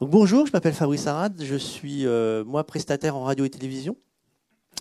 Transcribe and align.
Bonjour, 0.00 0.46
je 0.46 0.52
m'appelle 0.52 0.74
Fabrice 0.74 1.08
Arad, 1.08 1.42
je 1.42 1.56
suis 1.56 2.06
euh, 2.06 2.44
moi 2.44 2.62
prestataire 2.62 3.16
en 3.16 3.24
radio 3.24 3.44
et 3.44 3.50
télévision. 3.50 3.96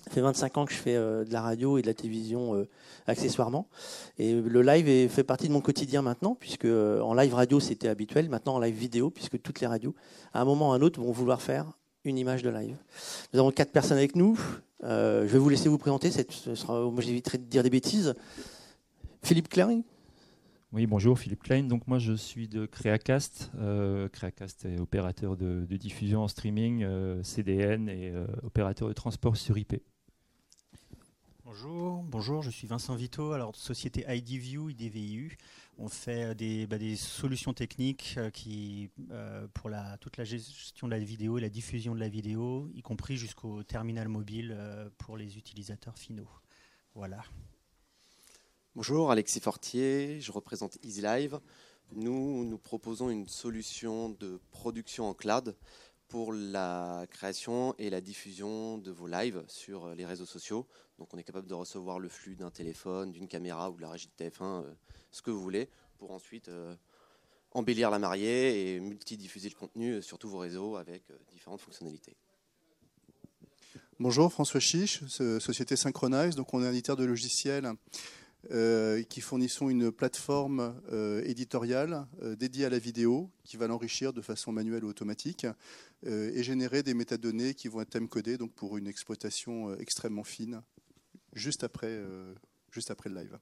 Ça 0.05 0.12
fait 0.12 0.21
25 0.21 0.58
ans 0.59 0.66
que 0.66 0.71
je 0.71 0.78
fais 0.78 0.96
euh, 0.96 1.25
de 1.25 1.33
la 1.33 1.42
radio 1.42 1.79
et 1.79 1.82
de 1.82 1.88
la 1.88 1.96
télévision 1.96 2.54
euh, 2.54 2.70
accessoirement. 3.08 3.67
Et 4.19 4.40
le 4.40 4.61
live 4.61 5.09
fait 5.09 5.24
partie 5.24 5.48
de 5.48 5.53
mon 5.53 5.59
quotidien 5.59 6.03
maintenant, 6.03 6.35
puisque 6.35 6.66
en 6.66 7.16
live 7.16 7.33
radio 7.33 7.59
c'était 7.59 7.88
habituel, 7.88 8.30
maintenant 8.30 8.57
en 8.57 8.59
live 8.59 8.75
vidéo, 8.75 9.09
puisque 9.09 9.41
toutes 9.41 9.59
les 9.59 9.66
radios, 9.66 9.95
à 10.36 10.41
un 10.41 10.45
moment 10.45 10.70
ou 10.70 10.73
à 10.73 10.75
un 10.75 10.82
autre, 10.82 11.02
vont 11.02 11.12
vouloir 11.12 11.42
faire 11.42 11.66
une 12.04 12.20
image 12.20 12.44
de 12.44 12.52
live. 12.52 12.78
Nous 13.34 13.40
avons 13.40 13.50
quatre 13.50 13.72
personnes 13.72 13.98
avec 13.98 14.16
nous. 14.16 14.40
je 14.84 15.26
vais 15.26 15.40
vous 15.40 15.50
laisser 15.50 15.68
vous 15.68 15.80
présenter. 15.80 16.12
Ce 16.12 16.54
sera, 16.54 16.80
moi 16.92 17.02
j'éviterai 17.02 17.40
de 17.40 17.46
dire 17.46 17.64
des 17.64 17.72
bêtises. 17.72 18.14
Philippe 19.24 19.50
Klein 19.50 19.82
oui, 20.74 20.86
bonjour, 20.86 21.18
Philippe 21.18 21.44
Klein. 21.44 21.64
Donc 21.64 21.88
moi, 21.88 21.98
je 21.98 22.12
suis 22.12 22.50
de 22.50 22.66
Creacast. 22.66 23.52
Euh, 23.56 24.10
Creacast 24.10 24.66
est 24.66 24.80
opérateur 24.80 25.38
de, 25.38 25.66
diffusion 25.78 26.24
en 26.24 26.28
streaming, 26.28 26.84
euh, 26.84 27.24
CDN 27.24 27.88
et 27.88 28.12
euh, 28.12 28.28
opérateur 28.44 28.89
de 28.89 28.94
transport 28.94 29.38
sur 29.38 29.58
IP. 29.58 29.82
Bonjour, 31.46 32.03
bonjour, 32.03 32.44
je 32.44 32.49
suis 32.49 32.67
Vincent 32.67 32.95
Vito, 32.95 33.31
alors 33.31 33.55
société 33.55 34.03
IDView, 34.09 34.70
IDVIU. 34.70 35.38
On 35.77 35.88
fait 35.88 36.35
des, 36.35 36.67
bah, 36.67 36.77
des 36.77 36.97
solutions 36.97 37.53
techniques 37.53 38.20
qui, 38.34 38.89
pour 39.53 39.70
la, 39.70 39.97
toute 39.99 40.17
la 40.17 40.25
gestion 40.25 40.88
de 40.88 40.91
la 40.91 40.99
vidéo 40.99 41.38
et 41.38 41.41
la 41.41 41.49
diffusion 41.49 41.95
de 41.95 41.99
la 42.02 42.09
vidéo, 42.09 42.70
y 42.75 42.81
compris 42.81 43.16
jusqu'au 43.16 43.63
terminal 43.63 44.09
mobile 44.09 44.58
pour 44.97 45.16
les 45.16 45.38
utilisateurs 45.38 45.97
finaux. 45.97 46.30
Voilà. 46.94 47.23
Bonjour, 48.77 49.09
Alexis 49.09 49.40
Fortier, 49.40 50.22
je 50.22 50.31
représente 50.31 50.77
EasyLive. 50.84 51.40
Nous, 51.94 52.45
nous 52.45 52.59
proposons 52.59 53.09
une 53.09 53.27
solution 53.27 54.09
de 54.09 54.40
production 54.52 55.09
en 55.09 55.16
cloud 55.16 55.55
pour 56.08 56.31
la 56.31 57.08
création 57.09 57.73
et 57.80 57.90
la 57.90 58.02
diffusion 58.02 58.77
de 58.77 58.91
vos 58.91 59.08
lives 59.08 59.44
sur 59.47 59.95
les 59.95 60.06
réseaux 60.06 60.28
sociaux. 60.28 60.67
Donc 61.00 61.11
on 61.11 61.17
est 61.17 61.23
capable 61.23 61.47
de 61.47 61.56
recevoir 61.56 61.97
le 61.97 62.08
flux 62.08 62.36
d'un 62.36 62.52
téléphone, 62.52 63.11
d'une 63.11 63.28
caméra 63.28 63.72
ou 63.72 63.78
de 63.78 63.81
la 63.81 63.89
régie 63.89 64.11
de 64.16 64.23
TF1, 64.23 64.44
euh, 64.44 64.73
ce 65.09 65.23
que 65.23 65.31
vous 65.31 65.41
voulez, 65.41 65.72
pour 65.97 66.12
ensuite 66.12 66.47
euh, 66.50 66.75
embellir 67.53 67.89
la 67.89 67.97
mariée 67.97 68.75
et 68.75 68.80
multidiffuser 68.80 69.50
le 69.50 69.56
contenu 69.56 70.03
sur 70.03 70.19
tous 70.19 70.30
vos 70.30 70.38
réseaux 70.38 70.75
avec 70.75 71.02
euh, 71.09 71.16
différentes 71.31 71.62
fonctionnalités. 71.62 72.16
Bonjour, 74.00 74.31
François 74.31 74.59
Chiche, 74.59 75.03
société 75.08 75.75
Synchronize. 75.75 76.36
Donc 76.36 76.53
on 76.53 76.64
est 76.64 76.69
éditeur 76.69 76.95
de 76.95 77.06
logiciels 77.06 77.73
euh, 78.52 79.03
qui 79.03 79.20
fournissons 79.20 79.70
une 79.70 79.92
plateforme 79.92 80.73
euh, 80.94 81.22
éditoriale 81.26 82.08
euh, 82.22 82.36
dédiée 82.36 82.66
à 82.66 82.70
la 82.70 82.80
vidéo 82.80 83.30
qui 83.44 83.58
va 83.58 83.67
l'enrichir 83.67 84.14
de 84.14 84.22
façon 84.22 84.53
manuelle 84.53 84.86
ou 84.86 84.88
automatique 84.88 85.45
et 86.06 86.44
générer 86.44 86.84
des 86.84 86.94
métadonnées 86.94 87.56
qui 87.56 87.68
vont 87.68 87.81
être 87.81 87.90
time-codées 87.90 88.38
donc 88.38 88.53
pour 88.53 88.78
une 88.78 88.88
exploitation 88.88 89.75
extrêmement 89.78 90.23
fine 90.23 90.62
juste 91.34 91.64
après, 91.64 92.00
juste 92.72 92.92
après 92.92 93.09
le 93.09 93.16
live. 93.16 93.40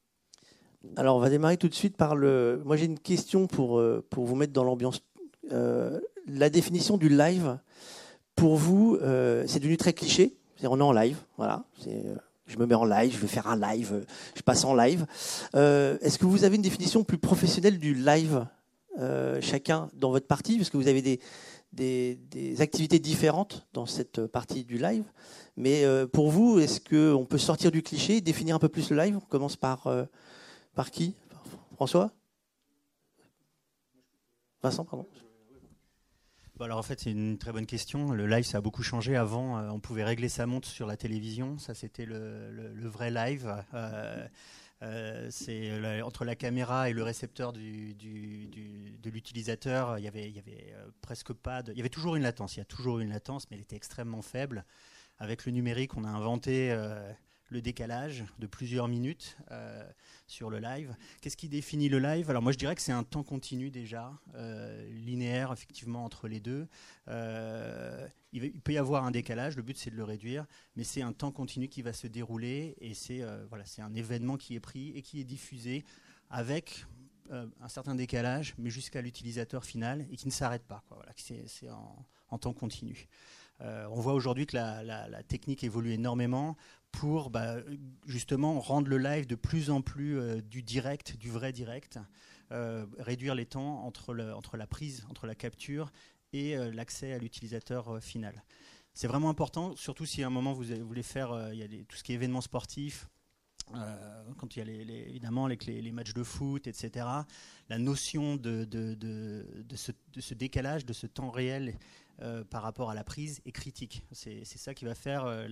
Alors 0.96 1.18
on 1.18 1.20
va 1.20 1.30
démarrer 1.30 1.58
tout 1.58 1.68
de 1.68 1.74
suite 1.74 1.98
par 1.98 2.16
le... 2.16 2.62
Moi 2.64 2.78
j'ai 2.78 2.86
une 2.86 2.98
question 2.98 3.46
pour, 3.46 3.84
pour 4.10 4.26
vous 4.26 4.36
mettre 4.36 4.54
dans 4.54 4.64
l'ambiance. 4.64 5.04
la 5.52 6.50
définition 6.50 6.98
du 6.98 7.10
live, 7.10 7.60
pour 8.36 8.56
vous, 8.56 8.98
c'est 9.02 9.60
devenu 9.60 9.76
très 9.76 9.92
cliché. 9.92 10.38
On 10.64 10.80
est 10.80 10.84
en 10.84 10.94
live, 10.94 11.18
voilà. 11.38 11.66
C'est 11.84 12.06
je 12.46 12.58
me 12.58 12.66
mets 12.66 12.76
en 12.76 12.86
live, 12.86 13.14
je 13.14 13.20
vais 13.20 13.28
faire 13.28 13.48
un 13.48 13.60
live, 13.60 14.06
je 14.36 14.42
passe 14.42 14.64
en 14.64 14.76
live. 14.76 15.06
Euh, 15.56 15.98
est-ce 16.02 16.18
que 16.18 16.26
vous 16.26 16.44
avez 16.44 16.56
une 16.56 16.62
définition 16.62 17.04
plus 17.04 17.18
professionnelle 17.18 17.80
du 17.80 17.94
live, 17.94 18.46
euh, 19.00 19.40
chacun 19.42 19.90
dans 19.94 20.12
votre 20.12 20.28
partie? 20.28 20.58
Parce 20.58 20.70
que 20.70 20.78
vous 20.78 20.88
avez 20.88 21.02
des, 21.02 22.62
activités 22.62 23.00
différentes 23.00 23.68
dans 23.74 23.86
cette 23.86 24.26
partie 24.28 24.64
du 24.64 24.78
live. 24.78 25.04
Mais 25.58 25.84
euh, 25.86 26.06
pour 26.06 26.30
vous, 26.30 26.60
est-ce 26.60 26.80
qu'on 26.80 27.26
peut 27.26 27.38
sortir 27.38 27.72
du 27.72 27.82
cliché, 27.82 28.22
définir 28.22 28.56
un 28.56 28.60
peu 28.60 28.70
plus 28.70 28.90
le 28.92 28.98
live? 28.98 29.18
On 29.18 29.22
commence 29.22 29.56
par 29.56 29.88
qui? 30.92 31.16
François? 31.76 32.12
Vincent, 34.62 34.86
pardon 34.86 35.06
alors 36.64 36.78
en 36.78 36.84
fait 36.84 37.00
c'est 37.02 37.12
une 37.12 37.38
très 37.38 37.52
bonne 37.52 37.66
question. 37.66 38.12
Le 38.12 38.28
live 38.28 38.46
ça 38.46 38.60
a 38.60 38.62
beaucoup 38.62 38.84
changé. 38.84 39.16
Avant 39.16 39.58
euh, 39.58 39.70
on 39.70 39.80
pouvait 39.80 40.04
régler 40.04 40.30
sa 40.30 40.46
montre 40.46 40.68
sur 40.68 40.88
la 40.88 40.98
télévision. 40.98 41.58
Ça 41.58 41.74
c'était 41.74 42.06
le, 42.06 42.88
vrai 42.88 43.12
live. 43.12 43.54
Euh, 43.74 44.28
euh, 44.84 46.02
entre 46.02 46.26
la 46.26 46.36
caméra 46.36 46.90
et 46.90 46.94
le 46.94 47.02
récepteur 47.04 47.54
de 47.54 47.60
l'utilisateur, 49.10 49.98
il 49.98 50.04
y 50.04 50.08
avait, 50.08 50.28
il 50.30 50.36
y 50.36 50.40
avait 50.40 50.76
presque 51.02 51.34
pas 51.34 51.64
de, 51.64 51.72
il 51.72 51.78
y 51.78 51.82
avait 51.82 51.90
toujours 51.90 52.16
une 52.16 52.24
latence. 52.24 52.56
Il 52.56 52.60
y 52.60 52.62
a 52.62 52.66
toujours 52.66 53.00
une 53.00 53.10
latence, 53.10 53.50
mais 53.50 53.58
elle 53.58 53.64
était 53.64 53.78
extrêmement 53.78 54.22
faible. 54.22 54.66
Avec 55.18 55.46
le 55.46 55.54
numérique, 55.54 55.96
on 55.96 56.04
a 56.04 56.10
inventé 56.10 56.76
le 57.50 57.62
décalage 57.62 58.24
de 58.40 58.48
plusieurs 58.48 58.88
minutes 58.88 59.38
euh, 59.52 59.84
sur 60.28 60.50
le 60.50 60.60
live. 60.60 60.96
Qu'est-ce 61.22 61.38
qui 61.38 61.48
définit 61.48 61.90
le 61.90 62.00
live? 62.00 62.30
Alors 62.30 62.42
moi 62.42 62.52
je 62.52 62.58
dirais 62.58 62.76
que 62.76 62.82
c'est 62.82 62.92
un 62.92 63.04
temps 63.04 63.24
continu 63.24 63.70
déjà, 63.70 64.12
euh, 64.36 64.88
linéaire 64.90 65.52
effectivement 65.54 66.04
entre 66.04 66.28
les 66.28 66.40
deux. 66.40 66.68
Euh, 67.08 68.08
il, 68.34 68.52
peut 68.62 68.74
y 68.74 68.78
avoir 68.78 69.06
un 69.06 69.12
décalage, 69.12 69.56
le 69.56 69.62
but 69.62 69.78
c'est 69.78 69.92
de 69.92 69.96
le 69.96 70.04
réduire, 70.04 70.46
mais 70.76 70.84
c'est 70.84 71.02
un 71.02 71.14
temps 71.14 71.32
continu 71.32 71.68
qui 71.68 71.82
va 71.82 71.94
se 71.94 72.08
dérouler 72.08 72.76
et 72.82 72.94
c'est 72.94 73.22
voilà, 73.50 73.64
un 73.78 73.94
événement 73.94 74.38
qui 74.38 74.56
est 74.56 74.60
pris 74.60 74.90
et 74.90 75.02
qui 75.02 75.22
est 75.22 75.24
diffusé 75.24 75.86
avec 76.30 76.86
un 77.32 77.68
certain 77.70 77.96
décalage, 77.96 78.54
mais 78.58 78.70
jusqu'à 78.70 79.02
l'utilisateur 79.02 79.64
final 79.64 80.06
et 80.12 80.18
qui 80.18 80.28
ne 80.28 80.34
s'arrête 80.34 80.64
pas. 80.64 80.84
Voilà, 80.90 81.12
c'est 81.16 81.70
en, 81.70 82.38
temps 82.38 82.54
continu. 82.54 83.08
on 83.62 84.02
voit 84.02 84.14
aujourd'hui 84.14 84.46
que 84.46 84.58
la, 84.58 85.24
technique 85.24 85.64
évolue 85.64 85.94
énormément 85.94 86.58
pour 86.96 87.30
bah, 87.30 87.58
justement 88.06 88.60
rendre 88.62 88.88
le 88.88 88.98
live 88.98 89.28
de 89.28 89.36
plus 89.36 89.70
en 89.70 89.82
plus 89.82 90.18
euh, 90.18 90.42
du 90.42 90.64
direct, 90.64 91.18
du 91.18 91.30
vrai 91.30 91.52
direct, 91.52 92.00
euh, 92.52 92.86
réduire 92.98 93.36
les 93.36 93.46
temps 93.46 93.86
entre, 93.86 94.14
la 94.14 94.68
prise, 94.68 95.06
entre 95.10 95.28
la 95.28 95.36
capture 95.36 95.92
et 96.32 96.56
euh, 96.56 96.72
l'accès 96.72 97.12
à 97.12 97.18
l'utilisateur 97.18 98.02
final. 98.02 98.44
C'est 98.94 99.08
vraiment 99.08 99.30
important, 99.30 99.76
surtout 99.76 100.06
si 100.06 100.24
à 100.24 100.28
un 100.28 100.30
moment 100.30 100.54
vous 100.54 100.64
voulez 100.86 101.04
faire 101.04 101.54
y 101.54 101.86
tout 101.86 101.98
ce 101.98 102.04
qui 102.04 102.14
est 102.14 102.16
événements 102.16 102.40
sportifs, 102.40 103.10
quand 104.38 104.56
il 104.56 104.60
y 104.60 104.62
a 104.62 104.66
les, 104.66 105.10
évidemment 105.10 105.48
les, 105.48 105.92
matchs 105.92 106.14
de 106.14 106.24
foot, 106.24 106.68
etc., 106.68 107.06
la 107.68 107.78
notion 107.78 108.38
de, 108.38 108.66
ce, 109.76 110.34
décalage, 110.34 110.86
de 110.86 110.94
ce 110.94 111.08
temps 111.08 111.30
réel 111.30 111.78
euh, 112.22 112.44
par 112.44 112.62
rapport 112.62 112.90
à 112.90 112.94
la 112.94 113.04
prise 113.04 113.42
est 113.46 113.52
critique. 113.52 114.04
C'est 114.12 114.46
ça 114.46 114.74
qui 114.74 114.86
va 114.86 114.96
faire 114.96 115.26
euh, 115.26 115.48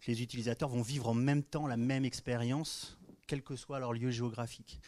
que 0.00 0.10
les 0.10 0.22
utilisateurs 0.22 0.68
vont 0.68 0.82
vivre 0.82 1.08
en 1.08 1.14
même 1.14 1.42
temps 1.42 1.66
la 1.66 1.76
même 1.76 2.04
expérience, 2.04 2.98
quel 3.26 3.42
que 3.42 3.56
soit 3.56 3.80
leur 3.80 3.92
lieu 3.92 4.10
géographique. 4.10 4.80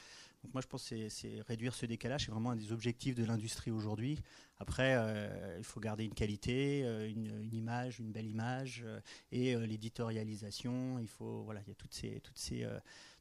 Donc 0.44 0.54
moi, 0.54 0.62
je 0.62 0.68
pense 0.68 0.88
que 0.88 1.08
c'est 1.08 1.42
réduire 1.48 1.74
ce 1.74 1.84
décalage, 1.84 2.24
c'est 2.24 2.30
vraiment 2.30 2.52
un 2.52 2.56
des 2.56 2.72
objectifs 2.72 3.14
de 3.14 3.24
l'industrie 3.24 3.70
aujourd'hui. 3.70 4.18
Après, 4.58 4.94
euh, 4.96 5.56
il 5.58 5.64
faut 5.64 5.80
garder 5.80 6.04
une 6.04 6.14
qualité, 6.14 6.80
une, 7.08 7.52
image, 7.52 7.98
une 7.98 8.12
belle 8.12 8.26
image, 8.26 8.84
et 9.32 9.54
l'éditorialisation. 9.56 10.98
Il 10.98 11.08
faut, 11.08 11.42
voilà, 11.42 11.60
il 11.66 11.68
y 11.68 11.72
a 11.72 11.74
toutes 11.74 11.92
ces, 11.92 12.20
toutes 12.20 12.38
ces, 12.38 12.66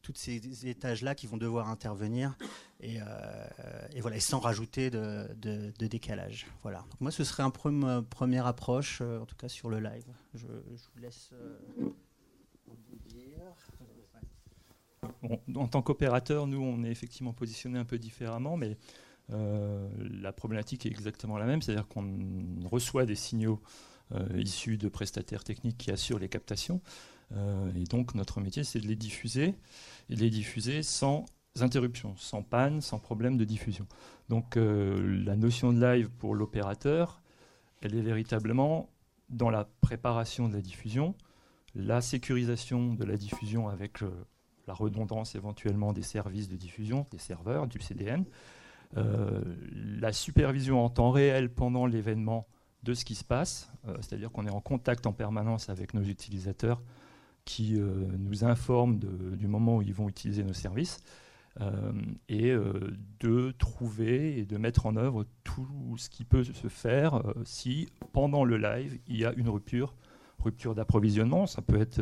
toutes 0.02 0.18
ces 0.18 0.68
étages-là 0.68 1.16
qui 1.16 1.28
vont 1.28 1.38
devoir 1.38 1.70
intervenir 1.70 2.36
et, 2.82 3.00
euh, 3.02 3.48
et 3.94 4.02
voilà, 4.02 4.20
sans 4.20 4.40
rajouter 4.40 4.90
de, 4.90 5.72
décalage. 5.80 6.48
Voilà. 6.64 6.86
Moi, 7.00 7.12
ce 7.12 7.24
serait 7.24 7.44
un 7.44 7.50
première 7.50 8.48
approche, 8.48 9.00
euh, 9.02 9.20
en 9.20 9.26
tout 9.26 9.36
cas 9.36 9.50
sur 9.50 9.70
le 9.70 9.80
live. 9.80 10.06
Je, 10.34 10.48
vous 10.48 11.02
laisse 11.02 11.32
euh, 11.34 11.90
en 15.56 15.68
tant 15.68 15.82
qu'opérateur, 15.82 16.48
nous, 16.48 16.62
on 16.62 16.84
est 16.84 16.92
effectivement 16.92 17.34
positionné 17.34 17.80
un 17.80 17.86
peu 17.86 17.98
différemment, 17.98 18.58
mais 18.58 18.78
la 19.30 20.34
problématique 20.34 20.88
est 20.88 20.90
exactement 20.90 21.38
la 21.38 21.46
même, 21.46 21.62
c'est-à-dire 21.62 21.88
qu'on 21.88 22.18
reçoit 22.66 23.06
des 23.06 23.14
signaux 23.14 23.62
issus 24.36 24.78
de 24.78 24.90
prestataires 24.90 25.44
techniques 25.44 25.78
qui 25.78 25.92
assurent 25.92 26.20
les 26.20 26.30
captations. 26.30 26.82
Euh, 27.36 27.72
et 27.76 27.84
donc 27.84 28.16
notre 28.16 28.42
métier, 28.42 28.64
c'est 28.64 28.80
de 28.80 28.88
les 28.88 28.96
diffuser, 28.96 29.56
et 30.10 30.16
de 30.16 30.20
les 30.20 30.30
diffuser 30.30 30.84
sans 30.84 31.26
interruption, 31.60 32.16
sans 32.18 32.42
panne, 32.42 32.82
sans 32.82 33.00
problème 33.00 33.38
de 33.38 33.46
diffusion. 33.46 33.88
Donc 34.30 34.58
euh, 34.58 35.24
la 35.26 35.36
notion 35.36 35.74
de 35.74 35.82
live 35.82 36.10
pour 36.10 36.36
l'opérateur, 36.36 37.22
elle 37.82 37.96
est 37.96 38.02
véritablement 38.02 38.90
dans 39.30 39.50
la 39.50 39.68
préparation 39.82 40.48
de 40.48 40.54
la 40.54 40.62
diffusion, 40.62 41.16
la 41.76 42.02
sécurisation 42.02 42.94
de 42.94 43.04
la 43.04 43.18
diffusion 43.18 43.70
avec 43.70 44.02
euh, 44.02 44.10
la 44.68 44.74
redondance 44.74 45.36
éventuellement 45.36 45.94
des 45.94 46.02
services 46.02 46.50
de 46.50 46.56
diffusion, 46.56 47.06
des 47.12 47.18
serveurs, 47.18 47.68
du 47.68 47.80
CDN, 47.80 48.26
la 48.96 50.12
supervision 50.12 50.84
en 50.84 50.90
temps 50.90 51.12
réel 51.12 51.54
pendant 51.54 51.86
l'événement 51.86 52.48
de 52.84 52.94
ce 52.94 53.06
qui 53.06 53.16
se 53.16 53.24
passe, 53.24 53.72
c'est-à-dire 54.00 54.32
qu'on 54.32 54.46
est 54.46 54.52
en 54.52 54.62
contact 54.62 55.06
en 55.06 55.14
permanence 55.14 55.70
avec 55.70 55.94
nos 55.94 56.04
utilisateurs 56.04 56.82
qui 57.46 57.80
euh, 57.80 58.06
nous 58.18 58.44
informent 58.44 59.00
du 59.00 59.48
moment 59.48 59.78
où 59.78 59.82
ils 59.82 59.94
vont 59.94 60.08
utiliser 60.08 60.44
nos 60.44 60.54
services. 60.54 61.00
et 62.30 62.56
de 63.20 63.52
trouver 63.58 64.40
et 64.40 64.46
de 64.46 64.58
mettre 64.58 64.86
en 64.86 64.96
œuvre 64.96 65.26
tout 65.44 65.96
ce 65.98 66.10
qui 66.10 66.24
peut 66.24 66.46
se 66.46 66.70
faire 66.70 67.22
si 67.44 67.90
pendant 68.14 68.46
le 68.46 68.56
live 68.58 68.98
il 69.08 69.18
y 69.18 69.26
a 69.26 69.34
une 69.34 69.50
rupture, 69.50 69.94
rupture 70.38 70.74
d'approvisionnement, 70.74 71.48
ça 71.48 71.62
peut 71.62 71.82
être 71.82 72.00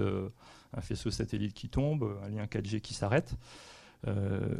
un 0.73 0.81
faisceau 0.81 1.09
satellite 1.09 1.55
qui 1.55 1.69
tombe, 1.69 2.19
un 2.23 2.29
lien 2.29 2.45
4G 2.45 2.81
qui 2.81 2.93
s'arrête, 2.93 3.35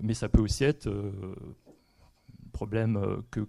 mais 0.02 0.16
ça 0.16 0.30
peut 0.30 0.42
aussi 0.42 0.64
être 0.64 0.88
un 0.88 2.50
problème 2.54 3.22
que 3.30 3.48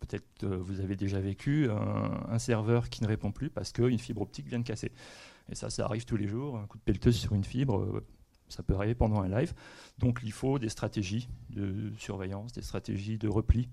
peut-être 0.00 0.46
vous 0.46 0.80
avez 0.80 0.96
déjà 0.96 1.20
vécu, 1.20 1.68
un, 1.70 2.38
serveur 2.38 2.88
qui 2.90 3.02
ne 3.02 3.08
répond 3.08 3.32
plus 3.32 3.50
parce 3.50 3.72
qu'une 3.72 3.98
fibre 3.98 4.22
optique 4.22 4.46
vient 4.48 4.58
de 4.58 4.64
casser. 4.64 4.92
Et 5.50 5.54
ça, 5.54 5.70
ça 5.70 5.84
arrive 5.84 6.04
tous 6.04 6.16
les 6.16 6.26
jours, 6.26 6.58
un 6.58 6.66
coup 6.66 6.78
de 6.78 6.82
pelleteuse 6.82 7.16
sur 7.16 7.34
une 7.34 7.44
fibre, 7.44 7.78
euh, 7.78 8.04
ça 8.48 8.62
peut 8.62 8.74
arriver 8.74 8.94
pendant 8.94 9.20
un 9.20 9.28
live. 9.28 9.54
Donc 9.98 10.20
il 10.22 10.32
faut 10.32 10.58
des 10.58 10.68
stratégies 10.68 11.28
de 11.50 11.92
surveillance, 11.98 12.52
des 12.52 12.62
stratégies 12.62 13.18
de 13.18 13.28
repli, 13.28 13.68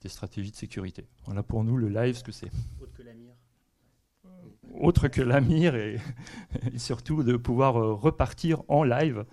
des 0.00 0.08
stratégies 0.08 0.50
de 0.50 0.56
sécurité. 0.56 1.06
Voilà 1.24 1.42
pour 1.42 1.64
nous 1.64 1.76
le 1.76 1.88
live, 1.88 2.14
ce 2.14 2.24
que 2.24 2.32
c'est. 2.32 2.50
Autre 2.80 2.92
que 2.94 3.02
la 3.02 3.14
mire 3.14 3.34
autre 4.80 5.08
que 5.08 5.22
la 5.22 5.40
mire 5.40 5.74
et, 5.74 5.98
surtout 6.76 7.22
de 7.22 7.36
pouvoir 7.36 7.78
euh, 7.78 7.94
repartir 7.94 8.62
en 8.68 8.84
live 8.84 9.24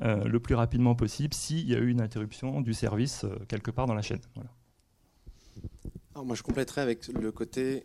euh, 0.00 0.24
le 0.24 0.40
plus 0.40 0.54
rapidement 0.54 0.94
possible 0.94 1.34
s'il 1.34 1.68
y 1.68 1.74
a 1.74 1.78
eu 1.78 1.90
une 1.90 2.00
interruption 2.00 2.60
du 2.60 2.72
service 2.72 3.26
quelque 3.48 3.72
part 3.72 3.86
dans 3.86 3.94
la 3.94 4.02
chaîne. 4.02 4.20
Voilà. 4.34 4.50
Alors 6.14 6.24
moi 6.24 6.36
je 6.36 6.42
compléterai 6.42 6.80
avec 6.80 7.08
le 7.08 7.32
côté 7.32 7.84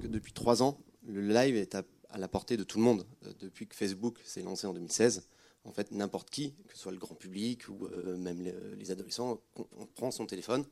que 0.00 0.06
depuis 0.06 0.32
trois 0.32 0.62
ans, 0.62 0.78
le 1.06 1.20
live 1.20 1.56
est 1.56 1.74
à 1.74 2.18
la 2.18 2.28
portée 2.28 2.56
de 2.56 2.64
tout 2.64 2.78
le 2.78 2.84
monde. 2.84 3.06
Euh, 3.26 3.32
depuis 3.40 3.66
que 3.66 3.74
Facebook 3.74 4.18
s'est 4.24 4.42
lancé 4.42 4.66
en 4.66 4.72
2016, 4.74 5.26
en 5.64 5.72
fait, 5.72 5.90
n'importe 5.92 6.30
qui, 6.30 6.54
que 6.68 6.74
ce 6.74 6.80
soit 6.80 6.92
le 6.92 6.98
grand 6.98 7.14
public 7.14 7.68
ou 7.68 7.86
euh, 7.86 8.16
même 8.16 8.40
les, 8.76 8.90
adolescents, 8.90 9.40
on, 9.56 9.86
prend 9.86 10.10
son 10.10 10.26
téléphone 10.26 10.64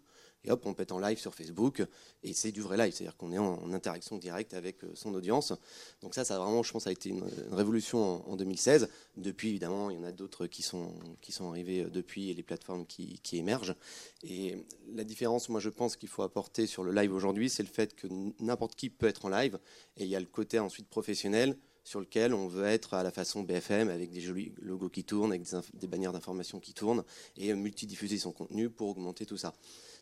et 0.44 0.50
hop, 0.50 0.64
on 0.66 0.74
pète 0.74 0.92
en 0.92 0.98
live 0.98 1.18
sur 1.18 1.34
Facebook, 1.34 1.82
et 2.22 2.32
c'est 2.32 2.52
du 2.52 2.60
vrai 2.60 2.76
live, 2.76 2.92
c'est-à-dire 2.92 3.16
qu'on 3.16 3.32
est 3.32 3.38
en, 3.38 3.72
interaction 3.72 4.16
directe 4.18 4.54
avec 4.54 4.84
euh, 4.84 4.90
son 4.94 5.14
audience. 5.14 5.52
Donc 6.00 6.14
ça, 6.14 6.24
ça 6.24 6.38
vraiment, 6.38 6.62
je 6.62 6.72
pense, 6.72 6.86
a 6.86 6.92
été 6.92 7.10
une, 7.10 7.24
révolution 7.50 8.28
en, 8.28 8.36
2016. 8.36 8.88
Depuis, 9.16 9.50
évidemment, 9.50 9.90
il 9.90 9.96
y 9.96 10.00
en 10.00 10.04
a 10.04 10.12
d'autres 10.12 10.46
qui 10.46 10.62
sont, 10.62 10.92
qui 11.20 11.32
sont 11.32 11.48
arrivés 11.48 11.84
euh, 11.84 11.90
depuis, 11.90 12.30
et 12.30 12.34
les 12.34 12.42
plateformes 12.42 12.86
qui, 12.86 13.18
qui 13.22 13.36
émergent. 13.36 13.74
Et 14.22 14.56
la 14.94 15.04
différence, 15.04 15.48
moi, 15.48 15.60
je 15.60 15.68
pense 15.68 15.96
qu'il 15.96 16.08
faut 16.08 16.22
apporter 16.22 16.66
sur 16.66 16.84
le 16.84 16.92
live 16.92 17.12
aujourd'hui, 17.12 17.50
c'est 17.50 17.62
le 17.62 17.68
fait 17.68 17.94
que 17.94 18.06
n'importe 18.40 18.74
qui 18.74 18.90
peut 18.90 19.06
être 19.06 19.24
en 19.24 19.28
live, 19.28 19.58
et 19.96 20.04
il 20.04 20.08
y 20.08 20.16
a 20.16 20.20
le 20.20 20.26
côté 20.26 20.58
ensuite 20.58 20.88
professionnel, 20.88 21.56
sur 21.88 22.00
lequel 22.00 22.34
on 22.34 22.48
veut 22.48 22.66
être 22.66 22.92
à 22.92 23.02
la 23.02 23.10
façon 23.10 23.42
BFM 23.42 23.88
avec 23.88 24.10
des 24.10 24.20
jolis 24.20 24.52
logos 24.60 24.90
qui 24.90 25.04
tournent, 25.04 25.32
avec 25.32 25.42
des, 25.42 25.56
des 25.72 25.86
bannières 25.86 26.12
d'information 26.12 26.60
qui 26.60 26.74
tournent 26.74 27.02
et 27.38 27.54
multidiffuser 27.54 28.18
son 28.18 28.30
contenu 28.30 28.68
pour 28.68 28.90
augmenter 28.90 29.24
tout 29.24 29.38
ça. 29.38 29.54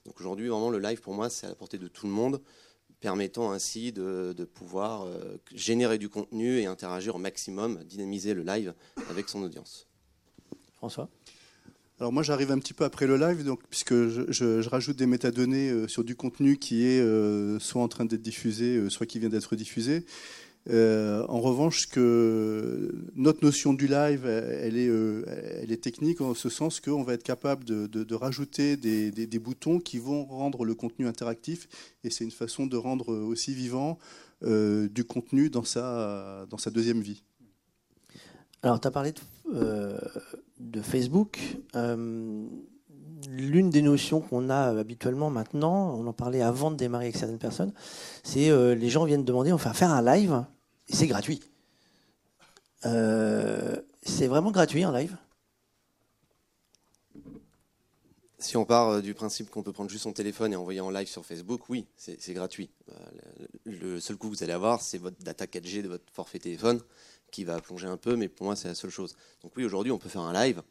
Donc 0.05 0.19
aujourd'hui, 0.19 0.49
vraiment, 0.49 0.69
le 0.69 0.81
live, 0.81 1.01
pour 1.01 1.15
moi, 1.15 1.31
c'est 1.31 1.47
à 1.47 1.49
la 1.49 1.55
portée 1.55 1.79
de 1.79 1.87
tout 1.87 2.07
le 2.07 2.13
monde, 2.13 2.41
permettant 2.99 3.53
ainsi 3.53 3.93
de, 3.93 4.35
pouvoir 4.53 5.07
euh, 5.07 5.37
générer 5.55 5.99
du 5.99 6.09
contenu 6.09 6.59
et 6.59 6.67
interagir 6.67 7.15
au 7.15 7.19
maximum, 7.21 7.85
dynamiser 7.85 8.35
le 8.35 8.43
live 8.43 8.75
avec 9.09 9.29
son 9.29 9.45
audience. 9.45 9.87
François? 10.79 11.09
Alors 11.99 12.13
moi 12.13 12.23
j'arrive 12.23 12.51
un 12.51 12.59
petit 12.59 12.75
peu 12.75 12.85
après 12.85 13.07
le 13.07 13.17
live, 13.17 13.43
donc, 13.45 13.61
puisque 13.71 13.95
je, 13.95 14.69
rajoute 14.69 14.97
des 14.97 15.07
métadonnées 15.07 15.71
euh, 15.71 15.89
sur 15.89 16.05
du 16.05 16.15
contenu 16.15 16.59
qui 16.59 16.85
est 16.85 17.01
euh, 17.01 17.59
soit 17.59 17.81
en 17.81 17.89
train 17.89 18.05
d'être 18.05 18.21
diffusé, 18.21 18.91
soit 18.91 19.07
qui 19.07 19.19
vient 19.21 19.31
d'être 19.31 19.55
diffusé. 19.55 20.05
Euh, 20.69 21.25
en 21.29 21.41
revanche, 21.41 21.89
notre 23.15 23.45
notion 23.45 23.73
du 23.73 23.87
live, 23.87 24.27
elle 24.27 24.77
est, 24.77 24.89
euh, 24.89 25.25
elle 25.63 25.71
est 25.71 25.83
technique 25.83 26.21
en 26.21 26.35
ce 26.35 26.49
sens 26.49 26.81
qu'on 26.81 27.05
va 27.05 27.15
être 27.15 27.23
capable 27.23 27.65
de, 27.65 28.15
rajouter 28.15 28.77
des, 28.77 29.39
boutons 29.39 29.79
qui 29.79 29.99
vont 29.99 30.25
rendre 30.25 30.65
le 30.65 30.75
contenu 30.75 31.07
interactif, 31.07 31.69
et 32.03 32.11
c'est 32.11 32.25
une 32.25 32.31
façon 32.31 32.67
de 32.67 32.77
rendre 32.77 33.15
aussi 33.15 33.55
vivant 33.55 33.99
euh, 34.43 34.89
du 34.89 35.05
contenu 35.05 35.51
dans 35.51 35.65
sa, 35.65 36.47
deuxième 36.73 37.01
vie. 37.01 37.23
Alors, 38.63 38.81
tu 38.81 38.89
as 38.89 38.91
parlé 38.91 39.13
de, 39.13 39.97
de 40.59 40.81
Facebook. 40.81 41.39
L'une 43.31 43.71
des 43.71 43.83
notions 43.83 44.21
qu'on 44.21 44.51
a 44.51 44.79
habituellement 44.79 45.31
maintenant, 45.31 45.97
on 45.99 46.07
en 46.07 46.13
parlait 46.13 46.43
avant 46.43 46.71
de 46.71 46.77
démarrer 46.77 47.07
avec 47.07 47.17
certaines 47.17 47.39
personnes, 47.39 47.73
c'est 48.25 48.51
les 48.75 48.89
gens 48.89 49.05
viennent 49.05 49.25
demander, 49.25 49.53
on 49.53 49.57
va 49.57 49.73
faire 49.73 49.91
un 49.91 50.03
live 50.03 50.45
c'est 50.89 51.07
gratuit. 51.07 51.41
Euh, 52.85 53.81
c'est 54.03 54.27
vraiment 54.27 54.51
gratuit 54.51 54.85
en 54.85 54.93
live 54.93 55.17
Si 58.39 58.57
on 58.57 58.65
part 58.65 58.89
euh, 58.91 59.01
du 59.01 59.15
principe 59.15 59.51
qu'on 59.51 59.63
peut 59.63 59.73
prendre 59.73 59.91
juste 59.91 60.05
son 60.05 60.13
téléphone 60.13 60.53
et 60.53 60.57
envoyer 60.57 60.81
en 60.81 60.91
live 60.91 61.09
sur 61.09 61.25
Facebook, 61.25 61.69
oui, 61.69 61.87
c'est 61.97 62.35
gratuit. 62.35 62.71
Euh, 62.91 62.95
le 63.65 64.01
seul 64.01 64.17
coût 64.17 64.29
que 64.29 64.37
vous 64.37 64.45
allez 64.45 64.53
avoir, 64.53 64.83
c'est 64.83 64.99
votre 64.99 65.19
data 65.23 65.47
4G 65.47 65.83
de 65.83 65.89
votre 65.89 66.05
forfait 66.13 66.39
téléphone 66.39 66.81
qui 67.31 67.45
va 67.45 67.61
plonger 67.61 67.89
un 67.89 67.97
peu, 67.97 68.15
mais 68.15 68.29
pour 68.29 68.47
moi, 68.47 68.55
c'est 68.55 68.69
la 68.69 68.75
seule 68.75 68.91
chose. 68.91 69.17
Donc 69.43 69.53
oui, 69.57 69.65
aujourd'hui, 69.65 69.91
on 69.91 69.99
peut 69.99 70.09
faire 70.09 70.23
un 70.23 70.33
live 70.33 70.63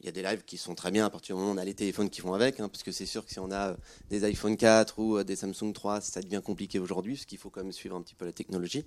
il 0.00 0.06
y 0.06 0.08
a 0.08 0.12
des 0.12 0.22
lives 0.22 0.42
qui 0.44 0.56
sont 0.56 0.74
très 0.74 0.90
bien 0.90 1.06
à 1.06 1.10
partir 1.10 1.36
du 1.36 1.40
moment 1.40 1.52
où 1.52 1.54
on 1.54 1.58
a 1.58 1.64
les 1.64 1.74
téléphones 1.74 2.10
qui 2.10 2.20
vont 2.20 2.34
avec, 2.34 2.60
hein, 2.60 2.68
parce 2.68 2.82
que 2.82 2.92
c'est 2.92 3.06
sûr 3.06 3.24
que 3.24 3.30
si 3.30 3.38
on 3.38 3.50
a 3.50 3.70
euh, 3.70 3.76
des 4.10 4.24
iPhone 4.24 4.56
4 4.56 4.98
ou 4.98 5.18
euh, 5.18 5.24
des 5.24 5.36
Samsung 5.36 5.72
3, 5.72 6.00
ça 6.00 6.20
devient 6.20 6.40
compliqué 6.44 6.78
aujourd'hui, 6.78 7.14
parce 7.14 7.26
qu'il 7.26 7.38
faut 7.38 7.50
quand 7.50 7.62
même 7.62 7.72
suivre 7.72 7.96
un 7.96 8.02
petit 8.02 8.14
peu 8.14 8.24
la 8.24 8.32
technologie. 8.32 8.84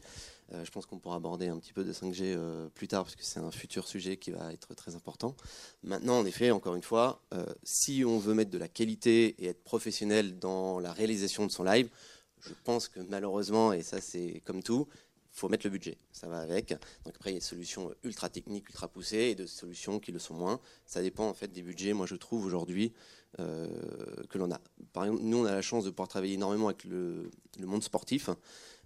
Euh, 0.54 0.66
je 0.66 0.72
pense 0.72 0.86
qu'on 0.86 1.00
pourra 1.00 1.16
aborder 1.16 1.48
un 1.48 1.58
petit 1.58 1.74
peu 1.74 1.84
de 1.84 1.94
5G 1.94 2.38
plus 2.74 2.88
tard, 2.88 3.04
parce 3.04 3.16
que 3.16 3.24
c'est 3.24 3.40
un 3.40 3.52
futur 3.52 3.88
sujet 3.88 4.18
qui 4.18 4.32
va 4.32 4.52
être 4.52 4.74
très 4.74 4.96
important. 4.96 5.36
Maintenant, 5.84 6.20
en 6.20 6.26
effet, 6.26 6.52
encore 6.52 6.76
une 6.76 6.84
fois, 6.84 7.22
si 7.64 8.04
on 8.06 8.20
veut 8.20 8.34
mettre 8.34 8.52
de 8.52 8.58
la 8.58 8.68
qualité 8.68 9.36
et 9.40 9.48
être 9.48 9.64
professionnel 9.64 10.38
dans 10.38 10.80
la 10.80 10.92
réalisation 10.92 11.46
de 11.46 11.52
son 11.52 11.64
live, 11.64 11.90
je 12.42 12.54
pense 12.64 12.88
que 12.88 13.00
malheureusement, 13.00 13.74
et 13.74 13.82
ça 13.82 14.02
c'est 14.02 14.42
comme 14.46 14.62
tout, 14.62 14.88
faut 15.36 15.50
mettre 15.50 15.66
le 15.66 15.70
budget, 15.70 15.98
ça 16.14 16.28
va 16.28 16.40
avec. 16.40 16.70
Donc 17.04 17.16
après, 17.16 17.32
il 17.32 17.34
y 17.34 17.36
a 17.36 17.40
des 17.40 17.46
solutions 17.46 17.94
ultra 18.04 18.30
techniques, 18.30 18.70
ultra 18.70 18.88
poussées, 18.88 19.18
et 19.18 19.36
de 19.36 19.46
solutions 19.46 20.00
qui 20.00 20.12
le 20.14 20.20
sont 20.20 20.34
moins. 20.34 20.62
Ça 20.86 21.02
dépend 21.02 21.28
en 21.28 21.34
fait 21.34 21.50
des 21.50 21.62
budgets. 21.62 21.94
Moi, 21.94 22.06
je 22.06 22.16
trouve 22.16 22.46
aujourd'hui 22.46 22.94
euh, 23.40 23.68
que 24.30 24.38
l'on 24.38 24.50
a. 24.50 24.62
Par 24.94 25.04
exemple, 25.04 25.24
nous, 25.24 25.38
on 25.38 25.46
a 25.46 25.52
la 25.52 25.62
chance 25.62 25.84
de 25.84 25.90
pouvoir 25.90 26.08
travailler 26.08 26.36
énormément 26.36 26.68
avec 26.68 26.86
le, 26.86 27.30
monde 27.60 27.84
sportif, 27.84 28.30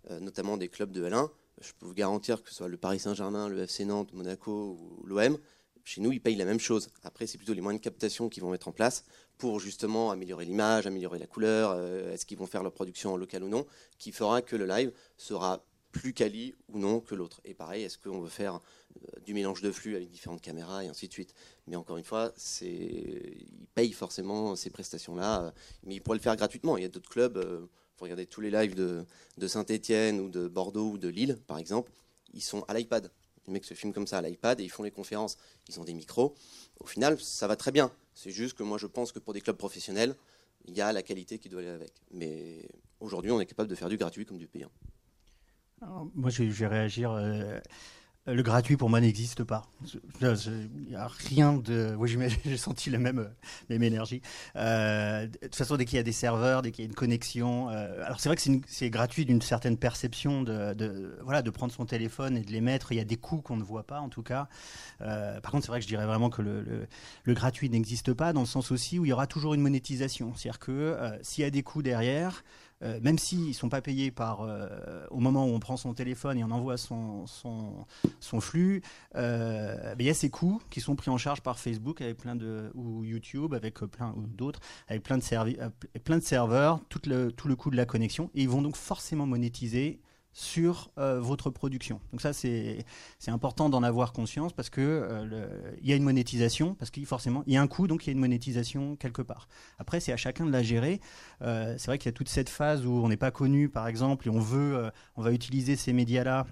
euh, 0.10 0.20
notamment 0.20 0.58
des 0.58 0.70
clubs 0.70 0.92
de 0.92 1.08
L1. 1.08 1.30
Je 1.62 1.72
peux 1.78 1.86
vous 1.86 1.94
garantir 1.94 2.42
que 2.42 2.50
ce 2.50 2.56
soit 2.56 2.68
le 2.68 2.78
Paris 2.78 3.00
Saint-Germain, 3.00 3.48
le 3.48 3.60
FC 3.60 3.86
Nantes, 3.86 4.12
Monaco 4.14 4.78
ou 4.80 5.06
l'OM, 5.06 5.38
chez 5.90 6.02
nous, 6.02 6.12
ils 6.12 6.22
payent 6.22 6.36
la 6.36 6.46
même 6.46 6.60
chose. 6.60 6.90
Après, 7.04 7.26
c'est 7.26 7.38
plutôt 7.38 7.54
les 7.54 7.62
moyens 7.62 7.82
de 7.82 7.84
captation 7.84 8.30
qu'ils 8.30 8.44
vont 8.44 8.52
mettre 8.52 8.68
en 8.68 8.72
place 8.72 9.06
pour 9.40 9.60
justement 9.60 10.12
améliorer 10.12 10.46
l'image, 10.46 10.86
améliorer 10.86 11.18
la 11.18 11.26
couleur, 11.26 11.72
euh, 11.74 12.14
est-ce 12.14 12.26
qu'ils 12.26 12.38
vont 12.38 12.46
faire 12.46 12.62
leur 12.62 12.74
production 12.74 13.14
en 13.14 13.18
local 13.18 13.44
ou 13.44 13.50
non, 13.50 13.66
qui 13.98 14.12
fera 14.12 14.42
que 14.42 14.56
le 14.56 14.68
live 14.68 14.92
sera 15.18 15.66
plus 15.92 16.14
quali 16.14 16.56
ou 16.68 16.80
non 16.80 17.00
que 17.00 17.16
l'autre. 17.16 17.42
Et 17.46 17.54
pareil, 17.54 17.84
est-ce 17.84 17.98
qu'on 17.98 18.20
veut 18.20 18.30
faire 18.30 18.62
euh, 18.96 19.20
du 19.26 19.34
mélange 19.34 19.62
de 19.62 19.72
flux 19.72 19.96
avec 19.96 20.10
différentes 20.10 20.42
caméras 20.42 20.84
et 20.84 20.88
ainsi 20.88 21.08
de 21.08 21.14
suite. 21.14 21.34
Mais 21.68 21.76
encore 21.76 21.98
une 21.98 22.04
fois, 22.04 22.34
ils 22.62 23.68
payent 23.76 23.94
forcément 23.94 24.56
ces 24.56 24.70
prestations-là, 24.70 25.44
euh, 25.44 25.52
mais 25.84 25.96
ils 25.96 26.00
pourraient 26.02 26.18
le 26.18 26.24
faire 26.24 26.36
gratuitement. 26.36 26.78
Il 26.78 26.82
y 26.82 26.86
a 26.86 26.90
d'autres 26.90 27.10
clubs, 27.10 27.38
euh, 27.38 27.60
vous 27.98 28.04
regardez 28.04 28.26
tous 28.26 28.42
les 28.42 28.52
lives 28.52 28.76
de, 28.76 29.06
de 29.38 29.48
Saint-Etienne 29.48 30.20
ou 30.20 30.30
de 30.30 30.48
Bordeaux 30.48 30.92
ou 30.92 30.98
de 30.98 31.08
Lille, 31.08 31.38
par 31.48 31.58
exemple, 31.58 31.92
ils 32.34 32.42
sont 32.42 32.64
à 32.68 32.74
l'iPad. 32.74 33.12
Les 33.48 33.54
mecs 33.54 33.66
se 33.66 33.74
filment 33.74 33.94
comme 33.94 34.08
ça 34.08 34.20
à 34.20 34.22
l'iPad 34.22 34.60
et 34.60 34.64
ils 34.64 34.70
font 34.70 34.84
les 34.84 34.92
conférences. 34.92 35.38
Ils 35.68 35.80
ont 35.80 35.84
des 35.84 35.94
micros. 35.94 36.36
Au 36.80 36.86
final, 36.86 37.20
ça 37.20 37.48
va 37.48 37.56
très 37.56 37.72
bien. 37.72 37.92
C'est 38.14 38.32
juste 38.32 38.56
que 38.56 38.64
moi, 38.64 38.78
je 38.78 38.86
pense 38.86 39.12
que 39.12 39.20
pour 39.20 39.34
des 39.34 39.42
clubs 39.42 39.58
professionnels, 39.58 40.16
il 40.66 40.76
y 40.76 40.82
a 40.82 40.94
la 40.94 41.02
qualité 41.02 41.40
qui 41.40 41.50
doit 41.50 41.62
aller 41.62 41.70
avec. 41.70 41.94
Mais 42.12 42.70
aujourd'hui, 43.00 43.32
on 43.32 43.40
est 43.42 43.48
capable 43.48 43.70
de 43.70 43.76
faire 43.76 43.90
du 43.90 43.98
gratuit 43.98 44.26
comme 44.26 44.38
du 44.38 44.48
payant 44.48 44.70
moi, 46.16 46.30
je, 46.30 46.44
vais 46.44 46.68
réagir. 46.68 47.12
Euh, 47.12 47.60
le 48.28 48.44
gratuit 48.44 48.76
pour 48.76 48.90
moi 48.90 49.00
n'existe 49.00 49.44
pas. 49.44 49.64
Il 50.22 50.90
n'y 50.90 50.96
a 50.96 51.08
rien 51.08 51.54
de. 51.54 51.96
Oui, 51.98 52.16
j'ai 52.46 52.58
senti 52.58 52.90
la 52.90 53.00
même, 53.00 53.30
même 53.70 53.82
énergie. 53.82 54.22
Euh, 54.56 55.26
de 55.26 55.38
toute 55.38 55.56
façon, 55.56 55.78
dès 55.78 55.86
qu'il 55.86 55.96
y 55.96 56.00
a 56.00 56.04
des 56.04 56.12
serveurs, 56.12 56.62
dès 56.62 56.72
qu'il 56.72 56.84
y 56.84 56.88
a 56.88 56.90
une 56.90 56.96
connexion. 56.96 57.70
Euh, 57.70 58.04
alors, 58.06 58.20
c'est 58.20 58.30
vrai 58.30 58.36
que 58.36 58.42
c'est 58.68 58.90
gratuit 58.90 59.26
d'une 59.26 59.42
certaine 59.42 59.78
perception 59.78 60.44
de, 60.44 61.18
voilà, 61.24 61.42
de 61.42 61.50
prendre 61.50 61.74
son 61.74 61.86
téléphone 61.86 62.38
et 62.38 62.42
de 62.42 62.52
les 62.52 62.62
mettre. 62.62 62.92
Il 62.92 62.98
y 62.98 63.02
a 63.02 63.06
des 63.06 63.18
coûts 63.18 63.42
qu'on 63.42 63.58
ne 63.58 63.64
voit 63.64 63.88
pas, 63.88 64.00
en 64.00 64.10
tout 64.10 64.24
cas. 64.24 64.48
par 65.00 65.52
contre, 65.52 65.66
c'est 65.66 65.72
vrai 65.72 65.80
que 65.80 65.84
je 65.84 65.90
dirais 65.90 66.06
vraiment 66.06 66.30
que 66.30 66.42
le 66.42 67.34
gratuit 67.34 67.70
n'existe 67.70 68.14
pas, 68.14 68.34
dans 68.34 68.42
le 68.42 68.46
sens 68.46 68.72
aussi 68.72 69.00
où 69.00 69.06
il 69.06 69.10
y 69.10 69.14
aura 69.14 69.28
toujours 69.28 69.54
une 69.54 69.62
monétisation. 69.62 70.34
C'est-à-dire 70.36 70.60
que 70.60 70.98
s'il 71.22 71.44
y 71.44 71.48
a 71.48 71.52
des 71.52 71.64
coûts 71.64 71.82
derrière, 71.82 72.44
euh, 72.82 73.00
même 73.02 73.18
s'ils 73.18 73.50
ne 73.50 73.54
sont 73.54 73.70
pas 73.70 73.82
payés 73.82 74.12
par, 74.12 74.42
euh, 74.42 75.06
au 75.12 75.20
moment 75.20 75.46
où 75.46 75.50
on 75.50 75.60
prend 75.60 75.76
son 75.76 75.94
téléphone 75.94 76.38
et 76.38 76.44
on 76.44 76.52
envoie 76.52 76.78
son, 76.78 77.26
son, 77.28 78.40
flux, 78.40 78.82
euh, 79.16 79.96
ben, 79.96 80.00
il 80.00 80.06
y 80.06 80.10
a 80.10 80.14
ces 80.14 80.30
coûts 80.30 80.62
qui 80.70 80.80
sont 80.80 80.96
pris 80.96 81.10
en 81.10 81.18
charge 81.18 81.42
par 81.42 81.60
Facebook 81.60 82.02
avec 82.02 82.18
plein 82.18 82.36
de, 82.36 82.72
ou 82.76 83.04
YouTube 83.04 83.54
avec 83.54 83.80
plein, 83.80 84.14
ou 84.16 84.26
d'autres, 84.28 84.62
avec 84.88 85.04
plein 85.04 85.18
de, 85.18 85.24
plein 86.00 86.18
de 86.18 86.24
serveurs, 86.24 86.80
tout 86.90 87.02
le, 87.06 87.32
tout 87.32 87.48
le 87.48 87.56
coût 87.56 87.70
de 87.70 87.78
la 87.78 87.86
connexion, 87.86 88.30
et 88.34 88.44
ils 88.44 88.50
vont 88.50 88.62
donc 88.62 88.76
forcément 88.76 89.26
monétiser 89.26 90.00
sur 90.40 90.92
votre 90.96 91.50
production. 91.50 92.00
Donc 92.12 92.22
ça, 92.22 92.34
c'est 92.34 92.86
important 93.28 93.70
d'en 93.70 93.84
avoir 93.84 94.14
conscience 94.14 94.54
parce 94.54 94.70
que 94.70 95.28
il 95.82 95.88
y 95.88 95.94
a 95.94 95.96
une 95.96 96.04
monétisation, 96.04 96.76
parce 96.76 96.92
qu'il 96.92 97.06
y 97.48 97.58
a 97.58 97.62
un 97.62 97.68
coût, 97.68 97.88
donc 97.88 98.06
il 98.06 98.08
y 98.08 98.12
a 98.12 98.14
une 98.14 98.20
monétisation 98.20 98.96
quelque 98.96 99.22
part. 99.22 99.48
Après, 99.80 100.00
c'est 100.00 100.14
à 100.14 100.18
chacun 100.18 100.46
de 100.46 100.52
la 100.52 100.64
gérer. 100.64 101.02
c'est 101.42 101.86
vrai 101.86 101.98
qu'il 101.98 102.08
y 102.08 102.14
a 102.14 102.14
toute 102.14 102.30
cette 102.30 102.50
phase 102.50 102.86
où 102.86 102.92
on 102.92 103.10
n'est 103.10 103.18
pas 103.18 103.32
connu, 103.32 103.70
par 103.70 103.88
exemple, 103.88 104.28
et 104.28 104.32
on 104.32 104.40
veut, 104.40 104.90
on 105.16 105.22
va 105.22 105.32
utiliser 105.32 105.76
ces 105.76 105.94
médias-là 105.94 106.46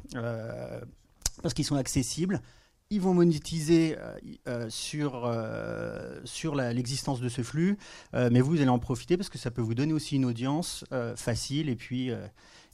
parce 1.42 1.54
qu'ils 1.54 1.66
sont 1.66 1.76
accessibles 1.76 2.42
ils 2.90 3.02
vont 3.02 3.14
monétiser 3.14 3.98
euh, 3.98 4.18
euh, 4.48 4.70
sur, 4.70 5.26
euh, 5.26 6.20
sur 6.24 6.56
l'existence 6.56 7.20
de 7.20 7.30
ce 7.30 7.42
flux, 7.42 7.78
mais 8.14 8.42
vous, 8.42 8.58
allez 8.58 8.70
en 8.70 8.80
profiter 8.80 9.18
parce 9.18 9.30
que 9.30 9.38
ça 9.38 9.52
peut 9.52 9.62
vous 9.62 9.76
donner 9.76 9.94
aussi 9.94 10.16
une 10.16 10.26
audience 10.26 10.86
facile 11.16 11.70
et 11.70 11.76
puis, 11.76 12.12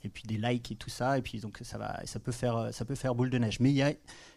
et 0.04 0.10
puis 0.10 0.24
des 0.24 0.38
likes 0.38 0.72
et 0.72 0.76
tout 0.76 0.90
ça. 0.90 1.18
Et 1.18 1.22
puis 1.22 1.40
donc 1.40 1.60
ça, 1.62 1.78
va, 1.78 2.00
ça, 2.06 2.20
peut, 2.20 2.32
faire, 2.32 2.70
ça 2.72 2.86
peut 2.86 2.96
faire 2.96 3.16
boule 3.16 3.30
de 3.30 3.38
neige. 3.38 3.60
Mais 3.60 3.70
il 3.70 3.76
y 3.76 3.82
a, 3.82 3.94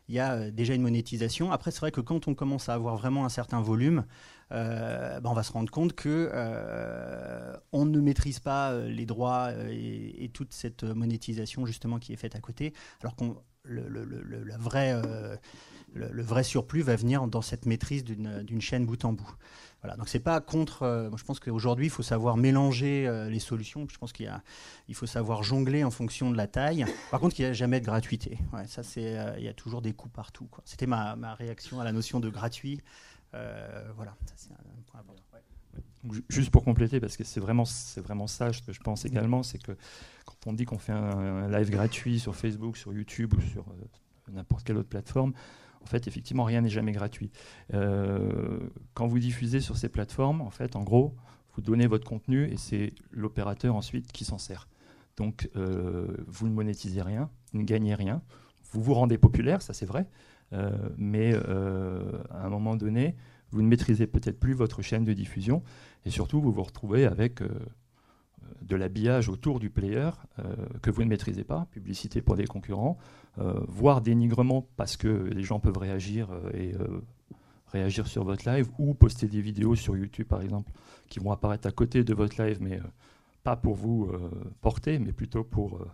y 0.08 0.18
a 0.18 0.50
déjà 0.50 0.74
une 0.74 0.82
monétisation. 0.82 1.52
Après, 1.52 1.70
c'est 1.70 1.80
vrai 1.80 1.92
que 1.92 2.00
quand 2.00 2.28
on 2.28 2.34
commence 2.34 2.68
à 2.68 2.74
avoir 2.74 2.96
vraiment 2.96 3.24
un 3.24 3.30
certain 3.30 3.60
volume, 3.60 4.04
ben, 4.50 5.20
on 5.24 5.32
va 5.32 5.42
se 5.42 5.52
rendre 5.52 5.70
compte 5.70 5.92
que 5.92 6.30
on 7.72 7.84
ne 7.84 8.00
maîtrise 8.00 8.38
pas 8.38 8.78
les 8.78 9.06
droits 9.06 9.50
et, 9.70 10.30
toute 10.32 10.52
cette 10.52 10.84
monétisation 10.84 11.66
justement 11.66 11.98
qui 11.98 12.12
est 12.12 12.16
faite 12.16 12.36
à 12.36 12.40
côté, 12.40 12.74
alors 13.00 13.16
qu'on 13.16 13.36
le, 13.68 14.44
la 14.44 14.56
vraie, 14.56 14.92
euh, 14.94 15.36
le, 15.96 16.22
vrai 16.22 16.42
surplus 16.42 16.82
va 16.82 16.96
venir 16.96 17.26
dans 17.26 17.42
cette 17.42 17.66
maîtrise 17.66 18.04
d'une 18.04 18.60
chaîne 18.60 18.86
bout 18.86 19.04
en 19.04 19.12
bout. 19.12 19.34
Voilà, 19.82 19.96
donc 19.96 20.08
c'est 20.08 20.20
pas 20.20 20.40
contre. 20.40 20.82
Euh, 20.82 21.10
je 21.16 21.22
pense 21.22 21.38
qu'aujourd'hui, 21.38 21.86
il 21.86 21.90
faut 21.90 22.02
savoir 22.02 22.36
mélanger 22.36 23.06
euh, 23.06 23.28
les 23.28 23.38
solutions. 23.38 23.86
Je 23.90 23.98
pense 23.98 24.12
qu'il 24.12 24.32
il 24.88 24.94
faut 24.94 25.06
savoir 25.06 25.42
jongler 25.42 25.84
en 25.84 25.90
fonction 25.90 26.30
de 26.30 26.36
la 26.36 26.46
taille. 26.46 26.86
Par 27.10 27.20
contre, 27.20 27.38
il 27.38 27.42
n'y 27.42 27.48
a 27.48 27.52
jamais 27.52 27.80
de 27.80 27.84
gratuité. 27.84 28.38
Ça, 28.66 28.82
c'est, 28.82 29.16
il 29.38 29.44
y 29.44 29.48
a 29.48 29.54
toujours 29.54 29.82
des 29.82 29.92
coûts 29.92 30.08
partout. 30.08 30.48
C'était 30.64 30.86
ma, 30.86 31.14
réaction 31.34 31.80
à 31.80 31.84
la 31.84 31.92
notion 31.92 32.20
de 32.20 32.28
gratuit. 32.28 32.80
voilà, 33.32 34.16
un, 34.50 34.82
point 34.90 35.00
important. 35.00 35.22
Juste 36.28 36.50
pour 36.50 36.64
compléter, 36.64 37.00
parce 37.00 37.16
que 37.16 37.24
c'est 37.24 37.40
vraiment, 37.40 37.64
ça 37.64 38.52
ce 38.52 38.62
que 38.62 38.72
je 38.72 38.80
pense 38.80 39.04
également, 39.04 39.42
c'est 39.42 39.58
que 39.58 39.76
quand 40.24 40.46
on 40.46 40.52
dit 40.52 40.64
qu'on 40.64 40.78
fait 40.78 40.92
un, 40.92 41.48
live 41.48 41.70
gratuit 41.70 42.20
sur 42.20 42.36
Facebook, 42.36 42.76
sur 42.76 42.92
YouTube 42.92 43.34
ou 43.34 43.40
sur 43.40 43.62
euh, 43.68 44.32
n'importe 44.32 44.64
quelle 44.64 44.76
autre 44.76 44.88
plateforme, 44.88 45.32
en 45.86 45.88
fait, 45.88 46.08
effectivement, 46.08 46.42
rien 46.42 46.62
n'est 46.62 46.68
jamais 46.68 46.90
gratuit. 46.90 47.30
Euh, 47.72 48.58
quand 48.94 49.06
vous 49.06 49.20
diffusez 49.20 49.60
sur 49.60 49.76
ces 49.76 49.88
plateformes, 49.88 50.40
en 50.40 50.50
fait, 50.50 50.74
en 50.74 50.82
gros, 50.82 51.14
vous 51.54 51.62
donnez 51.62 51.86
votre 51.86 52.04
contenu 52.04 52.50
et 52.50 52.56
c'est 52.56 52.92
l'opérateur 53.12 53.76
ensuite 53.76 54.10
qui 54.10 54.24
s'en 54.24 54.38
sert. 54.38 54.66
Donc, 55.16 55.48
euh, 55.54 56.08
vous 56.26 56.48
ne 56.48 56.54
monétisez 56.54 57.02
rien, 57.02 57.30
vous 57.52 57.60
ne 57.60 57.64
gagnez 57.64 57.94
rien. 57.94 58.20
Vous 58.72 58.82
vous 58.82 58.94
rendez 58.94 59.16
populaire, 59.16 59.62
ça 59.62 59.72
c'est 59.72 59.86
vrai, 59.86 60.08
mais 60.98 61.34
à 61.34 62.44
un 62.44 62.48
moment 62.50 62.74
donné, 62.74 63.14
vous 63.52 63.62
ne 63.62 63.68
maîtrisez 63.68 64.08
peut-être 64.08 64.40
plus 64.40 64.54
votre 64.54 64.82
chaîne 64.82 65.04
de 65.04 65.12
diffusion 65.12 65.62
et 66.04 66.10
surtout 66.10 66.40
vous 66.40 66.52
vous 66.52 66.64
retrouvez 66.64 67.06
avec 67.06 67.40
euh, 67.42 67.48
de 68.62 68.76
l'habillage 68.76 69.28
autour 69.28 69.60
du 69.60 69.70
player 69.70 70.10
euh, 70.38 70.44
que 70.82 70.90
vous 70.90 71.02
ne 71.02 71.08
maîtrisez 71.08 71.44
pas, 71.44 71.66
publicité 71.70 72.22
pour 72.22 72.36
des 72.36 72.46
concurrents, 72.46 72.98
euh, 72.98 73.25
voire 73.38 74.00
dénigrement 74.00 74.66
parce 74.76 74.96
que 74.96 75.08
les 75.08 75.42
gens 75.42 75.60
peuvent 75.60 75.76
réagir 75.76 76.30
et 76.54 76.72
réagir 77.66 78.06
sur 78.06 78.24
votre 78.24 78.48
live 78.48 78.68
ou 78.78 78.94
poster 78.94 79.26
des 79.26 79.40
vidéos 79.40 79.74
sur 79.74 79.96
YouTube 79.96 80.26
par 80.26 80.40
exemple 80.40 80.72
qui 81.08 81.18
vont 81.18 81.32
apparaître 81.32 81.68
à 81.68 81.70
côté 81.70 82.02
de 82.04 82.14
votre 82.14 82.42
live 82.42 82.58
mais 82.60 82.80
pas 83.42 83.56
pour 83.56 83.74
vous 83.74 84.10
porter 84.62 84.98
mais 84.98 85.12
plutôt 85.12 85.44
pour 85.44 85.86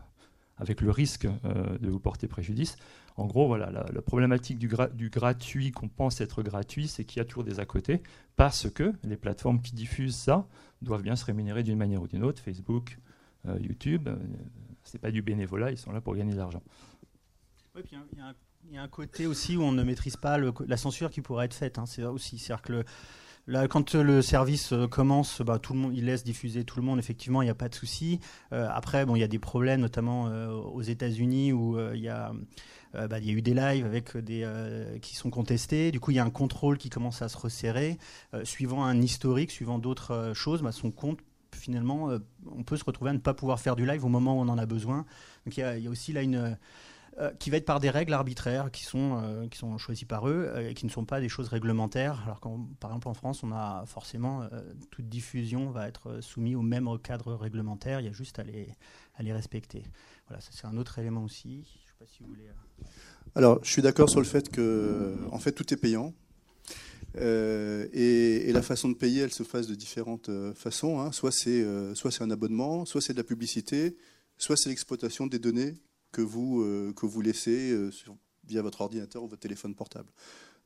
avec 0.62 0.80
le 0.80 0.90
risque 0.90 1.26
euh, 1.26 1.78
de 1.78 1.90
vous 1.90 1.98
porter 1.98 2.28
préjudice. 2.28 2.76
En 3.16 3.26
gros, 3.26 3.46
voilà, 3.46 3.70
la, 3.70 4.02
problématique 4.02 4.58
du, 4.58 4.70
du 4.94 5.10
gratuit 5.10 5.72
qu'on 5.72 5.88
pense 5.88 6.20
être 6.20 6.42
gratuit, 6.42 6.88
c'est 6.88 7.04
qu'il 7.04 7.18
y 7.18 7.20
a 7.20 7.24
toujours 7.24 7.44
des 7.44 7.60
à 7.60 7.66
côté, 7.66 8.02
parce 8.36 8.70
que 8.70 8.92
les 9.02 9.16
plateformes 9.16 9.60
qui 9.60 9.74
diffusent 9.74 10.16
ça 10.16 10.46
doivent 10.80 11.02
bien 11.02 11.16
se 11.16 11.24
rémunérer 11.24 11.62
d'une 11.62 11.76
manière 11.76 12.02
ou 12.02 12.06
d'une 12.06 12.24
autre. 12.24 12.40
Facebook, 12.40 12.98
euh, 13.46 13.58
YouTube, 13.60 14.08
euh, 14.08 14.16
c'est 14.84 15.00
pas 15.00 15.10
du 15.10 15.20
bénévolat, 15.20 15.72
ils 15.72 15.78
sont 15.78 15.92
là 15.92 16.00
pour 16.00 16.14
gagner 16.14 16.32
de 16.32 16.38
l'argent. 16.38 16.62
Oui, 17.74 17.82
puis 17.82 17.96
il 18.68 18.74
y, 18.74 18.76
a 18.76 18.82
un 18.82 18.88
côté 18.88 19.26
aussi 19.26 19.56
où 19.56 19.62
on 19.62 19.72
ne 19.72 19.82
maîtrise 19.82 20.16
pas 20.16 20.38
la 20.38 20.76
censure 20.76 21.10
qui 21.10 21.22
pourrait 21.22 21.46
être 21.46 21.54
faite. 21.54 21.78
Hein, 21.78 21.86
c'est 21.86 22.04
aussi, 22.04 22.38
c'est-à-dire 22.38 22.62
que 22.62 22.84
Là, 23.48 23.66
quand 23.66 23.96
euh, 23.96 24.04
le 24.04 24.22
service 24.22 24.72
euh, 24.72 24.86
commence, 24.86 25.42
bah, 25.42 25.58
tout 25.58 25.72
le 25.72 25.80
monde, 25.80 25.96
il 25.96 26.04
laisse 26.04 26.22
diffuser 26.22 26.62
tout 26.64 26.78
le 26.78 26.86
monde. 26.86 27.00
Effectivement, 27.00 27.42
il 27.42 27.46
n'y 27.46 27.50
a 27.50 27.56
pas 27.56 27.68
de 27.68 27.74
souci. 27.74 28.20
Euh, 28.52 28.68
après, 28.70 29.04
bon, 29.04 29.16
il 29.16 29.20
y 29.20 29.24
a 29.24 29.28
des 29.28 29.40
problèmes, 29.40 29.80
notamment 29.80 30.24
aux 30.24 30.82
États-Unis, 30.82 31.52
où 31.52 31.78
il 31.92 32.00
y 32.00 32.08
a 32.08 32.32
bah, 32.92 33.20
eu 33.20 33.42
des 33.42 33.54
lives 33.54 33.84
avec 33.84 34.12
qui 35.00 35.16
sont 35.16 35.30
contestés. 35.30 35.90
Du 35.90 35.98
coup, 35.98 36.12
il 36.12 36.14
y 36.14 36.20
a 36.20 36.24
un 36.24 36.30
contrôle 36.30 36.78
qui 36.78 36.88
commence 36.88 37.22
à 37.22 37.28
se 37.28 37.36
resserrer. 37.36 37.98
suivant 38.44 38.84
un 38.84 39.00
historique, 39.00 39.50
suivant 39.50 39.78
d'autres 39.78 40.32
choses, 40.34 40.62
bah, 40.62 40.72
son 40.72 40.90
compte, 40.90 41.18
finalement, 41.52 42.10
on 42.50 42.62
peut 42.62 42.76
se 42.76 42.84
retrouver 42.84 43.10
à 43.10 43.14
ne 43.14 43.18
pas 43.18 43.34
pouvoir 43.34 43.60
faire 43.60 43.76
du 43.76 43.86
live 43.86 44.04
au 44.04 44.08
moment 44.08 44.38
où 44.38 44.40
on 44.40 44.48
en 44.48 44.58
a 44.58 44.66
besoin. 44.66 45.04
Donc 45.46 45.56
il 45.56 45.60
y 45.60 45.86
a, 45.86 45.90
aussi 45.90 46.12
là 46.12 46.22
une 46.22 46.36
euh, 46.36 46.54
qui 47.38 47.50
va 47.50 47.58
être 47.58 47.66
par 47.66 47.78
des 47.78 47.90
règles 47.90 48.14
arbitraires 48.14 48.70
qui 48.70 48.84
sont, 48.84 49.20
euh, 49.22 49.46
qui 49.48 49.58
sont 49.58 49.76
choisies 49.76 50.06
par 50.06 50.28
eux 50.28 50.46
euh, 50.48 50.70
et 50.70 50.74
qui 50.74 50.86
ne 50.86 50.90
sont 50.90 51.04
pas 51.04 51.20
des 51.20 51.28
choses 51.28 51.48
réglementaires. 51.48 52.22
Alors 52.24 52.40
quand, 52.40 52.68
par 52.80 52.90
exemple 52.90 53.08
en 53.08 53.14
France, 53.14 53.42
on 53.42 53.52
a 53.52 53.84
forcément 53.86 54.48
toute 54.90 55.08
diffusion 55.08 55.70
va 55.70 55.88
être 55.88 56.20
soumise 56.20 56.56
au 56.56 56.62
même 56.62 56.88
cadre 57.02 57.34
réglementaire. 57.34 58.00
Il 58.00 58.06
y 58.06 58.08
a 58.08 58.12
juste 58.12 58.38
à 58.38 58.44
les, 58.44 58.68
à 59.16 59.22
les 59.22 59.32
respecter. 59.32 59.82
Voilà, 60.26 60.40
ça 60.40 60.50
c'est 60.52 60.66
un 60.66 60.76
autre 60.76 60.98
élément 60.98 61.24
aussi. 61.24 61.64
Je 61.64 61.88
sais 61.88 61.94
pas 61.98 62.06
si 62.06 62.22
vous 62.22 62.30
voulez. 62.30 62.48
Alors, 63.34 63.58
je 63.62 63.70
suis 63.70 63.82
d'accord 63.82 64.08
sur 64.08 64.20
le 64.20 64.26
fait 64.26 64.50
que, 64.50 65.16
en 65.30 65.38
fait, 65.38 65.52
tout 65.52 65.72
est 65.72 65.76
payant. 65.76 66.14
et, 67.14 68.50
la 68.52 68.62
façon 68.62 68.88
de 68.88 68.94
payer, 68.94 69.22
elle 69.22 69.32
se 69.32 69.42
fasse 69.42 69.66
de 69.66 69.74
différentes 69.74 70.30
façons. 70.54 71.00
Hein. 71.00 71.12
Soit 71.12 71.32
c'est 71.32 71.64
soit 71.94 72.10
c'est 72.10 72.22
un 72.22 72.30
abonnement, 72.30 72.84
soit 72.86 73.00
c'est 73.00 73.12
de 73.12 73.18
la 73.18 73.24
publicité, 73.24 73.96
soit 74.38 74.56
c'est 74.56 74.70
l'exploitation 74.70 75.26
des 75.26 75.38
données 75.38 75.74
que 76.12 76.20
vous, 76.20 76.62
euh, 76.62 76.92
que 76.94 77.06
vous 77.06 77.20
laissez 77.20 77.72
euh, 77.72 77.90
via 78.46 78.62
votre 78.62 78.82
ordinateur 78.82 79.22
ou 79.22 79.28
votre 79.28 79.40
téléphone 79.40 79.74
portable. 79.74 80.10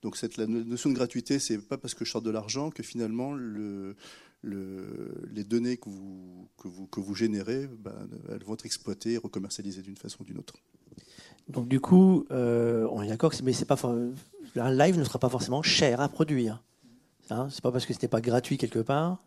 Donc 0.02 0.16
cette, 0.16 0.36
la 0.36 0.46
notion 0.46 0.90
de 0.90 0.94
gratuité, 0.94 1.38
c'est 1.38 1.58
pas 1.58 1.78
parce 1.78 1.94
que 1.94 2.04
je 2.04 2.10
sors 2.10 2.22
de 2.22 2.30
l'argent 2.30 2.70
que 2.70 2.82
finalement 2.82 3.32
le, 3.32 3.96
le, 4.42 5.26
les 5.32 5.44
données 5.44 5.78
que 5.78 5.88
vous, 5.88 6.48
que 6.58 6.68
vous, 6.68 6.86
que 6.86 7.00
vous 7.00 7.14
générez, 7.14 7.68
ben, 7.78 8.08
elles 8.30 8.44
vont 8.44 8.54
être 8.54 8.66
exploitées 8.66 9.14
et 9.14 9.18
recommercialisées 9.18 9.82
d'une 9.82 9.96
façon 9.96 10.18
ou 10.20 10.24
d'une 10.24 10.38
autre. 10.38 10.54
Donc 11.48 11.68
du 11.68 11.80
coup, 11.80 12.26
euh, 12.30 12.88
on 12.90 13.02
est 13.02 13.08
d'accord 13.08 13.32
mais 13.42 13.52
c'est 13.52 13.64
pas 13.64 13.78
un 14.56 14.70
live 14.70 14.98
ne 14.98 15.04
sera 15.04 15.18
pas 15.18 15.28
forcément 15.28 15.62
cher 15.62 16.00
à 16.00 16.08
produire. 16.08 16.62
Hein 17.30 17.48
c'est 17.50 17.62
pas 17.62 17.72
parce 17.72 17.86
que 17.86 17.94
ce 17.94 17.98
n'est 18.02 18.08
pas 18.08 18.20
gratuit 18.20 18.58
quelque 18.58 18.78
part 18.78 19.18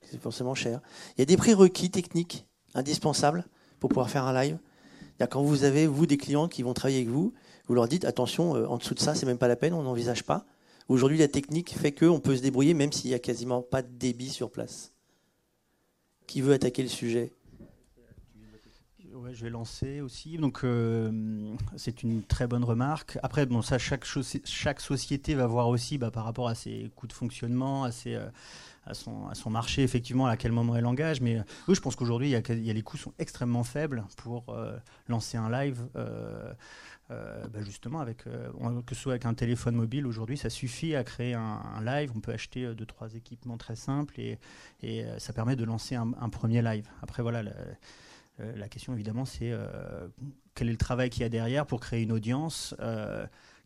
que 0.00 0.06
c'est 0.10 0.20
forcément 0.20 0.54
cher. 0.54 0.80
Il 1.16 1.20
y 1.20 1.22
a 1.22 1.26
des 1.26 1.36
prérequis 1.36 1.90
techniques 1.90 2.46
indispensables 2.74 3.44
pour 3.80 3.88
pouvoir 3.88 4.10
faire 4.10 4.24
un 4.24 4.32
live. 4.32 4.58
Quand 5.26 5.42
vous 5.42 5.64
avez, 5.64 5.86
vous, 5.86 6.06
des 6.06 6.16
clients 6.16 6.48
qui 6.48 6.62
vont 6.62 6.74
travailler 6.74 6.98
avec 6.98 7.10
vous, 7.10 7.32
vous 7.68 7.74
leur 7.74 7.88
dites 7.88 8.04
attention, 8.04 8.56
euh, 8.56 8.66
en 8.66 8.78
dessous 8.78 8.94
de 8.94 9.00
ça, 9.00 9.14
c'est 9.14 9.26
même 9.26 9.38
pas 9.38 9.48
la 9.48 9.56
peine, 9.56 9.74
on 9.74 9.82
n'envisage 9.82 10.24
pas. 10.24 10.46
Aujourd'hui, 10.88 11.18
la 11.18 11.28
technique 11.28 11.70
fait 11.78 11.92
qu'on 11.92 12.20
peut 12.20 12.36
se 12.36 12.42
débrouiller 12.42 12.74
même 12.74 12.92
s'il 12.92 13.10
n'y 13.10 13.14
a 13.14 13.18
quasiment 13.18 13.62
pas 13.62 13.82
de 13.82 13.88
débit 13.88 14.30
sur 14.30 14.50
place. 14.50 14.92
Qui 16.26 16.40
veut 16.40 16.52
attaquer 16.52 16.82
le 16.82 16.88
sujet? 16.88 17.32
Ouais, 19.14 19.34
je 19.34 19.44
vais 19.44 19.50
lancer 19.50 20.00
aussi. 20.00 20.36
Donc, 20.38 20.64
euh, 20.64 21.54
c'est 21.76 22.02
une 22.02 22.22
très 22.24 22.46
bonne 22.48 22.64
remarque. 22.64 23.18
Après, 23.22 23.46
bon, 23.46 23.62
ça, 23.62 23.78
chaque, 23.78 24.04
société 24.80 25.34
va 25.34 25.46
voir 25.46 25.68
aussi, 25.68 25.98
bah, 25.98 26.10
par 26.10 26.24
rapport 26.24 26.48
à 26.48 26.54
ses 26.56 26.90
coûts 26.96 27.06
de 27.06 27.12
fonctionnement, 27.12 27.84
à 27.84 27.92
ses, 27.92 28.14
euh, 28.16 28.26
à 28.84 28.94
son, 28.94 29.50
marché, 29.50 29.82
effectivement, 29.82 30.26
à 30.26 30.36
quel 30.36 30.52
moment 30.52 30.76
elle 30.76 30.86
engage. 30.86 31.20
Mais 31.20 31.38
euh, 31.38 31.42
oui, 31.68 31.74
je 31.74 31.80
pense 31.80 31.94
qu'aujourd'hui, 31.94 32.30
y, 32.30 32.34
a 32.34 32.40
les 32.40 32.82
coûts 32.82 32.96
sont 32.96 33.14
extrêmement 33.18 33.64
faibles 33.64 34.04
pour 34.16 34.48
euh, 34.48 34.76
lancer 35.08 35.36
un 35.36 35.50
live. 35.50 35.86
Euh, 35.96 36.52
bah, 37.10 37.60
justement, 37.60 38.00
avec, 38.00 38.24
que 38.24 38.94
ce 38.94 39.00
soit 39.02 39.12
avec 39.12 39.26
un 39.26 39.34
téléphone 39.34 39.74
mobile, 39.74 40.06
aujourd'hui, 40.06 40.38
ça 40.38 40.48
suffit 40.48 40.96
à 40.96 41.04
créer 41.04 41.34
un, 41.34 41.82
live. 41.84 42.10
On 42.16 42.20
peut 42.20 42.32
acheter 42.32 42.74
deux, 42.74 42.86
trois 42.86 43.14
équipements 43.14 43.58
très 43.58 43.76
simples 43.76 44.18
et, 44.18 44.38
ça 45.18 45.34
permet 45.34 45.54
de 45.54 45.64
lancer 45.64 45.94
un, 45.94 46.28
premier 46.30 46.62
live. 46.62 46.88
Après, 47.02 47.22
voilà, 47.22 47.42
la 48.38 48.68
question, 48.68 48.94
évidemment, 48.94 49.26
c'est 49.26 49.52
quel 50.54 50.68
est 50.68 50.72
le 50.72 50.78
travail 50.78 51.10
qu'il 51.10 51.20
y 51.20 51.26
a 51.26 51.28
derrière 51.28 51.66
pour 51.66 51.80
créer 51.80 52.02
une 52.02 52.12
audience 52.12 52.74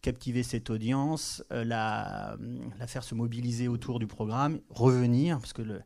captiver 0.02 0.42
cette 0.42 0.70
audience, 0.70 1.42
euh, 1.52 1.64
la, 1.64 2.36
la, 2.78 2.86
faire 2.86 3.02
se 3.02 3.14
mobiliser 3.14 3.68
autour 3.68 3.98
du 3.98 4.06
programme, 4.06 4.60
revenir, 4.70 5.38
parce 5.38 5.52
que 5.52 5.62
le, 5.62 5.82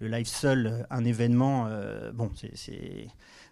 live 0.00 0.26
seul, 0.26 0.86
un 0.90 1.04
événement, 1.04 1.66
euh, 1.68 2.12
bon, 2.12 2.30
c'est, 2.34 3.08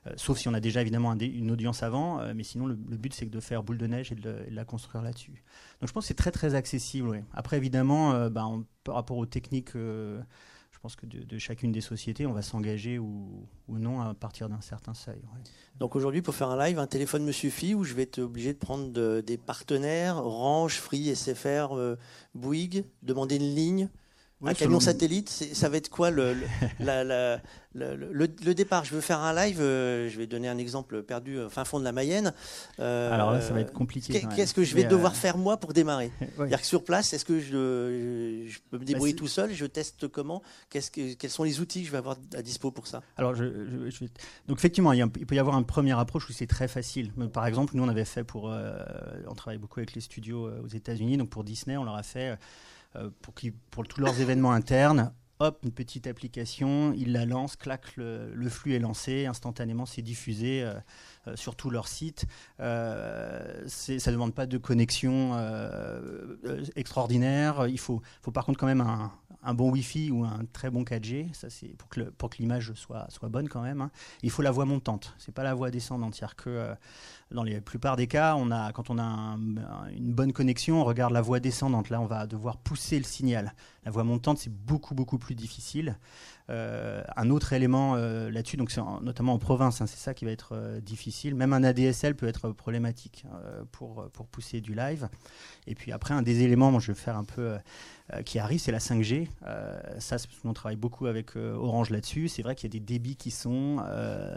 euh, 0.06 0.12
sauf 0.16 0.38
si 0.38 0.46
on 0.49 0.54
a 0.54 0.61
déjà 0.61 0.82
évidemment 0.82 1.14
une 1.14 1.50
audience 1.50 1.82
avant, 1.82 2.20
mais 2.34 2.42
sinon 2.42 2.66
le, 2.66 2.75
but 2.75 3.14
c'est 3.14 3.30
de 3.30 3.40
faire 3.40 3.62
boule 3.62 3.78
de 3.78 3.87
neige 3.87 4.12
et 4.12 4.14
de, 4.14 4.44
la 4.50 4.64
construire 4.64 5.02
là-dessus. 5.02 5.42
Donc 5.80 5.88
je 5.88 5.92
pense 5.92 6.04
que 6.04 6.08
c'est 6.08 6.14
très 6.14 6.30
très 6.32 6.54
accessible. 6.54 7.25
Après 7.32 7.56
évidemment, 7.56 8.28
bah, 8.28 8.46
par 8.84 8.94
rapport 8.94 9.16
aux 9.16 9.26
techniques 9.26 9.73
pense 10.84 10.96
que 10.96 11.06
de, 11.06 11.38
chacune 11.38 11.72
des 11.72 11.80
sociétés, 11.80 12.26
on 12.26 12.34
va 12.34 12.42
s'engager 12.42 12.98
ou, 12.98 13.48
non 13.70 14.02
à 14.02 14.12
partir 14.12 14.50
d'un 14.50 14.60
certain 14.60 14.92
seuil. 14.92 15.22
Donc 15.78 15.96
aujourd'hui, 15.96 16.20
pour 16.20 16.34
faire 16.34 16.50
un 16.50 16.62
live, 16.62 16.78
un 16.78 16.86
téléphone 16.86 17.24
me 17.24 17.32
suffit 17.32 17.74
ou 17.74 17.84
je 17.84 17.94
vais 17.94 18.02
être 18.02 18.18
obligé 18.18 18.52
de 18.52 18.58
prendre 18.58 19.22
des 19.22 19.38
partenaires, 19.38 20.18
Orange, 20.18 20.74
Free, 20.74 21.16
SFR, 21.16 21.72
euh, 21.72 21.96
Bouygues, 22.34 22.84
demander 23.02 23.36
une 23.36 23.54
ligne 23.54 23.88
un 24.42 24.54
camion 24.54 24.80
satellite, 24.80 25.28
ça 25.28 25.68
va 25.68 25.76
être 25.76 25.88
quoi 25.88 26.10
le, 26.10 26.36
le, 26.80 28.54
départ? 28.54 28.84
Je 28.84 28.94
veux 28.94 29.00
faire 29.00 29.20
un 29.20 29.34
live, 29.34 29.60
euh, 29.60 30.08
je 30.08 30.18
vais 30.18 30.26
donner 30.26 30.48
un 30.48 30.58
exemple 30.58 31.02
perdu 31.02 31.38
au 31.38 31.48
fin 31.48 31.64
fond 31.64 31.78
de 31.78 31.84
la 31.84 31.92
Mayenne. 31.92 32.32
Euh, 32.78 33.12
Alors 33.12 33.32
là, 33.32 33.40
ça 33.40 33.54
va 33.54 33.60
être 33.60 33.72
compliqué. 33.72 34.24
Qu'est-ce 34.36 34.54
que 34.54 34.64
je 34.64 34.74
vais 34.74 34.84
devoir 34.84 35.12
euh, 35.12 35.16
faire 35.16 35.38
moi 35.38 35.56
pour 35.56 35.72
démarrer? 35.72 36.10
Dire 36.46 36.60
que 36.60 36.66
sur 36.66 36.84
place, 36.84 37.12
est-ce 37.12 37.24
que 37.24 37.40
je, 37.40 38.46
je, 38.48 38.58
peux 38.70 38.78
me 38.78 38.84
débrouiller 38.84 39.14
bah, 39.14 39.18
tout 39.18 39.28
seul? 39.28 39.52
Je 39.52 39.66
teste 39.66 40.08
comment? 40.08 40.42
Que, 40.68 41.14
Quels 41.14 41.30
sont 41.30 41.44
les 41.44 41.60
outils 41.60 41.80
que 41.80 41.86
je 41.86 41.92
vais 41.92 41.98
avoir 41.98 42.16
à 42.34 42.42
dispo 42.42 42.70
pour 42.70 42.86
ça? 42.86 43.02
Alors, 43.16 43.34
je, 43.34 43.44
donc 43.44 44.58
effectivement, 44.58 44.92
il, 44.92 45.08
peut 45.08 45.34
y 45.34 45.38
avoir 45.38 45.58
une 45.58 45.66
première 45.66 45.98
approche 45.98 46.28
où 46.28 46.32
c'est 46.32 46.46
très 46.46 46.68
facile. 46.68 47.12
Par 47.32 47.46
exemple, 47.46 47.76
nous, 47.76 47.84
on 47.84 47.88
avait 47.88 48.04
fait 48.04 48.24
pour, 48.24 48.52
on 49.26 49.34
travaille 49.34 49.58
beaucoup 49.58 49.80
avec 49.80 49.94
les 49.94 50.00
studios 50.00 50.50
aux 50.62 50.68
États-Unis, 50.68 51.16
donc 51.16 51.30
pour 51.30 51.44
Disney, 51.44 51.76
on 51.76 51.84
leur 51.84 51.96
a 51.96 52.02
fait 52.02 52.36
euh, 52.96 53.10
pour, 53.70 53.86
tous 53.86 54.00
leurs 54.00 54.20
événements 54.20 54.52
internes. 54.52 55.12
Hop, 55.40 55.60
une 55.64 55.72
petite 55.72 56.06
application, 56.06 56.92
ils 56.92 57.12
la 57.12 57.26
lancent, 57.26 57.56
clac, 57.56 57.96
le, 57.96 58.48
flux 58.48 58.74
est 58.74 58.78
lancé, 58.78 59.26
instantanément 59.26 59.84
c'est 59.84 60.00
diffusé 60.02 60.62
euh, 60.62 60.74
sur 61.34 61.56
tout 61.56 61.70
leur 61.70 61.88
site. 61.88 62.26
ça 62.58 62.64
ne 62.64 64.12
demande 64.12 64.34
pas 64.34 64.46
de 64.46 64.58
connexion 64.58 65.32
extraordinaire. 66.76 67.66
Il 67.68 67.78
faut, 67.78 68.02
faut 68.22 68.30
par 68.30 68.44
contre 68.44 68.58
quand 68.58 68.66
même 68.66 68.80
un, 68.80 69.54
bon 69.54 69.70
Wi-Fi 69.70 70.10
ou 70.10 70.24
un 70.24 70.40
très 70.52 70.70
bon 70.70 70.84
4G, 70.84 71.32
ça 71.34 71.50
c'est 71.50 71.76
pour 71.76 71.88
que, 71.88 72.38
l'image 72.38 72.72
soit, 72.74 73.06
soit 73.10 73.28
bonne 73.28 73.48
quand 73.48 73.60
même. 73.62 73.80
Hein. 73.80 73.90
Il 74.22 74.30
faut 74.30 74.42
la 74.42 74.50
voix 74.50 74.64
montante, 74.64 75.14
c'est 75.18 75.34
pas 75.34 75.42
la 75.42 75.54
voix 75.54 75.70
descendante. 75.70 76.14
cest 76.14 76.34
que 76.34 76.48
euh, 76.48 76.74
dans 77.30 77.42
la 77.44 77.60
plupart 77.60 77.96
des 77.96 78.06
cas, 78.06 78.36
on 78.36 78.50
a, 78.50 78.72
quand 78.72 78.90
on 78.90 78.98
a 78.98 79.36
une 79.94 80.12
bonne 80.14 80.32
connexion, 80.32 80.80
on 80.80 80.84
regarde 80.84 81.12
la 81.12 81.20
voix 81.20 81.40
descendante. 81.40 81.90
Là, 81.90 82.00
on 82.00 82.06
va 82.06 82.26
devoir 82.26 82.56
pousser 82.58 82.98
le 82.98 83.04
signal. 83.04 83.54
La 83.84 83.90
voix 83.90 84.04
montante, 84.04 84.38
c'est 84.38 84.52
beaucoup 84.52 84.94
beaucoup 84.94 85.18
plus 85.18 85.34
difficile. 85.34 85.98
Euh, 86.50 87.02
un 87.16 87.30
autre 87.30 87.54
élément 87.54 87.94
euh, 87.96 88.30
là-dessus, 88.30 88.58
donc 88.58 88.70
notamment 89.00 89.32
en 89.32 89.38
province, 89.38 89.80
hein, 89.80 89.86
c'est 89.86 89.98
ça 89.98 90.12
qui 90.12 90.26
va 90.26 90.30
être 90.30 90.50
euh, 90.52 90.80
difficile. 90.80 91.34
Même 91.34 91.54
un 91.54 91.64
ADSL 91.64 92.14
peut 92.14 92.28
être 92.28 92.50
problématique 92.50 93.24
pour, 93.72 94.10
pour 94.12 94.26
pousser 94.26 94.60
du 94.60 94.74
live. 94.74 95.08
Et 95.66 95.74
puis 95.74 95.92
après, 95.92 96.12
un 96.12 96.22
des 96.22 96.42
éléments, 96.42 96.78
je 96.78 96.92
vais 96.92 96.98
faire 96.98 97.16
un 97.16 97.24
peu 97.24 97.56
qui 98.26 98.38
arrive, 98.38 98.60
c'est 98.60 98.72
la 98.72 98.78
5G. 98.78 99.28
ça, 99.98 100.16
on 100.44 100.52
travaille 100.52 100.76
beaucoup 100.76 101.06
avec 101.06 101.36
Orange 101.36 101.90
là-dessus. 101.90 102.28
C'est 102.28 102.42
vrai 102.42 102.54
qu'il 102.54 102.68
y 102.68 102.72
a 102.72 102.78
des 102.78 102.84
débits 102.84 103.16
qui 103.16 103.30
sont 103.30 103.82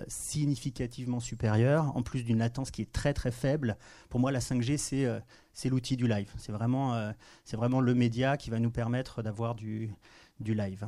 significativement 0.08 1.20
supérieurs, 1.20 1.96
en 1.96 2.04
plus 2.04 2.24
d'une 2.24 2.38
latence 2.38 2.72
qui 2.72 2.82
est 2.82 2.92
très 2.92 3.14
très 3.14 3.32
faible. 3.32 3.78
Pour 4.10 4.20
moi, 4.20 4.32
la 4.32 4.40
5G, 4.40 4.78
c'est 5.54 5.70
l'outil 5.70 5.98
du 5.98 6.08
live. 6.08 6.32
C'est 6.38 6.52
vraiment, 6.52 7.12
vraiment 7.54 7.82
le 7.82 7.94
média 7.94 8.38
qui 8.38 8.50
va 8.50 8.60
nous 8.60 8.72
permettre 8.72 9.22
d'avoir 9.22 9.56
du, 9.56 9.94
du 10.40 10.54
live. 10.54 10.88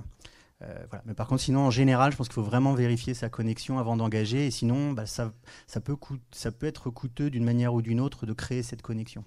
Euh, 0.61 0.85
Mais 1.05 1.13
par 1.13 1.27
contre, 1.27 1.41
sinon, 1.41 1.61
en 1.61 1.71
général, 1.71 2.11
je 2.11 2.17
pense 2.17 2.27
qu'il 2.27 2.35
faut 2.35 2.43
vraiment 2.43 2.73
vérifier 2.73 3.13
sa 3.13 3.29
connexion 3.29 3.79
avant 3.79 3.95
d'engager. 3.95 4.47
Et 4.47 4.51
sinon, 4.51 4.91
bah, 4.91 5.05
ça, 5.05 5.33
ça, 5.67 5.79
peut 5.79 5.95
ça 6.31 6.51
peut 6.51 6.67
être 6.67 6.89
coûteux 6.89 7.29
d'une 7.29 7.45
manière 7.45 7.73
ou 7.73 7.81
d'une 7.81 8.01
autre 8.01 8.25
de 8.25 8.33
créer 8.33 8.63
cette 8.63 8.81
connexion. 8.81 9.23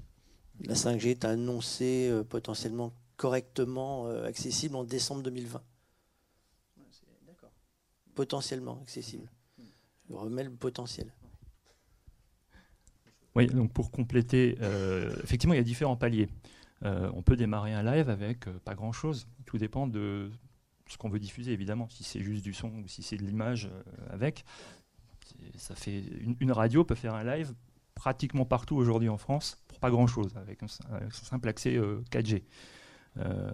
La 0.64 0.74
5G 0.74 1.08
est 1.08 1.24
annoncée 1.24 2.08
euh, 2.10 2.22
potentiellement 2.22 2.92
correctement 3.16 4.06
euh, 4.06 4.26
accessible 4.26 4.76
en 4.76 4.84
décembre 4.84 5.22
2020. 5.22 5.62
Potentiellement 8.14 8.78
accessible. 8.82 9.30
Je 10.10 10.14
remets 10.14 10.44
le 10.44 10.50
potentiel. 10.50 11.14
Oui, 13.34 13.46
donc 13.46 13.72
pour 13.72 13.90
compléter, 13.90 14.58
effectivement, 15.22 15.54
il 15.54 15.56
y 15.56 15.60
a 15.60 15.64
différents 15.64 15.96
paliers. 15.96 16.28
on 16.82 17.22
peut 17.22 17.36
démarrer 17.36 17.72
un 17.72 17.82
live 17.82 18.10
avec 18.10 18.44
pas 18.66 18.74
grand-chose. 18.74 19.26
Tout 19.46 19.56
dépend 19.56 19.86
de 19.86 20.30
ce 20.92 20.98
qu'on 20.98 21.08
veut 21.08 21.18
diffuser, 21.18 21.52
évidemment. 21.52 21.88
Si 21.90 22.04
c'est 22.04 22.22
juste 22.22 22.44
du 22.44 22.52
son 22.52 22.68
ou 22.68 22.88
si 22.88 23.02
c'est 23.02 23.16
de 23.16 23.24
l'image 23.24 23.70
euh, 23.72 23.82
avec, 24.10 24.44
ça 25.56 25.74
fait 25.74 26.02
une, 26.40 26.52
radio 26.52 26.84
peut 26.84 26.94
faire 26.94 27.14
un 27.14 27.24
live 27.24 27.54
pratiquement 27.94 28.44
partout 28.44 28.76
aujourd'hui 28.76 29.08
en 29.08 29.18
France 29.18 29.58
pour 29.68 29.78
pas 29.80 29.90
grand-chose, 29.90 30.36
avec 30.36 30.62
un, 30.62 30.66
simple 31.10 31.48
accès 31.48 31.78
4G. 32.10 32.34
Euh, 32.34 32.40
euh, 33.18 33.50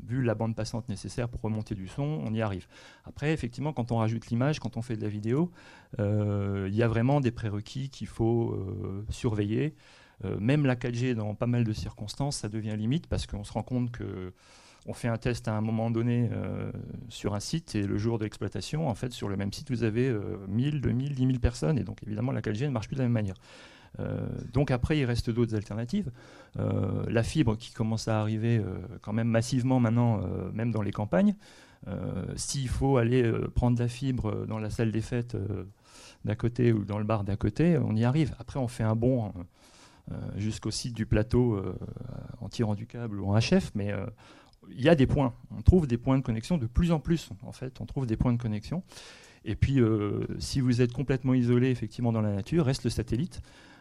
vu 0.00 0.22
la 0.22 0.36
bande 0.36 0.54
passante 0.54 0.88
nécessaire 0.88 1.28
pour 1.28 1.40
remonter 1.40 1.74
du 1.74 1.88
son, 1.88 2.02
on 2.02 2.32
y 2.32 2.40
arrive. 2.40 2.68
Après, 3.04 3.32
effectivement, 3.32 3.72
quand 3.72 3.90
on 3.90 3.96
rajoute 3.96 4.28
l'image, 4.28 4.60
quand 4.60 4.76
on 4.76 4.82
fait 4.82 4.96
de 4.96 5.02
la 5.02 5.08
vidéo, 5.08 5.50
il 5.98 6.74
y 6.74 6.82
a 6.82 6.88
vraiment 6.88 7.20
des 7.20 7.32
prérequis 7.32 7.88
qu'il 7.88 8.06
faut 8.06 8.56
surveiller. 9.08 9.74
même 10.38 10.66
la 10.66 10.76
4G, 10.76 11.14
dans 11.14 11.34
pas 11.34 11.46
mal 11.46 11.64
de 11.64 11.72
circonstances, 11.72 12.36
ça 12.36 12.48
devient 12.48 12.76
limite 12.76 13.08
parce 13.08 13.26
qu'on 13.26 13.44
se 13.44 13.52
rend 13.52 13.64
compte 13.64 13.90
que 13.90 14.32
on 14.86 14.92
fait 14.92 15.08
un 15.08 15.16
test 15.16 15.48
à 15.48 15.54
un 15.54 15.60
moment 15.60 15.90
donné 15.90 16.28
euh, 16.32 16.72
sur 17.08 17.34
un 17.34 17.40
site 17.40 17.74
et 17.74 17.82
le 17.82 17.98
jour 17.98 18.18
de 18.18 18.24
l'exploitation, 18.24 18.88
en 18.88 18.94
fait, 18.94 19.12
sur 19.12 19.28
le 19.28 19.36
même 19.36 19.52
site, 19.52 19.70
vous 19.70 19.84
avez 19.84 20.12
1000, 20.48 20.80
2000, 20.80 21.14
10 21.14 21.26
000 21.26 21.38
personnes 21.38 21.78
et 21.78 21.84
donc 21.84 22.02
évidemment 22.04 22.32
la 22.32 22.40
4G 22.40 22.64
ne 22.64 22.70
marche 22.70 22.88
plus 22.88 22.96
de 22.96 23.00
la 23.00 23.06
même 23.06 23.12
manière. 23.12 23.36
Euh, 24.00 24.26
donc 24.52 24.70
après, 24.70 24.98
il 24.98 25.04
reste 25.04 25.30
d'autres 25.30 25.54
alternatives. 25.54 26.10
Euh, 26.58 27.04
la 27.08 27.22
fibre 27.22 27.56
qui 27.56 27.72
commence 27.72 28.08
à 28.08 28.20
arriver 28.20 28.62
quand 29.02 29.12
même 29.12 29.28
massivement 29.28 29.80
maintenant, 29.80 30.22
même 30.52 30.72
dans 30.72 30.82
les 30.82 30.92
campagnes. 30.92 31.34
S'il 32.36 32.68
faut 32.68 32.96
aller 32.96 33.30
prendre 33.54 33.78
la 33.78 33.88
fibre 33.88 34.46
dans 34.46 34.58
la 34.58 34.70
salle 34.70 34.92
des 34.92 35.00
fêtes 35.00 35.36
d'à 36.24 36.36
côté 36.36 36.72
ou 36.72 36.84
dans 36.84 36.98
le 36.98 37.04
bar 37.04 37.24
d'à 37.24 37.36
côté, 37.36 37.76
on 37.76 37.96
y 37.96 38.04
arrive. 38.04 38.34
Après, 38.38 38.60
on 38.60 38.68
fait 38.68 38.84
un 38.84 38.94
bond 38.94 39.32
jusqu'au 40.36 40.70
site 40.70 40.94
du 40.94 41.06
plateau 41.06 41.60
en 42.40 42.48
tirant 42.48 42.76
du 42.76 42.86
câble 42.86 43.20
ou 43.20 43.28
en 43.28 43.38
HF, 43.38 43.72
mais 43.74 43.92
y 44.80 44.88
a 44.88 44.94
des 44.94 45.06
points. 45.06 45.34
On 45.56 45.62
trouve 45.62 45.86
des 45.86 45.98
points 45.98 46.18
de 46.18 46.22
connexion 46.22 46.58
de 46.58 46.66
plus 46.66 46.92
en 46.92 47.00
plus. 47.00 47.30
En 47.42 47.52
fait, 47.52 47.80
on 47.80 47.86
trouve 47.86 48.06
des 48.06 48.16
points 48.16 48.32
de 48.32 48.40
connexion. 48.40 48.82
Et 49.44 49.56
puis, 49.56 49.80
euh, 49.80 50.26
si 50.38 50.60
vous 50.60 50.82
êtes 50.82 50.92
complètement 50.92 51.34
isolé 51.34 51.70
effectivement 51.70 52.12
dans 52.12 52.20
la 52.20 52.32
nature, 52.32 52.64
reste 52.64 52.84
le 52.84 52.90
satellite. 52.90 53.40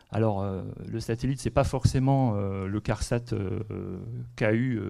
Alors, 0.09 0.41
euh, 0.41 0.63
le 0.87 0.99
satellite, 0.99 1.39
c'est 1.39 1.51
pas 1.51 1.63
forcément 1.63 2.35
euh, 2.35 2.67
le 2.67 2.79
CARSAT 2.81 3.33
KU 4.35 4.81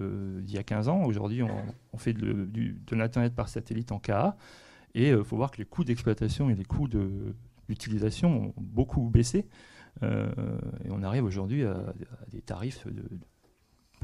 d'il 0.42 0.54
y 0.54 0.58
a 0.58 0.62
15 0.62 0.88
ans. 0.88 1.04
Aujourd'hui, 1.04 1.42
on, 1.42 1.98
fait 1.98 2.14
de 2.14 2.96
l'internet 2.96 3.34
par 3.34 3.48
satellite 3.48 3.92
en 3.92 3.98
KA. 3.98 4.36
Et 4.94 5.10
il 5.10 5.24
faut 5.24 5.36
voir 5.36 5.50
que 5.50 5.58
les 5.58 5.64
coûts 5.64 5.84
d'exploitation 5.84 6.50
et 6.50 6.54
les 6.54 6.64
coûts 6.64 6.88
d'utilisation 7.68 8.46
ont 8.48 8.54
beaucoup 8.56 9.08
baissé. 9.08 9.46
et 10.02 10.90
on 10.90 11.02
arrive 11.02 11.24
aujourd'hui 11.24 11.64
à, 11.64 11.76
des 12.30 12.42
tarifs 12.42 12.86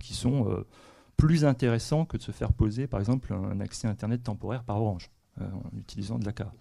qui 0.00 0.14
sont 0.14 0.64
plus 1.18 1.44
intéressant 1.44 2.06
que 2.06 2.16
de 2.16 2.22
se 2.22 2.32
faire 2.32 2.54
poser, 2.54 2.86
par 2.86 3.00
exemple, 3.00 3.34
un 3.34 3.60
accès 3.60 3.86
Internet 3.86 4.22
temporaire 4.22 4.62
par 4.62 4.80
Orange, 4.80 5.10
euh, 5.40 5.44
en 5.44 5.76
utilisant 5.76 6.18
de 6.18 6.24
la 6.24 6.32
carte. 6.32 6.56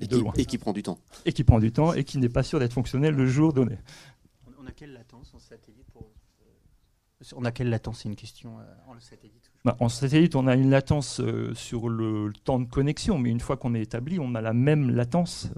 Et, 0.00 0.06
qui, 0.06 0.22
et 0.36 0.44
qui 0.46 0.56
prend 0.56 0.72
du 0.72 0.82
temps. 0.82 0.98
Et 1.26 1.32
qui 1.32 1.44
prend 1.44 1.58
du 1.58 1.72
temps 1.72 1.92
et 1.92 2.04
qui 2.04 2.18
n'est 2.18 2.28
pas 2.28 2.42
sûr 2.42 2.58
d'être 2.58 2.72
fonctionnel 2.72 3.14
le 3.14 3.26
jour 3.26 3.52
donné. 3.52 3.78
On 4.60 4.66
a 4.66 4.72
quelle 4.72 4.92
latence 4.92 5.34
en 5.34 5.38
satellite 5.38 5.86
pour... 5.92 6.08
On 7.34 7.44
a 7.44 7.50
quelle 7.50 7.70
latence 7.70 8.00
C'est 8.02 8.08
une 8.08 8.16
question 8.16 8.58
euh, 8.60 8.64
en 8.86 9.00
satellite 9.00 9.50
bah, 9.64 9.76
En 9.80 9.88
satellite, 9.88 10.36
on 10.36 10.46
a 10.46 10.54
une 10.54 10.70
latence 10.70 11.20
euh, 11.20 11.54
sur 11.54 11.88
le, 11.88 12.32
temps 12.44 12.60
de 12.60 12.68
connexion, 12.68 13.18
mais 13.18 13.30
une 13.30 13.40
fois 13.40 13.56
qu'on 13.56 13.74
est 13.74 13.82
établi, 13.82 14.20
on 14.20 14.34
a 14.34 14.40
la 14.40 14.52
même 14.52 14.90
latence 14.90 15.50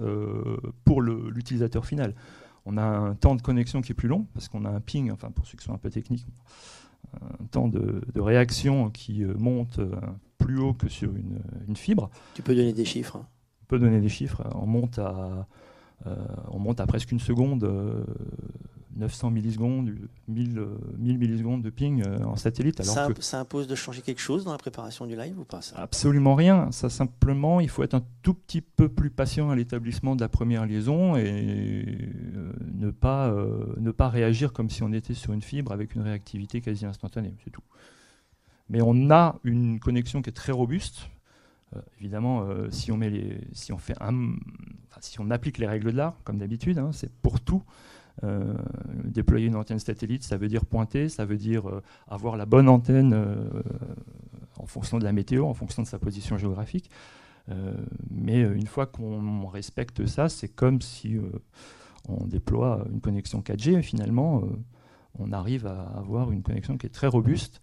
pour 0.83 1.01
l'utilisateur 1.01 1.85
final. 1.85 2.15
On 2.65 2.77
a 2.77 2.83
un 2.83 3.13
temps 3.13 3.35
de 3.35 3.41
connexion 3.41 3.81
qui 3.81 3.91
est 3.91 3.95
plus 3.95 4.07
long, 4.07 4.25
parce 4.33 4.47
qu'on 4.47 4.65
a 4.65 4.69
un 4.69 4.79
ping, 4.79 5.11
enfin 5.11 5.31
pour 5.31 5.45
ceux 5.45 5.57
qui 5.57 5.65
sont 5.65 5.73
un 5.73 5.77
peu 5.77 5.89
techniques, 5.89 6.25
un 7.13 7.45
temps 7.45 7.67
de, 7.67 8.01
réaction 8.15 8.89
qui 8.89 9.23
euh, 9.23 9.33
monte 9.37 9.79
euh, 9.79 9.91
plus 10.37 10.59
haut 10.59 10.73
que 10.73 10.87
sur 10.87 11.11
une, 11.15 11.75
fibre. 11.75 12.09
Tu 12.33 12.41
peux 12.41 12.55
donner 12.55 12.73
des 12.73 12.85
chiffres 12.85 13.17
hein. 13.17 13.27
On 13.63 13.65
peut 13.67 13.79
donner 13.79 14.01
des 14.01 14.09
chiffres. 14.09 14.43
On 14.55 14.65
monte 14.65 14.97
à, 14.97 15.47
euh, 16.07 16.15
on 16.47 16.57
monte 16.57 16.79
à 16.79 16.87
presque 16.87 17.11
une 17.11 17.19
seconde, 17.19 17.71
900 18.95 19.31
millisecondes, 19.31 19.91
1000, 20.27 20.67
1000 20.97 21.17
millisecondes 21.17 21.61
de 21.61 21.69
ping 21.69 22.03
en 22.23 22.35
satellite. 22.35 22.79
Alors 22.79 22.93
ça, 22.93 23.07
ça, 23.19 23.39
impose 23.39 23.67
de 23.67 23.75
changer 23.75 24.01
quelque 24.01 24.21
chose 24.21 24.45
dans 24.45 24.51
la 24.51 24.57
préparation 24.57 25.05
du 25.05 25.15
live 25.15 25.39
ou 25.39 25.43
pas 25.43 25.59
Absolument 25.75 26.35
rien. 26.35 26.71
Ça 26.71 26.89
simplement, 26.89 27.59
il 27.59 27.69
faut 27.69 27.83
être 27.83 27.93
un 27.93 28.03
tout 28.23 28.33
petit 28.33 28.61
peu 28.61 28.89
plus 28.89 29.09
patient 29.09 29.49
à 29.51 29.55
l'établissement 29.55 30.15
de 30.15 30.21
la 30.21 30.29
première 30.29 30.65
liaison 30.65 31.15
et 31.15 32.09
ne 32.79 32.91
pas, 32.91 33.29
euh, 33.29 33.75
ne 33.77 33.91
pas 33.91 34.09
réagir 34.09 34.53
comme 34.53 34.69
si 34.69 34.83
on 34.83 34.91
était 34.91 35.13
sur 35.13 35.33
une 35.33 35.41
fibre 35.41 35.71
avec 35.71 35.95
une 35.95 36.01
réactivité 36.01 36.61
quasi 36.61 36.85
instantanée, 36.85 37.35
c'est 37.43 37.51
tout. 37.51 37.63
Mais 38.69 38.81
on 38.81 39.09
a 39.11 39.39
une 39.43 39.79
connexion 39.79 40.21
qui 40.21 40.29
est 40.29 40.33
très 40.33 40.51
robuste. 40.51 41.09
Euh, 41.75 41.81
évidemment, 41.99 42.43
euh, 42.43 42.69
si, 42.71 42.91
on 42.91 42.97
met 42.97 43.09
les, 43.09 43.41
si, 43.51 43.71
on 43.73 43.77
fait 43.77 43.95
un, 44.01 44.35
si 45.01 45.19
on 45.19 45.29
applique 45.31 45.57
les 45.57 45.67
règles 45.67 45.91
de 45.91 45.97
l'art, 45.97 46.15
comme 46.23 46.37
d'habitude, 46.37 46.77
hein, 46.77 46.91
c'est 46.93 47.11
pour 47.11 47.39
tout. 47.39 47.63
Déployer 49.03 49.47
une 49.47 49.55
antenne 49.55 49.79
satellite, 49.79 50.23
ça 50.23 50.37
veut 50.37 50.47
dire 50.47 50.65
pointer, 50.65 51.09
ça 51.09 51.25
veut 51.25 51.37
dire 51.37 51.63
avoir 52.07 52.37
la 52.37 52.45
bonne 52.45 52.67
antenne 52.67 53.13
en 54.57 54.65
fonction 54.65 54.99
de 54.99 55.03
la 55.03 55.11
météo, 55.11 55.45
en 55.45 55.53
fonction 55.53 55.83
de 55.83 55.87
sa 55.87 55.99
position 55.99 56.37
géographique. 56.37 56.89
mais 58.09 58.41
une 58.41 58.67
fois 58.67 58.85
qu'on 58.85 59.47
respecte 59.47 60.05
ça, 60.05 60.27
c'est 60.27 60.49
comme 60.49 60.81
si 60.81 61.17
on 62.07 62.27
déploie 62.27 62.85
une 62.91 62.99
connexion 62.99 63.41
4G, 63.41 63.81
finalement, 63.81 64.43
on 65.17 65.31
arrive 65.31 65.65
à 65.67 65.81
avoir 65.97 66.31
une 66.31 66.43
connexion 66.43 66.77
qui 66.77 66.87
est 66.87 66.91
très 66.91 67.07
robuste, 67.07 67.61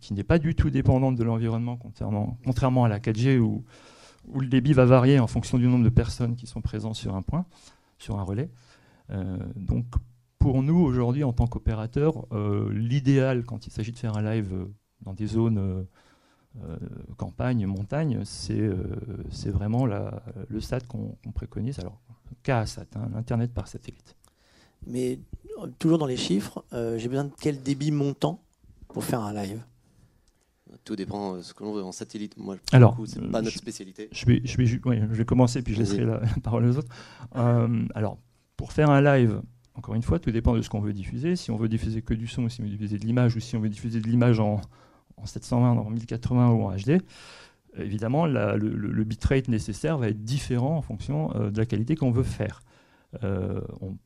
qui 0.00 0.14
n'est 0.14 0.24
pas 0.24 0.38
du 0.38 0.54
tout 0.54 0.70
dépendante 0.70 1.16
de 1.16 1.24
l'environnement, 1.24 1.76
contrairement, 1.76 2.38
contrairement 2.44 2.84
à 2.84 2.88
la 2.88 2.98
4G 2.98 3.38
où, 3.38 3.64
où, 4.28 4.40
le 4.40 4.46
débit 4.46 4.72
va 4.72 4.84
varier 4.84 5.18
en 5.18 5.26
fonction 5.26 5.58
du 5.58 5.66
nombre 5.66 5.84
de 5.84 5.90
personnes 5.90 6.36
qui 6.36 6.46
sont 6.46 6.60
présentes 6.60 6.94
sur 6.94 7.14
un 7.14 7.22
point, 7.22 7.44
sur 7.98 8.18
un 8.18 8.22
relais. 8.22 8.50
Donc 9.56 9.86
pour 10.40 10.62
nous, 10.62 10.78
aujourd'hui, 10.78 11.22
en 11.22 11.34
tant 11.34 11.46
qu'opérateur, 11.46 12.26
euh, 12.32 12.72
l'idéal 12.72 13.44
quand 13.44 13.66
il 13.66 13.70
s'agit 13.70 13.92
de 13.92 13.98
faire 13.98 14.16
un 14.16 14.22
live 14.22 14.52
euh, 14.54 14.64
dans 15.02 15.12
des 15.12 15.26
zones 15.26 15.58
euh, 15.58 16.76
campagne, 17.18 17.66
montagne, 17.66 18.22
c'est 18.24 19.50
vraiment 19.50 19.86
le 19.86 20.60
SAT 20.60 20.80
qu'on 20.88 21.14
préconise. 21.32 21.78
Alors, 21.78 22.00
KASAT, 22.42 22.86
hein, 22.96 23.10
l'Internet 23.12 23.52
par 23.52 23.68
satellite. 23.68 24.16
Mais 24.86 25.20
toujours 25.78 25.98
dans 25.98 26.06
les 26.06 26.16
chiffres, 26.16 26.64
j'ai 26.72 27.08
besoin 27.08 27.24
de 27.24 27.32
quel 27.38 27.62
débit 27.62 27.92
montant 27.92 28.42
pour 28.88 29.04
faire 29.04 29.20
un 29.20 29.34
live? 29.34 29.62
Tout 30.84 30.96
dépend 30.96 31.36
de 31.36 31.42
ce 31.42 31.52
que 31.52 31.62
l'on 31.62 31.74
veut 31.74 31.84
en 31.84 31.92
satellite. 31.92 32.36
Moi, 32.38 32.56
alors, 32.72 32.96
c'est 33.06 33.20
pas 33.30 33.42
notre 33.42 33.58
spécialité. 33.58 34.08
Je 34.10 34.24
vais, 34.24 34.40
je, 34.44 34.56
vais, 34.56 34.66
je 34.66 34.78
vais 34.78 35.24
commencer, 35.24 35.60
puis 35.62 35.74
je 35.74 35.80
laisserai 35.80 36.06
la, 36.06 36.20
la, 36.20 36.28
parole 36.42 36.64
aux 36.64 36.78
autres. 36.78 36.94
alors, 37.94 38.18
pour 38.60 38.72
faire 38.72 38.90
un 38.90 39.00
live 39.00 39.40
encore 39.74 39.94
une 39.94 40.02
fois, 40.02 40.18
tout 40.18 40.30
dépend 40.30 40.54
de 40.54 40.60
ce 40.60 40.68
qu'on 40.68 40.82
veut 40.82 40.92
diffuser. 40.92 41.34
Si 41.34 41.50
on 41.50 41.56
veut 41.56 41.70
diffuser 41.70 42.02
que 42.02 42.12
du 42.12 42.26
son, 42.26 42.46
si 42.50 42.60
on 42.60 42.64
veut 42.64 42.68
diffuser 42.68 42.98
de 42.98 43.06
l'image, 43.06 43.34
ou 43.34 43.40
si 43.40 43.56
on 43.56 43.60
veut 43.60 43.70
diffuser 43.70 43.98
de 43.98 44.06
l'image 44.06 44.38
en, 44.38 44.60
720, 45.24 45.78
en 45.78 45.88
1080 45.88 46.50
ou 46.50 46.64
en 46.64 46.76
HD, 46.76 47.00
évidemment, 47.78 48.26
le, 48.26 49.04
bitrate 49.04 49.48
nécessaire 49.48 49.96
va 49.96 50.08
être 50.08 50.22
différent 50.22 50.76
en 50.76 50.82
fonction 50.82 51.34
euh, 51.34 51.50
de 51.50 51.56
la 51.56 51.64
qualité 51.64 51.96
qu'on 51.96 52.10
veut 52.10 52.22
faire. 52.22 52.60
Euh, 53.24 53.62
on 53.80 53.96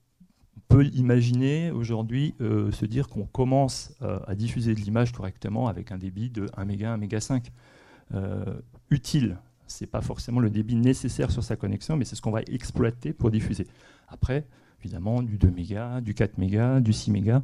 peut 0.69 0.85
imaginer 0.85 1.73
aujourd'hui 1.73 2.37
euh, 2.41 2.71
se 2.71 2.87
dire 2.87 3.09
qu'on 3.09 3.27
commence 3.27 3.93
à 4.01 4.37
diffuser 4.37 4.77
de 4.77 4.81
l'image 4.81 5.11
correctement 5.11 5.67
avec 5.67 5.91
un 5.91 5.99
débit 5.99 6.31
de 6.31 6.47
1 6.57 6.65
méga, 6.65 6.93
1 6.93 6.99
méga 6.99 7.19
5. 7.19 7.51
utile, 8.91 9.39
ce 9.67 9.83
n'est 9.83 9.89
pas 9.89 10.03
forcément 10.03 10.39
le 10.39 10.51
débit 10.51 10.77
nécessaire 10.77 11.33
sur 11.33 11.43
sa 11.43 11.57
connexion, 11.57 11.97
mais 11.97 12.05
c'est 12.05 12.15
ce 12.15 12.23
qu'on 12.23 12.31
va 12.31 12.43
exploiter 12.43 13.13
pour 13.13 13.33
diffuser. 13.33 13.67
Après, 14.15 14.47
évidemment 14.81 15.23
du 15.23 15.39
2 15.39 15.51
mégas, 15.51 16.01
du 16.01 16.15
4 16.15 16.39
mégas, 16.39 16.79
du 16.79 16.93
6 16.93 17.11
mégas. 17.11 17.43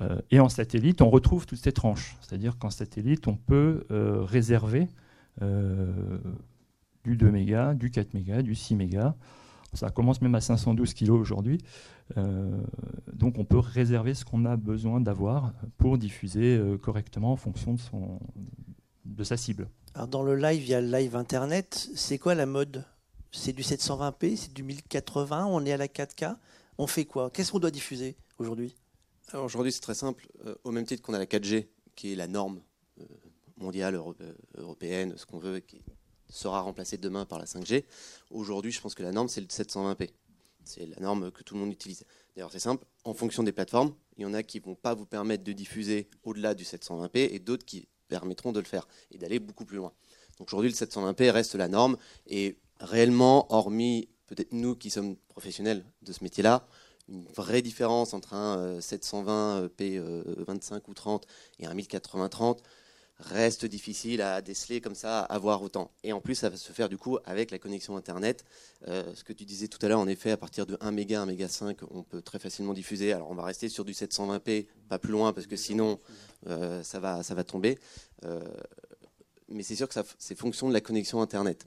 Euh, 0.00 0.20
et 0.30 0.38
en 0.38 0.48
satellite, 0.48 1.02
on 1.02 1.10
retrouve 1.10 1.46
toutes 1.46 1.58
ces 1.58 1.72
tranches. 1.72 2.16
C'est-à-dire 2.20 2.58
qu'en 2.58 2.70
satellite, 2.70 3.26
on 3.26 3.34
peut 3.34 3.84
euh, 3.90 4.22
réserver 4.22 4.88
euh, 5.42 6.18
du 7.02 7.16
2 7.16 7.30
mégas, 7.32 7.74
du 7.74 7.90
4 7.90 8.14
mégas, 8.14 8.42
du 8.42 8.54
6 8.54 8.76
mégas. 8.76 9.14
Ça 9.72 9.90
commence 9.90 10.22
même 10.22 10.34
à 10.36 10.40
512 10.40 10.94
kg 10.94 11.10
aujourd'hui. 11.10 11.58
donc 13.12 13.38
on 13.38 13.44
peut 13.44 13.60
réserver 13.60 14.14
ce 14.14 14.24
qu'on 14.24 14.44
a 14.44 14.56
besoin 14.56 15.00
d'avoir 15.00 15.52
pour 15.78 15.96
diffuser 15.96 16.60
correctement 16.82 17.30
en 17.30 17.36
fonction 17.36 17.74
de, 17.74 17.78
son, 17.78 18.18
de 19.04 19.22
sa 19.22 19.36
cible. 19.36 19.68
Alors 19.94 20.08
dans 20.08 20.24
le 20.24 20.34
live, 20.34 20.62
il 20.62 20.70
y 20.70 20.74
a 20.74 20.80
le 20.80 20.90
live 20.90 21.14
Internet. 21.14 21.88
C'est 21.94 22.18
quoi 22.18 22.34
la 22.34 22.46
mode? 22.46 22.84
C'est 23.32 23.52
du 23.52 23.62
720p 23.62 24.36
C'est 24.36 24.52
du 24.52 24.62
1080 24.62 25.46
On 25.46 25.64
est 25.64 25.72
à 25.72 25.76
la 25.76 25.86
4K 25.86 26.36
on 26.80 26.86
fait 26.86 27.04
quoi? 27.04 27.28
Qu'est-ce 27.28 27.52
qu'on 27.52 27.58
doit 27.58 27.70
diffuser 27.70 28.16
aujourd'hui? 28.38 28.74
Aujourd'hui, 29.34 29.70
c'est 29.70 29.82
très 29.82 29.94
simple. 29.94 30.26
Euh, 30.46 30.54
au 30.64 30.70
même 30.70 30.86
titre 30.86 31.02
qu'on 31.02 31.12
a 31.12 31.18
la 31.18 31.26
4G, 31.26 31.66
qui 31.94 32.14
est 32.14 32.16
la 32.16 32.26
norme 32.26 32.62
euh, 33.00 33.04
mondiale, 33.58 33.96
euh, 33.96 34.32
européenne, 34.56 35.12
ce 35.18 35.26
qu'on 35.26 35.38
veut, 35.38 35.60
qui 35.60 35.82
sera 36.30 36.62
remplacée 36.62 36.96
demain 36.96 37.26
par 37.26 37.38
la 37.38 37.44
5G. 37.44 37.84
Aujourd'hui, 38.30 38.72
je 38.72 38.80
pense 38.80 38.94
que 38.94 39.02
la 39.02 39.12
norme, 39.12 39.28
c'est 39.28 39.42
le 39.42 39.46
720p. 39.48 40.08
C'est 40.64 40.86
la 40.86 40.96
norme 41.00 41.30
que 41.30 41.42
tout 41.42 41.52
le 41.52 41.60
monde 41.60 41.70
utilise. 41.70 42.06
D'ailleurs, 42.34 42.50
c'est 42.50 42.58
simple. 42.58 42.86
En 43.04 43.12
fonction 43.12 43.42
des 43.42 43.52
plateformes, 43.52 43.94
il 44.16 44.22
y 44.22 44.26
en 44.26 44.32
a 44.32 44.42
qui 44.42 44.58
ne 44.58 44.64
vont 44.64 44.74
pas 44.74 44.94
vous 44.94 45.06
permettre 45.06 45.44
de 45.44 45.52
diffuser 45.52 46.08
au-delà 46.22 46.54
du 46.54 46.64
720p 46.64 47.28
et 47.30 47.40
d'autres 47.40 47.66
qui 47.66 47.88
permettront 48.08 48.52
de 48.52 48.60
le 48.60 48.66
faire 48.66 48.88
et 49.10 49.18
d'aller 49.18 49.38
beaucoup 49.38 49.66
plus 49.66 49.76
loin. 49.76 49.92
Donc 50.38 50.48
aujourd'hui, 50.48 50.70
le 50.70 50.76
720p 50.76 51.30
reste 51.30 51.56
la 51.56 51.68
norme 51.68 51.98
et 52.26 52.56
réellement, 52.80 53.52
hormis 53.52 54.08
peut-être 54.26 54.52
nous 54.52 54.74
qui 54.76 54.90
sommes 54.90 55.16
professionnels 55.28 55.84
de 56.02 56.12
ce 56.12 56.22
métier-là, 56.22 56.66
une 57.08 57.24
vraie 57.34 57.62
différence 57.62 58.14
entre 58.14 58.34
un 58.34 58.78
720p 58.78 59.98
euh, 59.98 60.22
25 60.46 60.76
euh, 60.76 60.80
ou 60.86 60.94
30 60.94 61.26
et 61.58 61.66
un 61.66 61.74
1080-30 61.74 62.58
reste 63.18 63.66
difficile 63.66 64.22
à 64.22 64.40
déceler 64.40 64.80
comme 64.80 64.94
ça, 64.94 65.20
à 65.20 65.38
voir 65.38 65.62
autant. 65.62 65.90
Et 66.04 66.14
en 66.14 66.22
plus, 66.22 66.36
ça 66.36 66.48
va 66.48 66.56
se 66.56 66.72
faire 66.72 66.88
du 66.88 66.96
coup 66.96 67.18
avec 67.26 67.50
la 67.50 67.58
connexion 67.58 67.98
Internet. 67.98 68.46
Euh, 68.88 69.12
ce 69.14 69.24
que 69.24 69.34
tu 69.34 69.44
disais 69.44 69.68
tout 69.68 69.84
à 69.84 69.88
l'heure, 69.88 70.00
en 70.00 70.08
effet, 70.08 70.30
à 70.30 70.38
partir 70.38 70.64
de 70.64 70.78
1 70.80 70.90
méga, 70.92 71.20
1 71.20 71.26
méga 71.26 71.46
5, 71.46 71.80
on 71.90 72.02
peut 72.02 72.22
très 72.22 72.38
facilement 72.38 72.72
diffuser. 72.72 73.12
Alors 73.12 73.30
on 73.30 73.34
va 73.34 73.44
rester 73.44 73.68
sur 73.68 73.84
du 73.84 73.92
720p, 73.92 74.68
pas 74.88 74.98
plus 74.98 75.12
loin, 75.12 75.34
parce 75.34 75.46
que 75.46 75.56
sinon, 75.56 75.98
ça, 76.46 76.98
va, 76.98 77.22
ça 77.22 77.34
va 77.34 77.44
tomber. 77.44 77.78
mais 79.48 79.62
c'est 79.64 79.76
sûr 79.76 79.86
que 79.86 80.00
c'est 80.18 80.34
fonction 80.34 80.68
de 80.68 80.72
la 80.72 80.80
connexion 80.80 81.20
Internet 81.20 81.66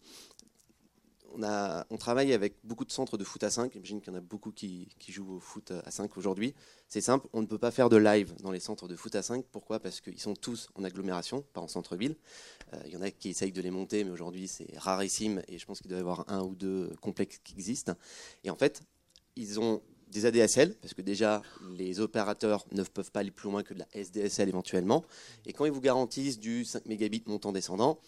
on, 1.35 1.97
travaille 1.97 2.33
avec 2.33 2.55
beaucoup 2.63 2.85
de 2.85 2.91
centres 2.91 3.17
de 3.17 3.23
foot 3.23 3.43
à 3.43 3.49
5. 3.49 3.71
J'imagine 3.73 4.01
qu'il 4.01 4.11
y 4.11 4.15
en 4.15 4.19
a 4.19 4.21
beaucoup 4.21 4.51
qui, 4.51 4.87
jouent 5.07 5.35
au 5.35 5.39
foot 5.39 5.71
à 5.71 5.91
5 5.91 6.17
aujourd'hui. 6.17 6.53
C'est 6.87 7.01
simple, 7.01 7.27
on 7.33 7.41
ne 7.41 7.47
peut 7.47 7.57
pas 7.57 7.71
faire 7.71 7.89
de 7.89 7.97
live 7.97 8.33
dans 8.41 8.51
les 8.51 8.59
centres 8.59 8.87
de 8.87 8.95
foot 8.95 9.15
à 9.15 9.21
5. 9.21 9.45
Pourquoi? 9.51 9.79
Parce 9.79 10.01
qu'ils 10.01 10.19
sont 10.19 10.35
tous 10.35 10.69
en 10.75 10.83
agglomération, 10.83 11.43
pas 11.53 11.61
en 11.61 11.67
centre-ville. 11.67 12.15
Euh, 12.73 12.81
il 12.85 12.93
y 12.93 12.97
en 12.97 13.01
a 13.01 13.11
qui 13.11 13.29
essayent 13.29 13.51
de 13.51 13.61
les 13.61 13.71
monter, 13.71 14.03
mais 14.03 14.11
aujourd'hui 14.11 14.47
c'est 14.47 14.77
rarissime 14.77 15.41
et 15.47 15.57
je 15.57 15.65
pense 15.65 15.79
qu'il 15.79 15.89
doit 15.89 15.97
y 15.97 16.01
avoir 16.01 16.25
un 16.29 16.41
ou 16.41 16.55
deux 16.55 16.91
complexes 17.01 17.39
qui 17.43 17.53
existent. 17.53 17.93
Et 18.43 18.49
en 18.49 18.55
fait, 18.55 18.81
ils 19.35 19.59
ont 19.59 19.81
des 20.13 20.27
ADSL, 20.27 20.75
parce 20.75 20.93
que 20.93 21.01
déjà 21.01 21.41
les 21.75 21.99
opérateurs 21.99 22.65
ne 22.71 22.83
peuvent 22.83 23.11
pas 23.11 23.21
aller 23.21 23.31
plus 23.31 23.49
loin 23.49 23.63
que 23.63 23.73
de 23.73 23.79
la 23.79 23.87
SDSL 23.93 24.47
éventuellement. 24.47 25.03
Et 25.45 25.53
quand 25.53 25.65
ils 25.65 25.71
vous 25.71 25.81
garantissent 25.81 26.39
du 26.39 26.65
5 26.65 26.85
mégabits 26.85 27.23
montant 27.25 27.51
descendant, 27.51 27.99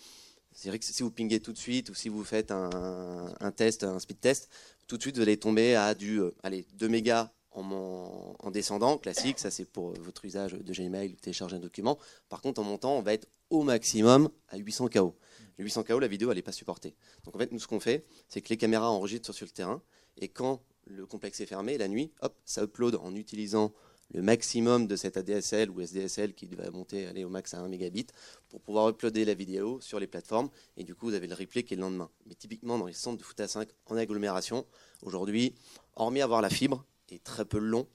c'est 0.55 0.69
vrai 0.69 0.79
que 0.79 0.85
si 0.85 1.03
vous 1.03 1.11
pingez 1.11 1.39
tout 1.41 1.51
de 1.51 1.57
suite 1.57 1.89
ou 1.89 1.93
si 1.93 2.09
vous 2.09 2.23
faites 2.23 2.49
un, 2.51 3.51
test, 3.55 3.83
un 3.83 3.99
speed 3.99 4.19
test, 4.19 4.49
tout 4.87 4.97
de 4.97 5.01
suite 5.01 5.17
vous 5.17 5.21
allez 5.21 5.37
tomber 5.37 5.75
à 5.75 5.93
du 5.93 6.21
euh, 6.21 6.33
allez, 6.43 6.65
2 6.75 6.87
mégas 6.87 7.29
en, 7.51 8.35
en, 8.39 8.51
descendant, 8.51 8.97
classique, 8.97 9.37
ça 9.39 9.51
c'est 9.51 9.65
pour 9.65 9.91
votre 10.01 10.25
usage 10.25 10.53
de 10.53 10.73
Gmail, 10.73 11.15
télécharger 11.15 11.57
un 11.57 11.59
document. 11.59 11.97
Par 12.29 12.41
contre, 12.41 12.59
en 12.59 12.63
montant, 12.63 12.97
on 12.97 13.01
va 13.01 13.13
être 13.13 13.27
au 13.49 13.63
maximum 13.63 14.29
à 14.49 14.57
800 14.57 14.89
KO. 14.89 15.15
Le 15.57 15.63
800 15.63 15.83
KO, 15.83 15.99
la 15.99 16.07
vidéo, 16.07 16.31
elle 16.31 16.37
n'est 16.37 16.41
pas 16.41 16.51
supportée. 16.51 16.95
Donc 17.23 17.35
en 17.35 17.39
fait, 17.39 17.51
nous, 17.51 17.59
ce 17.59 17.67
qu'on 17.67 17.79
fait, 17.79 18.05
c'est 18.27 18.41
que 18.41 18.49
les 18.49 18.57
caméras 18.57 18.89
enregistrent 18.89 19.33
sur 19.33 19.45
le 19.45 19.51
terrain, 19.51 19.81
et 20.17 20.27
quand 20.27 20.61
le 20.85 21.05
complexe 21.05 21.39
est 21.39 21.45
fermé, 21.45 21.77
la 21.77 21.87
nuit, 21.87 22.11
hop, 22.21 22.35
ça 22.45 22.63
upload 22.63 22.95
en 22.95 23.15
utilisant 23.15 23.73
le 24.13 24.21
maximum 24.21 24.87
de 24.87 24.95
cette 24.95 25.17
ADSL 25.17 25.69
ou 25.69 25.81
SDSL 25.81 26.33
qui 26.33 26.47
va 26.47 26.69
monter 26.71 27.07
aller 27.07 27.23
au 27.23 27.29
max 27.29 27.53
à 27.53 27.59
1 27.59 27.67
mégabit 27.67 28.07
pour 28.49 28.61
pouvoir 28.61 28.89
uploader 28.89 29.25
la 29.25 29.33
vidéo 29.33 29.79
sur 29.81 29.99
les 29.99 30.07
plateformes 30.07 30.49
et 30.77 30.83
du 30.83 30.95
coup 30.95 31.07
vous 31.07 31.15
avez 31.15 31.27
le 31.27 31.35
replay 31.35 31.63
qui 31.63 31.73
est 31.73 31.77
le 31.77 31.81
lendemain. 31.81 32.09
Mais 32.27 32.35
typiquement 32.35 32.77
dans 32.77 32.85
les 32.85 32.93
centres 32.93 33.17
de 33.17 33.23
foot 33.23 33.39
à 33.39 33.47
5 33.47 33.67
en 33.87 33.97
agglomération, 33.97 34.65
aujourd'hui, 35.01 35.55
hormis 35.95 36.21
avoir 36.21 36.41
la 36.41 36.49
fibre 36.49 36.85
et 37.09 37.19
très 37.19 37.45
peu 37.45 37.57
long, 37.57 37.87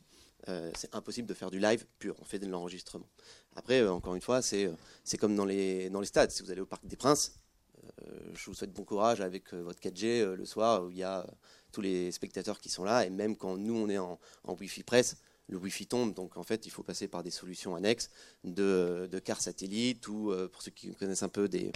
euh, 0.49 0.71
c'est 0.75 0.95
impossible 0.95 1.29
de 1.29 1.35
faire 1.35 1.51
du 1.51 1.59
live 1.59 1.87
pur, 1.99 2.17
on 2.21 2.25
fait 2.25 2.39
de 2.39 2.47
l'enregistrement. 2.47 3.09
Après, 3.57 3.81
euh, 3.81 3.93
encore 3.93 4.15
une 4.15 4.23
fois, 4.23 4.41
euh, 4.53 4.75
c'est 5.05 5.19
comme 5.19 5.37
dans 5.37 5.45
les, 5.45 5.91
dans 5.91 6.01
les 6.01 6.07
stades. 6.07 6.31
Si 6.31 6.43
vous 6.43 6.51
allez 6.51 6.61
au 6.61 6.67
Parc 6.67 6.87
des 6.87 6.97
Princes, 6.97 7.37
je 8.35 8.47
vous 8.47 8.55
souhaite 8.55 8.73
bon 8.73 8.85
courage 8.85 9.21
avec 9.21 9.53
votre 9.53 9.81
4G 9.81 10.35
le 10.35 10.45
soir 10.47 10.85
où 10.85 10.91
il 10.91 10.97
y 10.97 11.03
a 11.03 11.27
tous 11.71 11.83
les 11.83 12.11
spectateurs 12.13 12.59
qui 12.59 12.71
sont 12.71 12.85
là. 12.85 13.05
Et 13.05 13.11
même 13.11 13.37
quand 13.37 13.59
nous, 13.59 13.77
on 13.77 13.89
est 13.89 13.99
en, 13.99 14.19
en 14.45 14.55
Wi-Fi 14.55 14.85
presse, 14.85 15.17
le 15.51 15.59
Wi-Fi 15.59 15.87
tombe, 15.87 16.15
donc 16.15 16.37
en 16.37 16.43
fait 16.43 16.67
il 16.67 16.71
faut 16.71 16.83
passer 16.83 17.09
par 17.09 17.23
des 17.23 17.31
solutions 17.31 17.75
annexes 17.75 18.09
de, 18.45 19.09
de 19.11 19.19
cars 19.19 19.41
satellites 19.41 20.07
ou 20.09 20.31
euh, 20.31 20.49
pour 20.49 20.63
ceux 20.63 20.71
qui 20.71 20.95
connaissent 20.95 21.25
un 21.25 21.29
peu 21.29 21.49
des, 21.49 21.73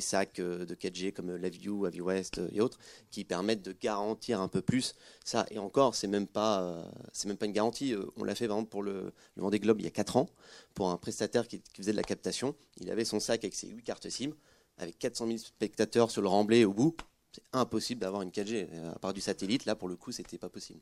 sacs 0.00 0.38
euh, 0.38 0.64
de 0.64 0.74
4G 0.74 1.12
comme 1.12 1.36
LiveView, 1.36 1.84
AviWest 1.84 2.40
et 2.52 2.60
autres, 2.60 2.78
qui 3.10 3.24
permettent 3.24 3.62
de 3.62 3.72
garantir 3.72 4.40
un 4.40 4.48
peu 4.48 4.62
plus 4.62 4.94
ça. 5.24 5.46
Et 5.50 5.58
encore, 5.58 5.94
c'est 5.94 6.06
même 6.06 6.26
pas 6.26 6.62
euh, 6.62 6.84
même 7.26 7.36
pas 7.36 7.46
une 7.46 7.52
garantie. 7.52 7.94
On 8.16 8.24
l'a 8.24 8.34
fait 8.34 8.46
exemple 8.46 8.70
pour 8.70 8.82
le, 8.82 9.12
le 9.36 9.42
Vendée 9.42 9.60
Globe 9.60 9.80
il 9.80 9.84
y 9.84 9.88
a 9.88 9.90
4 9.90 10.16
ans 10.16 10.28
pour 10.74 10.90
un 10.90 10.96
prestataire 10.96 11.46
qui, 11.46 11.62
faisait 11.76 11.92
de 11.92 11.96
la 11.96 12.02
captation. 12.02 12.54
Il 12.78 12.90
avait 12.90 13.04
son 13.04 13.20
sac 13.20 13.44
avec 13.44 13.54
ses 13.54 13.68
8 13.68 13.82
cartes 13.82 14.08
SIM, 14.08 14.30
avec 14.78 14.98
400 14.98 15.26
000 15.26 15.38
spectateurs 15.38 16.10
sur 16.10 16.22
le 16.22 16.28
remblai 16.28 16.64
au 16.64 16.72
bout. 16.72 16.96
C'est 17.32 17.44
impossible 17.52 18.00
d'avoir 18.00 18.22
une 18.22 18.30
4G. 18.30 18.68
À 18.94 18.98
part 18.98 19.12
du 19.12 19.20
satellite, 19.20 19.66
là 19.66 19.76
pour 19.76 19.88
le 19.88 19.96
coup, 19.96 20.12
c'était 20.12 20.38
pas 20.38 20.48
possible. 20.48 20.80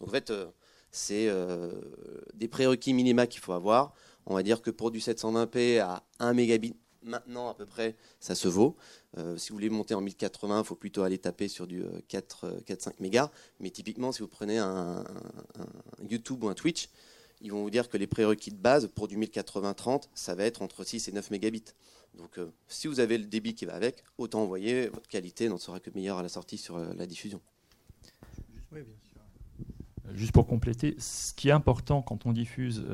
Donc 0.00 0.08
en 0.08 0.12
fait 0.12 0.32
c'est 0.94 1.26
euh, 1.28 1.72
des 2.34 2.46
prérequis 2.46 2.94
minima 2.94 3.26
qu'il 3.26 3.40
faut 3.40 3.52
avoir. 3.52 3.94
On 4.26 4.34
va 4.34 4.44
dire 4.44 4.62
que 4.62 4.70
pour 4.70 4.92
du 4.92 5.00
720p 5.00 5.80
à 5.80 6.04
1 6.20 6.34
mégabit, 6.34 6.76
maintenant 7.02 7.48
à 7.48 7.54
peu 7.54 7.66
près, 7.66 7.96
ça 8.20 8.36
se 8.36 8.46
vaut. 8.46 8.76
Euh, 9.18 9.36
si 9.36 9.48
vous 9.50 9.56
voulez 9.56 9.70
monter 9.70 9.94
en 9.94 10.00
1080, 10.00 10.60
il 10.60 10.64
faut 10.64 10.76
plutôt 10.76 11.02
aller 11.02 11.18
taper 11.18 11.48
sur 11.48 11.66
du 11.66 11.82
4, 12.06 12.46
euh, 12.46 12.76
5 12.78 13.00
mégas. 13.00 13.32
Mais 13.58 13.70
typiquement, 13.70 14.12
si 14.12 14.22
vous 14.22 14.28
prenez 14.28 14.58
un, 14.58 15.04
YouTube 16.08 16.44
ou 16.44 16.48
un 16.48 16.54
Twitch, 16.54 16.88
ils 17.40 17.50
vont 17.50 17.62
vous 17.62 17.70
dire 17.70 17.88
que 17.88 17.96
les 17.96 18.06
prérequis 18.06 18.52
de 18.52 18.56
base 18.56 18.88
pour 18.94 19.08
du 19.08 19.18
1080-30, 19.18 20.04
ça 20.14 20.36
va 20.36 20.44
être 20.44 20.62
entre 20.62 20.84
6 20.84 21.08
et 21.08 21.12
9 21.12 21.28
mégabits. 21.32 21.64
Donc 22.16 22.38
si 22.68 22.86
vous 22.86 23.00
avez 23.00 23.18
le 23.18 23.24
débit 23.24 23.56
qui 23.56 23.64
va 23.64 23.74
avec, 23.74 24.04
autant 24.16 24.42
envoyer, 24.42 24.86
votre 24.86 25.08
qualité 25.08 25.48
n'en 25.48 25.58
sera 25.58 25.80
que 25.80 25.90
meilleure 25.90 26.18
à 26.18 26.22
la 26.22 26.28
sortie 26.28 26.56
sur 26.56 26.78
la 26.78 27.06
diffusion. 27.06 27.40
Juste 30.12 30.32
pour 30.32 30.46
compléter, 30.46 30.94
ce 30.98 31.32
qui 31.32 31.48
est 31.48 31.52
important 31.52 32.02
quand 32.02 32.26
on 32.26 32.32
diffuse 32.32 32.84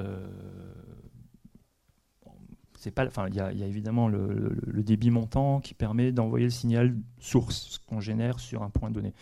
enfin, 3.06 3.28
il 3.28 3.34
y, 3.34 3.40
a 3.40 3.66
évidemment 3.66 4.08
le, 4.08 4.82
débit 4.82 5.10
montant 5.10 5.60
qui 5.60 5.74
permet 5.74 6.12
d'envoyer 6.12 6.46
le 6.46 6.50
signal 6.50 6.96
source 7.18 7.78
qu'on 7.86 8.00
génère 8.00 8.40
sur 8.40 8.62
un 8.62 8.70
point 8.70 8.90
donné. 8.90 9.12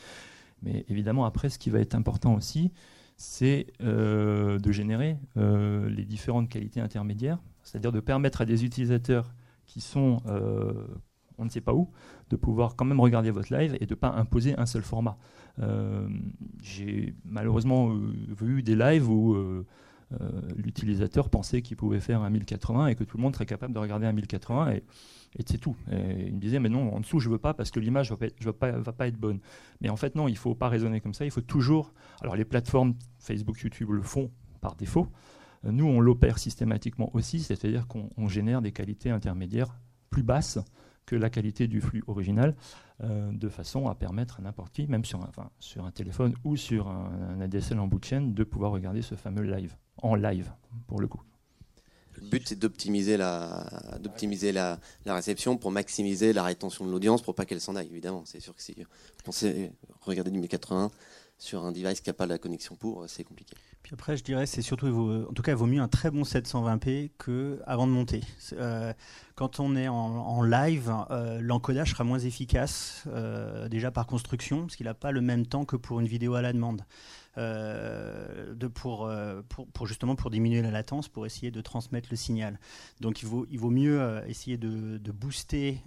Mais 0.62 0.84
évidemment, 0.88 1.24
après, 1.24 1.48
ce 1.48 1.58
qui 1.58 1.70
va 1.70 1.80
être 1.80 1.94
important 1.94 2.34
aussi, 2.34 2.72
c'est 3.16 3.66
euh, 3.82 4.58
de 4.58 4.72
générer 4.72 5.16
euh, 5.36 5.88
les 5.90 6.04
différentes 6.04 6.48
qualités 6.48 6.80
intermédiaires, 6.80 7.38
c'est-à-dire 7.62 7.92
de 7.92 8.00
permettre 8.00 8.40
à 8.40 8.44
des 8.44 8.64
utilisateurs 8.64 9.34
qui 9.66 9.80
sont, 9.80 10.22
euh, 10.26 10.86
on 11.38 11.44
ne 11.44 11.50
sait 11.50 11.60
pas 11.60 11.74
où, 11.74 11.90
de 12.30 12.36
pouvoir 12.36 12.76
quand 12.76 12.84
même 12.84 13.00
regarder 13.00 13.30
votre 13.30 13.56
live 13.56 13.76
et 13.80 13.86
de 13.86 13.92
ne 13.92 13.98
pas 13.98 14.10
imposer 14.10 14.58
un 14.58 14.66
seul 14.66 14.82
format. 14.82 15.16
J'ai 16.62 17.14
malheureusement 17.24 17.92
vu 18.28 18.62
des 18.62 18.76
lives 18.76 19.08
où 19.08 19.64
euh, 20.12 20.40
l'utilisateur 20.56 21.28
pensait 21.28 21.60
qu'il 21.60 21.76
pouvait 21.76 22.00
faire 22.00 22.22
un 22.22 22.30
1080 22.30 22.86
et 22.86 22.94
que 22.94 23.04
tout 23.04 23.18
le 23.18 23.22
monde 23.22 23.34
serait 23.34 23.44
capable 23.44 23.74
de 23.74 23.78
regarder 23.78 24.06
un 24.06 24.12
1080 24.12 24.72
et, 24.72 24.82
c'est 25.44 25.58
tout. 25.58 25.76
Il 25.92 26.34
me 26.34 26.40
disait 26.40 26.58
mais 26.58 26.70
non, 26.70 26.94
en 26.94 27.00
dessous 27.00 27.20
je 27.20 27.28
veux 27.28 27.38
pas 27.38 27.52
parce 27.52 27.70
que 27.70 27.78
l'image 27.78 28.10
va, 28.10 28.16
va, 28.40 28.52
pas, 28.54 28.70
va 28.72 28.92
pas 28.92 29.06
être 29.08 29.18
bonne. 29.18 29.40
Mais 29.82 29.90
en 29.90 29.96
fait 29.96 30.14
non, 30.14 30.26
il 30.26 30.38
faut 30.38 30.54
pas 30.54 30.70
raisonner 30.70 31.02
comme 31.02 31.12
ça. 31.12 31.26
Il 31.26 31.30
faut 31.30 31.42
toujours. 31.42 31.92
Alors 32.22 32.34
les 32.34 32.46
plateformes 32.46 32.94
Facebook, 33.18 33.60
YouTube 33.60 33.90
le 33.90 34.00
font 34.00 34.30
par 34.62 34.74
défaut. 34.74 35.08
Nous 35.64 35.84
on 35.84 36.00
l'opère 36.00 36.38
systématiquement 36.38 37.10
aussi, 37.14 37.40
c'est-à-dire 37.40 37.86
qu'on 37.86 38.28
génère 38.28 38.62
des 38.62 38.72
qualités 38.72 39.10
intermédiaires 39.10 39.78
plus 40.08 40.22
basses 40.22 40.58
que 41.08 41.16
la 41.16 41.30
qualité 41.30 41.66
du 41.68 41.80
flux 41.80 42.04
original, 42.06 42.54
euh, 43.02 43.32
de 43.32 43.48
façon 43.48 43.88
à 43.88 43.94
permettre 43.94 44.40
à 44.40 44.42
n'importe 44.42 44.74
qui, 44.74 44.86
même 44.86 45.06
sur 45.06 45.22
un, 45.22 45.30
sur 45.58 45.86
un 45.86 45.90
téléphone 45.90 46.34
ou 46.44 46.56
sur 46.56 46.88
un, 46.88 47.10
un 47.30 47.40
ADSL 47.40 47.80
en 47.80 47.86
bout 47.86 47.98
de 47.98 48.04
chaîne, 48.04 48.34
de 48.34 48.44
pouvoir 48.44 48.72
regarder 48.72 49.00
ce 49.00 49.14
fameux 49.14 49.42
live 49.42 49.74
en 50.02 50.14
live, 50.14 50.52
pour 50.86 51.00
le 51.00 51.08
coup. 51.08 51.22
Le 52.20 52.26
but, 52.28 52.42
c'est 52.46 52.58
d'optimiser 52.58 53.16
la, 53.16 53.98
d'optimiser 54.02 54.52
la, 54.52 54.78
réception 55.06 55.56
pour 55.56 55.70
maximiser 55.70 56.32
la 56.32 56.42
rétention 56.42 56.84
de 56.84 56.90
l'audience 56.90 57.22
pour 57.22 57.34
pas 57.34 57.46
qu'elle 57.46 57.60
s'en 57.60 57.74
aille, 57.74 57.88
évidemment. 57.88 58.22
C'est 58.26 58.40
sûr 58.40 58.54
que 58.54 58.62
si 58.62 58.74
vous 58.74 58.84
pensez 59.24 59.72
regarder 60.02 60.30
du 60.30 60.38
1080 60.38 60.90
sur 61.38 61.64
un 61.64 61.72
device 61.72 62.00
qui 62.00 62.10
n'a 62.10 62.14
pas 62.14 62.26
la 62.26 62.38
connexion 62.38 62.76
pour, 62.76 63.04
c'est 63.08 63.24
compliqué. 63.24 63.56
Puis 63.82 63.94
après, 63.94 64.16
je 64.16 64.24
dirais, 64.24 64.44
c'est 64.46 64.60
surtout, 64.60 64.88
en 65.28 65.32
tout 65.32 65.42
cas, 65.42 65.52
il 65.52 65.56
vaut 65.56 65.66
mieux 65.66 65.80
un 65.80 65.88
très 65.88 66.10
bon 66.10 66.22
720p 66.22 67.10
que 67.16 67.60
avant 67.64 67.86
de 67.86 67.92
monter. 67.92 68.22
Euh, 68.52 68.92
quand 69.34 69.60
on 69.60 69.76
est 69.76 69.88
en, 69.88 70.42
live, 70.42 70.92
euh, 71.10 71.40
l'encodage 71.40 71.92
sera 71.92 72.04
moins 72.04 72.18
efficace, 72.18 73.04
euh, 73.06 73.68
déjà 73.68 73.90
par 73.90 74.06
construction, 74.06 74.62
parce 74.62 74.76
qu'il 74.76 74.86
n'a 74.86 74.94
pas 74.94 75.12
le 75.12 75.20
même 75.20 75.46
temps 75.46 75.64
que 75.64 75.76
pour 75.76 76.00
une 76.00 76.06
vidéo 76.06 76.34
à 76.34 76.42
la 76.42 76.52
demande. 76.52 76.82
Euh, 77.38 78.52
de 78.54 78.66
euh, 78.66 79.42
pour, 79.48 79.66
pour, 79.68 79.86
justement 79.86 80.16
pour 80.16 80.30
diminuer 80.30 80.60
la 80.60 80.72
latence, 80.72 81.08
pour 81.08 81.24
essayer 81.24 81.52
de 81.52 81.60
transmettre 81.60 82.08
le 82.10 82.16
signal. 82.16 82.58
Donc 83.00 83.22
il 83.22 83.28
vaut, 83.28 83.46
il 83.50 83.60
vaut 83.60 83.70
mieux 83.70 84.00
euh, 84.00 84.26
essayer 84.26 84.56
de, 84.56 85.12
booster, 85.12 85.80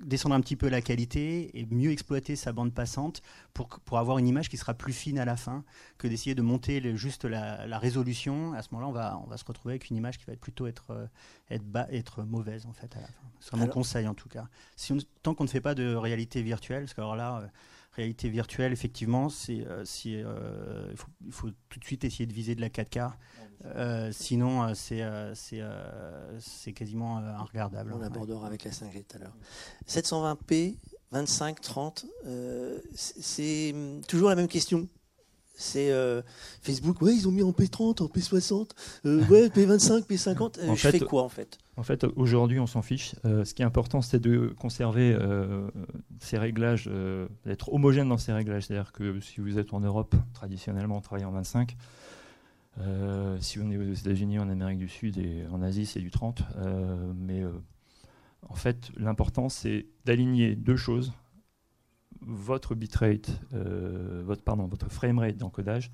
descendre 0.00 0.36
un 0.36 0.40
petit 0.40 0.54
peu 0.54 0.68
la 0.68 0.80
qualité 0.80 1.58
et 1.58 1.66
mieux 1.66 1.90
exploiter 1.90 2.36
sa 2.36 2.52
bande 2.52 2.72
passante 2.72 3.20
pour, 3.52 3.68
pour 3.68 3.98
avoir 3.98 4.18
une 4.18 4.28
image 4.28 4.48
qui 4.48 4.56
sera 4.56 4.74
plus 4.74 4.92
fine 4.92 5.18
à 5.18 5.24
la 5.24 5.36
fin 5.36 5.64
que 5.98 6.06
d'essayer 6.06 6.36
de 6.36 6.42
monter 6.42 6.96
juste 6.96 7.24
la, 7.24 7.78
résolution. 7.78 8.52
À 8.54 8.62
ce 8.62 8.68
moment-là, 8.72 8.88
on 8.88 8.92
va, 8.92 9.20
on 9.24 9.28
va 9.28 9.36
se 9.36 9.44
retrouver 9.44 9.72
avec 9.72 9.90
une 9.90 9.96
image 9.96 10.18
qui 10.18 10.24
va 10.26 10.36
plutôt 10.36 10.66
être, 10.66 11.08
être, 11.50 11.64
bas, 11.64 11.88
être 11.90 12.22
mauvaise 12.22 12.66
en 12.66 12.72
fait 12.72 12.94
à 12.96 13.00
la 13.00 13.06
fin. 13.06 13.24
C'est 13.40 13.56
mon 13.56 13.66
conseil 13.66 14.06
en 14.06 14.14
tout 14.14 14.28
cas. 14.28 14.46
Si 14.76 14.94
tant 15.22 15.34
qu'on 15.34 15.44
ne 15.44 15.48
fait 15.48 15.60
pas 15.60 15.74
de 15.74 15.94
réalité 15.94 16.42
virtuelle, 16.42 16.84
parce 16.84 16.94
que 16.94 17.00
alors 17.00 17.16
là 17.16 17.50
réalité 17.94 18.28
virtuelle, 18.28 18.72
effectivement, 18.72 19.28
c'est, 19.28 19.64
euh, 19.66 19.84
euh, 20.06 20.92
il, 21.24 21.32
faut, 21.32 21.48
tout 21.68 21.78
de 21.78 21.84
suite 21.84 22.04
essayer 22.04 22.26
de 22.26 22.32
viser 22.32 22.54
de 22.54 22.60
la 22.60 22.68
4K. 22.68 23.12
Euh, 23.64 24.10
sinon, 24.12 24.74
c'est, 24.74 25.02
c'est, 25.34 25.62
c'est 26.38 26.72
quasiment 26.72 27.22
regardable. 27.44 27.92
On 27.94 28.02
abordera 28.02 28.46
avec 28.46 28.64
la 28.64 28.70
5G 28.70 29.04
tout 29.04 29.16
à 29.16 29.18
l'heure. 29.20 29.36
720p, 29.88 30.76
25, 31.12 31.60
30, 31.60 32.06
c'est 32.94 33.72
hum, 33.72 34.00
toujours 34.06 34.28
la 34.28 34.36
même 34.36 34.48
question. 34.48 34.88
C'est 35.56 35.92
Facebook, 36.62 37.00
ouais, 37.00 37.14
ils 37.14 37.28
ont 37.28 37.32
mis 37.32 37.44
en 37.44 37.52
P30, 37.52 38.02
en 38.02 38.06
P60, 38.06 38.70
ouais, 39.30 39.48
P25, 39.48 40.04
P50. 40.04 40.74
je 40.74 40.88
fais 40.88 41.00
quoi 41.00 41.22
en 41.22 41.28
fait? 41.28 41.58
En 41.76 41.82
fait, 41.82 42.04
aujourd'hui, 42.16 42.60
on 42.60 42.66
s'en 42.66 42.82
fiche. 42.82 43.14
Euh, 43.24 43.44
ce 43.44 43.52
qui 43.52 43.62
est 43.62 43.64
important, 43.64 44.00
c'est 44.00 44.20
de 44.20 44.54
conserver 44.58 45.12
euh, 45.12 45.68
ces 46.20 46.38
réglages, 46.38 46.88
euh, 46.88 47.26
d'être 47.44 47.72
homogène 47.72 48.08
dans 48.08 48.18
ces 48.18 48.32
réglages. 48.32 48.66
C'est-à-dire 48.66 48.92
que 48.92 49.20
si 49.20 49.40
vous 49.40 49.58
êtes 49.58 49.74
en 49.74 49.80
Europe, 49.80 50.14
traditionnellement, 50.34 50.98
on 50.98 51.00
travaille 51.00 51.24
en 51.24 51.32
25. 51.32 51.76
si 53.40 53.58
on 53.58 53.70
est 53.70 53.76
aux 53.76 53.92
États-Unis, 53.92 54.38
en 54.38 54.48
Amérique 54.48 54.78
du 54.78 54.88
Sud 54.88 55.18
et 55.18 55.44
en 55.50 55.62
Asie, 55.62 55.86
c'est 55.86 56.00
du 56.00 56.10
30. 56.10 56.42
mais 57.16 57.42
en 58.48 58.54
fait, 58.54 58.90
l'important, 58.96 59.48
c'est 59.48 59.86
d'aligner 60.04 60.54
deux 60.54 60.76
choses 60.76 61.12
votre 62.26 62.74
bitrate, 62.74 63.30
votre, 63.52 64.42
pardon, 64.42 64.66
votre 64.66 64.90
framerate 64.90 65.36
d'encodage 65.36 65.90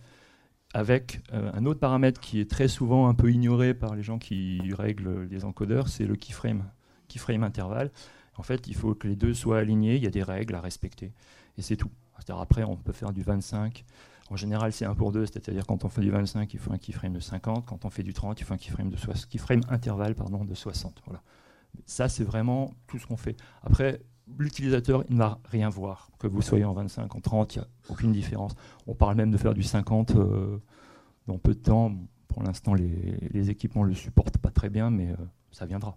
avec 0.72 1.20
euh, 1.32 1.50
un 1.52 1.66
autre 1.66 1.80
paramètre 1.80 2.20
qui 2.20 2.40
est 2.40 2.50
très 2.50 2.68
souvent 2.68 3.08
un 3.08 3.14
peu 3.14 3.30
ignoré 3.30 3.74
par 3.74 3.94
les 3.94 4.02
gens 4.02 4.18
qui 4.18 4.60
règlent 4.72 5.26
les 5.30 5.44
encodeurs, 5.44 5.88
c'est 5.88 6.06
le 6.06 6.16
keyframe, 6.16 6.64
keyframe 7.08 7.42
intervalle. 7.42 7.90
En 8.36 8.42
fait, 8.42 8.68
il 8.68 8.74
faut 8.74 8.94
que 8.94 9.08
les 9.08 9.16
deux 9.16 9.34
soient 9.34 9.58
alignés, 9.58 9.96
il 9.96 10.02
y 10.02 10.06
a 10.06 10.10
des 10.10 10.22
règles 10.22 10.54
à 10.54 10.60
respecter, 10.60 11.12
et 11.58 11.62
c'est 11.62 11.76
tout. 11.76 11.90
Après, 12.28 12.62
on 12.64 12.76
peut 12.76 12.92
faire 12.92 13.12
du 13.12 13.22
25. 13.22 13.84
En 14.30 14.36
général, 14.36 14.72
c'est 14.72 14.84
un 14.84 14.94
pour 14.94 15.10
deux, 15.10 15.26
c'est-à-dire 15.26 15.66
quand 15.66 15.84
on 15.84 15.88
fait 15.88 16.02
du 16.02 16.10
25, 16.10 16.52
il 16.54 16.60
faut 16.60 16.72
un 16.72 16.78
keyframe 16.78 17.14
de 17.14 17.20
50. 17.20 17.66
Quand 17.66 17.84
on 17.84 17.90
fait 17.90 18.04
du 18.04 18.12
30, 18.12 18.40
il 18.40 18.44
faut 18.44 18.54
un 18.54 18.58
keyframe, 18.58 18.90
de 18.90 18.96
keyframe 19.28 19.62
intervalle 19.68 20.14
pardon, 20.14 20.44
de 20.44 20.54
60. 20.54 21.02
Voilà. 21.06 21.22
Ça, 21.86 22.08
c'est 22.08 22.22
vraiment 22.24 22.72
tout 22.86 22.98
ce 22.98 23.06
qu'on 23.06 23.16
fait. 23.16 23.36
Après, 23.62 24.00
l'utilisateur 24.38 25.04
il 25.08 25.14
ne 25.14 25.18
va 25.18 25.38
rien 25.44 25.68
voir. 25.68 26.10
Que 26.18 26.26
vous 26.26 26.42
soyez 26.42 26.64
en 26.64 26.72
25, 26.72 27.14
en 27.14 27.20
30, 27.20 27.54
il 27.54 27.58
n'y 27.58 27.64
a 27.64 27.68
aucune 27.88 28.12
différence. 28.12 28.54
On 28.86 28.94
parle 28.94 29.16
même 29.16 29.30
de 29.30 29.36
faire 29.36 29.54
du 29.54 29.62
50 29.62 30.16
euh, 30.16 30.58
dans 31.26 31.38
peu 31.38 31.54
de 31.54 31.60
temps. 31.60 31.92
Pour 32.28 32.42
l'instant, 32.42 32.74
les, 32.74 33.18
les, 33.30 33.50
équipements 33.50 33.82
ne 33.82 33.88
le 33.88 33.94
supportent 33.94 34.38
pas 34.38 34.50
très 34.50 34.70
bien, 34.70 34.90
mais 34.90 35.08
euh, 35.08 35.16
ça 35.50 35.66
viendra 35.66 35.96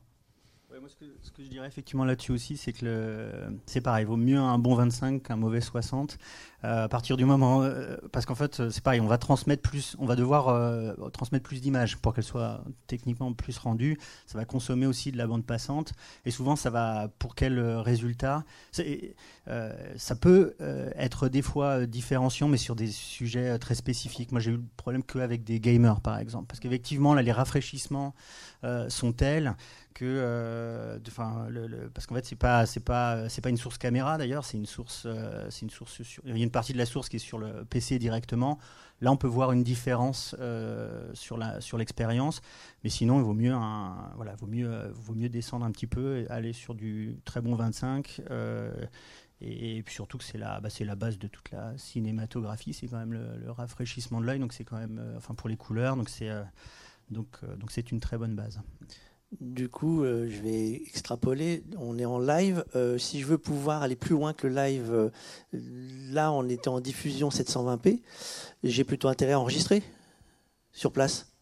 ce, 0.88 1.32
que, 1.32 1.44
je 1.44 1.50
dirais 1.50 1.68
effectivement 1.68 2.06
là-dessus 2.06 2.32
aussi, 2.32 2.58
c'est 2.58 2.74
que 2.74 3.32
c'est 3.66 3.82
pareil, 3.82 4.04
il 4.04 4.08
vaut 4.08 4.18
mieux 4.18 4.40
un 4.40 4.58
bon 4.58 4.76
25 4.76 5.24
qu'un 5.24 5.36
mauvais 5.36 5.62
60. 5.62 6.18
Euh, 6.66 6.86
à 6.86 6.88
partir 6.88 7.18
du 7.18 7.26
moment, 7.26 7.62
euh, 7.62 7.98
parce 8.12 8.26
qu'en 8.26 8.36
fait, 8.36 8.70
c'est 8.70 8.82
pareil, 8.82 9.02
on 9.02 9.08
va 9.08 9.18
transmettre 9.18 9.62
plus, 9.62 9.98
on 10.00 10.06
va 10.06 10.16
devoir 10.16 10.48
euh, 10.48 10.94
transmettre 11.12 11.44
plus 11.44 11.60
d'images 11.60 11.98
pour 11.98 12.14
qu'elles 12.14 12.24
soient 12.24 12.64
techniquement 12.88 13.34
plus 13.34 13.58
rendues. 13.58 13.98
Ça 14.28 14.38
va 14.38 14.46
consommer 14.46 14.86
aussi 14.86 15.12
de 15.12 15.18
la 15.18 15.28
bande 15.28 15.46
passante, 15.46 15.92
et 16.26 16.32
souvent, 16.32 16.56
ça 16.56 16.70
va 16.70 17.10
pour 17.20 17.36
quel 17.36 17.60
résultat? 17.60 18.44
Ça 18.72 20.16
peut 20.16 20.56
être 20.96 21.28
des 21.28 21.42
fois 21.42 21.86
différenciant, 21.86 22.48
mais 22.48 22.58
sur 22.58 22.76
des 22.76 22.88
sujets 22.88 23.58
très 23.60 23.76
spécifiques. 23.76 24.32
Moi, 24.32 24.40
j'ai 24.40 24.52
eu 24.52 24.58
le 24.58 24.64
problème 24.78 25.04
qu'avec 25.04 25.44
des 25.44 25.60
gamers, 25.60 26.02
par 26.02 26.18
exemple, 26.18 26.48
parce 26.48 26.60
qu'effectivement, 26.60 27.14
là, 27.14 27.22
les 27.22 27.32
rafraîchissements 27.32 28.14
sont 28.88 29.12
tels 29.12 29.56
euh, 30.02 31.00
parce 31.94 32.08
qu'en 32.08 32.16
fait 32.16 32.26
c'est 32.26 32.36
pas 32.36 32.66
pas 32.84 33.50
une 33.50 33.58
source 33.58 33.78
caméra 33.78 34.18
d'ailleurs, 34.18 34.46
c'est 34.46 34.58
une 34.58 34.66
source 34.66 35.04
euh, 35.06 35.50
il 36.26 36.38
y 36.38 36.42
a 36.42 36.44
une 36.44 36.52
partie 36.52 36.74
de 36.74 36.78
la 36.78 36.86
source 36.86 37.10
qui 37.10 37.18
est 37.18 37.20
sur 37.20 37.38
le 37.38 37.66
PC 37.66 38.00
directement. 38.00 38.60
Là 39.02 39.12
on 39.12 39.18
peut 39.18 39.28
voir 39.28 39.52
une 39.52 39.64
différence 39.64 40.36
euh, 40.40 41.12
sur 41.14 41.38
l'expérience, 41.78 42.42
mais 42.84 42.90
sinon 42.90 43.20
il 43.20 43.24
vaut 43.24 43.34
mieux 43.34 45.30
descendre 45.30 45.66
un 45.66 45.72
petit 45.72 45.88
peu 45.88 46.20
et 46.20 46.28
aller 46.30 46.54
sur 46.54 46.76
du 46.76 47.18
très 47.26 47.42
bon 47.42 47.56
25. 47.56 48.22
Et, 49.46 49.84
puis 49.84 49.94
surtout 49.94 50.18
que 50.18 50.24
c'est 50.24 50.38
la, 50.38 50.62
bah, 50.62 50.70
c'est 50.70 50.86
la 50.86 50.96
base 50.96 51.20
de 51.20 51.28
toute 51.28 51.52
la 51.52 51.78
cinématographie, 51.78 52.72
c'est 52.72 52.88
quand 52.88 52.98
même 52.98 53.12
le, 53.12 53.52
rafraîchissement 53.52 54.22
de 54.22 54.26
l'œil, 54.26 54.40
donc 54.40 54.54
c'est 54.54 54.64
quand 54.64 54.78
même, 54.78 55.02
pour 55.36 55.50
les 55.50 55.58
couleurs, 55.58 55.98
donc 55.98 56.10
c'est 56.10 57.92
une 57.92 58.00
très 58.00 58.18
bonne 58.18 58.36
base. 58.36 58.62
Du 59.42 59.70
coup, 59.70 60.04
euh, 60.04 60.30
je 60.30 60.42
vais 60.42 60.74
extrapoler. 60.88 61.64
On 61.78 61.98
est 61.98 62.06
en 62.06 62.20
live. 62.20 62.64
Euh, 62.76 62.98
si 62.98 63.20
je 63.20 63.26
veux 63.26 63.38
pouvoir 63.38 63.82
aller 63.82 63.96
plus 63.96 64.14
loin 64.14 64.34
que 64.34 64.48
le 64.48 64.56
live, 64.56 64.92
euh, 64.92 65.10
là, 66.12 66.32
on 66.32 66.48
était 66.50 66.68
en 66.68 66.80
diffusion 66.80 67.30
720p. 67.30 68.02
J'ai 68.64 68.84
plutôt 68.84 69.08
intérêt 69.08 69.34
à 69.34 69.40
enregistrer 69.40 69.82
sur 70.72 70.92
place 70.92 71.34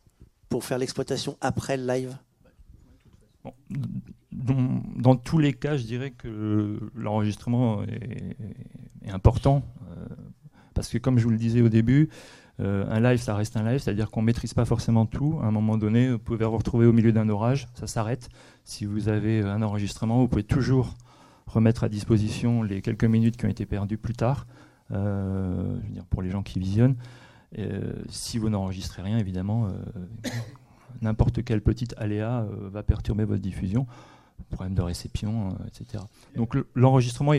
pour 0.49 0.63
faire 0.63 0.77
l'exploitation 0.77 1.38
après 1.41 1.77
le 1.77 1.86
live. 1.86 2.17
dans, 4.32 5.15
tous 5.15 5.39
les 5.39 5.54
cas, 5.54 5.77
je 5.77 5.84
dirais 5.84 6.12
que 6.12 6.80
l'enregistrement 6.95 7.84
est, 7.84 8.36
important 9.10 9.63
parce 10.73 10.89
que, 10.89 10.97
comme 10.97 11.17
je 11.17 11.23
vous 11.23 11.32
le 11.32 11.38
disais 11.38 11.62
au 11.62 11.69
début, 11.69 12.10
un 12.59 12.99
live, 12.99 13.19
ça 13.19 13.35
reste 13.35 13.57
un 13.57 13.63
live, 13.63 13.79
c'est-à-dire 13.79 14.11
qu'on 14.11 14.21
ne 14.21 14.27
maîtrise 14.27 14.53
pas 14.53 14.65
forcément 14.65 15.05
tout. 15.05 15.39
À 15.41 15.45
un 15.45 15.51
moment 15.51 15.77
donné, 15.77 16.11
vous 16.11 16.19
pouvez 16.19 16.45
vous 16.45 16.57
retrouver 16.57 16.85
au 16.85 16.93
milieu 16.93 17.11
d'un 17.11 17.27
orage, 17.29 17.67
ça 17.73 17.87
s'arrête. 17.87 18.29
Si 18.63 18.85
vous 18.85 19.09
avez 19.09 19.41
un 19.41 19.61
enregistrement, 19.61 20.19
vous 20.19 20.27
pouvez 20.27 20.43
toujours 20.43 20.93
remettre 21.47 21.83
à 21.83 21.89
disposition 21.89 22.61
les 22.61 22.81
quelques 22.81 23.05
minutes 23.05 23.37
qui 23.37 23.45
ont 23.45 23.49
été 23.49 23.65
perdues 23.65 23.97
plus 23.97 24.13
tard, 24.13 24.45
dire, 24.91 26.05
pour 26.09 26.21
les 26.21 26.29
gens 26.29 26.43
qui 26.43 26.59
visionnent. 26.59 26.97
si 28.09 28.37
vous 28.37 28.49
n'enregistrez 28.49 29.01
rien, 29.01 29.17
évidemment, 29.17 29.69
n'importe 31.01 31.43
quel 31.43 31.61
petit 31.61 31.87
aléa 31.97 32.45
va 32.71 32.83
perturber 32.83 33.25
votre 33.25 33.41
diffusion 33.41 33.87
problème 34.49 34.73
de 34.73 34.81
réception, 34.81 35.57
etc. 35.67 36.03
Donc 36.35 36.55
l'enregistrement, 36.75 37.33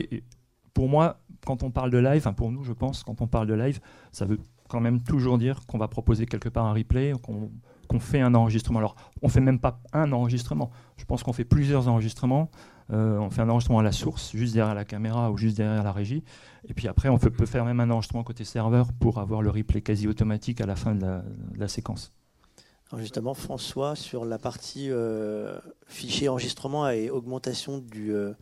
pour 0.75 0.89
moi, 0.89 1.21
quand 1.45 1.63
on 1.63 1.71
parle 1.71 1.91
de 1.91 1.99
live, 1.99 2.33
pour 2.37 2.51
nous, 2.51 2.65
je 2.65 2.73
pense, 2.73 3.03
quand 3.03 3.21
on 3.21 3.27
parle 3.27 3.47
de 3.47 3.55
live, 3.55 3.81
ça 4.13 4.25
veut 4.25 4.39
quand 4.73 4.81
même 4.81 5.03
toujours 5.03 5.37
dire 5.37 5.67
qu'on 5.67 5.77
va 5.77 5.87
proposer 5.87 6.25
quelque 6.25 6.49
part 6.49 6.65
un 6.65 6.73
replay, 6.73 7.13
qu'on 7.23 8.01
fait 8.01 8.23
un 8.23 8.35
enregistrement. 8.35 8.79
Alors, 8.79 8.97
on 9.21 9.29
fait 9.29 9.43
même 9.43 9.59
pas 9.59 9.83
un 9.93 10.13
enregistrement. 10.13 10.71
Je 10.97 11.05
pense 11.05 11.23
qu'on 11.23 11.35
fait 11.35 11.45
plusieurs 11.45 11.89
enregistrements. 11.89 12.51
Euh, 12.91 13.19
on 13.19 13.29
fait 13.29 13.43
un 13.43 13.51
enregistrement 13.51 13.81
à 13.81 13.83
la 13.83 13.93
source, 13.93 14.35
juste 14.35 14.55
derrière 14.55 14.75
la 14.75 14.87
caméra 14.87 15.31
ou 15.31 15.37
juste 15.37 15.59
derrière 15.59 15.85
la 15.85 15.93
régie. 15.93 16.25
Et 16.69 16.73
puis 16.73 16.89
après, 16.89 17.11
on 17.11 17.19
peut, 17.19 17.45
faire 17.45 17.67
même 17.67 17.81
un 17.81 17.91
enregistrement 17.91 18.25
côté 18.25 18.45
serveur 18.45 18.95
pour 18.95 19.19
avoir 19.19 19.43
le 19.43 19.51
replay 19.51 19.83
quasi 19.83 20.09
automatique 20.09 20.63
à 20.63 20.67
la 20.67 20.75
fin 20.75 20.95
de 20.95 21.21
la 21.55 21.69
séquence 21.69 22.13
justement, 22.99 23.35
François, 23.35 23.97
sur 23.97 24.25
la 24.25 24.39
partie 24.39 24.91
euh, 24.91 25.59
fichier 25.87 26.29
enregistrement 26.29 26.89
et 26.91 27.11
augmentation 27.11 27.79
du, 27.79 28.13
euh, 28.13 28.33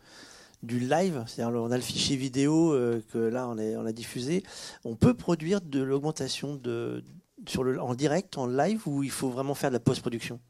du 0.62 0.78
live, 0.78 1.24
c'est-à-dire 1.26 1.60
on 1.60 1.70
a 1.70 1.76
le 1.76 1.82
fichier 1.82 2.16
vidéo 2.16 2.72
euh, 2.72 3.02
que 3.12 3.18
là 3.18 3.48
on, 3.48 3.58
est, 3.58 3.76
on 3.76 3.86
a 3.86 3.92
diffusé, 3.92 4.42
on 4.84 4.94
peut 4.94 5.14
produire 5.14 5.60
de 5.60 5.80
l'augmentation 5.80 6.56
de, 6.56 7.02
sur 7.46 7.64
le, 7.64 7.80
en 7.80 7.94
direct, 7.94 8.36
en 8.38 8.46
live, 8.46 8.86
ou 8.86 9.02
il 9.02 9.10
faut 9.10 9.30
vraiment 9.30 9.54
faire 9.54 9.70
de 9.70 9.74
la 9.74 9.80
post-production? 9.80 10.40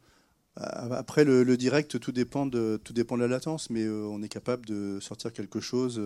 Après 0.57 1.25
le, 1.25 1.57
direct, 1.57 1.99
tout 2.01 2.13
dépend 2.13 2.45
de 2.45 2.79
tout 2.83 2.93
dépend 2.93 3.17
de 3.17 3.23
la 3.23 3.29
latence, 3.29 3.71
mais 3.71 3.89
on 3.89 4.21
est 4.21 4.29
capable 4.29 4.67
de 4.67 4.99
sortir 5.01 5.33
quelque 5.33 5.61
chose 5.61 6.03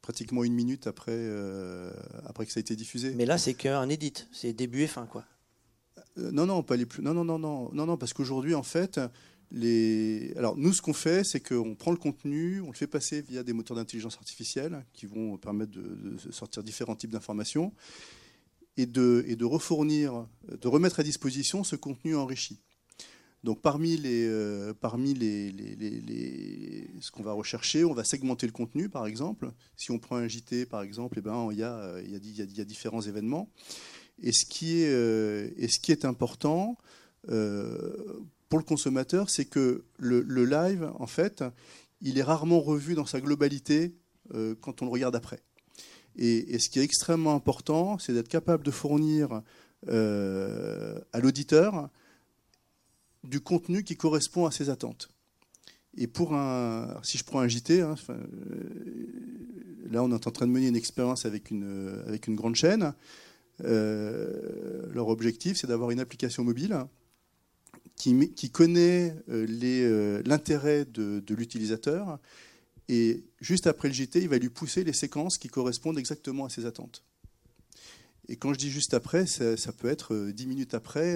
pratiquement 0.00 0.42
une 0.42 0.54
minute 0.54 0.86
après 0.86 1.30
après 2.24 2.46
que 2.46 2.50
ça 2.50 2.58
a 2.58 2.62
été 2.62 2.74
diffusé. 2.74 3.12
Mais 3.14 3.26
là, 3.26 3.36
c'est 3.36 3.54
qu'un 3.54 3.88
edit, 3.90 4.26
c'est 4.32 4.54
début 4.54 4.82
et 4.82 4.86
fin, 4.88 5.04
quoi. 5.06 5.24
Euh, 6.18 6.30
non, 6.32 6.46
non, 6.46 6.62
pas 6.62 6.76
les 6.76 6.86
plus. 6.86 7.02
Non, 7.02 7.14
non, 7.14 7.24
non, 7.24 7.38
non, 7.38 7.70
non, 7.72 7.86
non 7.86 7.96
parce 7.96 8.12
qu'aujourd'hui, 8.12 8.54
en 8.54 8.62
fait, 8.62 9.00
Alors, 10.36 10.56
nous, 10.56 10.72
ce 10.72 10.82
qu'on 10.82 10.92
fait, 10.92 11.22
c'est 11.22 11.40
qu'on 11.40 11.74
prend 11.74 11.92
le 11.92 11.96
contenu, 11.96 12.60
on 12.60 12.68
le 12.68 12.76
fait 12.76 12.86
passer 12.86 13.22
via 13.22 13.42
des 13.42 13.52
moteurs 13.52 13.76
d'intelligence 13.76 14.16
artificielle 14.16 14.84
qui 14.92 15.06
vont 15.06 15.36
permettre 15.36 15.72
de, 15.72 16.16
sortir 16.30 16.62
différents 16.64 16.96
types 16.96 17.10
d'informations 17.10 17.72
et 18.76 18.86
de, 18.86 19.24
et 19.28 19.36
de 19.36 19.44
refournir, 19.44 20.26
de 20.48 20.68
remettre 20.68 20.98
à 20.98 21.02
disposition 21.04 21.62
ce 21.62 21.76
contenu 21.76 22.16
enrichi. 22.16 22.58
Donc 23.44 23.60
parmi 23.60 23.98
les, 23.98 24.26
euh, 24.26 24.72
parmi 24.72 25.12
les, 25.12 25.52
les, 25.52 25.76
les, 25.76 26.90
ce 27.00 27.10
qu'on 27.10 27.22
va 27.22 27.32
rechercher, 27.32 27.84
on 27.84 27.92
va 27.92 28.02
segmenter 28.02 28.46
le 28.46 28.52
contenu, 28.52 28.88
par 28.88 29.06
exemple. 29.06 29.52
Si 29.76 29.90
on 29.90 29.98
prend 29.98 30.16
un 30.16 30.26
JT, 30.26 30.64
par 30.64 30.82
exemple, 30.82 31.18
eh 31.18 31.20
ben, 31.20 31.48
il, 31.52 31.58
y 31.58 31.62
a, 31.62 32.00
il, 32.02 32.10
y 32.10 32.16
a, 32.16 32.44
il 32.44 32.56
y 32.56 32.60
a 32.60 32.64
différents 32.64 33.02
événements. 33.02 33.50
Et 34.22 34.32
ce 34.32 34.46
qui 34.46 34.80
est, 34.80 34.88
euh, 34.88 35.50
et 35.58 35.68
ce 35.68 35.78
qui 35.78 35.92
est 35.92 36.04
important 36.06 36.78
euh, 37.28 38.20
pour 38.48 38.58
le 38.58 38.64
consommateur, 38.64 39.30
c'est 39.30 39.44
que 39.44 39.84
le, 39.98 40.44
live, 40.44 40.90
en 40.98 41.06
fait, 41.06 41.44
il 42.00 42.18
est 42.18 42.22
rarement 42.22 42.60
revu 42.60 42.94
dans 42.94 43.06
sa 43.06 43.20
globalité 43.20 43.94
euh, 44.34 44.54
quand 44.60 44.82
on 44.82 44.86
le 44.86 44.90
regarde 44.90 45.16
après. 45.16 45.40
Et, 46.16 46.58
ce 46.58 46.68
qui 46.68 46.78
est 46.78 46.84
extrêmement 46.84 47.34
important, 47.34 47.98
c'est 47.98 48.12
d'être 48.12 48.28
capable 48.28 48.64
de 48.64 48.70
fournir 48.70 49.42
à 49.86 51.20
l'auditeur 51.20 51.90
du 53.24 53.40
contenu 53.40 53.82
qui 53.82 53.96
correspond 53.96 54.46
à 54.46 54.50
ses 54.50 54.70
attentes. 54.70 55.10
Et 55.96 56.06
pour 56.06 56.34
un, 56.34 57.00
si 57.02 57.18
je 57.18 57.24
prends 57.24 57.40
un 57.40 57.48
JT, 57.48 57.80
hein, 57.80 57.94
là 59.90 60.02
on 60.02 60.10
est 60.10 60.26
en 60.26 60.30
train 60.30 60.46
de 60.46 60.52
mener 60.52 60.68
une 60.68 60.76
expérience 60.76 61.24
avec 61.24 61.50
une, 61.50 62.02
grande 62.30 62.56
chaîne. 62.56 62.94
Euh, 63.62 64.82
leur 64.92 65.08
objectif, 65.08 65.56
c'est 65.56 65.68
d'avoir 65.68 65.90
une 65.90 66.00
application 66.00 66.42
mobile 66.42 66.76
qui, 67.96 68.50
connaît 68.50 69.16
euh, 69.28 69.46
euh, 69.62 70.22
l'intérêt 70.26 70.84
de, 70.84 71.22
l'utilisateur 71.34 72.18
et 72.88 73.24
juste 73.40 73.66
après 73.66 73.88
le 73.88 73.94
JT, 73.94 74.20
il 74.20 74.28
va 74.28 74.38
lui 74.38 74.50
pousser 74.50 74.84
les 74.84 74.92
séquences 74.92 75.38
qui 75.38 75.48
correspondent 75.48 75.98
exactement 75.98 76.44
à 76.44 76.48
ses 76.50 76.66
attentes. 76.66 77.02
Et 78.28 78.36
quand 78.36 78.52
je 78.52 78.58
dis 78.58 78.70
juste 78.70 78.94
après, 78.94 79.26
ça, 79.26 79.72
peut 79.72 79.88
être 79.88 80.30
dix 80.30 80.46
minutes 80.46 80.74
après, 80.74 81.12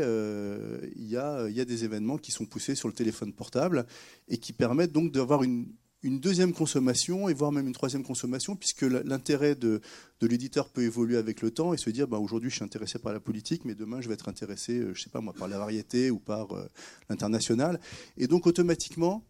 il, 0.97 1.09
y 1.09 1.17
a, 1.17 1.49
des 1.65 1.85
événements 1.85 2.19
qui 2.19 2.33
sont 2.33 2.47
poussés 2.47 2.75
sur 2.75 2.89
le 2.89 2.95
téléphone 2.95 3.33
portable 3.33 3.87
et 4.29 4.39
qui 4.39 4.53
permettent 4.53 4.93
donc 4.93 5.13
d'avoir 5.13 5.43
une, 5.43 5.69
une 6.03 6.21
deuxième 6.21 6.53
consommation 6.53 7.29
et 7.29 7.35
voire 7.35 7.51
même 7.51 7.67
une 7.67 7.73
troisième 7.73 8.05
consommation, 8.05 8.55
puisque 8.55 8.83
l'intérêt 8.83 9.55
de, 9.55 9.81
l'éditeur 10.23 10.69
peut 10.69 10.83
évoluer 10.83 11.17
avec 11.17 11.43
le 11.43 11.51
temps 11.51 11.75
et 11.75 11.77
se 11.77 11.91
dire 11.91 12.07
bah, 12.07 12.19
aujourd'hui 12.19 12.51
je 12.51 12.57
suis 12.57 12.65
intéressé 12.65 12.99
par 12.99 13.13
la 13.13 13.21
politique, 13.21 13.65
mais 13.65 13.75
demain 13.75 14.01
je 14.01 14.09
vais 14.09 14.15
être 14.15 14.29
intéressé, 14.29 14.79
euh, 14.79 14.95
je 14.95 15.03
sais 15.03 15.11
pas 15.11 15.21
moi, 15.21 15.33
par 15.33 15.49
la 15.49 15.59
variété 15.59 16.11
ou 16.11 16.19
par 16.19 16.53
euh, 16.53 16.69
l'international. 17.09 17.81
Et 18.17 18.27
donc 18.29 18.47
automatiquement, 18.47 19.25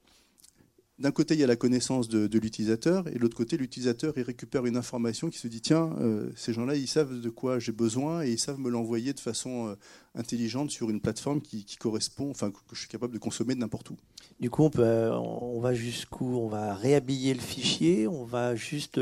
d'un 0.99 1.13
côté, 1.13 1.35
il 1.35 1.41
y 1.41 1.45
a 1.45 1.47
la 1.47 1.57
connaissance 1.57 2.09
de, 2.09 2.39
l'utilisateur, 2.39 3.07
et 3.09 3.13
de 3.13 3.19
l'autre 3.19 3.37
côté, 3.37 3.57
l'utilisateur, 3.57 4.15
il 4.17 4.23
récupère 4.23 4.67
une 4.67 4.77
information 4.77 5.31
qui 5.31 5.39
se 5.39 5.47
dit, 5.47 5.61
tiens, 5.61 5.95
euh, 6.01 6.31
ces 6.35 6.53
gens-là, 6.53 6.75
ils 6.75 6.89
savent 6.89 7.21
de 7.21 7.31
quoi 7.31 7.61
j'ai 7.61 7.73
besoin, 7.73 8.25
et 8.25 8.33
ils 8.33 8.39
savent 8.39 8.59
me 8.59 8.69
l'envoyer 8.69 9.13
de 9.13 9.21
façon 9.21 9.69
euh, 9.69 9.75
intelligente 10.17 10.71
sur 10.71 10.91
une 10.91 11.01
plateforme 11.01 11.41
qui, 11.41 11.65
correspond, 11.79 12.31
enfin, 12.31 12.51
que 12.51 12.59
je 12.73 12.81
suis 12.81 12.89
capable 12.89 13.15
de 13.15 13.19
consommer 13.19 13.55
de 13.55 13.61
n'importe 13.61 13.91
où. 13.91 13.97
Du 14.41 14.51
coup, 14.51 14.65
on, 14.65 14.71
peut, 14.71 14.83
euh, 14.83 15.17
on 15.17 15.61
va 15.61 15.73
jusqu'où? 15.73 16.37
On 16.37 16.49
va 16.49 16.75
réhabiller 16.75 17.33
le 17.33 17.41
fichier, 17.41 18.09
on 18.09 18.25
va 18.25 18.57
juste 18.57 19.01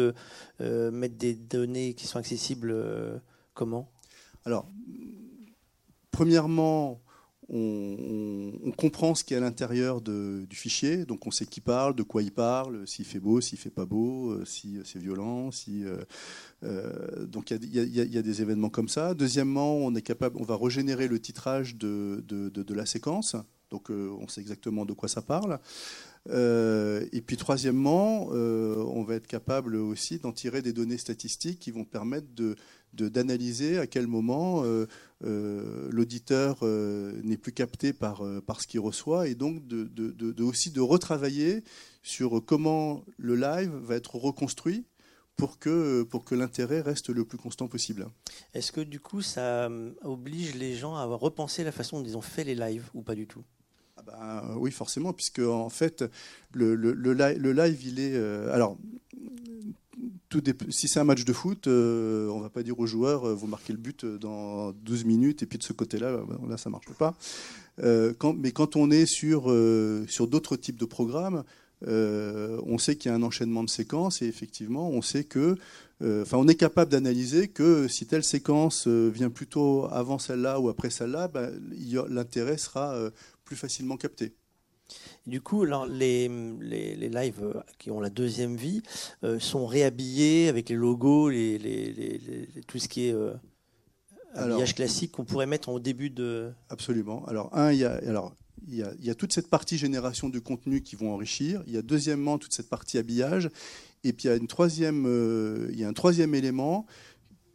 mettre 0.61 1.17
des 1.17 1.35
données 1.35 1.95
qui 1.95 2.07
sont 2.07 2.19
accessibles 2.19 2.75
comment? 3.55 3.91
Alors, 4.45 4.69
premièrement, 6.11 7.01
on, 7.49 8.73
comprend 8.77 9.15
ce 9.15 9.25
qui 9.25 9.35
est 9.35 9.37
à 9.37 9.41
l'intérieur 9.41 10.01
du 10.01 10.47
fichier, 10.51 11.07
donc 11.07 11.27
on 11.27 11.31
sait 11.31 11.47
qui 11.47 11.61
parle, 11.61 11.95
de 11.95 12.03
quoi 12.03 12.23
il 12.23 12.33
parle, 12.33 12.87
s'il 12.87 13.05
fait 13.05 13.21
beau, 13.21 13.41
s'il 13.41 13.59
fait 13.59 13.71
pas 13.71 13.87
beau, 13.87 14.33
euh, 14.33 14.45
si 14.45 14.79
c'est 14.85 14.99
violent, 14.99 15.51
euh, 15.69 16.05
euh, 16.65 17.27
donc 17.27 17.51
il 17.51 17.75
y, 17.75 18.19
a 18.19 18.23
des 18.23 18.43
événements 18.43 18.71
comme 18.71 18.89
ça. 18.89 19.15
Deuxièmement, 19.15 19.77
on 19.77 19.95
est 19.95 20.03
capable, 20.03 20.37
on 20.39 20.45
va 20.45 20.57
régénérer 20.57 21.09
le 21.09 21.21
titrage 21.21 21.77
de, 21.77 22.23
de 22.27 22.75
la 22.75 22.85
séquence, 22.85 23.37
donc 23.71 23.91
on 23.91 24.27
sait 24.29 24.41
exactement 24.41 24.85
de 24.85 24.93
quoi 24.93 25.09
ça 25.09 25.23
parle. 25.23 25.59
et 26.29 27.23
puis 27.25 27.37
troisièmement, 27.37 28.29
on 28.29 29.05
va 29.05 29.15
être 29.15 29.29
capable 29.29 29.77
aussi 29.77 30.19
d'en 30.19 30.33
tirer 30.33 30.63
des 30.63 30.73
données 30.73 30.99
statistiques 30.99 31.61
qui 31.61 31.71
vont 31.71 31.85
permettre 31.85 32.29
de 32.35 32.57
d'analyser 33.05 33.79
à 33.79 33.87
quel 33.87 34.07
moment 34.07 34.63
euh, 34.65 34.87
euh, 35.25 35.89
l'auditeur 35.91 36.59
euh, 36.63 37.21
n'est 37.23 37.37
plus 37.37 37.53
capté 37.53 37.93
par, 37.93 38.23
par 38.47 38.61
ce 38.61 38.67
qu'il 38.67 38.81
reçoit 38.81 39.29
et 39.29 39.35
donc 39.35 39.67
de, 39.67 39.85
de, 39.85 40.43
aussi 40.43 40.71
de 40.71 40.81
retravailler 40.81 41.63
sur 42.03 42.43
comment 42.45 43.05
le 43.17 43.37
live 43.37 43.73
va 43.83 43.97
être 43.97 44.17
reconstruit 44.17 44.85
pour 45.37 45.59
que, 45.59 46.03
pour 46.03 46.25
que 46.25 46.35
l'intérêt 46.35 46.81
reste 46.81 47.11
le 47.11 47.25
plus 47.25 47.37
constant 47.37 47.69
possible. 47.69 48.09
Est-ce 48.55 48.73
que 48.73 48.81
du 48.81 49.01
coup 49.01 49.21
ça 49.21 49.69
oblige 50.03 50.55
les 50.55 50.75
gens 50.75 50.97
à 50.97 51.05
repenser 51.05 51.63
la 51.65 51.73
façon 51.73 52.01
dont 52.01 52.07
ils 52.07 52.17
ont 52.17 52.23
fait 52.23 52.45
les 52.45 52.55
lives 52.55 52.89
ou 52.95 53.03
pas 53.03 53.15
du 53.15 53.27
tout? 53.27 53.45
Ah 53.99 54.03
ben, 54.03 54.57
oui, 54.59 54.71
forcément, 54.71 55.15
puisque 55.15 55.39
en 55.39 55.71
fait, 55.71 56.05
le, 56.53 56.75
le, 56.75 56.93
le, 56.93 57.53
live, 57.53 57.83
il 57.83 57.99
est. 57.99 58.15
alors, 58.51 58.77
si 60.71 60.89
c'est 60.89 61.01
un 61.01 61.05
match 61.05 61.25
de 61.25 61.33
foot, 61.33 61.67
euh, 61.67 62.29
on 62.29 62.41
va 62.41 62.51
pas 62.51 62.62
dire 62.62 62.79
aux 62.79 62.87
joueurs, 62.87 63.25
euh, 63.25 63.35
vous 63.35 63.47
marquez 63.47 63.73
le 63.73 63.79
but 63.79 64.05
euh, 64.05 64.19
dans 64.19 64.73
12 64.73 65.05
minutes, 65.05 65.43
et 65.43 65.47
puis 65.47 65.59
de 65.59 65.62
ce 65.62 65.73
côté-là, 65.73 66.11
là, 66.49 66.57
ça 66.57 66.71
marche 66.71 66.87
pas. 66.99 67.15
mais 67.83 68.53
quand 68.53 68.77
on 68.77 68.91
est 68.91 69.07
sur, 69.07 69.55
sur 70.09 70.29
d'autres 70.29 70.57
types 70.57 70.79
de 70.79 70.85
programmes, 70.85 71.45
on 71.83 72.79
sait 72.79 72.97
qu'il 72.97 73.11
y 73.11 73.12
a 73.12 73.17
un 73.17 73.23
enchaînement 73.23 73.62
de 73.62 73.71
séquences, 73.71 74.23
et 74.23 74.27
effectivement, 74.27 74.89
on 74.89 75.03
sait 75.03 75.25
que, 75.25 75.57
enfin, 76.03 76.39
on 76.39 76.49
est 76.49 76.55
capable 76.55 76.91
d'analyser 76.91 77.49
que 77.49 77.87
si 77.89 78.07
telle 78.07 78.25
séquence 78.25 78.89
vient 78.89 79.31
plutôt 79.31 79.87
avant 79.91 80.19
celle-là 80.19 80.59
ou 80.61 80.69
après 80.69 80.91
celle-là, 80.91 81.29
ben, 81.29 81.53
l'intérêt 82.09 82.57
sera 82.57 82.97
plus 83.45 83.57
facilement 83.57 83.97
capté. 83.97 84.35
Du 85.27 85.40
coup, 85.40 85.64
les, 85.64 86.29
les, 86.61 86.94
les, 86.94 87.09
lives 87.09 87.43
euh, 87.43 87.61
qui 87.78 87.91
ont 87.91 88.01
la 88.01 88.11
deuxième 88.11 88.57
vie 88.57 88.82
euh, 89.24 89.41
sont 89.41 89.66
réhabillés 89.66 90.49
avec 90.49 90.68
les 90.68 90.76
logos, 90.76 91.30
les, 91.30 92.49
tout 92.68 92.78
ce 92.78 92.87
qui 92.87 93.09
est 93.09 93.12
euh, 93.12 93.34
habillage 94.34 94.76
classique 94.76 95.12
qu'on 95.12 95.24
pourrait 95.24 95.47
mettre 95.47 95.68
au 95.68 95.80
début 95.80 96.11
de. 96.11 96.53
Absolument. 96.68 97.24
Alors, 97.26 97.57
un, 97.57 97.72
il 97.72 97.78
y 97.78 97.84
a, 97.84 97.95
alors, 98.07 98.37
il 98.68 98.76
y, 98.76 98.82
a, 98.84 98.93
il 99.01 99.05
y 99.05 99.11
a 99.11 99.16
toute 99.16 99.32
cette 99.32 99.51
partie 99.51 99.78
génération 99.78 100.28
de 100.28 100.39
contenu 100.39 100.80
qui 100.80 100.95
vont 100.95 101.12
enrichir. 101.12 101.62
Il 101.66 101.72
y 101.72 101.76
a 101.76 101.82
deuxièmement 101.82 102.39
toute 102.39 102.55
cette 102.55 102.68
partie 102.68 102.97
habillage. 102.97 103.51
Et 104.05 104.12
puis 104.12 104.24
il 104.24 104.30
y 104.30 104.30
a, 104.30 104.37
une 104.37 104.47
troisième, 104.47 105.68
il 105.72 105.78
y 105.78 105.82
a 105.82 105.89
un 105.89 105.93
troisième 105.93 106.37
élément 106.37 106.87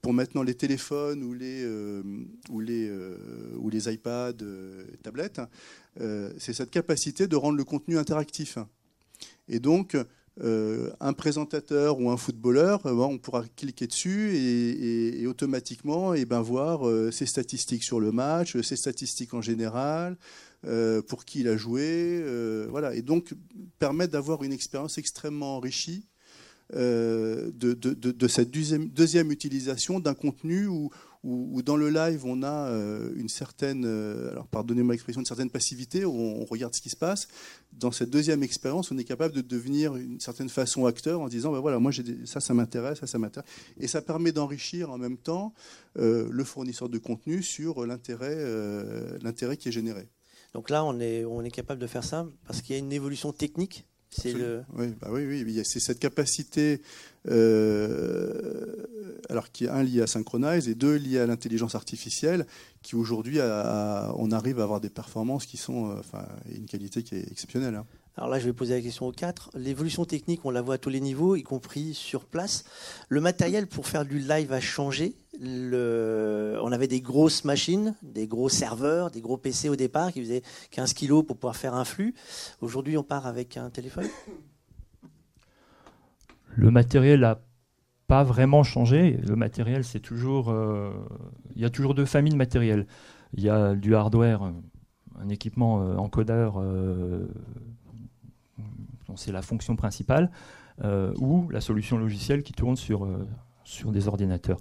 pour 0.02 0.12
maintenant 0.12 0.44
les 0.44 0.56
téléphones 0.56 1.24
ou 1.24 1.34
les, 1.34 1.66
ou 2.50 2.60
les, 2.60 2.92
ou 3.56 3.70
les 3.70 3.94
iPads, 3.94 4.34
tablettes, 5.02 5.40
c'est 5.98 6.54
cette 6.54 6.72
capacité 6.72 7.28
de 7.28 7.36
rendre 7.36 7.58
le 7.58 7.64
contenu 7.64 7.98
interactif. 7.98 8.58
Et 9.48 9.60
donc, 9.60 9.98
un 10.40 11.14
présentateur 11.14 12.00
ou 12.00 12.10
un 12.10 12.18
footballeur, 12.18 12.82
on 12.86 13.18
pourra 13.18 13.44
cliquer 13.56 13.88
dessus 13.88 14.36
et, 14.36 15.28
automatiquement 15.28 16.14
et 16.14 16.22
eh 16.22 16.26
ben, 16.26 16.42
voir 16.42 16.82
ses 17.12 17.26
statistiques 17.26 17.84
sur 17.84 18.00
le 18.00 18.12
match, 18.12 18.60
ses 18.62 18.76
statistiques 18.76 19.34
en 19.34 19.42
général, 19.42 20.18
euh, 20.68 21.02
pour 21.02 21.26
qui 21.26 21.40
il 21.40 21.48
a 21.48 21.58
joué, 21.58 21.82
euh, 22.22 22.68
voilà, 22.70 22.94
et 22.94 23.02
donc 23.02 23.34
permettre 23.80 24.12
d'avoir 24.12 24.44
une 24.44 24.54
expérience 24.54 25.00
extrêmement 25.00 25.58
enrichie 25.58 26.06
euh, 26.76 27.50
de, 27.56 28.28
cette 28.28 28.52
deuxième, 28.52 28.88
deuxième 28.90 29.32
utilisation 29.32 30.00
d'un 30.00 30.14
contenu 30.14 30.68
où, 30.68 30.92
où, 31.24 31.62
dans 31.62 31.76
le 31.76 31.90
live 31.90 32.26
on 32.26 32.44
a 32.44 32.70
une 33.16 33.30
certaine, 33.30 33.86
alors 34.32 34.48
pardonnez-moi 34.48 34.94
l'expression, 34.94 35.22
une 35.22 35.26
certaine 35.26 35.50
passivité, 35.50 36.06
où 36.06 36.14
on, 36.14 36.46
regarde 36.46 36.74
ce 36.74 36.82
qui 36.82 36.90
se 36.90 36.96
passe. 36.96 37.28
Dans 37.74 37.92
cette 37.92 38.10
deuxième 38.10 38.44
expérience, 38.44 38.92
on 38.92 38.98
est 38.98 39.04
capable 39.04 39.34
de 39.36 39.42
devenir 39.42 39.96
une 39.96 40.20
certaine 40.20 40.50
façon 40.50 40.86
acteur 40.86 41.22
en 41.22 41.28
disant, 41.28 41.52
ben 41.52 41.60
voilà, 41.60 41.80
moi 41.80 41.92
j'ai 41.92 42.04
ça, 42.26 42.40
ça 42.40 42.54
m'intéresse, 42.54 43.00
ça, 43.00 43.08
ça 43.08 43.20
m'intéresse, 43.20 43.50
et 43.78 43.88
ça 43.88 44.02
permet 44.02 44.32
d'enrichir 44.32 44.90
en 44.90 44.98
même 44.98 45.18
temps 45.18 45.54
le 45.96 46.44
fournisseur 46.44 46.90
de 46.90 46.98
contenu 46.98 47.44
sur 47.44 47.86
l'intérêt, 47.86 48.38
l'intérêt 49.22 49.58
qui 49.58 49.70
est 49.70 49.72
généré. 49.72 50.10
Donc 50.54 50.70
là, 50.70 50.84
on 50.84 51.00
est, 51.00 51.24
on 51.26 51.44
est 51.44 51.52
capable 51.52 51.82
de 51.82 51.88
faire 51.88 52.04
ça 52.04 52.28
parce 52.46 52.62
qu'il 52.62 52.76
y 52.76 52.80
a 52.80 52.80
une 52.80 52.92
évolution 52.92 53.32
technique. 53.32 53.86
C'est 54.12 54.34
le... 54.34 54.64
oui, 54.74 54.88
bah 55.00 55.08
oui, 55.10 55.24
oui, 55.26 55.62
c'est 55.64 55.80
cette 55.80 56.00
capacité, 56.00 56.82
euh, 57.30 58.76
alors 59.30 59.52
qui 59.54 59.66
est 59.66 59.70
un 59.70 59.84
lié 59.84 60.02
à 60.02 60.08
Synchronize 60.08 60.68
et 60.68 60.76
deux 60.76 60.96
lié 60.96 61.20
à 61.20 61.26
l'intelligence 61.26 61.76
artificielle, 61.76 62.46
qui 62.82 62.96
aujourd'hui, 62.96 63.40
on 63.40 64.32
arrive 64.32 64.60
à 64.60 64.64
avoir 64.64 64.82
des 64.82 64.90
performances 64.90 65.46
qui 65.46 65.56
sont, 65.56 65.92
euh, 65.92 65.96
enfin, 66.00 66.28
une 66.54 66.66
qualité 66.66 67.04
qui 67.04 67.16
est 67.16 67.32
exceptionnelle. 67.32 67.76
Hein. 67.76 67.86
Alors 68.18 68.30
là, 68.30 68.40
je 68.40 68.46
vais 68.46 68.54
poser 68.54 68.76
la 68.76 68.82
question 68.82 69.08
aux 69.08 69.12
quatre. 69.12 69.50
L'évolution 69.56 70.06
technique, 70.06 70.42
on 70.44 70.50
la 70.50 70.62
voit 70.62 70.76
à 70.76 70.78
tous 70.78 70.90
les 70.90 71.00
niveaux, 71.00 71.36
y 71.36 71.44
compris 71.44 71.94
sur 71.94 72.26
place. 72.26 72.66
Le 73.08 73.22
matériel 73.22 73.68
pour 73.68 73.88
faire 73.88 74.06
du 74.06 74.20
live 74.20 74.52
a 74.52 74.60
changé. 74.60 75.16
On 75.42 76.72
avait 76.72 76.88
des 76.88 77.02
grosses 77.02 77.46
machines, 77.46 77.96
des 78.04 78.28
gros 78.28 78.50
serveurs, 78.50 79.12
des 79.12 79.22
gros 79.22 79.38
PC 79.38 79.70
au 79.70 79.76
départ 79.76 80.12
qui 80.12 80.22
faisaient 80.22 80.44
15 80.72 80.94
kilos 80.94 81.26
pour 81.26 81.38
pouvoir 81.38 81.56
faire 81.56 81.74
un 81.74 81.86
flux. 81.86 82.14
Aujourd'hui, 82.60 82.98
on 82.98 83.04
part 83.04 83.26
avec 83.28 83.56
un 83.58 83.70
téléphone. 83.70 84.08
Le 86.56 86.70
matériel 86.70 87.22
n'a 87.22 87.40
pas 88.08 88.24
vraiment 88.24 88.64
changé. 88.64 89.18
Le 89.26 89.38
matériel, 89.38 89.86
c'est 89.86 90.02
toujours. 90.02 90.50
Euh, 90.50 90.92
il 91.56 91.62
y 91.62 91.66
a 91.66 91.70
toujours 91.70 91.96
deux 91.96 92.06
familles 92.06 92.34
de 92.34 92.38
matériel. 92.38 92.86
Il 93.34 93.42
y 93.42 93.50
a 93.50 93.74
du 93.74 93.96
hardware, 93.96 94.52
un 95.18 95.30
équipement 95.30 95.82
euh, 95.82 95.96
encodeur 95.96 96.56
euh, 96.58 97.26
c'est 99.16 99.32
la 99.32 99.42
fonction 99.42 99.76
principale, 99.76 100.32
euh, 100.84 101.14
ou 101.20 101.48
la 101.50 101.62
solution 101.62 101.98
logicielle 101.98 102.42
qui 102.42 102.54
tourne 102.54 102.76
sur, 102.76 103.06
euh, 103.06 103.28
sur 103.64 103.92
des 103.92 104.08
ordinateurs. 104.08 104.58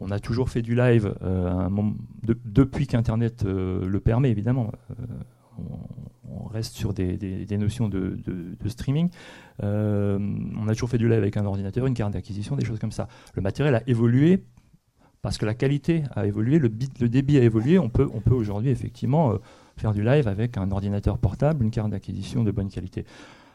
On 0.00 0.10
a 0.10 0.18
toujours 0.18 0.50
fait 0.50 0.60
du 0.60 0.74
live 0.74 1.14
euh, 1.22 1.68
depuis 2.44 2.86
qu'Internet 2.86 3.44
le 3.44 4.00
permet, 4.00 4.30
évidemment. 4.30 4.72
On, 5.56 6.48
reste 6.48 6.74
sur 6.74 6.92
des, 6.92 7.46
notions 7.58 7.88
de, 7.88 8.18
streaming. 8.66 9.08
on 9.60 10.68
a 10.68 10.72
toujours 10.72 10.90
fait 10.90 10.98
du 10.98 11.08
live 11.08 11.18
avec 11.18 11.36
un 11.36 11.46
ordinateur, 11.46 11.86
une 11.86 11.94
carte 11.94 12.12
d'acquisition, 12.12 12.56
des 12.56 12.64
choses 12.64 12.78
comme 12.78 12.92
ça. 12.92 13.08
Le 13.34 13.42
matériel 13.42 13.74
a 13.74 13.82
évolué 13.88 14.44
parce 15.22 15.38
que 15.38 15.46
la 15.46 15.54
qualité 15.54 16.04
a 16.14 16.26
évolué, 16.26 16.58
le, 16.58 16.70
le 17.00 17.08
débit 17.08 17.38
a 17.38 17.42
évolué. 17.42 17.78
On 17.78 17.88
peut, 17.88 18.08
on 18.12 18.20
peut 18.20 18.34
aujourd'hui 18.34 18.70
effectivement 18.70 19.34
faire 19.76 19.94
du 19.94 20.02
live 20.02 20.28
avec 20.28 20.58
un 20.58 20.70
ordinateur 20.70 21.18
portable, 21.18 21.64
une 21.64 21.70
carte 21.70 21.90
d'acquisition 21.90 22.44
de 22.44 22.50
bonne 22.50 22.68
qualité. 22.68 23.04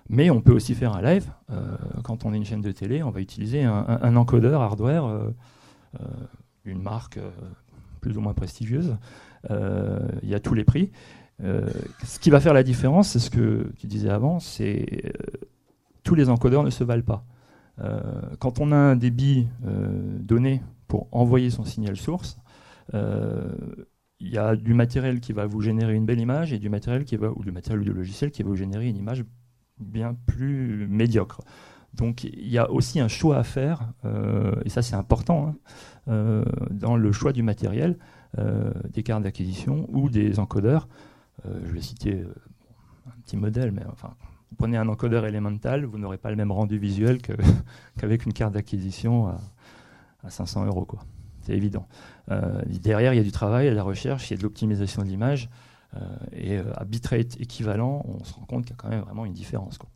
Mais 0.09 0.31
on 0.31 0.41
peut 0.41 0.53
aussi 0.53 0.73
faire 0.73 0.95
un 0.95 1.01
live. 1.03 1.29
Euh, 1.51 1.77
quand 2.03 2.25
on 2.25 2.33
est 2.33 2.37
une 2.37 2.45
chaîne 2.45 2.61
de 2.61 2.71
télé, 2.71 3.03
on 3.03 3.11
va 3.11 3.21
utiliser 3.21 3.63
un, 3.63 4.15
encodeur 4.15 4.61
hardware, 4.61 5.05
euh, 5.05 5.29
euh, 6.01 6.05
une 6.65 6.81
marque 6.81 7.19
plus 8.01 8.17
ou 8.17 8.21
moins 8.21 8.33
prestigieuse. 8.33 8.97
Il 9.49 10.29
y 10.29 10.33
a 10.33 10.39
tous 10.39 10.55
les 10.55 10.63
prix. 10.63 10.91
ce 11.39 12.19
qui 12.19 12.31
va 12.31 12.39
faire 12.39 12.53
la 12.53 12.63
différence, 12.63 13.09
c'est 13.09 13.19
ce 13.19 13.29
que 13.29 13.71
tu 13.77 13.87
disais 13.87 14.09
avant, 14.09 14.39
c'est 14.39 15.13
tous 16.03 16.15
les 16.15 16.29
encodeurs 16.29 16.63
ne 16.63 16.69
se 16.71 16.83
valent 16.83 17.03
pas. 17.03 17.25
quand 18.39 18.59
on 18.59 18.71
a 18.71 18.75
un 18.75 18.95
débit 18.95 19.47
donné 19.61 20.61
pour 20.87 21.07
envoyer 21.11 21.49
son 21.51 21.63
signal 21.63 21.95
source, 21.97 22.39
il 22.93 24.29
y 24.29 24.37
a 24.37 24.55
du 24.55 24.73
matériel 24.73 25.19
qui 25.19 25.33
va 25.33 25.45
vous 25.45 25.61
générer 25.61 25.93
une 25.93 26.05
belle 26.05 26.19
image 26.19 26.51
et 26.51 26.59
du 26.59 26.69
matériel 26.69 27.05
qui 27.05 27.15
va, 27.15 27.31
ou 27.31 27.43
du 27.43 27.51
matériel 27.51 27.81
ou 27.81 27.85
du 27.85 27.93
logiciel 27.93 28.31
qui 28.31 28.43
va 28.43 28.49
vous 28.49 28.55
générer 28.55 28.87
une 28.87 28.97
image 28.97 29.23
bien 29.79 30.15
plus 30.25 30.87
médiocre. 30.87 31.41
Donc 31.93 32.23
il 32.23 32.47
y 32.47 32.57
a 32.57 32.69
aussi 32.69 32.99
un 32.99 33.07
choix 33.07 33.37
à 33.37 33.43
faire, 33.43 33.81
euh, 34.05 34.53
et 34.63 34.69
ça 34.69 34.81
c'est 34.81 34.95
important, 34.95 35.47
hein, 35.47 35.55
euh, 36.07 36.45
dans 36.71 36.95
le 36.95 37.11
choix 37.11 37.33
du 37.33 37.43
matériel, 37.43 37.97
euh, 38.37 38.71
des 38.91 39.03
cartes 39.03 39.23
d'acquisition 39.23 39.87
ou 39.89 40.09
des 40.09 40.39
encodeurs. 40.39 40.87
je 41.45 41.71
vais 41.71 41.81
citer 41.81 42.23
un 43.07 43.21
petit 43.21 43.37
modèle, 43.37 43.71
mais 43.71 43.83
enfin, 43.91 44.13
vous 44.51 44.55
prenez 44.57 44.77
un 44.77 44.87
encodeur 44.87 45.25
Elemental, 45.25 45.85
vous 45.85 45.97
n'aurez 45.97 46.17
pas 46.17 46.29
le 46.29 46.35
même 46.35 46.51
rendu 46.51 46.77
visuel 46.77 47.19
qu'avec 47.97 48.25
une 48.25 48.33
carte 48.33 48.53
d'acquisition 48.53 49.27
à, 49.27 49.37
à, 50.23 50.29
500 50.29 50.65
euros. 50.65 50.87
C'est 51.41 51.53
évident. 51.53 51.87
derrière, 52.67 53.13
il 53.13 53.17
y 53.17 53.21
a 53.21 53.23
du 53.23 53.31
travail, 53.31 53.65
il 53.65 53.67
y 53.67 53.69
a 53.69 53.71
de 53.71 53.77
la 53.77 53.83
recherche, 53.83 54.29
il 54.29 54.33
y 54.33 54.35
a 54.35 54.37
de 54.37 54.43
l'optimisation 54.43 55.01
de 55.01 55.07
l'image. 55.07 55.49
Euh, 55.95 55.99
et 56.31 56.57
euh, 56.57 56.71
à 56.75 56.85
bitrate 56.85 57.39
équivalent, 57.39 58.03
on 58.05 58.23
se 58.23 58.33
rend 58.33 58.45
compte 58.45 58.65
qu'il 58.65 58.71
y 58.71 58.73
a 58.73 58.77
quand 58.77 58.89
même 58.89 59.01
vraiment 59.01 59.25
une 59.25 59.33
différence. 59.33 59.77
Quoi. 59.77 59.89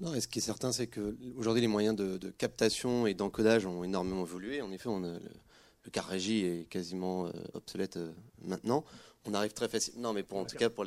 Non, 0.00 0.14
et 0.14 0.20
ce 0.20 0.28
qui 0.28 0.38
est 0.38 0.42
certain, 0.42 0.72
c'est 0.72 0.86
qu'aujourd'hui, 0.86 1.62
les 1.62 1.68
moyens 1.68 1.96
de, 1.96 2.30
captation 2.30 3.06
et 3.06 3.14
d'encodage 3.14 3.66
ont 3.66 3.82
énormément 3.82 4.22
évolué. 4.22 4.60
En 4.62 4.70
effet, 4.70 4.88
on 4.88 5.00
le, 5.00 5.20
car 5.92 6.06
régie 6.06 6.44
est 6.44 6.68
quasiment 6.68 7.26
euh, 7.26 7.30
obsolète 7.54 7.98
maintenant 8.42 8.84
on 9.26 9.34
arrive 9.34 9.52
très 9.52 9.68
facilement. 9.68 10.08
Non, 10.08 10.12
mais 10.12 10.22
pour 10.22 10.38
en 10.38 10.44
tout 10.44 10.56
cas 10.56 10.70
pour 10.70 10.84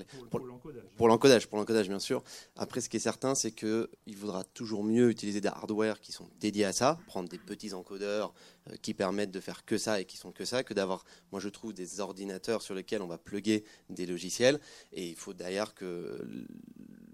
l'encodage, 1.08 1.48
pour 1.48 1.58
l'encodage 1.58 1.90
bien 1.90 2.00
sûr. 2.00 2.24
Après, 2.56 2.82
ce 2.82 2.90
qui 2.90 2.98
est 2.98 3.02
certain, 3.02 3.36
c'est 3.36 3.52
que 3.52 3.90
il 4.06 4.18
vaudra 4.18 4.44
toujours 4.44 4.84
mieux 4.84 5.10
utiliser 5.10 5.42
des 5.42 5.50
hardware 5.50 6.00
qui 6.00 6.12
sont 6.12 6.28
dédiés 6.40 6.66
à 6.66 6.74
ça, 6.74 7.00
prendre 7.08 7.30
des 7.30 7.38
petits 7.38 7.74
encodeurs 7.74 8.34
qui 8.82 8.94
permettent 8.94 9.32
de 9.32 9.40
faire 9.40 9.66
que 9.66 9.78
ça 9.78 10.00
et 10.00 10.06
qui 10.06 10.18
sont 10.18 10.32
que 10.32 10.46
ça, 10.46 10.64
que 10.64 10.74
d'avoir, 10.74 11.06
moi 11.32 11.40
je 11.40 11.50
trouve, 11.50 11.74
des 11.74 12.00
ordinateurs 12.00 12.62
sur 12.62 12.76
lesquels 12.76 13.02
on 13.02 13.08
va 13.08 13.18
plugger 13.18 13.64
des 13.90 14.06
logiciels. 14.06 14.60
Et 14.94 15.08
il 15.08 15.16
faut 15.16 15.34
d'ailleurs 15.34 15.74
que 15.74 16.20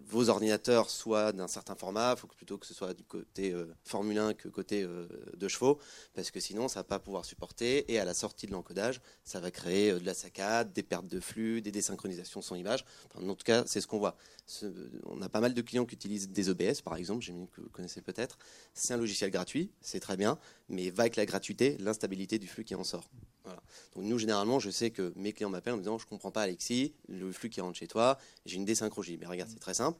vos 0.07 0.29
ordinateurs 0.29 0.89
soient 0.89 1.31
d'un 1.31 1.47
certain 1.47 1.75
format, 1.75 2.13
il 2.15 2.19
faut 2.19 2.27
que 2.27 2.35
plutôt 2.35 2.57
que 2.57 2.65
ce 2.65 2.73
soit 2.73 2.93
du 2.93 3.03
côté 3.03 3.51
euh, 3.51 3.65
Formule 3.83 4.17
1 4.17 4.33
que 4.33 4.47
côté 4.47 4.83
euh, 4.83 5.07
de 5.35 5.47
chevaux, 5.47 5.79
parce 6.13 6.31
que 6.31 6.39
sinon 6.39 6.67
ça 6.67 6.79
ne 6.79 6.83
va 6.83 6.87
pas 6.87 6.99
pouvoir 6.99 7.25
supporter, 7.25 7.91
et 7.91 7.99
à 7.99 8.05
la 8.05 8.13
sortie 8.13 8.45
de 8.45 8.51
l'encodage, 8.51 9.01
ça 9.23 9.39
va 9.39 9.51
créer 9.51 9.91
euh, 9.91 9.99
de 9.99 10.05
la 10.05 10.13
saccade, 10.13 10.73
des 10.73 10.83
pertes 10.83 11.07
de 11.07 11.19
flux, 11.19 11.61
des 11.61 11.71
désynchronisations 11.71 12.41
sans 12.41 12.55
image. 12.55 12.85
en 13.15 13.35
tout 13.35 13.43
cas, 13.43 13.63
c'est 13.65 13.81
ce 13.81 13.87
qu'on 13.87 13.97
voit. 13.97 14.15
on 15.05 15.21
a 15.21 15.29
pas 15.29 15.41
mal 15.41 15.53
de 15.53 15.61
clients 15.61 15.85
qui 15.85 15.95
utilisent 15.95 16.29
des 16.29 16.49
EBS, 16.49 16.81
par 16.83 16.95
exemple, 16.95 17.23
j'imagine 17.23 17.47
que 17.47 17.61
vous 17.61 17.69
connaissez 17.69 18.01
peut-être. 18.01 18.37
C'est 18.73 18.93
un 18.93 18.97
logiciel 18.97 19.31
gratuit, 19.31 19.71
c'est 19.81 19.99
très 19.99 20.17
bien, 20.17 20.37
mais 20.69 20.89
va 20.89 21.03
avec 21.03 21.15
la 21.15 21.25
gratuité, 21.25 21.77
l'instabilité 21.79 22.39
du 22.39 22.47
flux 22.47 22.63
qui 22.63 22.75
en 22.75 22.83
sort. 22.83 23.09
Donc 23.95 24.05
nous, 24.05 24.17
généralement, 24.17 24.59
je 24.59 24.69
sais 24.69 24.91
que 24.91 25.13
mes 25.15 25.33
clients 25.33 25.49
m'appellent 25.49 25.73
en 25.73 25.77
me 25.77 25.81
disant, 25.81 25.97
je 25.97 26.05
comprends 26.05 26.31
pas 26.31 26.41
Alexis, 26.41 26.93
le 27.07 27.31
flux 27.31 27.49
qui 27.49 27.61
rentre 27.61 27.77
chez 27.77 27.87
toi, 27.87 28.17
j'ai 28.45 28.57
une 28.57 28.65
désynchronie. 28.65 29.17
Mais 29.17 29.25
regarde, 29.25 29.49
c'est 29.51 29.59
très 29.59 29.73
simple. 29.73 29.99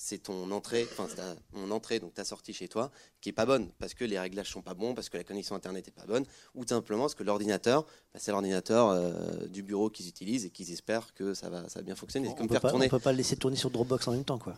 C'est 0.00 0.18
ton 0.18 0.52
entrée, 0.52 0.86
enfin 0.92 1.08
mon 1.52 1.72
entrée, 1.72 1.98
donc 1.98 2.14
ta 2.14 2.24
sortie 2.24 2.52
chez 2.52 2.68
toi, 2.68 2.92
qui 3.20 3.30
est 3.30 3.32
pas 3.32 3.46
bonne 3.46 3.68
parce 3.80 3.94
que 3.94 4.04
les 4.04 4.16
réglages 4.16 4.48
sont 4.48 4.62
pas 4.62 4.74
bons, 4.74 4.94
parce 4.94 5.08
que 5.08 5.16
la 5.16 5.24
connexion 5.24 5.56
internet 5.56 5.88
est 5.88 5.92
pas 5.92 6.06
bonne, 6.06 6.24
ou 6.54 6.64
simplement 6.64 7.02
parce 7.02 7.16
que 7.16 7.24
l'ordinateur, 7.24 7.82
bah, 8.14 8.20
c'est 8.20 8.30
l'ordinateur 8.30 8.90
euh, 8.90 9.48
du 9.48 9.64
bureau 9.64 9.90
qu'ils 9.90 10.06
utilisent 10.06 10.44
et 10.44 10.50
qu'ils 10.50 10.70
espèrent 10.70 11.12
que 11.14 11.34
ça 11.34 11.50
va, 11.50 11.68
ça 11.68 11.80
va 11.80 11.82
bien 11.82 11.96
fonctionner. 11.96 12.28
On, 12.38 12.44
ne 12.44 12.88
peut 12.88 13.00
pas 13.00 13.10
le 13.10 13.18
laisser 13.18 13.34
tourner 13.34 13.56
sur 13.56 13.70
Dropbox 13.70 14.06
en 14.06 14.12
même 14.12 14.24
temps, 14.24 14.38
quoi. 14.38 14.56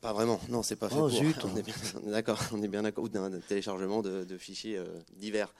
Pas 0.00 0.12
vraiment, 0.12 0.40
non, 0.48 0.62
c'est 0.62 0.76
pas 0.76 0.88
fait 0.88 0.96
oh, 0.96 1.08
pour. 1.08 1.50
On 2.04 2.08
est 2.08 2.10
d'accord, 2.10 2.40
on 2.52 2.62
est 2.62 2.68
bien 2.68 2.82
d'accord, 2.82 3.04
ou 3.04 3.08
d'un 3.08 3.30
téléchargement 3.40 4.02
de, 4.02 4.38
fichiers 4.38 4.76
euh, 4.76 4.86
divers. 5.16 5.52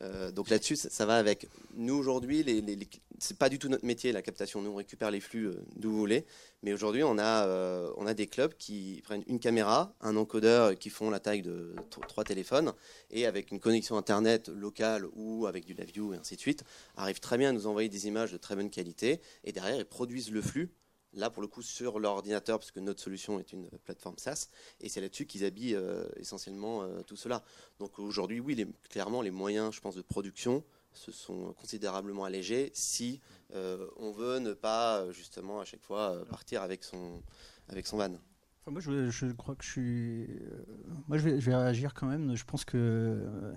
Euh, 0.00 0.30
donc 0.30 0.48
là-dessus, 0.48 0.76
ça, 0.76 1.06
va 1.06 1.16
avec. 1.16 1.48
Nous 1.74 1.94
aujourd'hui, 1.94 2.42
les, 2.42 2.60
les, 2.60 2.78
c'est 3.18 3.36
pas 3.36 3.48
du 3.48 3.58
tout 3.58 3.68
notre 3.68 3.84
métier 3.84 4.12
la 4.12 4.22
captation. 4.22 4.62
Nous 4.62 4.70
on 4.70 4.76
récupère 4.76 5.10
les 5.10 5.20
flux 5.20 5.48
euh, 5.48 5.60
d'où 5.76 5.90
vous 5.90 5.98
voulez, 5.98 6.24
mais 6.62 6.72
aujourd'hui 6.72 7.02
on 7.02 7.18
a 7.18 7.46
euh, 7.46 7.90
on 7.96 8.06
a 8.06 8.14
des 8.14 8.26
clubs 8.26 8.54
qui 8.54 9.02
prennent 9.04 9.24
une 9.26 9.40
caméra, 9.40 9.94
un 10.00 10.16
encodeur 10.16 10.78
qui 10.78 10.90
font 10.90 11.10
la 11.10 11.18
taille 11.18 11.42
de 11.42 11.74
trois 12.08 12.24
téléphones 12.24 12.72
et 13.10 13.26
avec 13.26 13.50
une 13.50 13.58
connexion 13.58 13.96
internet 13.96 14.48
locale 14.48 15.06
ou 15.14 15.46
avec 15.46 15.64
du 15.64 15.74
live 15.74 15.90
view 15.92 16.14
et 16.14 16.16
ainsi 16.16 16.36
de 16.36 16.40
suite, 16.40 16.62
arrivent 16.96 17.20
très 17.20 17.38
bien 17.38 17.50
à 17.50 17.52
nous 17.52 17.66
envoyer 17.66 17.88
des 17.88 18.06
images 18.06 18.32
de 18.32 18.36
très 18.38 18.54
bonne 18.54 18.70
qualité 18.70 19.20
et 19.44 19.52
derrière 19.52 19.76
ils 19.76 19.84
produisent 19.84 20.30
le 20.30 20.42
flux 20.42 20.70
là 21.14 21.30
pour 21.30 21.42
le 21.42 21.48
coup 21.48 21.62
sur 21.62 21.98
leur 21.98 22.12
ordinateur, 22.12 22.58
parce 22.58 22.70
que 22.70 22.80
notre 22.80 23.00
solution 23.00 23.38
est 23.38 23.52
une 23.52 23.68
plateforme 23.84 24.18
SaaS, 24.18 24.48
et 24.80 24.88
c'est 24.88 25.00
là-dessus 25.00 25.26
qu'ils 25.26 25.44
habillent 25.44 25.74
euh, 25.74 26.04
essentiellement 26.16 26.82
euh, 26.82 27.02
tout 27.02 27.16
cela. 27.16 27.42
Donc 27.78 27.98
aujourd'hui, 27.98 28.40
oui, 28.40 28.66
clairement, 28.90 29.22
les 29.22 29.30
moyens, 29.30 29.74
je 29.74 29.80
pense, 29.80 29.94
de 29.94 30.02
production 30.02 30.64
se 30.92 31.12
sont 31.12 31.52
considérablement 31.54 32.24
allégés 32.24 32.70
si 32.74 33.20
euh, 33.54 33.86
on 33.96 34.10
veut 34.10 34.38
ne 34.38 34.52
pas 34.52 35.10
justement 35.12 35.60
à 35.60 35.64
chaque 35.64 35.82
fois 35.82 36.24
partir 36.28 36.62
avec 36.62 36.82
son, 36.82 37.22
avec 37.68 37.86
son 37.86 37.98
van. 37.98 38.10
moi, 38.66 38.80
je, 38.80 39.32
crois 39.32 39.54
que 39.54 39.64
je 39.64 39.70
suis. 39.70 40.26
moi, 41.06 41.18
je 41.18 41.28
vais, 41.28 41.40
je 41.40 41.50
vais, 41.50 41.56
réagir 41.56 41.94
quand 41.94 42.06
même. 42.06 42.34
Je 42.34 42.44
pense 42.44 42.64
que 42.64 43.54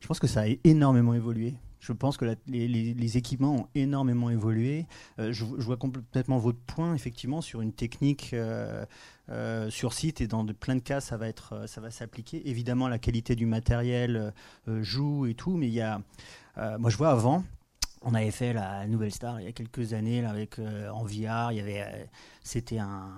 je 0.00 0.06
pense 0.06 0.18
que 0.18 0.26
ça 0.26 0.42
a 0.42 0.46
énormément 0.64 1.14
évolué. 1.14 1.54
Je 1.80 1.92
pense 1.92 2.18
que 2.18 2.36
les, 2.46 3.16
équipements 3.16 3.54
ont 3.54 3.66
énormément 3.74 4.30
évolué. 4.30 4.86
Euh, 5.18 5.32
je, 5.32 5.44
vois 5.44 5.78
complètement 5.78 6.38
votre 6.38 6.58
point, 6.58 6.94
effectivement, 6.94 7.40
sur 7.40 7.62
une 7.62 7.72
technique 7.72 8.30
euh, 8.34 8.84
euh, 9.30 9.70
sur 9.70 9.94
site 9.94 10.20
et 10.20 10.26
dans 10.26 10.44
de, 10.44 10.52
plein 10.52 10.76
de 10.76 10.80
cas, 10.80 11.00
ça 11.00 11.16
va 11.16 11.26
être, 11.26 11.66
ça 11.66 11.80
va 11.80 11.90
s'appliquer. 11.90 12.48
Évidemment, 12.48 12.86
la 12.86 12.98
qualité 12.98 13.34
du 13.34 13.46
matériel 13.46 14.34
joue 14.66 15.26
et 15.26 15.34
tout, 15.34 15.56
mais 15.56 15.68
il 15.68 15.74
y 15.74 15.80
a, 15.80 16.02
moi, 16.78 16.90
je 16.90 16.96
vois 16.96 17.10
avant. 17.10 17.44
On 18.02 18.14
avait 18.14 18.30
fait 18.30 18.52
la 18.52 18.86
Nouvelle 18.86 19.12
Star 19.12 19.40
il 19.40 19.44
y 19.44 19.48
a 19.48 19.52
quelques 19.52 19.92
années 19.92 20.24
avec 20.24 20.58
en 20.58 21.04
VR. 21.04 21.52
Il 21.52 21.56
y 21.56 21.60
avait, 21.60 22.08
c'était 22.42 22.78
un 22.78 23.10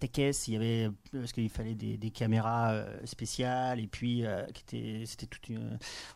caisse, 0.00 0.48
il 0.48 0.54
y 0.54 0.56
avait 0.56 0.90
parce 1.12 1.32
qu'il 1.32 1.48
fallait 1.48 1.74
des, 1.74 2.10
caméras 2.10 2.72
euh, 2.72 2.98
spéciales 3.04 3.80
et 3.80 3.86
puis 3.86 4.24
euh, 4.24 4.44
c'était 4.66 5.26
toute 5.26 5.48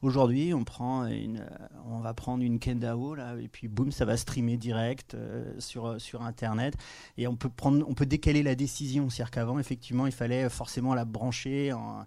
aujourd'hui 0.02 0.54
on 0.54 0.64
prend 0.64 1.06
une 1.06 1.44
on 1.86 2.00
va 2.00 2.14
prendre 2.14 2.42
une 2.42 2.58
Kendao 2.58 3.14
là 3.14 3.36
et 3.40 3.48
puis 3.48 3.68
boum 3.68 3.90
ça 3.92 4.04
va 4.04 4.16
streamer 4.16 4.56
direct 4.56 5.14
euh, 5.14 5.58
sur 5.58 6.00
sur 6.00 6.22
internet. 6.22 6.74
Et 7.16 7.26
on 7.26 7.36
peut 7.36 7.48
prendre 7.48 7.84
on 7.88 7.94
peut 7.94 8.06
décaler 8.06 8.42
la 8.42 8.54
décision. 8.54 9.10
C'est-à-dire 9.10 9.30
qu'avant 9.30 9.58
effectivement 9.58 10.06
il 10.06 10.12
fallait 10.12 10.48
forcément 10.48 10.94
la 10.94 11.04
brancher 11.04 11.72
en 11.72 12.04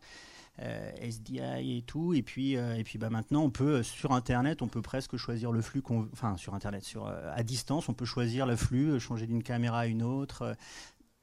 SDI 1.01 1.77
et 1.77 1.81
tout. 1.83 2.13
Et 2.13 2.21
puis 2.21 2.53
et 2.53 2.83
puis 2.83 2.97
bah 2.97 3.09
maintenant 3.09 3.43
on 3.43 3.49
peut 3.49 3.83
sur 3.83 4.11
internet 4.11 4.61
on 4.61 4.67
peut 4.67 4.81
presque 4.81 5.17
choisir 5.17 5.51
le 5.51 5.61
flux 5.61 5.83
enfin 6.13 6.37
sur 6.37 6.53
internet 6.53 6.83
sur 6.83 7.07
à 7.07 7.43
distance 7.43 7.89
on 7.89 7.93
peut 7.93 8.05
choisir 8.05 8.45
le 8.45 8.55
flux 8.55 8.99
changer 8.99 9.25
d'une 9.25 9.43
caméra 9.43 9.79
à 9.79 9.85
une 9.85 10.03
autre 10.03 10.55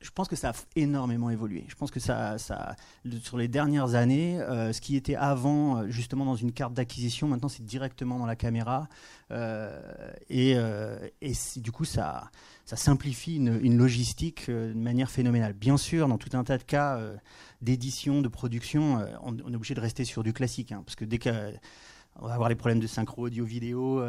je 0.07 0.13
pense 0.13 0.29
que 0.29 0.37
ça 0.37 0.51
a 0.51 0.53
énormément 0.77 1.31
évolué. 1.31 1.65
Je 1.67 1.75
pense 1.75 1.91
que 1.91 1.99
ça, 1.99 2.39
ça 2.39 2.77
sur 3.23 3.37
les 3.37 3.49
dernières 3.49 3.97
années, 3.97 4.41
euh, 4.41 4.73
ce 4.73 4.81
qui 4.81 4.95
était 4.95 5.17
avant 5.17 5.79
euh, 5.79 5.89
justement 5.89 6.25
dans 6.25 6.37
une 6.37 6.53
carte 6.53 6.75
d'acquisition, 6.75 7.27
maintenant 7.27 7.49
c'est 7.49 7.65
directement 7.65 8.17
dans 8.17 8.27
la 8.27 8.37
caméra. 8.37 8.89
Euh, 9.33 9.81
et, 10.31 10.57
du 11.57 11.73
coup, 11.73 11.85
ça, 11.85 12.31
ça 12.65 12.77
simplifie 12.77 13.37
une, 13.37 13.77
logistique 13.77 14.49
de 14.49 14.73
manière 14.75 15.11
phénoménale. 15.11 15.55
Bien 15.55 15.77
sûr, 15.77 16.07
dans 16.07 16.19
tout 16.19 16.37
un 16.37 16.45
tas 16.45 16.59
de 16.59 16.63
cas 16.63 17.01
d'édition, 17.61 18.23
de 18.23 18.29
production, 18.29 19.05
on, 19.25 19.37
est 19.37 19.57
obligé 19.57 19.75
de 19.75 19.81
rester 19.81 20.05
sur 20.05 20.23
du 20.23 20.33
classique. 20.33 20.71
Hein, 20.71 20.85
parce 20.87 20.95
que 20.95 21.05
dès 21.05 21.19
que 21.19 21.31
on 22.19 22.29
va 22.29 22.35
avoir 22.35 22.49
les 22.49 22.55
problèmes 22.55 22.81
de 22.81 22.87
synchro 22.87 23.27
audio-vidéo 23.27 24.03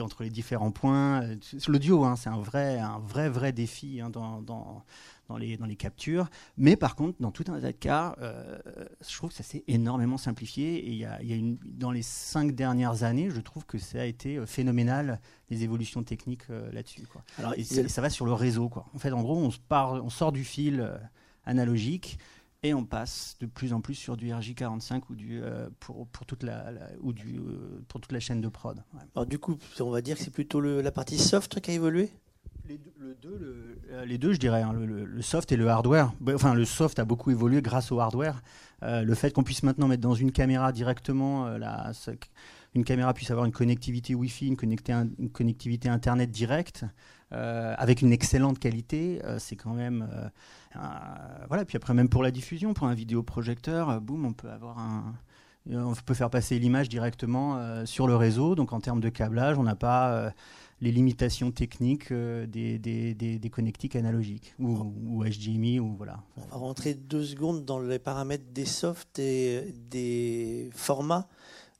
entre 0.00 0.22
les 0.22 0.30
différents 0.30 0.70
points. 0.70 1.22
L'audio, 1.68 2.04
hein, 2.04 2.16
c'est 2.16 2.30
un 2.30 2.40
vrai, 2.40 2.78
un 2.78 2.98
vrai, 2.98 3.28
vrai 3.28 3.52
défi 3.52 4.00
hein, 4.00 4.08
dans, 4.08 4.84
dans 5.28 5.36
les, 5.36 5.56
dans 5.56 5.66
les 5.66 5.76
captures. 5.76 6.28
Mais 6.56 6.76
par 6.76 6.96
contre, 6.96 7.16
dans 7.20 7.30
tout 7.30 7.44
un 7.48 7.60
tas 7.60 7.72
de 7.72 7.76
cas, 7.76 8.16
euh, 8.20 8.58
je 9.06 9.16
trouve 9.16 9.30
que 9.30 9.36
ça 9.36 9.42
s'est 9.42 9.64
énormément 9.68 10.18
simplifié. 10.18 10.76
Et 10.76 10.90
il 10.90 10.96
y 10.96 11.04
a, 11.04 11.22
y 11.22 11.32
a 11.32 11.36
une, 11.36 11.58
dans 11.64 11.90
les 11.90 12.02
cinq 12.02 12.52
dernières 12.52 13.02
années, 13.02 13.30
je 13.30 13.40
trouve 13.40 13.66
que 13.66 13.78
ça 13.78 14.00
a 14.00 14.04
été 14.04 14.36
euh, 14.36 14.46
phénoménal, 14.46 15.20
les 15.50 15.64
évolutions 15.64 16.02
techniques 16.02 16.48
euh, 16.50 16.70
là-dessus. 16.72 17.02
Alors, 17.38 17.54
et 17.54 17.64
ça 17.64 18.00
va 18.00 18.10
sur 18.10 18.26
le 18.26 18.32
réseau. 18.32 18.68
Quoi. 18.68 18.86
En 18.94 18.98
fait, 18.98 19.12
en 19.12 19.22
gros, 19.22 19.36
on, 19.36 19.50
se 19.50 19.58
part, 19.58 19.92
on 20.04 20.10
sort 20.10 20.32
du 20.32 20.44
fil 20.44 20.90
analogique 21.44 22.18
et 22.62 22.74
on 22.74 22.84
passe 22.84 23.36
de 23.40 23.46
plus 23.46 23.72
en 23.72 23.80
plus 23.80 23.94
sur 23.94 24.16
du 24.16 24.30
RJ45 24.30 25.02
ou 25.10 25.14
du, 25.14 25.40
pour, 25.78 26.06
pour, 26.08 26.26
toute 26.26 26.42
la, 26.42 26.72
ou 27.00 27.12
du, 27.12 27.40
pour 27.86 28.00
toute 28.00 28.12
la 28.12 28.18
chaîne 28.18 28.40
de 28.40 28.48
prod. 28.48 28.82
Alors 29.14 29.26
du 29.26 29.38
coup, 29.38 29.56
on 29.78 29.90
va 29.90 30.00
dire 30.00 30.16
que 30.16 30.24
c'est 30.24 30.32
plutôt 30.32 30.60
le, 30.60 30.80
la 30.80 30.90
partie 30.90 31.18
soft 31.18 31.60
qui 31.60 31.70
a 31.70 31.74
évolué? 31.74 32.10
Euh, 33.90 34.04
les 34.04 34.18
deux, 34.18 34.32
je 34.32 34.38
dirais, 34.38 34.62
hein, 34.62 34.72
le, 34.72 35.22
soft 35.22 35.52
et 35.52 35.56
le 35.56 35.68
hardware. 35.68 36.12
Bah, 36.20 36.32
enfin, 36.34 36.54
le 36.54 36.64
soft 36.64 36.98
a 36.98 37.04
beaucoup 37.04 37.30
évolué 37.30 37.62
grâce 37.62 37.92
au 37.92 38.00
hardware. 38.00 38.42
Euh, 38.82 39.02
le 39.02 39.14
fait 39.14 39.32
qu'on 39.32 39.42
puisse 39.42 39.62
maintenant 39.62 39.88
mettre 39.88 40.02
dans 40.02 40.14
une 40.14 40.32
caméra 40.32 40.72
directement, 40.72 41.46
euh, 41.46 41.58
une 42.74 42.84
caméra 42.84 43.14
puisse 43.14 43.30
avoir 43.30 43.46
une 43.46 43.52
connectivité 43.52 44.14
Wi-Fi, 44.14 44.48
une, 44.48 44.56
une 45.18 45.30
connectivité 45.30 45.88
Internet 45.88 46.30
directe, 46.30 46.84
avec 47.30 48.02
une 48.02 48.12
excellente 48.12 48.58
qualité, 48.58 49.20
c'est 49.38 49.56
quand 49.56 49.74
même. 49.74 50.08
voilà, 51.48 51.64
puis 51.64 51.76
après, 51.76 51.94
même 51.94 52.08
pour 52.08 52.22
la 52.22 52.30
diffusion, 52.30 52.74
pour 52.74 52.86
un 52.86 52.94
vidéoprojecteur, 52.94 54.00
boum, 54.00 54.26
on 54.26 54.32
peut 54.32 54.50
avoir 54.50 54.78
un. 54.78 55.14
On 55.68 55.94
peut 55.94 56.14
faire 56.14 56.30
passer 56.30 56.60
l'image 56.60 56.88
directement 56.88 57.84
sur 57.86 58.06
le 58.06 58.14
réseau. 58.14 58.54
Donc 58.54 58.72
en 58.72 58.78
termes 58.78 59.00
de 59.00 59.08
câblage, 59.08 59.58
on 59.58 59.64
n'a 59.64 59.74
pas 59.74 60.32
les 60.80 60.92
limitations 60.92 61.50
techniques 61.50 62.12
euh, 62.12 62.46
des, 62.46 62.78
des, 62.78 63.14
des, 63.14 63.50
connectiques 63.50 63.96
analogiques 63.96 64.54
ou, 64.58 64.94
ou, 65.06 65.24
HDMI 65.24 65.80
ou 65.80 65.94
voilà. 65.96 66.22
On 66.36 66.46
va 66.46 66.56
rentrer 66.56 66.94
deux 66.94 67.24
secondes 67.24 67.64
dans 67.64 67.80
les 67.80 67.98
paramètres 67.98 68.44
des 68.52 68.66
softs 68.66 69.18
et 69.18 69.74
des 69.90 70.70
formats 70.74 71.28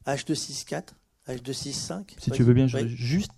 H264, 0.07 0.89
H265. 1.29 2.15
Si 2.19 2.31
tu 2.31 2.43
veux 2.43 2.55
bien, 2.55 2.67
je 2.67 2.79
vais 2.79 2.89
juste 2.89 3.33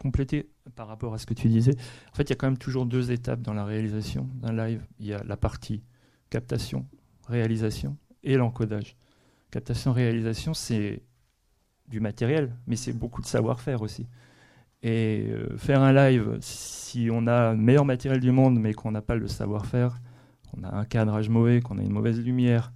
compléter 0.00 0.48
par 0.74 0.88
rapport 0.88 1.14
à 1.14 1.18
ce 1.18 1.26
que 1.26 1.34
tu 1.34 1.48
disais. 1.48 1.76
En 2.12 2.14
fait, 2.14 2.24
il 2.24 2.30
y 2.30 2.32
a 2.32 2.36
quand 2.36 2.46
même 2.46 2.58
toujours 2.58 2.86
deux 2.86 3.10
étapes 3.10 3.42
dans 3.42 3.54
la 3.54 3.64
réalisation 3.64 4.28
d'un 4.34 4.52
live. 4.52 4.84
Il 4.98 5.06
y 5.06 5.12
a 5.12 5.22
la 5.24 5.36
partie 5.36 5.82
captation, 6.30 6.86
réalisation 7.28 7.96
et 8.22 8.36
l'encodage. 8.36 8.96
Captation, 9.50 9.92
réalisation, 9.92 10.54
c'est 10.54 11.02
du 11.88 12.00
matériel, 12.00 12.56
mais 12.66 12.76
c'est 12.76 12.92
beaucoup 12.92 13.20
de 13.20 13.26
savoir-faire 13.26 13.82
aussi. 13.82 14.06
Et 14.82 15.26
euh, 15.28 15.56
faire 15.56 15.82
un 15.82 15.92
live, 15.92 16.36
si 16.40 17.08
on 17.10 17.26
a 17.26 17.52
le 17.52 17.58
meilleur 17.58 17.84
matériel 17.84 18.20
du 18.20 18.30
monde, 18.30 18.58
mais 18.58 18.74
qu'on 18.74 18.90
n'a 18.90 19.02
pas 19.02 19.16
le 19.16 19.26
savoir-faire, 19.26 20.00
qu'on 20.50 20.62
a 20.64 20.74
un 20.74 20.84
cadrage 20.84 21.28
mauvais, 21.28 21.60
qu'on 21.60 21.78
a 21.78 21.82
une 21.82 21.92
mauvaise 21.92 22.20
lumière, 22.20 22.72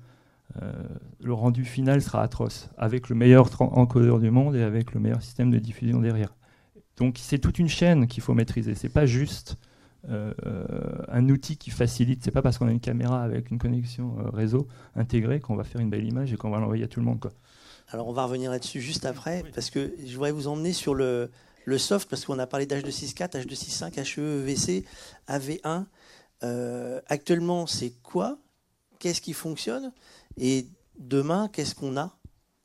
euh, 0.62 0.72
le 1.20 1.32
rendu 1.32 1.64
final 1.64 2.02
sera 2.02 2.22
atroce, 2.22 2.70
avec 2.76 3.08
le 3.08 3.14
meilleur 3.14 3.48
encodeur 3.60 4.18
du 4.18 4.30
monde 4.30 4.56
et 4.56 4.62
avec 4.62 4.92
le 4.94 5.00
meilleur 5.00 5.22
système 5.22 5.50
de 5.50 5.58
diffusion 5.58 6.00
derrière. 6.00 6.34
Donc 6.96 7.18
c'est 7.18 7.38
toute 7.38 7.58
une 7.58 7.68
chaîne 7.68 8.06
qu'il 8.06 8.22
faut 8.22 8.34
maîtriser. 8.34 8.74
C'est 8.74 8.88
pas 8.88 9.06
juste 9.06 9.56
euh, 10.08 10.32
un 11.08 11.28
outil 11.28 11.56
qui 11.56 11.70
facilite. 11.70 12.24
C'est 12.24 12.30
pas 12.30 12.42
parce 12.42 12.58
qu'on 12.58 12.66
a 12.66 12.72
une 12.72 12.80
caméra 12.80 13.22
avec 13.22 13.50
une 13.50 13.58
connexion 13.58 14.16
réseau 14.32 14.66
intégrée 14.96 15.40
qu'on 15.40 15.54
va 15.54 15.64
faire 15.64 15.80
une 15.80 15.90
belle 15.90 16.04
image 16.04 16.32
et 16.32 16.36
qu'on 16.36 16.50
va 16.50 16.58
l'envoyer 16.58 16.84
à 16.84 16.88
tout 16.88 17.00
le 17.00 17.06
monde. 17.06 17.20
Quoi. 17.20 17.32
Alors 17.92 18.06
on 18.08 18.12
va 18.12 18.24
revenir 18.24 18.50
là-dessus 18.50 18.80
juste 18.80 19.04
après, 19.04 19.44
parce 19.54 19.70
que 19.70 19.92
je 20.04 20.14
voudrais 20.14 20.30
vous 20.30 20.46
emmener 20.46 20.72
sur 20.72 20.94
le, 20.94 21.30
le 21.64 21.78
soft, 21.78 22.08
parce 22.08 22.24
qu'on 22.24 22.38
a 22.38 22.46
parlé 22.46 22.66
d'H264, 22.66 23.44
H265, 23.44 23.98
HEVC, 23.98 24.84
AV1. 25.28 25.84
actuellement, 27.08 27.66
c'est 27.66 27.92
quoi? 28.02 28.38
Qu'est-ce 28.98 29.20
qui 29.20 29.32
fonctionne? 29.32 29.92
Et 30.38 30.66
demain, 30.98 31.48
qu'est-ce 31.52 31.74
qu'on 31.74 31.96
a 31.96 32.16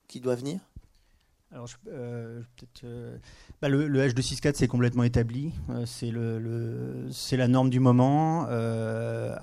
qui 0.08 0.20
doit 0.20 0.36
venir? 0.36 0.60
Alors, 1.56 1.70
euh, 1.88 2.42
euh, 2.84 3.18
bah, 3.62 3.70
le, 3.70 3.88
H264 3.88 4.56
c'est 4.56 4.68
complètement 4.68 5.04
établi, 5.04 5.54
euh, 5.70 5.86
c'est 5.86 6.12
le, 6.12 7.08
la 7.32 7.48
norme 7.48 7.70
du 7.70 7.80
moment, 7.80 8.46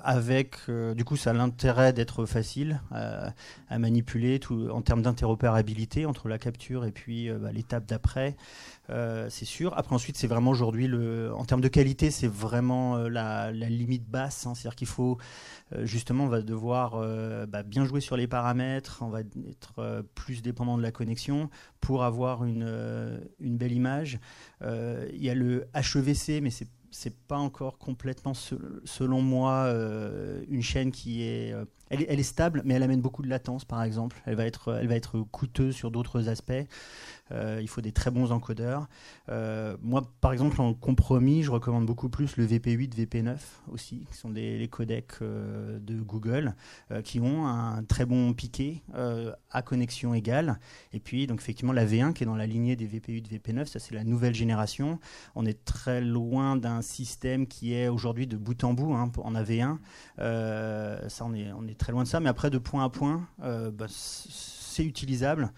avec 0.03 0.57
du 0.95 1.03
coup 1.05 1.17
ça 1.17 1.31
a 1.31 1.33
l'intérêt 1.33 1.91
d'être 1.91 2.25
facile 2.25 2.81
à 2.91 3.79
manipuler 3.79 4.39
en 4.71 4.83
termes 4.83 5.01
d'interopérabilité 5.01 6.05
entre 6.05 6.27
la 6.27 6.37
capture 6.37 6.85
et 6.85 6.91
puis 6.91 7.31
bah, 7.31 7.51
l'étape 7.51 7.87
d'après. 7.87 8.35
Euh, 8.89 9.27
c'est 9.29 9.45
sûr. 9.45 9.77
Après, 9.77 9.95
ensuite, 9.95 10.17
c'est 10.17 10.27
vraiment 10.27 10.51
aujourd'hui, 10.51 10.89
en 11.31 11.45
termes 11.45 11.61
de 11.61 11.67
qualité, 11.67 12.11
c'est 12.11 12.27
vraiment 12.27 12.97
euh, 12.97 13.09
la, 13.09 13.51
limite 13.51 14.05
basse. 14.07 14.45
Hein. 14.45 14.55
C'est-à-dire 14.55 14.75
qu'il 14.75 14.87
faut, 14.87 15.17
euh, 15.73 15.85
justement, 15.85 16.25
on 16.25 16.29
va 16.29 16.41
devoir 16.41 16.97
bah, 17.47 17.63
bien 17.63 17.85
jouer 17.85 18.01
sur 18.01 18.17
les 18.17 18.27
paramètres, 18.27 18.99
on 19.01 19.09
va 19.09 19.21
être 19.21 20.05
plus 20.15 20.41
dépendant 20.41 20.77
de 20.77 20.83
la 20.83 20.91
connexion 20.91 21.49
pour 21.79 22.03
avoir 22.03 22.43
une, 22.43 23.19
belle 23.39 23.71
image. 23.71 24.19
Il 24.61 25.23
y 25.23 25.29
a 25.29 25.35
le 25.35 25.67
HEVC, 25.73 26.41
mais 26.41 26.49
c'est 26.49 26.67
c'est 26.95 27.17
pas 27.27 27.37
encore 27.37 27.79
complètement, 27.79 28.33
selon 28.35 29.21
moi, 29.23 29.67
une 30.47 30.61
chaîne 30.61 30.91
qui 30.91 31.23
est 31.23 31.55
elle, 31.89 32.01
est 32.01 32.05
elle, 32.09 32.19
est 32.19 32.23
stable, 32.23 32.61
mais 32.65 32.75
elle 32.75 32.83
amène 32.83 33.01
beaucoup 33.01 33.23
de 33.23 33.29
latence, 33.29 33.65
par 33.65 33.83
exemple. 33.83 34.21
Elle 34.25 34.35
va 34.35 34.45
être, 34.45 34.77
elle 34.79 34.87
va 34.87 34.95
être 34.95 35.19
coûteuse 35.31 35.75
sur 35.75 35.91
d'autres 35.91 36.29
aspects. 36.29 36.53
Il 37.31 37.67
faut 37.67 37.81
des 37.81 37.91
très 37.91 38.11
bons 38.11 38.31
encodeurs. 38.31 38.87
moi, 39.81 40.03
par 40.21 40.33
exemple, 40.33 40.61
en 40.61 40.73
compromis, 40.73 41.43
je 41.43 41.51
recommande 41.51 41.85
beaucoup 41.85 42.09
plus 42.09 42.37
le 42.37 42.45
VP8, 42.45 42.95
VP9 42.95 43.37
aussi, 43.71 44.05
qui 44.09 44.17
sont 44.17 44.29
des, 44.29 44.57
les 44.57 44.67
codecs 44.67 45.21
de 45.21 46.01
Google, 46.01 46.55
qui 47.03 47.19
ont 47.19 47.47
un 47.47 47.83
très 47.83 48.05
bon 48.05 48.33
piqué 48.33 48.83
à 49.51 49.61
connexion 49.61 50.13
égale. 50.13 50.59
Et 50.91 50.99
puis, 50.99 51.27
donc 51.27 51.41
effectivement, 51.41 51.73
la 51.73 51.85
V1 51.85 52.13
qui 52.13 52.23
est 52.23 52.27
dans 52.27 52.35
la 52.35 52.45
lignée 52.47 52.75
des 52.75 52.87
VP8, 52.87 53.29
VP9, 53.29 53.65
ça 53.65 53.79
c'est 53.79 53.95
la 53.95 54.03
nouvelle 54.03 54.35
génération. 54.35 54.99
On 55.35 55.45
est 55.45 55.65
très 55.65 56.01
loin 56.01 56.55
d'un 56.55 56.81
système 56.81 57.47
qui 57.47 57.73
est 57.73 57.87
aujourd'hui 57.87 58.27
de 58.27 58.37
bout 58.37 58.63
en 58.63 58.73
bout 58.73 58.93
hein, 58.93 59.11
en 59.17 59.33
AV1. 59.33 59.77
ça, 61.09 61.25
on 61.25 61.33
est, 61.67 61.77
très 61.77 61.91
loin 61.91 62.03
de 62.03 62.07
ça. 62.07 62.19
Mais 62.19 62.29
après, 62.29 62.49
de 62.49 62.57
point 62.57 62.83
à 62.83 62.89
point, 62.89 63.27
euh, 63.43 63.71
bah, 63.71 63.87
c'est 63.89 64.85
utilisable. 64.85 65.51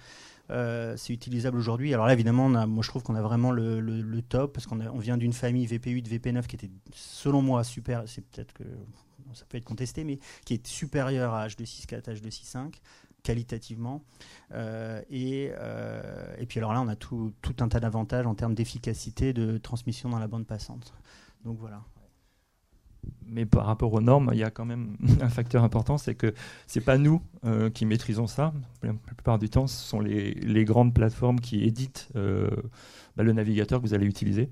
Euh, 0.51 0.95
c'est 0.97 1.13
utilisable 1.13 1.57
aujourd'hui. 1.57 1.93
Alors 1.93 2.05
là, 2.05 2.13
évidemment, 2.13 2.49
moi 2.67 2.83
je 2.83 2.89
trouve 2.89 3.03
qu'on 3.03 3.15
a 3.15 3.21
vraiment 3.21 3.51
le, 3.51 4.21
top 4.21 4.53
parce 4.53 4.67
qu'on 4.67 4.79
on 4.79 4.99
vient 4.99 5.17
d'une 5.17 5.33
famille 5.33 5.65
VP8, 5.67 6.07
VP9 6.07 6.45
qui 6.45 6.55
était, 6.55 6.69
selon 6.93 7.41
moi, 7.41 7.63
super. 7.63 8.03
C'est 8.07 8.25
peut-être 8.25 8.53
que 8.53 8.63
ça 9.33 9.45
peut 9.49 9.57
être 9.57 9.65
contesté, 9.65 10.03
mais 10.03 10.19
qui 10.45 10.53
est 10.53 10.67
supérieur 10.67 11.33
à 11.33 11.47
H264, 11.47 12.03
H265 12.03 12.73
qualitativement. 13.23 14.03
Euh, 14.53 15.01
et, 15.09 15.51
et, 16.37 16.45
puis 16.45 16.59
alors 16.59 16.73
là, 16.73 16.81
on 16.81 16.87
a 16.87 16.95
tout, 16.95 17.33
tout 17.41 17.55
un 17.59 17.67
tas 17.67 17.79
d'avantages 17.79 18.27
en 18.27 18.35
termes 18.35 18.53
d'efficacité 18.53 19.33
de 19.33 19.57
transmission 19.57 20.09
dans 20.09 20.19
la 20.19 20.27
bande 20.27 20.45
passante. 20.45 20.93
Donc 21.43 21.57
voilà 21.59 21.81
mais 23.27 23.45
par 23.45 23.65
rapport 23.65 23.93
aux 23.93 24.01
normes, 24.01 24.29
il 24.33 24.39
y 24.39 24.43
a 24.43 24.49
quand 24.49 24.65
même 24.65 24.95
un 25.21 25.29
facteur 25.29 25.63
important, 25.63 25.97
c'est 25.97 26.15
que 26.15 26.33
c'est 26.67 26.81
pas 26.81 26.97
nous 26.97 27.21
euh, 27.45 27.69
qui 27.69 27.85
maîtrisons 27.85 28.27
ça. 28.27 28.53
La 28.83 28.93
plupart 28.93 29.39
du 29.39 29.49
temps, 29.49 29.67
ce 29.67 29.77
sont 29.77 29.99
les, 29.99 30.65
grandes 30.65 30.93
plateformes 30.93 31.39
qui 31.39 31.63
éditent 31.63 32.09
euh, 32.15 32.49
bah, 33.17 33.23
le 33.23 33.33
navigateur 33.33 33.81
que 33.81 33.87
vous 33.87 33.93
allez 33.93 34.05
utiliser 34.05 34.49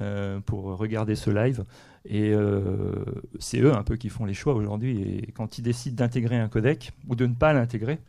euh, 0.00 0.40
pour 0.40 0.64
regarder 0.76 1.14
ce 1.14 1.30
live. 1.30 1.64
Et 2.04 2.32
c'est 3.38 3.60
eux 3.60 3.72
un 3.72 3.84
peu 3.84 3.94
qui 3.94 4.08
font 4.08 4.24
les 4.24 4.34
choix 4.34 4.54
aujourd'hui. 4.54 5.00
Et 5.02 5.30
quand 5.32 5.58
ils 5.58 5.62
décident 5.62 5.94
d'intégrer 5.94 6.36
un 6.36 6.48
codec 6.48 6.90
ou 7.06 7.14
de 7.14 7.26
ne 7.26 7.34
pas 7.34 7.52
l'intégrer, 7.52 8.00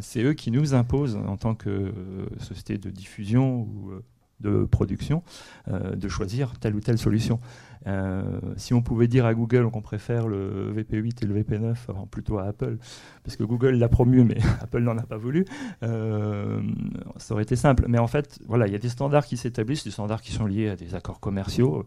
c'est 0.00 0.22
eux 0.22 0.34
qui 0.34 0.52
nous 0.52 0.74
imposent 0.74 1.16
en 1.16 1.36
tant 1.36 1.56
que 1.56 1.92
société 2.38 2.78
de 2.78 2.88
diffusion 2.88 3.62
ou 3.62 3.90
de 4.40 4.64
production, 4.64 5.22
euh, 5.68 5.94
de 5.94 6.08
choisir 6.08 6.58
telle 6.58 6.74
ou 6.74 6.80
telle 6.80 6.98
solution. 6.98 7.40
Euh, 7.86 8.22
si 8.56 8.74
on 8.74 8.82
pouvait 8.82 9.06
dire 9.06 9.26
à 9.26 9.34
Google 9.34 9.70
qu'on 9.70 9.80
préfère 9.80 10.26
le 10.26 10.72
VP8 10.74 11.22
et 11.22 11.26
le 11.26 11.40
VP9, 11.40 11.70
enfin 11.88 12.06
plutôt 12.10 12.38
à 12.38 12.44
Apple, 12.44 12.78
parce 13.22 13.36
que 13.36 13.44
Google 13.44 13.76
l'a 13.76 13.88
promu, 13.88 14.24
mais 14.24 14.38
Apple 14.60 14.80
n'en 14.80 14.98
a 14.98 15.02
pas 15.02 15.16
voulu, 15.16 15.44
euh, 15.82 16.60
ça 17.16 17.34
aurait 17.34 17.44
été 17.44 17.56
simple. 17.56 17.84
Mais 17.88 17.98
en 17.98 18.08
fait, 18.08 18.38
voilà, 18.46 18.66
il 18.66 18.72
y 18.72 18.76
a 18.76 18.80
des 18.80 18.88
standards 18.88 19.26
qui 19.26 19.36
s'établissent, 19.36 19.84
des 19.84 19.90
standards 19.90 20.22
qui 20.22 20.32
sont 20.32 20.46
liés 20.46 20.70
à 20.70 20.76
des 20.76 20.94
accords 20.94 21.20
commerciaux. 21.20 21.86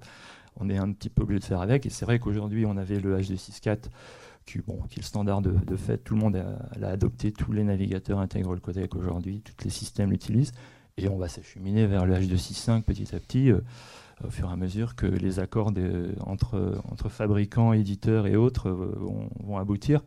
On 0.56 0.70
est 0.70 0.78
un 0.78 0.92
petit 0.92 1.10
peu 1.10 1.24
obligé 1.24 1.40
de 1.40 1.46
faire 1.46 1.62
avec. 1.62 1.86
Et 1.86 1.90
c'est 1.90 2.06
vrai 2.06 2.20
qu'aujourd'hui, 2.20 2.66
on 2.66 2.78
avait 2.78 3.00
le 3.00 3.18
HD64 3.18 3.86
qui, 4.46 4.60
bon, 4.60 4.82
qui 4.90 5.00
est 5.00 5.04
le 5.04 5.06
standard 5.06 5.42
de, 5.42 5.76
fait. 5.76 5.98
Tout 6.00 6.16
le 6.16 6.22
monde 6.22 6.44
l'a 6.78 6.90
adopté, 6.90 7.32
tous 7.32 7.52
les 7.52 7.64
navigateurs 7.64 8.20
intègrent 8.20 8.54
le 8.54 8.60
codec 8.60 8.96
aujourd'hui, 8.96 9.42
tous 9.42 9.64
les 9.64 9.70
systèmes 9.70 10.12
l'utilisent. 10.12 10.54
Et 11.04 11.10
on 11.10 11.18
va 11.18 11.28
s'acheminer 11.28 11.86
vers 11.88 12.06
le 12.06 12.14
H265 12.16 12.84
petit 12.84 13.16
à 13.16 13.20
petit, 13.20 13.52
euh, 13.52 13.62
au 14.26 14.30
fur 14.30 14.50
et 14.50 14.52
à 14.52 14.56
mesure 14.56 14.96
que 14.96 15.06
les 15.06 15.40
accords 15.40 15.72
entre, 16.26 16.82
fabricants, 17.10 17.74
éditeurs 17.74 18.28
et 18.28 18.36
autres 18.36 18.70
euh, 18.70 18.96
vont, 19.40 19.58
aboutir 19.58 20.02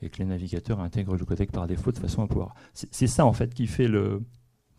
et 0.00 0.08
que 0.10 0.18
les 0.18 0.24
navigateurs 0.24 0.80
intègrent 0.80 1.16
le 1.16 1.24
codec 1.24 1.50
par 1.50 1.66
défaut 1.66 1.92
de 1.92 1.98
façon 1.98 2.22
à 2.22 2.26
pouvoir. 2.26 2.54
C'est 2.72 3.06
ça 3.06 3.26
en 3.26 3.32
fait 3.32 3.52
qui 3.52 3.66
fait 3.66 3.88
le, 3.88 4.22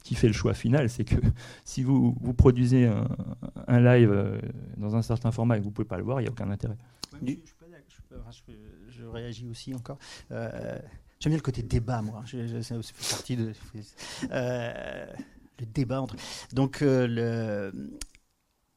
qui 0.03 0.15
fait 0.15 0.27
le 0.27 0.33
choix 0.33 0.53
final, 0.53 0.89
c'est 0.89 1.03
que 1.03 1.15
si 1.65 1.83
vous, 1.83 2.15
vous 2.19 2.33
produisez 2.33 2.89
un, 3.67 3.79
live 3.79 4.11
euh, 4.11 4.39
dans 4.77 4.95
un 4.95 5.01
certain 5.01 5.31
format 5.31 5.57
et 5.57 5.59
que 5.59 5.63
vous 5.63 5.69
ne 5.69 5.75
pouvez 5.75 5.87
pas 5.87 5.97
le 5.97 6.03
voir, 6.03 6.21
il 6.21 6.23
n'y 6.23 6.29
a 6.29 6.31
aucun 6.31 6.49
intérêt. 6.49 6.77
je, 8.89 9.05
réagis 9.05 9.47
aussi 9.47 9.73
encore. 9.75 9.99
J'aime 10.29 11.31
bien 11.31 11.37
le 11.37 11.43
côté 11.43 11.63
débat, 11.63 12.01
moi. 12.01 12.23
Ça 12.25 12.81
fait 12.81 13.09
partie 13.09 13.35
de 13.35 13.51
le 15.59 15.65
débat 15.65 16.01
entre. 16.01 16.15
Donc, 16.53 16.81
euh, 16.81 17.07
le, 17.07 17.89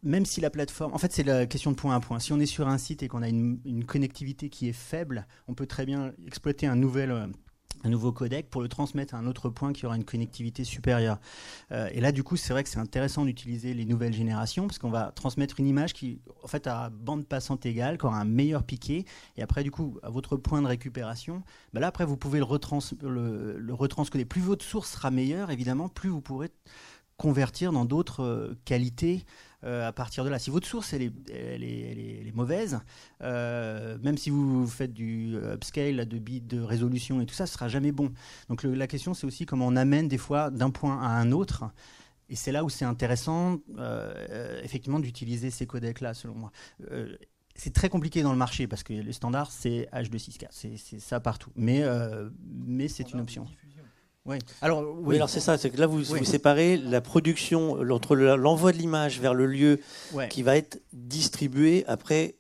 même 0.03 0.26
si 0.26 0.41
la 0.41 0.51
plateforme. 0.51 0.93
En 0.95 0.99
fait, 0.99 1.12
c'est 1.12 1.22
la 1.22 1.47
question 1.47 1.70
de 1.70 1.76
point 1.76 1.95
à 1.95 2.01
point. 2.01 2.18
Si 2.18 2.33
on 2.33 2.41
est 2.41 2.47
sur 2.47 2.68
un 2.68 2.78
site 2.78 3.03
et 3.03 3.09
qu'on 3.09 3.22
a 3.22 3.28
une, 3.28 3.85
connectivité 3.87 4.49
qui 4.49 4.68
est 4.68 4.74
faible, 4.74 5.26
on 5.49 5.55
peut 5.55 5.66
très 5.66 5.87
bien 5.87 6.12
exploiter 6.26 6.66
un 6.66 6.76
nouvel. 6.76 7.30
Un 7.85 7.89
nouveau 7.89 8.12
codec 8.12 8.49
pour 8.49 8.62
le 8.62 8.68
transmettre 8.68 9.14
à 9.14 9.18
un 9.18 9.26
autre 9.26 9.49
point 9.49 9.72
qui 9.72 9.87
aura 9.87 9.97
une 9.97 10.05
connectivité 10.05 10.64
supérieure. 10.64 11.18
Euh, 11.72 11.89
et 11.93 12.01
là, 12.01 12.12
du 12.12 12.22
coup, 12.22 12.37
c'est 12.37 12.53
vrai 12.53 12.62
que 12.62 12.68
c'est 12.68 12.78
intéressant 12.78 13.24
d'utiliser 13.24 13.74
les 13.74 13.85
nouvelles 13.85 14.12
générations 14.12 14.66
parce 14.66 14.78
qu'on 14.78 14.91
va 14.91 15.12
transmettre 15.12 15.59
une 15.59 15.66
image 15.66 15.93
qui, 15.93 16.20
en 16.43 16.49
fait, 16.49 16.66
a 16.66 16.91
bande 16.91 17.26
passante 17.26 17.66
égale, 17.66 17.99
qui 17.99 18.07
aura 18.07 18.18
un 18.18 18.24
meilleur 18.24 18.62
piqué. 18.62 19.05
Et 19.37 19.43
après, 19.43 19.62
du 19.64 19.70
coup, 19.70 19.99
à 20.03 20.11
votre 20.11 20.37
point 20.37 20.62
de 20.62 20.68
récupération, 20.68 21.43
bah 21.72 21.80
là, 21.80 21.89
après, 21.89 22.05
vous 22.05 22.16
pouvez 22.16 22.39
le, 22.39 22.45
retrans 22.45 22.80
le 23.03 23.74
retranscoder. 23.74 24.24
Plus 24.24 24.41
votre 24.41 24.64
source 24.64 24.91
sera 24.91 25.11
meilleure, 25.11 25.51
évidemment, 25.51 25.89
plus 25.89 26.09
vous 26.09 26.20
pourrez 26.20 26.51
convertir 27.16 27.72
dans 27.72 27.85
d'autres 27.85 28.24
euh, 28.24 28.59
qualités 28.64 29.24
euh, 29.65 29.87
à 29.87 29.93
partir 29.93 30.25
de 30.25 30.29
là. 30.29 30.39
Si 30.39 30.51
votre 30.51 30.67
source 30.67 30.93
elle 30.93 31.03
est, 31.03 31.13
elle 31.31 31.63
est, 31.63 32.33
mauvaise, 32.35 32.81
euh, 33.23 33.99
même 34.03 34.17
si 34.17 34.31
vous 34.31 34.67
faites 34.67 34.93
du 34.93 35.37
upscale 35.55 36.07
de 36.07 36.19
bits 36.19 36.41
de 36.41 36.61
résolution 36.61 37.21
et 37.21 37.27
tout 37.27 37.35
ça, 37.35 37.47
ce 37.47 37.55
sera 37.55 37.69
jamais 37.69 37.93
bon. 37.93 38.13
Donc 38.49 38.63
la 38.63 38.87
question 38.87 39.15
c'est 39.15 39.27
aussi 39.27 39.47
comment 39.47 39.67
on 39.67 39.77
amène 39.77 40.09
des 40.09 40.19
fois 40.19 40.51
d'un 40.51 40.71
point 40.71 41.01
à 41.01 41.09
un 41.09 41.33
autre. 41.33 41.65
Et 42.29 42.37
c'est 42.37 42.53
là 42.53 42.65
où 42.65 42.71
c'est 42.71 42.87
intéressant, 42.87 43.59
effectivement, 44.63 45.01
d'utiliser 45.01 45.51
ces 45.51 45.67
codecs-là, 45.67 46.15
selon 46.15 46.35
moi. 46.35 46.53
c'est 47.55 47.75
très 47.75 47.91
compliqué 47.91 48.23
dans 48.23 48.33
le 48.33 48.39
marché 48.39 48.67
parce 48.67 48.83
que 48.83 48.95
le 48.95 49.13
standard, 49.13 49.51
c'est 49.51 49.87
H264. 49.93 50.47
C'est 50.51 50.99
ça 50.99 51.21
partout. 51.21 51.51
Mais, 51.57 51.85
mais 52.41 52.89
c'est 52.89 53.13
une 53.13 53.21
option. 53.21 53.47
Oui. 54.25 54.39
Alors, 54.61 54.85
oui. 55.01 55.16
alors 55.16 55.29
c'est 55.29 55.41
ça, 55.41 55.59
c'est 55.59 55.70
que 55.70 55.79
là 55.79 55.87
vous, 55.87 56.05
séparez 56.05 56.77
la 56.77 57.01
production 57.01 57.81
entre 57.91 58.14
l'envoi 58.14 58.73
de 58.73 58.79
l'image 58.79 59.20
vers 59.20 59.35
le 59.35 59.47
lieu 59.47 59.81
qui 60.31 60.43
va 60.43 60.57
être 60.57 60.81
distribué 60.93 61.85
après. 61.87 62.37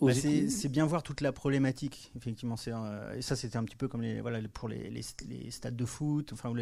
Bah, 0.00 0.12
c'est 0.12 0.68
bien 0.68 0.84
voir 0.84 1.02
toute 1.02 1.20
la 1.20 1.32
problématique, 1.32 2.12
effectivement. 2.16 2.56
Euh, 2.68 3.16
et 3.16 3.22
ça, 3.22 3.36
c'était 3.36 3.56
un 3.56 3.64
petit 3.64 3.76
peu 3.76 3.88
comme 3.88 4.02
les, 4.02 4.20
voilà, 4.20 4.40
pour 4.52 4.68
les, 4.68 4.90
les, 4.90 5.50
stades 5.50 5.76
de 5.76 5.84
foot. 5.84 6.32
Enfin, 6.32 6.52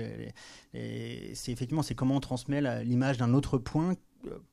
c'est 0.72 1.52
effectivement 1.52 1.82
c'est 1.82 1.94
comment 1.94 2.16
on 2.16 2.20
transmet 2.20 2.84
l'image 2.84 3.18
d'un 3.18 3.34
autre 3.34 3.58
point 3.58 3.94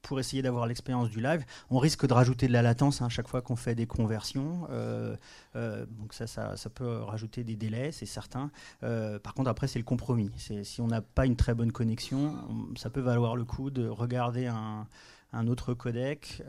pour 0.01 0.19
essayer 0.19 0.41
d'avoir 0.41 0.67
l'expérience 0.67 1.09
du 1.09 1.21
live, 1.21 1.45
on 1.69 1.77
risque 1.77 2.05
de 2.07 2.13
rajouter 2.13 2.47
de 2.47 2.53
la 2.53 2.61
latence 2.61 3.01
à 3.01 3.05
hein, 3.05 3.09
chaque 3.09 3.27
fois 3.27 3.41
qu'on 3.41 3.55
fait 3.55 3.75
des 3.75 3.87
conversions. 3.87 4.67
Euh, 4.69 5.15
euh, 5.55 5.85
donc 5.85 6.13
ça, 6.13 6.27
ça, 6.27 6.69
peut 6.69 6.99
rajouter 6.99 7.43
des 7.43 7.55
délais, 7.55 7.91
c'est 7.91 8.05
certain. 8.05 8.51
Euh, 8.83 9.19
par 9.19 9.33
contre, 9.33 9.49
après, 9.49 9.67
c'est 9.67 9.79
le 9.79 9.85
compromis. 9.85 10.31
Si 10.63 10.81
on 10.81 10.87
n'a 10.87 11.01
pas 11.01 11.25
une 11.25 11.35
très 11.35 11.53
bonne 11.53 11.71
connexion, 11.71 12.35
ça 12.75 12.89
peut 12.89 13.01
valoir 13.01 13.35
le 13.35 13.45
coup 13.45 13.69
de 13.69 13.87
regarder 13.87 14.47
un, 14.47 14.87
autre 15.47 15.73
codec 15.75 16.41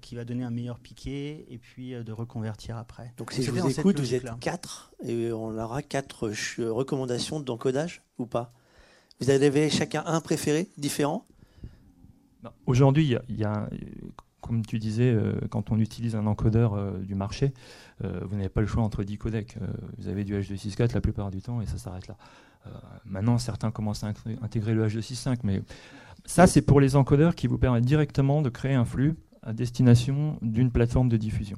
qui 0.00 0.14
va 0.14 0.24
donner 0.24 0.44
un 0.44 0.50
meilleur 0.50 0.78
piqué 0.78 1.46
et 1.50 1.58
puis 1.58 1.92
de 1.92 2.12
reconvertir 2.12 2.76
après. 2.76 3.12
Donc 3.18 3.32
si 3.32 3.42
je 3.42 3.50
vous 3.50 3.68
écoute, 3.68 4.00
vous 4.00 4.14
êtes 4.14 4.38
quatre 4.40 4.92
et 5.04 5.30
on 5.32 5.58
aura 5.58 5.82
quatre 5.82 6.28
recommandations 6.58 7.40
d'encodage 7.40 8.02
ou 8.18 8.26
pas? 8.26 8.52
Vous 9.20 9.30
avez 9.30 9.70
chacun 9.70 10.02
un 10.06 10.20
préféré 10.20 10.68
différent? 10.78 11.26
Aujourd'hui, 12.66 13.16
comme 14.42 14.66
tu 14.66 14.78
disais, 14.78 15.10
euh, 15.10 15.32
quand 15.48 15.70
on 15.70 15.78
utilise 15.78 16.14
un 16.14 16.26
encodeur 16.26 16.74
euh, 16.74 16.98
du 16.98 17.14
marché, 17.14 17.54
euh, 18.04 18.20
vous 18.24 18.36
n'avez 18.36 18.50
pas 18.50 18.60
le 18.60 18.66
choix 18.66 18.82
entre 18.82 19.04
10 19.04 19.16
codecs. 19.16 19.56
vous 19.96 20.08
avez 20.08 20.24
du 20.24 20.38
H264 20.38 20.92
la 20.92 21.00
plupart 21.00 21.30
du 21.30 21.40
temps 21.40 21.62
et 21.62 21.66
ça 21.66 21.78
s'arrête 21.78 22.08
là. 22.08 22.16
maintenant, 23.06 23.38
certains 23.38 23.70
commencent 23.70 24.04
à 24.04 24.12
intégrer 24.42 24.74
le 24.74 24.86
H265, 24.86 25.38
mais 25.44 25.62
ça, 26.26 26.46
c'est 26.46 26.62
pour 26.62 26.80
les 26.80 26.96
encodeurs 26.96 27.34
qui 27.34 27.46
vous 27.46 27.58
permettent 27.58 27.86
directement 27.86 28.42
de 28.42 28.50
créer 28.50 28.74
un 28.74 28.84
flux 28.84 29.14
à 29.42 29.52
destination 29.52 30.38
d'une 30.42 30.70
plateforme 30.70 31.08
de 31.08 31.16
diffusion. 31.16 31.56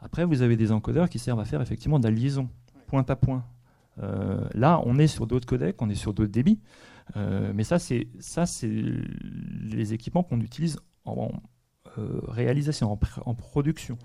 Après, 0.00 0.24
vous 0.24 0.42
avez 0.42 0.56
des 0.56 0.70
encodeurs 0.70 1.08
qui 1.08 1.18
servent 1.18 1.40
à 1.40 1.44
faire 1.44 1.62
effectivement 1.62 1.98
de 1.98 2.04
la 2.04 2.14
liaison, 2.14 2.48
point 2.86 3.04
à 3.08 3.16
point. 3.16 3.44
là, 4.54 4.80
on 4.84 4.98
est 4.98 5.08
sur 5.08 5.26
d'autres 5.26 5.46
codecs, 5.46 5.80
on 5.80 5.88
est 5.88 5.96
sur 5.96 6.12
d'autres 6.12 6.32
débits. 6.32 6.60
Euh, 7.16 7.52
mais 7.54 7.64
ça, 7.64 7.78
c'est 7.78 8.08
ça, 8.18 8.46
c'est 8.46 8.70
les 8.70 9.92
équipements 9.92 10.22
qu'on 10.22 10.40
utilise 10.40 10.78
en, 11.04 11.30
euh, 11.98 12.20
réalisation, 12.28 12.92
en, 12.92 13.34
production. 13.34 13.98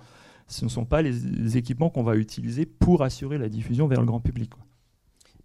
Ce 0.48 0.64
ne 0.66 0.70
sont 0.70 0.86
pas 0.86 1.02
les, 1.02 1.58
équipements 1.58 1.90
qu'on 1.90 2.04
va 2.04 2.16
utiliser 2.16 2.66
pour 2.66 3.04
assurer 3.04 3.38
la 3.38 3.50
diffusion 3.50 3.88
vers 3.88 4.00
le 4.00 4.06
grand 4.06 4.20
public. 4.20 4.52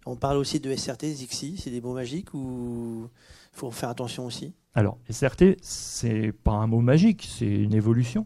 On 0.05 0.15
parle 0.15 0.37
aussi 0.37 0.59
de 0.59 0.73
SRT, 0.73 1.05
Zixi, 1.05 1.57
c'est 1.57 1.71
des 1.71 1.81
mots 1.81 1.93
magiques 1.93 2.33
ou 2.33 3.09
faut 3.51 3.71
faire 3.71 3.89
attention 3.89 4.25
aussi? 4.25 4.53
Alors, 4.73 4.97
SRT, 5.09 5.57
c'est 5.61 6.31
pas 6.31 6.53
un 6.53 6.67
mot 6.67 6.81
magique, 6.81 7.27
c'est 7.29 7.49
une 7.49 7.73
évolution. 7.73 8.25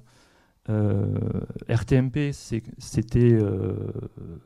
RTMP, 0.70 2.32
c'était 2.32 3.38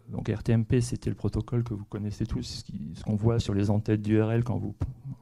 donc 0.09 0.29
RTMP, 0.29 0.81
c'était 0.81 1.09
le 1.11 1.15
protocole 1.15 1.63
que 1.63 1.75
vous 1.75 1.85
connaissez 1.85 2.25
tous, 2.25 2.65
ce 2.95 3.03
qu'on 3.03 3.15
voit 3.15 3.39
sur 3.39 3.53
les 3.53 3.69
entêtes 3.69 4.01
d'URL 4.01 4.43
quand 4.43 4.57
vous 4.57 4.75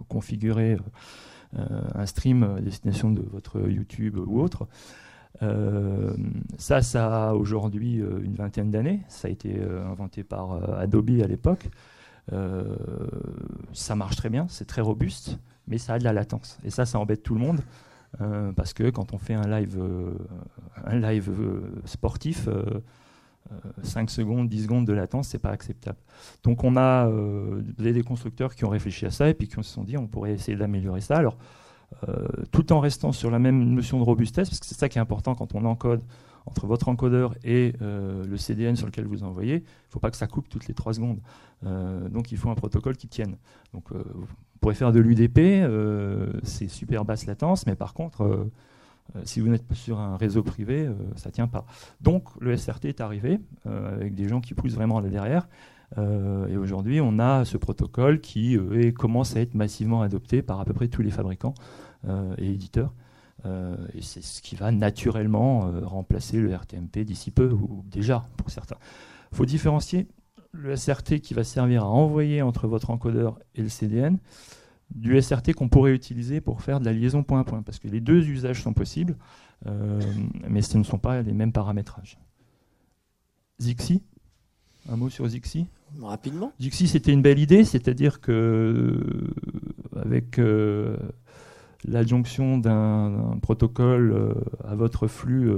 configurez 0.08 0.78
un 1.54 2.06
stream 2.06 2.44
à 2.44 2.62
destination 2.62 3.12
de 3.12 3.22
votre 3.22 3.70
YouTube 3.70 4.18
ou 4.26 4.40
autre. 4.40 4.68
ça, 6.58 6.82
ça 6.82 7.30
a 7.30 7.34
aujourd'hui 7.34 7.96
une 7.98 8.36
vingtaine 8.36 8.72
d'années. 8.72 9.02
Ça 9.10 9.28
a 9.28 9.32
été 9.32 9.62
inventé 9.62 10.24
par 10.24 10.80
Adobe 10.80 11.22
à 11.22 11.28
l'époque. 11.28 11.70
ça 13.74 13.96
marche 13.96 14.16
très 14.16 14.30
bien, 14.30 14.48
c'est 14.48 14.66
très 14.66 14.82
robuste, 14.82 15.40
mais 15.68 15.78
ça 15.78 15.96
a 15.96 16.00
de 16.00 16.06
la 16.06 16.14
latence. 16.14 16.58
Et 16.64 16.70
ça, 16.70 16.86
ça 16.86 17.00
embête 17.00 17.22
tout 17.22 17.34
le 17.34 17.42
monde. 17.42 17.60
Euh, 18.22 18.52
parce 18.54 18.74
que 18.74 18.90
quand 18.90 19.14
on 19.14 19.18
fait 19.18 19.34
un 19.34 19.48
live, 19.48 19.78
euh, 19.80 20.14
un 20.86 21.00
live 21.00 21.30
euh, 21.30 21.62
sportif, 21.86 22.48
5 23.84 24.10
secondes, 24.10 24.50
10 24.50 24.64
secondes 24.64 24.86
de 24.88 24.94
latence, 24.94 25.28
c'est 25.28 25.40
pas 25.40 25.52
acceptable. 25.52 26.00
Donc 26.44 26.64
on 26.64 26.78
a 26.78 27.08
des 27.78 28.02
constructeurs 28.02 28.56
qui 28.56 28.66
ont 28.66 28.70
réfléchi 28.70 29.06
à 29.06 29.12
ça 29.12 29.30
et 29.30 29.36
puis 29.36 29.48
qui 29.48 29.56
se 29.56 29.64
sont 29.64 29.84
dit 29.84 29.98
on 29.98 30.08
pourrait 30.08 30.34
essayer 30.34 30.58
d'améliorer 30.58 31.02
ça. 31.02 31.18
Alors 31.18 31.38
tout 32.52 32.74
en 32.74 32.80
restant 32.80 33.12
sur 33.12 33.30
la 33.30 33.38
même 33.38 33.76
notion 33.76 34.00
de 34.00 34.04
robustesse, 34.04 34.50
parce 34.50 34.60
que 34.60 34.66
c'est 34.66 34.78
ça 34.78 34.90
qui 34.90 34.98
est 34.98 35.02
important 35.02 35.36
quand 35.36 35.54
on 35.54 35.64
encode 35.66 36.02
entre 36.46 36.68
votre 36.68 36.90
encodeur 36.90 37.36
et 37.44 37.74
le 37.82 38.38
CDN 38.38 38.76
sur 38.76 38.86
lequel 38.86 39.06
vous 39.06 39.24
envoyez, 39.24 39.56
il 39.56 39.62
ne 39.62 39.90
faut 39.90 40.00
pas 40.00 40.12
que 40.12 40.18
ça 40.18 40.28
coupe 40.28 40.48
toutes 40.48 40.68
les 40.68 40.74
3 40.74 40.94
secondes. 40.94 41.20
donc 41.64 42.32
il 42.32 42.38
faut 42.38 42.50
un 42.50 42.56
protocole 42.56 42.98
qui 42.98 43.08
tienne. 43.08 43.38
Donc 43.74 43.90
pourrait 44.66 44.74
faire 44.74 44.92
de 44.92 45.00
l'UDP, 45.00 45.38
euh, 45.38 46.34
c'est 46.42 46.68
super 46.68 47.06
basse 47.06 47.28
latence, 47.28 47.68
mais 47.68 47.76
par 47.76 47.94
contre, 47.94 48.24
euh, 48.24 48.52
euh, 49.16 49.22
si 49.24 49.40
vous 49.40 49.48
n'êtes 49.48 49.64
pas 49.64 49.76
sur 49.76 50.00
un 50.00 50.18
réseau 50.18 50.42
privé, 50.42 50.90
ça 51.18 51.30
ne 51.30 51.34
tient 51.34 51.48
pas. 51.48 51.68
Donc 52.02 52.30
le 52.40 52.58
SRT 52.58 52.86
est 52.86 53.00
arrivé 53.00 53.40
avec 53.66 54.16
des 54.16 54.28
gens 54.28 54.42
qui 54.42 54.56
poussent 54.56 54.74
vraiment 54.74 55.00
là 55.00 55.10
derrière. 55.10 55.48
et 55.98 56.58
aujourd'hui, 56.58 57.00
on 57.00 57.20
a 57.20 57.46
ce 57.46 57.58
protocole 57.58 58.20
qui 58.20 58.58
commence 58.98 59.36
à 59.36 59.42
être 59.42 59.54
massivement 59.54 60.02
adopté 60.02 60.42
par 60.42 60.60
à 60.60 60.66
peu 60.66 60.74
près 60.74 60.88
tous 60.88 61.04
les 61.04 61.12
fabricants 61.12 61.54
et 62.40 62.52
éditeurs. 62.52 62.92
Et 63.94 64.02
c'est 64.02 64.24
ce 64.24 64.42
qui 64.42 64.56
va 64.56 64.72
naturellement 64.72 65.72
remplacer 65.84 66.38
le 66.38 66.54
RTMP 66.54 67.00
d'ici 67.00 67.32
peu, 67.32 67.52
ou 67.52 67.84
déjà 67.86 68.28
pour 68.38 68.50
certains. 68.50 68.78
Il 69.32 69.38
faut 69.38 69.46
différencier 69.46 70.08
le 70.56 70.76
SRT 70.76 71.20
qui 71.22 71.34
va 71.34 71.44
servir 71.44 71.84
à 71.84 71.88
envoyer 71.88 72.42
entre 72.42 72.68
votre 72.68 72.90
encodeur 72.90 73.40
et 73.56 73.62
le 73.62 73.70
CDN, 73.70 74.18
du 74.94 75.20
SRT 75.20 75.54
qu'on 75.54 75.70
pourrait 75.70 75.94
utiliser 75.94 76.42
pour 76.42 76.62
faire 76.62 76.80
de 76.80 76.86
la 76.86 76.94
liaison 76.94 77.24
point 77.24 77.42
à 77.42 77.44
point, 77.44 77.62
parce 77.62 77.80
que 77.80 77.88
les 77.88 78.00
deux 78.00 78.28
usages 78.28 78.62
sont 78.62 78.74
possibles, 78.74 79.18
euh, 79.68 80.00
mais 80.48 80.62
ce 80.62 80.78
ne 80.78 80.84
sont 80.84 81.00
pas 81.00 81.22
les 81.22 81.34
mêmes 81.34 81.52
paramétrages. 81.52 82.18
Zixi 83.60 84.04
Un 84.90 84.98
mot 84.98 85.10
sur 85.10 85.28
Zixi? 85.28 85.66
Rapidement. 86.02 86.52
Zixi, 86.60 86.88
c'était 86.88 87.14
une 87.14 87.22
belle 87.22 87.40
idée, 87.40 87.64
c'est-à-dire 87.64 88.20
que 88.22 88.32
euh, 88.32 90.00
avec 90.00 90.40
euh, 90.40 90.98
l'adjonction 91.88 92.58
d'un 92.58 93.38
protocole 93.42 94.36
à 94.64 94.76
votre 94.76 95.08
flux 95.08 95.50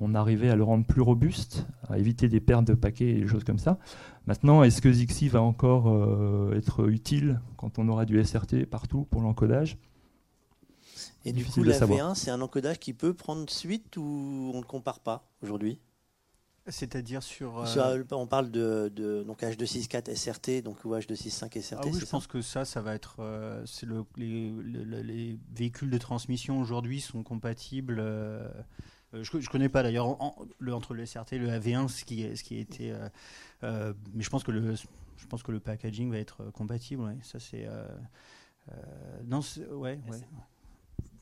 on 0.00 0.14
arrivait 0.14 0.50
à 0.50 0.56
le 0.56 0.62
rendre 0.62 0.84
plus 0.84 1.00
robuste, 1.00 1.66
à 1.88 1.98
éviter 1.98 2.28
des 2.28 2.40
pertes 2.40 2.64
de 2.64 2.74
paquets 2.74 3.08
et 3.08 3.20
des 3.20 3.26
choses 3.26 3.44
comme 3.44 3.58
ça. 3.58 3.78
Maintenant, 4.26 4.62
est-ce 4.62 4.80
que 4.80 4.92
Zixi 4.92 5.28
va 5.28 5.42
encore 5.42 5.88
euh, 5.88 6.56
être 6.56 6.88
utile 6.88 7.40
quand 7.56 7.78
on 7.78 7.88
aura 7.88 8.04
du 8.04 8.22
SRT 8.22 8.66
partout 8.70 9.06
pour 9.10 9.20
l'encodage? 9.20 9.78
Et 11.24 11.32
du 11.32 11.44
coup, 11.44 11.62
la 11.62 11.78
V1, 11.78 12.14
c'est 12.14 12.30
un 12.30 12.40
encodage 12.40 12.78
qui 12.78 12.92
peut 12.92 13.12
prendre 13.12 13.48
suite 13.50 13.96
ou 13.96 14.52
on 14.54 14.58
ne 14.58 14.64
compare 14.64 15.00
pas 15.00 15.28
aujourd'hui? 15.42 15.80
C'est-à-dire 16.68 17.22
sur. 17.22 17.60
Euh, 17.60 18.02
on 18.12 18.26
parle 18.26 18.50
de, 18.50 18.92
donc 19.26 19.42
H264 19.42 20.14
SRT, 20.14 20.62
donc 20.62 20.84
ou 20.84 20.94
H265 20.94 21.60
SRT. 21.60 21.78
Ah 21.78 21.86
oui, 21.86 21.98
je 21.98 22.06
pense 22.06 22.26
que 22.26 22.40
ça, 22.40 22.64
ça 22.64 22.80
va 22.80 22.94
être. 22.94 23.16
Euh, 23.20 23.64
le, 23.82 24.04
les, 25.02 25.38
véhicules 25.54 25.90
de 25.90 25.98
transmission 25.98 26.60
aujourd'hui 26.60 27.00
sont 27.00 27.22
compatibles 27.22 28.00
euh, 29.14 29.24
je 29.24 29.36
ne 29.36 29.46
connais 29.46 29.68
pas 29.68 29.82
d'ailleurs 29.82 30.20
entre 30.20 30.94
le 30.94 31.06
SRT 31.06 31.32
et 31.32 31.38
le 31.38 31.48
AV1 31.48 31.88
ce 31.88 32.04
qui, 32.04 32.36
ce 32.36 32.42
qui 32.42 32.56
a 32.56 32.60
été. 32.60 32.92
Euh, 32.92 33.08
euh, 33.64 33.94
mais 34.14 34.22
je 34.22 34.30
pense, 34.30 34.44
que 34.44 34.50
le, 34.50 34.74
je 34.74 35.26
pense 35.28 35.42
que 35.42 35.52
le 35.52 35.60
packaging 35.60 36.10
va 36.10 36.18
être 36.18 36.50
compatible. 36.52 37.16
Ça, 37.22 37.38
c'est. 37.38 37.66
non, 39.26 39.40
ouais. 39.70 39.98
ouais. 40.08 40.20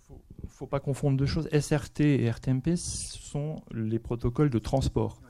Il 0.08 0.46
ne 0.46 0.50
faut 0.50 0.66
pas 0.66 0.80
confondre 0.80 1.16
deux 1.16 1.26
choses. 1.26 1.48
SRT 1.48 2.00
et 2.00 2.30
RTMP 2.30 2.76
sont 2.76 3.62
les 3.72 3.98
protocoles 3.98 4.50
de 4.50 4.58
transport. 4.58 5.20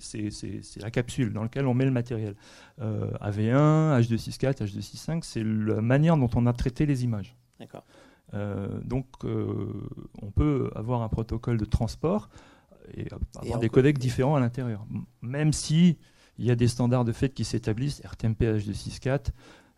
C'est 0.00 0.82
la 0.82 0.90
capsule 0.90 1.32
dans 1.32 1.42
laquelle 1.42 1.66
on 1.66 1.74
met 1.74 1.84
le 1.84 1.90
matériel. 1.90 2.34
AV1, 2.80 4.00
H264, 4.00 4.64
H265, 4.64 5.22
c'est 5.22 5.42
la 5.44 5.80
manière 5.80 6.16
dont 6.16 6.30
on 6.34 6.46
a 6.46 6.52
traité 6.52 6.86
les 6.86 7.04
images. 7.04 7.36
D'accord. 7.58 7.84
Euh, 8.34 8.80
donc, 8.82 9.06
euh, 9.24 9.88
on 10.22 10.30
peut 10.30 10.70
avoir 10.74 11.02
un 11.02 11.08
protocole 11.08 11.56
de 11.56 11.64
transport 11.64 12.28
et 12.96 13.06
avoir 13.36 13.58
des 13.58 13.68
codecs 13.68 13.98
différents 13.98 14.36
à 14.36 14.40
l'intérieur. 14.40 14.86
Même 15.22 15.52
si 15.52 15.98
il 16.38 16.44
y 16.44 16.50
a 16.50 16.56
des 16.56 16.68
standards 16.68 17.04
de 17.04 17.12
fait 17.12 17.30
qui 17.32 17.44
s'établissent, 17.44 18.02
RTMP 18.04 18.42
H264, 18.42 19.28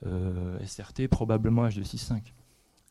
euh, 0.06 0.58
SRT 0.64 1.08
probablement 1.08 1.66
H265. 1.68 2.32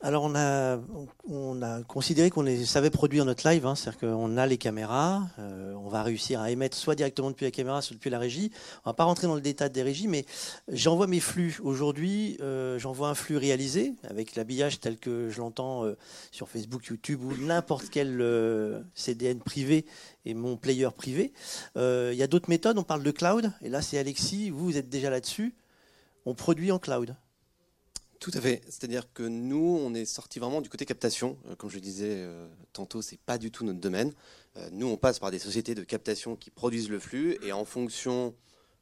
Alors 0.06 0.26
on 0.26 0.36
a, 0.36 0.80
on 1.28 1.64
a 1.64 1.82
considéré 1.82 2.30
qu'on 2.30 2.46
savait 2.64 2.92
produire 2.92 3.26
notre 3.26 3.50
live, 3.50 3.66
hein, 3.66 3.74
c'est-à-dire 3.74 4.02
qu'on 4.02 4.38
a 4.38 4.46
les 4.46 4.60
caméras, 4.60 5.24
euh, 5.40 5.74
on 5.74 5.90
va 5.90 6.04
réussir 6.04 6.42
à 6.42 6.52
émettre 6.52 6.78
soit 6.78 6.94
directement 6.94 7.32
depuis 7.32 7.46
la 7.46 7.50
caméra, 7.50 7.82
soit 7.82 7.96
depuis 7.96 8.12
la 8.12 8.20
régie. 8.20 8.52
On 8.86 8.92
va 8.92 8.94
pas 8.94 9.06
rentrer 9.06 9.26
dans 9.26 9.34
le 9.34 9.42
détail 9.42 9.72
des 9.72 9.82
régies, 9.82 10.08
mais 10.08 10.28
j'envoie 10.68 11.08
mes 11.08 11.20
flux. 11.20 11.58
Aujourd'hui, 11.64 12.38
euh, 12.42 12.78
j'envoie 12.78 13.10
un 13.10 13.16
flux 13.16 13.38
réalisé 13.38 13.96
avec 14.08 14.36
l'habillage 14.36 14.80
tel 14.80 15.00
que 15.00 15.32
je 15.32 15.40
l'entends 15.40 15.86
euh, 15.86 15.98
sur 16.30 16.50
Facebook, 16.50 16.86
YouTube 16.86 17.24
ou 17.24 17.36
n'importe 17.38 17.90
quel 17.90 18.84
CDN 18.94 19.40
privé 19.40 19.88
et 20.26 20.36
mon 20.36 20.56
player 20.56 20.90
privé. 20.96 21.34
Il 21.78 22.14
y 22.14 22.22
a 22.22 22.28
d'autres 22.28 22.52
méthodes, 22.52 22.78
on 22.78 22.84
parle 22.84 23.02
de 23.02 23.10
cloud, 23.10 23.52
et 23.64 23.70
là 23.70 23.82
c'est 23.82 23.98
Alexis, 23.98 24.52
vous 24.52 24.78
êtes 24.78 24.88
déjà 24.88 25.10
là-dessus. 25.10 25.56
On 26.28 26.36
produit 26.36 26.72
en 26.72 26.78
cloud. 26.78 27.16
Tout 28.26 28.32
à 28.34 28.42
fait. 28.42 28.64
C'est-à-dire 28.66 29.14
que 29.14 29.22
nous, 29.22 29.80
on 29.80 29.94
est 29.94 30.06
sorti 30.06 30.40
vraiment 30.40 30.60
du 30.60 30.68
côté 30.68 30.84
captation. 30.84 31.38
Euh, 31.48 31.56
comme 31.56 31.70
je 31.70 31.78
disais 31.78 32.24
euh, 32.24 32.48
tantôt, 32.74 33.04
c'est 33.04 33.20
pas 33.20 33.38
du 33.38 33.52
tout 33.52 33.64
notre 33.64 33.80
domaine. 33.80 34.12
Euh, 34.58 34.68
nous, 34.72 34.88
on 34.88 34.98
passe 34.98 35.20
par 35.20 35.30
des 35.30 35.38
sociétés 35.38 35.76
de 35.76 35.84
captation 35.84 36.36
qui 36.36 36.50
produisent 36.50 36.90
le 36.90 36.98
flux 36.98 37.38
et 37.44 37.52
en 37.52 37.66
fonction 37.66 38.34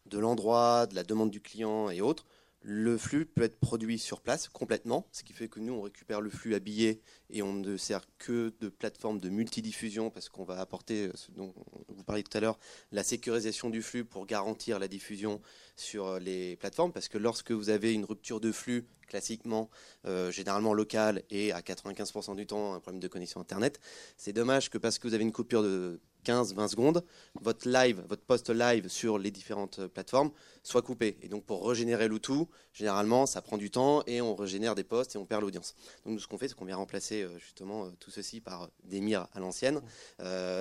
de 0.06 0.18
l'endroit, 0.18 0.88
de 0.88 0.96
la 0.96 1.04
demande 1.04 1.30
du 1.30 1.42
client 1.42 1.90
et 1.90 2.00
autres, 2.00 2.26
le 2.62 2.98
flux 2.98 3.26
peut 3.26 3.42
être 3.42 3.60
produit 3.60 4.00
sur 4.00 4.22
place 4.22 4.48
complètement, 4.48 5.06
ce 5.12 5.24
qui 5.24 5.34
fait 5.34 5.50
que 5.50 5.60
nous, 5.60 5.74
on 5.74 5.82
récupère 5.82 6.22
le 6.22 6.30
flux 6.30 6.56
habillé 6.56 7.02
et 7.30 7.42
on 7.42 7.52
ne 7.52 7.76
sert 7.76 8.06
que 8.18 8.54
de 8.62 8.70
plateforme 8.70 9.20
de 9.20 9.28
multidiffusion 9.28 10.10
parce 10.10 10.30
qu'on 10.30 10.46
va 10.46 10.62
apporter, 10.62 11.12
ce 11.16 11.32
dont 11.32 11.54
vous 11.90 12.04
parliez 12.06 12.24
tout 12.24 12.38
à 12.38 12.40
l'heure, 12.40 12.58
la 12.94 13.04
sécurisation 13.04 13.70
du 13.70 13.82
flux 13.82 14.06
pour 14.06 14.26
garantir 14.26 14.80
la 14.80 14.88
diffusion 14.88 15.42
sur 15.76 16.20
les 16.20 16.56
plateformes. 16.58 16.92
Parce 16.92 17.08
que 17.08 17.18
lorsque 17.18 17.52
vous 17.52 17.70
avez 17.70 17.94
une 17.94 18.06
rupture 18.06 18.40
de 18.40 18.52
flux 18.52 18.86
classiquement, 19.14 19.70
euh, 20.06 20.32
généralement 20.32 20.74
local 20.74 21.22
et 21.30 21.52
à 21.52 21.62
95% 21.62 22.36
du 22.36 22.48
temps 22.48 22.74
un 22.74 22.80
problème 22.80 23.00
de 23.00 23.08
connexion 23.08 23.40
Internet. 23.40 23.80
C'est 24.18 24.34
dommage 24.34 24.72
que 24.72 24.80
parce 24.80 24.98
que 24.98 25.08
vous 25.08 25.14
avez 25.14 25.24
une 25.24 25.32
coupure 25.32 25.62
de 25.62 26.00
15-20 26.26 26.70
secondes, 26.70 27.04
votre 27.42 27.70
live, 27.70 28.02
votre 28.08 28.24
post 28.24 28.50
live 28.50 28.88
sur 28.88 29.20
les 29.20 29.30
différentes 29.30 29.86
plateformes 29.88 30.32
soit 30.64 30.82
coupé. 30.82 31.18
Et 31.22 31.28
donc 31.28 31.44
pour 31.44 31.68
régénérer 31.68 32.08
le 32.08 32.18
tout, 32.18 32.48
généralement 32.74 33.26
ça 33.28 33.42
prend 33.42 33.58
du 33.58 33.70
temps 33.70 34.04
et 34.08 34.20
on 34.22 34.34
régénère 34.34 34.74
des 34.74 34.86
posts 34.86 35.16
et 35.16 35.18
on 35.20 35.26
perd 35.26 35.42
l'audience. 35.42 35.76
Donc 36.06 36.14
nous 36.14 36.20
ce 36.20 36.28
qu'on 36.28 36.40
fait, 36.40 36.48
c'est 36.48 36.56
qu'on 36.56 36.66
vient 36.66 36.78
remplacer 36.78 37.22
euh, 37.22 37.38
justement 37.38 37.86
euh, 37.86 37.90
tout 38.00 38.10
ceci 38.10 38.40
par 38.42 38.70
des 38.86 39.00
mires 39.02 39.28
à 39.34 39.40
l'ancienne, 39.40 39.82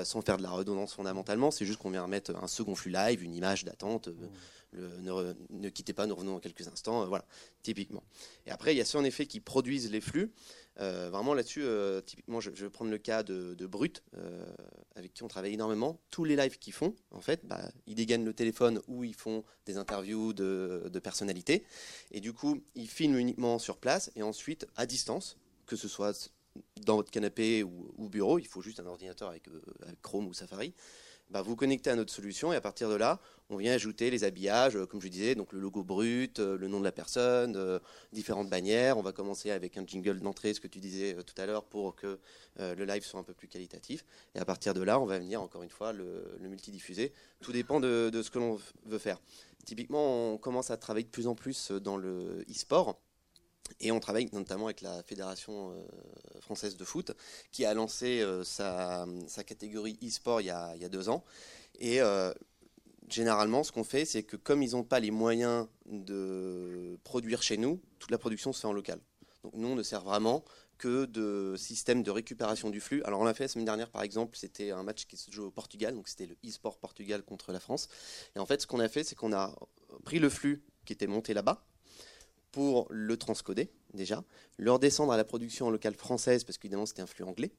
sans 0.05 0.21
faire 0.21 0.37
de 0.37 0.43
la 0.43 0.51
redondance 0.51 0.93
fondamentalement. 0.93 1.51
C'est 1.51 1.65
juste 1.65 1.79
qu'on 1.79 1.91
vient 1.91 2.07
mettre 2.07 2.37
un 2.37 2.49
second 2.49 2.75
flux 2.75 2.91
live, 2.91 3.23
une 3.23 3.35
image 3.35 3.65
d'attente 3.65 4.11
ne, 4.75 5.69
quittez 5.69 5.93
pas, 5.93 6.07
nous 6.07 6.15
revenons 6.15 6.35
dans 6.35 6.41
quelques 6.41 6.67
instants. 6.69 7.03
Euh, 7.03 7.07
voilà, 7.07 7.25
typiquement. 7.63 8.03
Et 8.47 8.51
après, 8.51 8.75
il 8.75 8.79
y 8.79 8.81
a 8.81 8.85
ceux 8.85 8.99
en 8.99 9.05
effet 9.05 9.27
qui 9.27 9.41
produisent 9.41 9.91
les 9.91 10.01
flux. 10.01 10.33
Euh, 10.81 11.11
vraiment 11.11 11.35
là-dessus, 11.35 11.63
euh, 11.63 12.01
typiquement, 12.01 12.41
je, 12.41 12.51
vais 12.51 12.71
prendre 12.71 12.91
le 12.91 12.99
cas 12.99 13.23
de, 13.23 13.67
Brut, 13.67 14.03
avec 14.97 15.15
qui 15.15 15.23
on 15.23 15.29
travaille 15.29 15.55
énormément. 15.55 16.01
Tous 16.11 16.25
les 16.25 16.37
lives 16.37 16.59
qu'ils 16.59 16.73
font, 16.73 16.95
en 17.11 17.21
fait, 17.21 17.41
bah, 17.45 17.71
ils 17.87 17.95
dégainent 17.95 18.25
le 18.25 18.35
téléphone 18.35 18.81
ou 18.89 19.05
ils 19.05 19.15
font 19.15 19.45
des 19.67 19.77
interviews 19.77 20.33
de, 20.33 20.99
personnalités. 21.03 21.65
Et 22.11 22.21
du 22.21 22.33
coup, 22.33 22.63
ils 22.75 22.89
filment 22.89 23.19
uniquement 23.19 23.59
sur 23.59 23.77
place 23.79 24.11
et 24.17 24.23
ensuite 24.23 24.67
à 24.77 24.87
distance, 24.87 25.37
que 25.67 25.77
ce 25.77 25.89
soit 25.89 26.31
dans 26.83 26.97
votre 26.97 27.11
canapé 27.11 27.63
ou, 27.63 28.09
bureau, 28.09 28.39
il 28.39 28.47
faut 28.47 28.61
juste 28.61 28.79
un 28.79 28.87
ordinateur 28.87 29.29
avec 29.29 29.45
Chrome 30.03 30.27
ou 30.27 30.35
Safari 30.35 30.75
bah, 31.33 31.41
vous 31.41 31.57
connectez 31.57 31.89
à 31.89 31.97
notre 31.97 32.13
solution 32.13 32.53
et 32.53 32.57
à 32.57 32.61
partir 32.61 32.91
de 32.91 32.95
là, 32.95 33.19
on 33.49 33.57
vient 33.57 33.73
ajouter 33.73 34.11
les 34.11 34.25
habillages, 34.25 34.77
euh, 34.77 34.87
comme 34.87 35.01
je 35.01 35.09
disais, 35.09 35.35
donc 35.35 35.53
le 35.53 35.61
logo 35.61 35.83
brut, 35.83 36.39
euh, 36.39 36.59
le 36.59 36.69
nom 36.69 36.79
de 36.79 36.85
la 36.85 36.93
personne, 36.93 37.57
euh, 37.57 37.79
différentes 38.13 38.51
bannières. 38.51 38.99
On 38.99 39.03
va 39.03 39.13
commencer 39.13 39.51
avec 39.51 39.79
un 39.79 39.87
jingle 39.87 40.21
d'entrée, 40.21 40.53
ce 40.53 40.61
que 40.61 40.69
tu 40.69 40.79
disais 40.79 41.17
tout 41.25 41.35
à 41.41 41.47
l'heure, 41.47 41.65
pour 41.65 41.97
que 41.97 42.19
le 42.59 42.85
live 42.85 43.03
soit 43.03 43.19
un 43.19 43.23
peu 43.23 43.33
plus 43.33 43.49
qualitatif. 43.49 44.05
Et 44.35 44.39
à 44.39 44.45
partir 44.45 44.75
de 44.75 44.83
là, 44.83 45.01
on 45.01 45.07
va 45.07 45.19
venir 45.19 45.41
encore 45.41 45.63
une 45.63 45.71
fois 45.71 45.93
le, 45.95 46.37
multidiffuser. 46.41 47.13
Tout 47.41 47.53
dépend 47.53 47.81
de, 47.81 48.11
ce 48.23 48.31
que 48.31 48.39
l'on 48.39 48.59
veut 48.85 48.99
faire. 48.99 49.19
Typiquement, 49.65 50.33
on 50.35 50.39
commence 50.39 50.71
à 50.71 50.77
travailler 50.77 51.05
de 51.05 51.11
plus 51.11 51.27
en 51.27 51.35
plus 51.35 51.71
dans 51.71 51.97
le 51.97 52.45
e-sport. 52.51 53.01
Et 53.81 53.93
on 53.93 54.01
travaille 54.01 54.29
notamment 54.33 54.67
avec 54.67 54.81
la 54.81 55.03
Fédération 55.03 55.75
française 56.41 56.77
de 56.77 56.85
foot, 56.85 57.13
qui 57.51 57.65
a 57.65 57.75
lancé 57.75 58.25
sa, 58.45 59.07
catégorie 59.47 59.99
e-sport 60.03 60.41
il, 60.41 60.47
y 60.47 60.51
a 60.51 60.89
deux 60.89 61.09
ans. 61.09 61.25
Et 61.79 62.01
généralement, 63.09 63.63
ce 63.63 63.73
qu'on 63.73 63.85
fait, 63.85 64.05
c'est 64.05 64.23
que 64.23 64.37
comme 64.37 64.63
ils 64.63 64.73
n'ont 64.73 64.85
pas 64.85 65.01
les 65.01 65.11
moyens 65.11 65.67
de 65.87 66.99
produire 67.05 67.43
chez 67.43 67.57
nous, 67.57 67.81
toute 67.99 68.11
la 68.11 68.19
production 68.19 68.53
se 68.53 68.61
fait 68.61 68.67
en 68.67 68.73
local. 68.73 69.01
Donc 69.45 69.55
nous, 69.55 69.69
on 69.69 69.75
ne 69.75 69.83
sert 69.83 70.03
vraiment 70.03 70.45
que 70.79 71.05
de 71.05 71.55
système 71.57 72.03
de 72.03 72.11
récupération 72.11 72.71
du 72.71 72.81
flux. 72.81 73.03
Alors 73.05 73.21
on 73.21 73.25
l'a 73.25 73.35
fait 73.35 73.45
la 73.45 73.49
semaine 73.49 73.65
dernière, 73.65 73.91
par 73.91 74.03
exemple, 74.03 74.37
c'était 74.37 74.71
un 74.71 74.83
match 74.83 75.07
qui 75.07 75.17
se 75.17 75.31
joue 75.31 75.45
au 75.45 75.51
Portugal, 75.51 75.95
donc 75.95 76.09
c'était 76.09 76.27
le 76.27 76.37
e-sport 76.45 76.79
Portugal 76.79 77.23
contre 77.23 77.53
la 77.53 77.61
France. 77.61 77.89
Et 78.35 78.39
en 78.39 78.47
fait, 78.47 78.63
ce 78.63 78.67
qu'on 78.67 78.81
a 78.81 78.89
fait, 78.89 79.05
c'est 79.05 79.15
qu'on 79.15 79.33
a 79.33 79.55
pris 80.05 80.19
le 80.19 80.29
flux 80.29 80.65
qui 80.85 80.93
était 80.93 81.07
monté 81.07 81.35
là-bas 81.35 81.65
pour 82.53 82.87
le 82.91 83.17
transcoder 83.17 83.71
déjà, 83.95 84.25
le 84.57 84.73
redescendre 84.73 85.13
à 85.13 85.17
la 85.17 85.25
production 85.25 85.67
en 85.67 85.71
local 85.71 85.95
française, 85.95 86.45
parce 86.45 86.59
qu'évidemment 86.59 86.87
c'était 86.87 87.03
un 87.03 87.07
flux 87.07 87.25
anglais. 87.25 87.53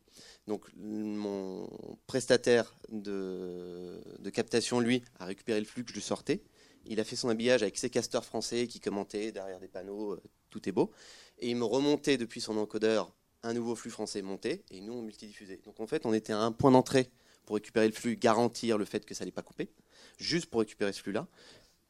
Donc 0.48 0.66
mon 0.76 1.70
prestataire 2.08 2.74
de, 2.90 4.02
captation, 4.34 4.80
lui, 4.80 5.04
a 5.20 5.26
récupéré 5.26 5.60
le 5.60 5.66
flux 5.66 5.84
que 5.84 5.90
je 5.90 5.96
lui 5.96 6.02
sortais. 6.02 6.42
Il 6.86 7.00
a 7.00 7.04
fait 7.04 7.16
son 7.16 7.30
habillage 7.30 7.62
avec 7.62 7.78
ses 7.78 7.90
casteurs 7.90 8.26
français 8.26 8.68
qui 8.68 8.80
commentaient 8.80 9.32
derrière 9.32 9.60
des 9.60 9.70
panneaux, 9.70 10.14
euh, 10.14 10.24
tout 10.50 10.68
est 10.68 10.74
beau. 10.74 10.92
Et 11.40 11.50
il 11.50 11.56
me 11.56 11.64
remontait 11.64 12.18
depuis 12.18 12.42
son 12.42 12.58
encodeur 12.58 13.14
un 13.42 13.54
nouveau 13.54 13.76
flux 13.76 13.92
français 13.92 14.22
monté, 14.22 14.64
et 14.72 14.82
nous 14.82 14.94
on 14.94 15.02
multidiffusait. 15.02 15.62
Donc 15.66 15.80
en 15.80 15.88
fait 15.88 16.06
on 16.06 16.14
était 16.14 16.34
à 16.34 16.40
un 16.40 16.52
point 16.52 16.72
d'entrée 16.72 17.10
pour 17.46 17.56
récupérer 17.56 17.88
le 17.88 17.94
flux, 17.94 18.16
garantir 18.16 18.78
le 18.78 18.86
fait 18.86 19.06
que 19.06 19.14
ça 19.14 19.24
n'allait 19.24 19.32
pas 19.32 19.42
couper, 19.42 19.70
juste 20.18 20.48
pour 20.48 20.62
récupérer 20.62 20.94
ce 20.94 21.02
flux-là. 21.02 21.28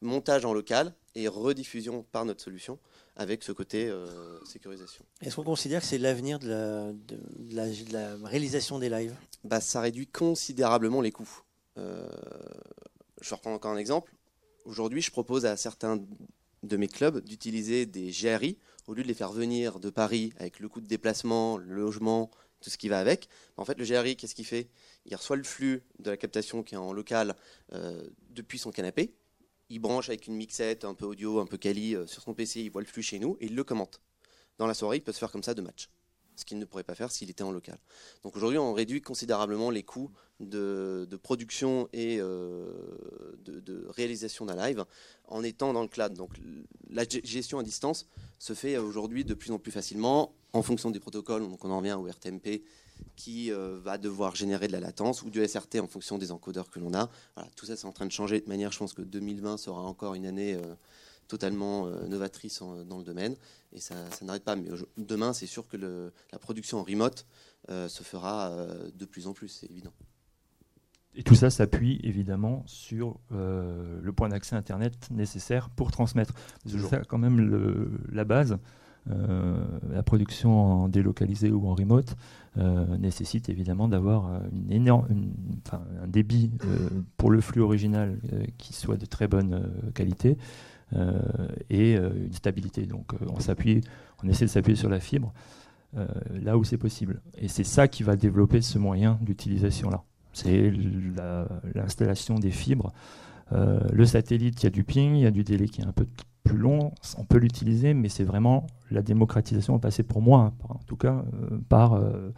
Montage 0.00 0.44
en 0.44 0.52
local 0.52 0.94
et 1.14 1.28
rediffusion 1.28 2.02
par 2.12 2.24
notre 2.24 2.42
solution 2.42 2.78
avec 3.16 3.42
ce 3.42 3.52
côté 3.52 3.88
euh, 3.88 4.42
sécurisation. 4.44 5.04
Est-ce 5.20 5.36
qu'on 5.36 5.44
considère 5.44 5.80
que 5.80 5.86
c'est 5.86 5.98
l'avenir 5.98 6.38
de 6.38 6.94
la, 7.52 8.16
réalisation 8.24 8.78
des 8.78 8.88
lives? 8.88 9.14
Bah, 9.44 9.60
Ça 9.60 9.80
réduit 9.80 10.06
considérablement 10.06 11.00
les 11.00 11.12
coûts. 11.12 11.42
Euh, 11.78 12.08
je 13.20 13.30
vais 13.30 13.36
reprendre 13.36 13.56
encore 13.56 13.72
un 13.72 13.78
exemple. 13.78 14.12
Aujourd'hui, 14.64 15.00
je 15.00 15.10
propose 15.10 15.46
à 15.46 15.56
certains 15.56 16.02
de 16.62 16.76
mes 16.76 16.88
clubs 16.88 17.22
d'utiliser 17.22 17.86
des 17.86 18.10
GRI 18.10 18.58
au 18.86 18.94
lieu 18.94 19.02
de 19.02 19.08
les 19.08 19.14
faire 19.14 19.32
venir 19.32 19.78
de 19.78 19.90
Paris 19.90 20.32
avec 20.38 20.60
le 20.60 20.68
coût 20.68 20.80
de 20.80 20.86
déplacement, 20.86 21.56
le 21.56 21.74
logement, 21.74 22.30
tout 22.60 22.70
ce 22.70 22.78
qui 22.78 22.88
va 22.88 22.98
avec. 22.98 23.28
En 23.56 23.64
fait, 23.64 23.78
le 23.78 23.84
GRI, 23.84 24.16
qu'est-ce 24.16 24.34
qu'il 24.34 24.46
fait? 24.46 24.68
Il 25.06 25.14
reçoit 25.14 25.36
le 25.36 25.42
flux 25.42 25.82
de 25.98 26.10
la 26.10 26.16
captation 26.16 26.62
qui 26.62 26.74
est 26.74 26.78
en 26.78 26.92
local 26.92 27.36
euh, 27.72 28.02
depuis 28.30 28.58
son 28.58 28.70
canapé 28.70 29.14
il 29.74 29.80
branche 29.80 30.08
avec 30.08 30.28
une 30.28 30.36
mixette 30.36 30.84
un 30.84 30.94
peu 30.94 31.04
audio, 31.04 31.40
un 31.40 31.46
peu 31.46 31.56
quali 31.56 31.96
euh, 31.96 32.06
sur 32.06 32.22
son 32.22 32.32
PC, 32.32 32.60
il 32.60 32.70
voit 32.70 32.80
le 32.80 32.86
flux 32.86 33.02
chez 33.02 33.18
nous 33.18 33.36
et 33.40 33.46
il 33.46 33.56
le 33.56 33.64
commente. 33.64 34.00
Dans 34.56 34.68
la 34.68 34.74
soirée, 34.74 34.98
il 34.98 35.02
peut 35.02 35.10
se 35.10 35.18
faire 35.18 35.32
comme 35.32 35.42
ça 35.42 35.52
deux 35.52 35.62
matchs, 35.62 35.90
ce 36.36 36.44
qu'il 36.44 36.60
ne 36.60 36.64
pourrait 36.64 36.84
pas 36.84 36.94
faire 36.94 37.10
s'il 37.10 37.28
était 37.28 37.42
en 37.42 37.50
local. 37.50 37.76
Donc 38.22 38.36
aujourd'hui, 38.36 38.58
on 38.58 38.72
réduit 38.72 39.02
considérablement 39.02 39.70
les 39.70 39.82
coûts 39.82 40.12
de, 40.38 41.08
production 41.24 41.88
et 41.92 42.18
euh, 42.20 42.70
de, 43.44 43.86
réalisation 43.88 44.46
d'un 44.46 44.54
live 44.54 44.84
en 45.26 45.42
étant 45.42 45.72
dans 45.72 45.82
le 45.82 45.88
cloud. 45.88 46.14
Donc 46.14 46.30
la 46.88 47.02
gestion 47.08 47.58
à 47.58 47.64
distance 47.64 48.06
se 48.38 48.54
fait 48.54 48.78
aujourd'hui 48.78 49.24
de 49.24 49.34
plus 49.34 49.50
en 49.50 49.58
plus 49.58 49.72
facilement 49.72 50.36
en 50.52 50.62
fonction 50.62 50.92
des 50.92 51.00
protocoles. 51.00 51.42
Donc 51.42 51.64
on 51.64 51.70
en 51.72 51.78
revient 51.78 51.98
au 51.98 52.06
RTMP 52.06 52.62
qui 53.16 53.52
euh, 53.52 53.78
va 53.82 53.98
devoir 53.98 54.34
générer 54.34 54.66
de 54.66 54.72
la 54.72 54.80
latence 54.80 55.22
ou 55.22 55.30
du 55.30 55.46
SRT 55.46 55.80
en 55.80 55.86
fonction 55.86 56.18
des 56.18 56.32
encodeurs 56.32 56.70
que 56.70 56.78
l'on 56.78 56.94
a. 56.94 57.08
tout 57.56 57.66
ça, 57.66 57.76
c'est 57.76 57.86
en 57.86 57.92
train 57.92 58.06
de 58.06 58.12
changer 58.12 58.40
de 58.40 58.48
manière. 58.48 58.72
Je 58.72 58.78
pense 58.78 58.92
que 58.92 59.02
2020 59.02 59.56
sera 59.56 59.82
encore 59.82 60.14
une 60.14 60.26
année 60.26 60.54
euh, 60.54 60.74
totalement 61.28 61.86
euh, 61.86 62.06
novatrice 62.06 62.60
dans 62.60 62.98
le 62.98 63.04
domaine 63.04 63.36
et 63.72 63.80
ça, 63.80 63.94
n'arrête 64.22 64.44
pas. 64.44 64.56
Mais 64.56 64.68
demain, 64.96 65.32
c'est 65.32 65.46
sûr 65.46 65.66
que 65.68 65.76
la 65.76 66.38
production 66.38 66.78
en 66.78 66.82
remote 66.82 67.26
se 67.68 68.02
fera 68.02 68.54
de 68.94 69.04
plus 69.04 69.26
en 69.26 69.32
plus, 69.32 69.48
c'est 69.48 69.70
évident. 69.70 69.92
Et 71.16 71.22
tout 71.22 71.34
ça 71.34 71.48
s'appuie 71.48 71.98
évidemment 72.04 72.62
sur 72.66 73.18
le 73.30 74.12
point 74.12 74.28
d'accès 74.28 74.54
Internet 74.54 75.10
nécessaire 75.10 75.70
pour 75.70 75.90
transmettre. 75.90 76.34
C'est 76.66 77.06
quand 77.08 77.18
même 77.18 77.98
la 78.12 78.24
base. 78.24 78.58
Euh, 79.10 79.56
la 79.92 80.02
production 80.02 80.84
en 80.84 80.88
délocalisé 80.88 81.50
ou 81.50 81.68
en 81.68 81.74
remote 81.74 82.16
euh, 82.56 82.96
nécessite 82.96 83.50
évidemment 83.50 83.86
d'avoir 83.86 84.28
euh, 84.28 84.38
un 86.02 86.06
débit 86.06 86.50
pour 87.18 87.30
le 87.30 87.40
flux 87.40 87.60
original 87.60 88.18
qui 88.56 88.72
soit 88.72 88.96
de 88.96 89.04
très 89.04 89.28
bonne 89.28 89.70
qualité 89.94 90.38
et 91.70 91.96
une 91.96 92.32
stabilité. 92.32 92.86
Donc 92.86 93.12
on 93.28 93.38
essaie 94.28 94.44
de 94.44 94.50
s'appuyer 94.50 94.76
sur 94.76 94.88
la 94.88 95.00
fibre 95.00 95.32
là 96.32 96.56
où 96.56 96.64
c'est 96.64 96.78
possible. 96.78 97.20
Et 97.36 97.48
c'est 97.48 97.64
ça 97.64 97.88
qui 97.88 98.02
va 98.02 98.16
développer 98.16 98.62
ce 98.62 98.78
moyen 98.78 99.18
d'utilisation 99.20 99.90
là. 99.90 100.02
C'est 100.32 100.72
l'installation 101.74 102.36
des 102.36 102.50
fibres. 102.50 102.92
le 103.50 104.04
satellite, 104.04 104.62
il 104.62 104.64
y 104.64 104.66
a 104.66 104.70
du 104.70 104.84
ping, 104.84 105.14
il 105.14 105.22
y 105.22 105.26
a 105.26 105.30
du 105.30 105.44
délai 105.44 105.68
qui 105.68 105.80
est 105.80 105.86
un 105.86 105.92
peu 105.92 106.06
plus 106.44 106.58
long, 106.58 106.92
on 107.16 107.24
peut 107.24 107.38
l'utiliser, 107.38 107.94
mais 107.94 108.10
c'est 108.10 108.22
vraiment 108.22 108.66
la 108.90 109.02
démocratisation 109.02 109.78
passée 109.78 110.02
pour 110.02 110.20
moi, 110.20 110.40
hein, 110.40 110.66
en 110.68 110.80
tout 110.86 110.96
cas 110.96 111.24
euh, 111.32 111.58
par 111.68 111.94
euh, 111.94 112.32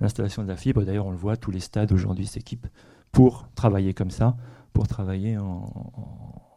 l'installation 0.00 0.42
de 0.42 0.48
la 0.48 0.56
fibre. 0.56 0.84
D'ailleurs, 0.84 1.06
on 1.06 1.10
le 1.10 1.16
voit, 1.16 1.36
tous 1.36 1.50
les 1.50 1.60
stades 1.60 1.90
aujourd'hui 1.90 2.26
s'équipent 2.26 2.66
pour 3.12 3.48
travailler 3.54 3.94
comme 3.94 4.10
ça, 4.10 4.36
pour 4.74 4.86
travailler 4.86 5.38
en, 5.38 5.72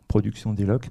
production 0.09 0.53
des 0.53 0.65
locs. 0.65 0.89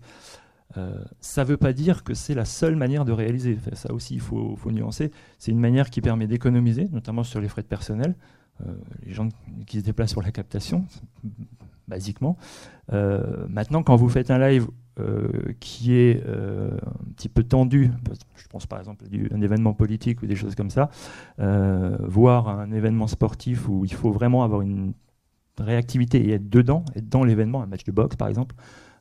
Euh, 0.76 1.02
ça 1.20 1.42
ne 1.42 1.48
veut 1.48 1.56
pas 1.56 1.72
dire 1.72 2.04
que 2.04 2.14
c'est 2.14 2.34
la 2.34 2.44
seule 2.44 2.76
manière 2.76 3.04
de 3.04 3.12
réaliser. 3.12 3.58
ça 3.72 3.92
aussi, 3.92 4.14
il 4.14 4.20
faut, 4.20 4.56
faut 4.56 4.70
nuancer. 4.70 5.10
C'est 5.38 5.50
une 5.50 5.58
manière 5.58 5.90
qui 5.90 6.00
permet 6.00 6.26
d'économiser, 6.26 6.88
notamment 6.92 7.24
sur 7.24 7.40
les 7.40 7.48
frais 7.48 7.62
de 7.62 7.66
personnel. 7.66 8.14
les 9.04 9.12
gens 9.12 9.28
qui 9.66 9.80
se 9.80 9.84
déplacent 9.84 10.14
pour 10.14 10.22
la 10.22 10.30
captation, 10.30 10.86
basiquement. 11.88 12.36
maintenant, 12.92 13.82
quand 13.82 13.96
vous 13.96 14.08
faites 14.08 14.30
un 14.30 14.38
live 14.38 14.68
qui 15.60 15.94
est 15.94 16.22
euh, 16.26 16.70
un 16.72 17.12
petit 17.14 17.28
peu 17.28 17.42
tendu, 17.42 17.90
je 18.36 18.46
pense 18.48 18.66
par 18.66 18.78
exemple 18.78 19.04
à 19.04 19.34
un 19.34 19.40
événement 19.40 19.74
politique 19.74 20.22
ou 20.22 20.26
des 20.26 20.36
choses 20.36 20.54
comme 20.54 20.70
ça, 20.70 20.90
euh, 21.38 21.96
voire 22.00 22.48
un 22.48 22.72
événement 22.72 23.06
sportif 23.06 23.68
où 23.68 23.84
il 23.84 23.92
faut 23.92 24.10
vraiment 24.10 24.44
avoir 24.44 24.62
une 24.62 24.92
réactivité 25.58 26.28
et 26.28 26.32
être 26.34 26.48
dedans, 26.48 26.84
être 26.94 27.08
dans 27.08 27.24
l'événement, 27.24 27.62
un 27.62 27.66
match 27.66 27.84
de 27.84 27.92
boxe 27.92 28.16
par 28.16 28.28
exemple, 28.28 28.54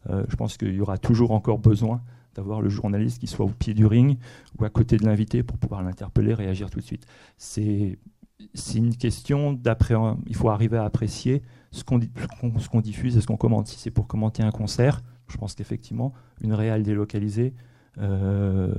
je 0.09 0.35
pense 0.37 0.55
qu'il 0.55 0.73
y 0.73 0.79
aura 0.79 0.97
toujours 0.97 1.31
encore 1.31 1.59
besoin 1.59 2.01
d'avoir 2.33 2.61
le 2.61 2.69
journaliste 2.69 3.19
qui 3.19 3.27
soit 3.27 3.45
au 3.45 3.49
pied 3.49 3.73
du 3.73 3.85
ring 3.85 4.17
ou 4.57 4.63
à 4.63 4.69
côté 4.69 4.95
de 4.95 5.05
l'invité 5.05 5.43
pour 5.43 5.57
pouvoir 5.57 5.83
l'interpeller, 5.83 6.33
réagir 6.33 6.69
tout 6.69 6.79
de 6.79 6.85
suite. 6.85 7.05
C'est 7.37 7.97
une 8.75 8.95
question 8.95 9.51
d'après. 9.51 9.95
Il 10.27 10.35
faut 10.35 10.49
arriver 10.49 10.77
à 10.77 10.85
apprécier 10.85 11.41
ce 11.71 11.83
qu'on 11.83 11.99
diffuse 12.79 13.17
et 13.17 13.21
ce 13.21 13.27
qu'on 13.27 13.37
commente. 13.37 13.67
Si 13.67 13.79
c'est 13.79 13.91
pour 13.91 14.07
commenter 14.07 14.43
un 14.43 14.51
concert, 14.51 15.01
je 15.27 15.37
pense 15.37 15.55
qu'effectivement, 15.55 16.13
une 16.41 16.53
réelle 16.53 16.83
délocalisée, 16.83 17.53
euh, 17.99 18.69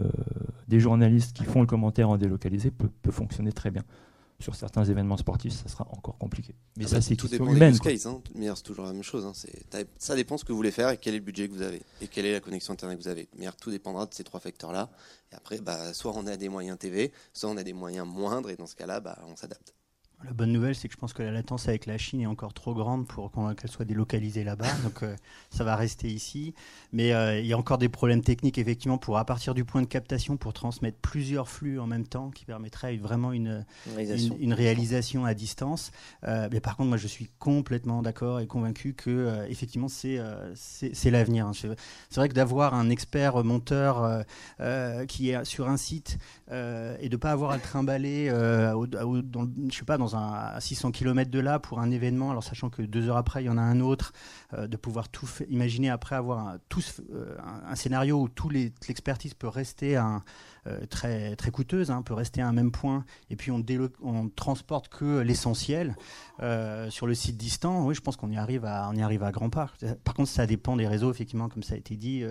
des 0.68 0.80
journalistes 0.80 1.36
qui 1.36 1.44
font 1.44 1.60
le 1.60 1.66
commentaire 1.66 2.08
en 2.08 2.18
délocalisé 2.18 2.70
peut, 2.70 3.10
fonctionner 3.10 3.52
très 3.52 3.70
bien. 3.70 3.84
Sur 4.40 4.54
certains 4.54 4.84
événements 4.84 5.16
sportifs, 5.16 5.54
ça 5.54 5.68
sera 5.68 5.88
encore 5.90 6.16
compliqué. 6.16 6.54
Mais 6.76 6.84
ah 6.84 6.88
ça, 6.88 6.96
bah, 6.96 7.02
c'est 7.02 7.16
tout 7.16 7.26
dépend 7.26 7.46
humaine, 7.46 7.72
des 7.72 8.06
hein. 8.06 8.20
c'est 8.54 8.62
toujours 8.62 8.84
la 8.84 8.92
même 8.92 9.02
chose. 9.02 9.26
Hein. 9.26 9.32
Ça 9.98 10.14
dépend 10.14 10.38
ce 10.38 10.44
que 10.44 10.52
vous 10.52 10.56
voulez 10.56 10.70
faire 10.70 10.90
et 10.90 10.96
quel 10.96 11.14
est 11.14 11.18
le 11.18 11.24
budget 11.24 11.48
que 11.48 11.54
vous 11.54 11.62
avez 11.62 11.82
et 12.00 12.06
quelle 12.06 12.24
est 12.24 12.32
la 12.32 12.38
connexion 12.38 12.72
internet 12.72 12.98
que 12.98 13.02
vous 13.02 13.08
avez. 13.08 13.28
Mais 13.36 13.48
tout 13.60 13.72
dépendra 13.72 14.06
de 14.06 14.14
ces 14.14 14.22
trois 14.22 14.38
facteurs-là. 14.38 14.90
Et 15.32 15.34
après, 15.34 15.60
bah, 15.60 15.92
soit 15.92 16.12
on 16.14 16.28
a 16.28 16.36
des 16.36 16.48
moyens 16.48 16.78
TV, 16.78 17.10
soit 17.32 17.50
on 17.50 17.56
a 17.56 17.64
des 17.64 17.72
moyens 17.72 18.06
moindres. 18.06 18.50
Et 18.50 18.56
dans 18.56 18.66
ce 18.66 18.76
cas-là, 18.76 19.00
bah, 19.00 19.18
on 19.28 19.34
s'adapte. 19.34 19.74
La 20.24 20.32
bonne 20.32 20.50
nouvelle, 20.50 20.74
c'est 20.74 20.88
que 20.88 20.94
je 20.94 20.98
pense 20.98 21.12
que 21.12 21.22
la 21.22 21.30
latence 21.30 21.68
avec 21.68 21.86
la 21.86 21.96
Chine 21.96 22.20
est 22.20 22.26
encore 22.26 22.52
trop 22.52 22.74
grande 22.74 23.06
pour 23.06 23.30
qu'elle 23.56 23.70
soit 23.70 23.84
délocalisée 23.84 24.42
là-bas. 24.42 24.66
Donc 24.82 25.04
euh, 25.04 25.14
ça 25.50 25.62
va 25.62 25.76
rester 25.76 26.08
ici. 26.08 26.54
Mais 26.92 27.12
euh, 27.12 27.38
il 27.38 27.46
y 27.46 27.52
a 27.52 27.58
encore 27.58 27.78
des 27.78 27.88
problèmes 27.88 28.22
techniques, 28.22 28.58
effectivement, 28.58 28.98
pour 28.98 29.18
à 29.18 29.24
partir 29.24 29.54
du 29.54 29.64
point 29.64 29.80
de 29.80 29.86
captation, 29.86 30.36
pour 30.36 30.52
transmettre 30.52 30.98
plusieurs 30.98 31.48
flux 31.48 31.78
en 31.78 31.86
même 31.86 32.04
temps, 32.04 32.30
qui 32.30 32.44
permettrait 32.44 32.96
vraiment 32.96 33.32
une, 33.32 33.64
une, 34.40 34.52
réalisation. 34.52 35.24
à 35.24 35.34
distance. 35.34 35.92
Euh, 36.24 36.48
mais 36.50 36.58
par 36.60 36.76
contre, 36.76 36.88
moi, 36.88 36.98
je 36.98 37.06
suis 37.06 37.28
complètement 37.38 38.02
d'accord 38.02 38.40
et 38.40 38.48
convaincu 38.48 38.94
que, 38.94 39.46
effectivement, 39.48 39.88
c'est 39.88 40.18
c'est 40.54 41.10
l'avenir. 41.10 41.46
Hein. 41.46 41.52
C'est 41.52 42.16
vrai 42.16 42.28
que 42.28 42.34
d'avoir 42.34 42.74
un 42.74 42.90
expert 42.90 43.44
monteur 43.44 44.24
qui 45.06 45.30
est 45.30 45.44
sur 45.44 45.68
un 45.68 45.76
site 45.76 46.18
et 46.50 47.08
de 47.08 47.08
ne 47.08 47.16
pas 47.16 47.30
avoir 47.30 47.52
à 47.52 47.56
le 47.56 47.62
trimballer 47.62 48.30
dans, 48.30 49.48
je 49.70 49.76
sais 49.76 49.84
pas, 49.84 49.96
dans 49.96 50.07
à 50.14 50.56
600 50.60 50.90
km 50.92 51.30
de 51.30 51.38
là 51.40 51.58
pour 51.58 51.80
un 51.80 51.90
événement, 51.90 52.30
alors 52.30 52.44
sachant 52.44 52.70
que 52.70 52.82
deux 52.82 53.08
heures 53.08 53.16
après, 53.16 53.42
il 53.42 53.46
y 53.46 53.50
en 53.50 53.58
a 53.58 53.62
un 53.62 53.80
autre, 53.80 54.12
de 54.56 54.76
pouvoir 54.76 55.08
tout 55.08 55.28
imaginer 55.48 55.90
après 55.90 56.16
avoir 56.16 56.46
un, 56.46 56.58
un, 57.66 57.74
scénario 57.74 58.20
où 58.20 58.28
toute 58.28 58.52
l'expertise 58.52 59.34
peut 59.34 59.48
rester 59.48 59.96
un, 59.96 60.22
très, 60.90 61.36
très 61.36 61.50
coûteuse, 61.50 61.90
hein, 61.90 62.02
peut 62.02 62.14
rester 62.14 62.40
à 62.40 62.48
un 62.48 62.52
même 62.52 62.70
point, 62.70 63.04
et 63.30 63.36
puis 63.36 63.50
on, 63.50 63.64
on 64.02 64.28
transporte 64.28 64.88
que 64.88 65.20
l'essentiel 65.20 65.96
sur 66.88 67.06
le 67.06 67.14
site 67.14 67.36
distant, 67.36 67.84
oui, 67.86 67.94
je 67.94 68.00
pense 68.00 68.16
qu'on 68.16 68.30
y, 68.30 68.36
arrive 68.36 68.64
à, 68.64 68.88
on 68.90 68.96
y 68.96 69.02
arrive 69.02 69.22
à 69.22 69.32
grands 69.32 69.50
pas. 69.50 69.70
Par 70.04 70.14
contre, 70.14 70.28
ça 70.28 70.46
dépend 70.46 70.76
des 70.76 70.86
réseaux, 70.86 71.10
effectivement, 71.10 71.48
comme 71.48 71.62
ça 71.62 71.74
a 71.74 71.76
été 71.76 71.96
dit. 71.96 72.24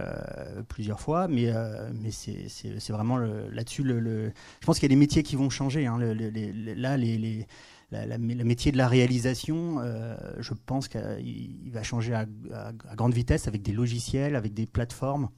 Euh, 0.00 0.62
plusieurs 0.68 1.00
fois, 1.00 1.26
mais, 1.28 1.48
euh, 1.48 1.90
mais 2.00 2.10
c'est 2.10 2.92
vraiment 2.92 3.18
là-dessus. 3.18 3.82
Le, 3.82 4.32
je 4.60 4.66
pense 4.66 4.78
qu'il 4.78 4.84
y 4.88 4.92
a 4.92 4.94
des 4.94 5.00
métiers 5.00 5.22
qui 5.22 5.36
vont 5.36 5.50
changer. 5.50 5.86
Hein, 5.86 5.98
là, 5.98 6.14
les, 6.96 7.18
les 7.18 7.46
le 7.92 8.44
métier 8.44 8.70
de 8.70 8.76
la 8.76 8.86
réalisation, 8.86 9.80
euh, 9.80 10.16
je 10.38 10.54
pense 10.54 10.86
qu'il 10.86 11.70
va 11.72 11.82
changer 11.82 12.14
à, 12.14 12.26
grande 12.94 13.12
vitesse 13.12 13.48
avec 13.48 13.62
des 13.62 13.72
logiciels, 13.72 14.36
avec 14.36 14.54
des 14.54 14.66
plateformes 14.66 15.28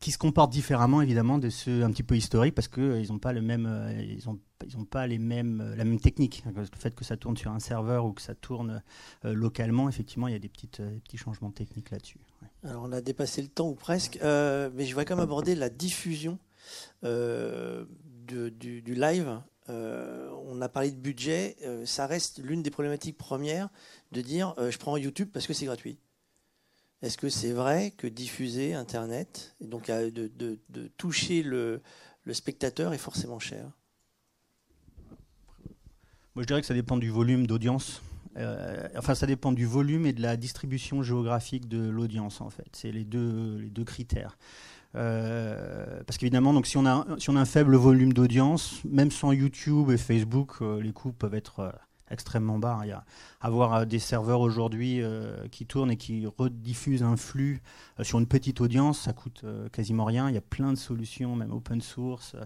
qui 0.00 0.12
se 0.12 0.18
comportent 0.18 0.52
différemment 0.52 1.00
évidemment 1.00 1.38
de 1.38 1.48
ceux 1.48 1.82
un 1.82 1.90
petit 1.90 2.02
peu 2.02 2.16
historiques 2.16 2.54
parce 2.54 2.68
qu'ils 2.68 3.08
n'ont 3.10 3.18
pas 3.18 3.32
le 3.32 3.42
même, 3.42 3.94
ils 3.98 4.28
ont, 4.28 4.38
ils 4.66 4.76
ont 4.76 4.84
pas 4.84 5.06
les 5.06 5.18
mêmes, 5.18 5.74
la 5.76 5.84
même 5.84 6.00
technique. 6.00 6.44
Le 6.54 6.64
fait 6.78 6.94
que 6.94 7.04
ça 7.04 7.16
tourne 7.16 7.36
sur 7.36 7.50
un 7.50 7.60
serveur 7.60 8.04
ou 8.04 8.12
que 8.12 8.22
ça 8.22 8.34
tourne 8.34 8.82
localement, 9.24 9.88
effectivement, 9.88 10.28
il 10.28 10.32
y 10.32 10.36
a 10.36 10.38
des, 10.38 10.48
petites, 10.48 10.80
des 10.80 11.00
petits 11.00 11.18
changements 11.18 11.50
techniques 11.50 11.90
là-dessus. 11.90 12.20
Alors 12.64 12.82
on 12.84 12.92
a 12.92 13.00
dépassé 13.00 13.42
le 13.42 13.48
temps 13.48 13.68
ou 13.68 13.74
presque, 13.74 14.18
euh, 14.22 14.70
mais 14.74 14.86
je 14.86 14.96
vais 14.96 15.04
quand 15.04 15.14
même 15.14 15.22
aborder 15.22 15.54
la 15.54 15.68
diffusion 15.68 16.38
euh, 17.04 17.84
du, 18.26 18.82
live. 18.86 19.40
Euh, 19.68 20.30
on 20.46 20.60
a 20.60 20.68
parlé 20.68 20.90
de 20.90 20.96
budget, 20.96 21.56
ça 21.84 22.06
reste 22.06 22.38
l'une 22.38 22.62
des 22.62 22.70
problématiques 22.70 23.16
premières 23.16 23.68
de 24.12 24.20
dire 24.20 24.54
je 24.58 24.76
prends 24.78 24.96
YouTube 24.96 25.28
parce 25.32 25.46
que 25.46 25.52
c'est 25.52 25.66
gratuit. 25.66 25.98
Est-ce 27.06 27.18
que 27.18 27.28
c'est 27.28 27.52
vrai 27.52 27.92
que 27.96 28.08
diffuser 28.08 28.74
Internet, 28.74 29.54
et 29.60 29.68
donc 29.68 29.86
de, 29.86 30.58
toucher 30.96 31.44
le, 31.44 31.80
spectateur 32.32 32.92
est 32.94 32.98
forcément 32.98 33.38
cher? 33.38 33.70
Moi 36.34 36.42
je 36.42 36.48
dirais 36.48 36.60
que 36.60 36.66
ça 36.66 36.74
dépend 36.74 36.96
du 36.96 37.08
volume 37.08 37.46
d'audience. 37.46 38.02
Euh, 38.36 38.88
enfin, 38.98 39.14
ça 39.14 39.26
dépend 39.26 39.52
du 39.52 39.66
volume 39.66 40.04
et 40.04 40.12
de 40.12 40.20
la 40.20 40.36
distribution 40.36 41.04
géographique 41.04 41.68
de 41.68 41.88
l'audience, 41.88 42.40
en 42.40 42.50
fait. 42.50 42.66
C'est 42.72 42.90
les 42.90 43.04
deux, 43.04 43.70
critères. 43.86 44.36
Euh, 44.96 46.02
parce 46.04 46.18
qu'évidemment, 46.18 46.60
si 46.64 46.76
on 46.76 46.86
a 46.86 47.06
un 47.28 47.44
faible 47.44 47.76
volume 47.76 48.12
d'audience, 48.12 48.80
même 48.84 49.12
sans 49.12 49.30
YouTube 49.30 49.90
et 49.92 49.96
Facebook, 49.96 50.56
euh, 50.60 50.82
les 50.82 50.92
coûts 50.92 51.12
peuvent 51.12 51.34
être 51.34 51.72
extrêmement 52.10 52.58
bas. 52.58 52.80
Il 52.84 52.88
y 52.88 52.92
a 52.92 53.04
avoir 53.40 53.74
euh, 53.74 53.84
des 53.84 53.98
serveurs 53.98 54.40
aujourd'hui 54.40 55.00
euh, 55.00 55.46
qui 55.48 55.66
tournent 55.66 55.90
et 55.90 55.96
qui 55.96 56.26
rediffusent 56.26 57.02
un 57.02 57.16
flux 57.16 57.62
euh, 57.98 58.04
sur 58.04 58.18
une 58.18 58.26
petite 58.26 58.60
audience, 58.60 59.00
ça 59.00 59.12
coûte 59.12 59.44
quasiment 59.72 60.04
rien. 60.04 60.28
Il 60.28 60.34
y 60.34 60.38
a 60.38 60.42
plein 60.42 60.72
de 60.72 60.78
solutions, 60.78 61.36
même 61.36 61.52
open 61.52 61.80
source, 61.80 62.36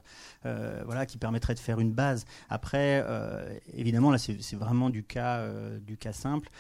voilà, 0.42 1.06
qui 1.06 1.18
permettraient 1.18 1.54
de 1.54 1.58
faire 1.58 1.80
une 1.80 1.92
base. 1.92 2.24
Après, 2.48 3.04
évidemment, 3.72 4.11
là, 4.11 4.18
c'est 4.18 4.54
vraiment 4.54 4.90
du 4.90 5.02
cas, 5.02 5.48
du 5.80 5.96
cas 5.96 6.12
simple. 6.12 6.50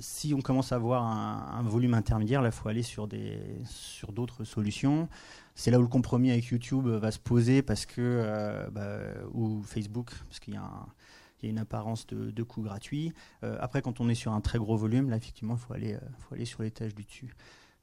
si 0.00 0.34
on 0.34 0.40
commence 0.40 0.72
à 0.72 0.76
avoir 0.76 1.04
un, 1.04 1.62
volume 1.62 1.94
intermédiaire, 1.94 2.44
il 2.44 2.50
faut 2.50 2.68
aller 2.68 2.82
sur 2.82 3.06
des 3.06 3.40
sur 3.64 4.12
d'autres 4.12 4.44
solutions. 4.44 5.08
C'est 5.54 5.70
là 5.70 5.78
où 5.78 5.82
le 5.82 5.88
compromis 5.88 6.30
avec 6.30 6.46
YouTube 6.46 6.86
va 6.86 7.10
se 7.10 7.18
poser 7.18 7.62
parce 7.62 7.86
que 7.86 8.68
bah, 8.72 8.98
ou 9.32 9.62
Facebook, 9.62 10.10
parce 10.28 10.40
qu'il 10.40 10.54
y 10.54 10.56
a 10.56 10.62
un, 10.62 10.86
il 11.42 11.46
y 11.46 11.48
a 11.48 11.52
une 11.52 11.58
apparence 11.58 12.06
de, 12.06 12.30
de 12.30 12.42
coût 12.42 12.62
gratuit. 12.62 13.12
Euh, 13.44 13.56
après, 13.60 13.82
quand 13.82 14.00
on 14.00 14.08
est 14.08 14.14
sur 14.14 14.32
un 14.32 14.40
très 14.40 14.58
gros 14.58 14.76
volume, 14.76 15.10
là, 15.10 15.16
effectivement, 15.16 15.54
il 15.54 15.60
faut 15.60 15.74
aller, 15.74 15.94
euh, 15.94 16.00
faut 16.18 16.34
aller 16.34 16.44
sur 16.44 16.62
l'étage 16.62 16.94
du 16.94 17.04
dessus. 17.04 17.34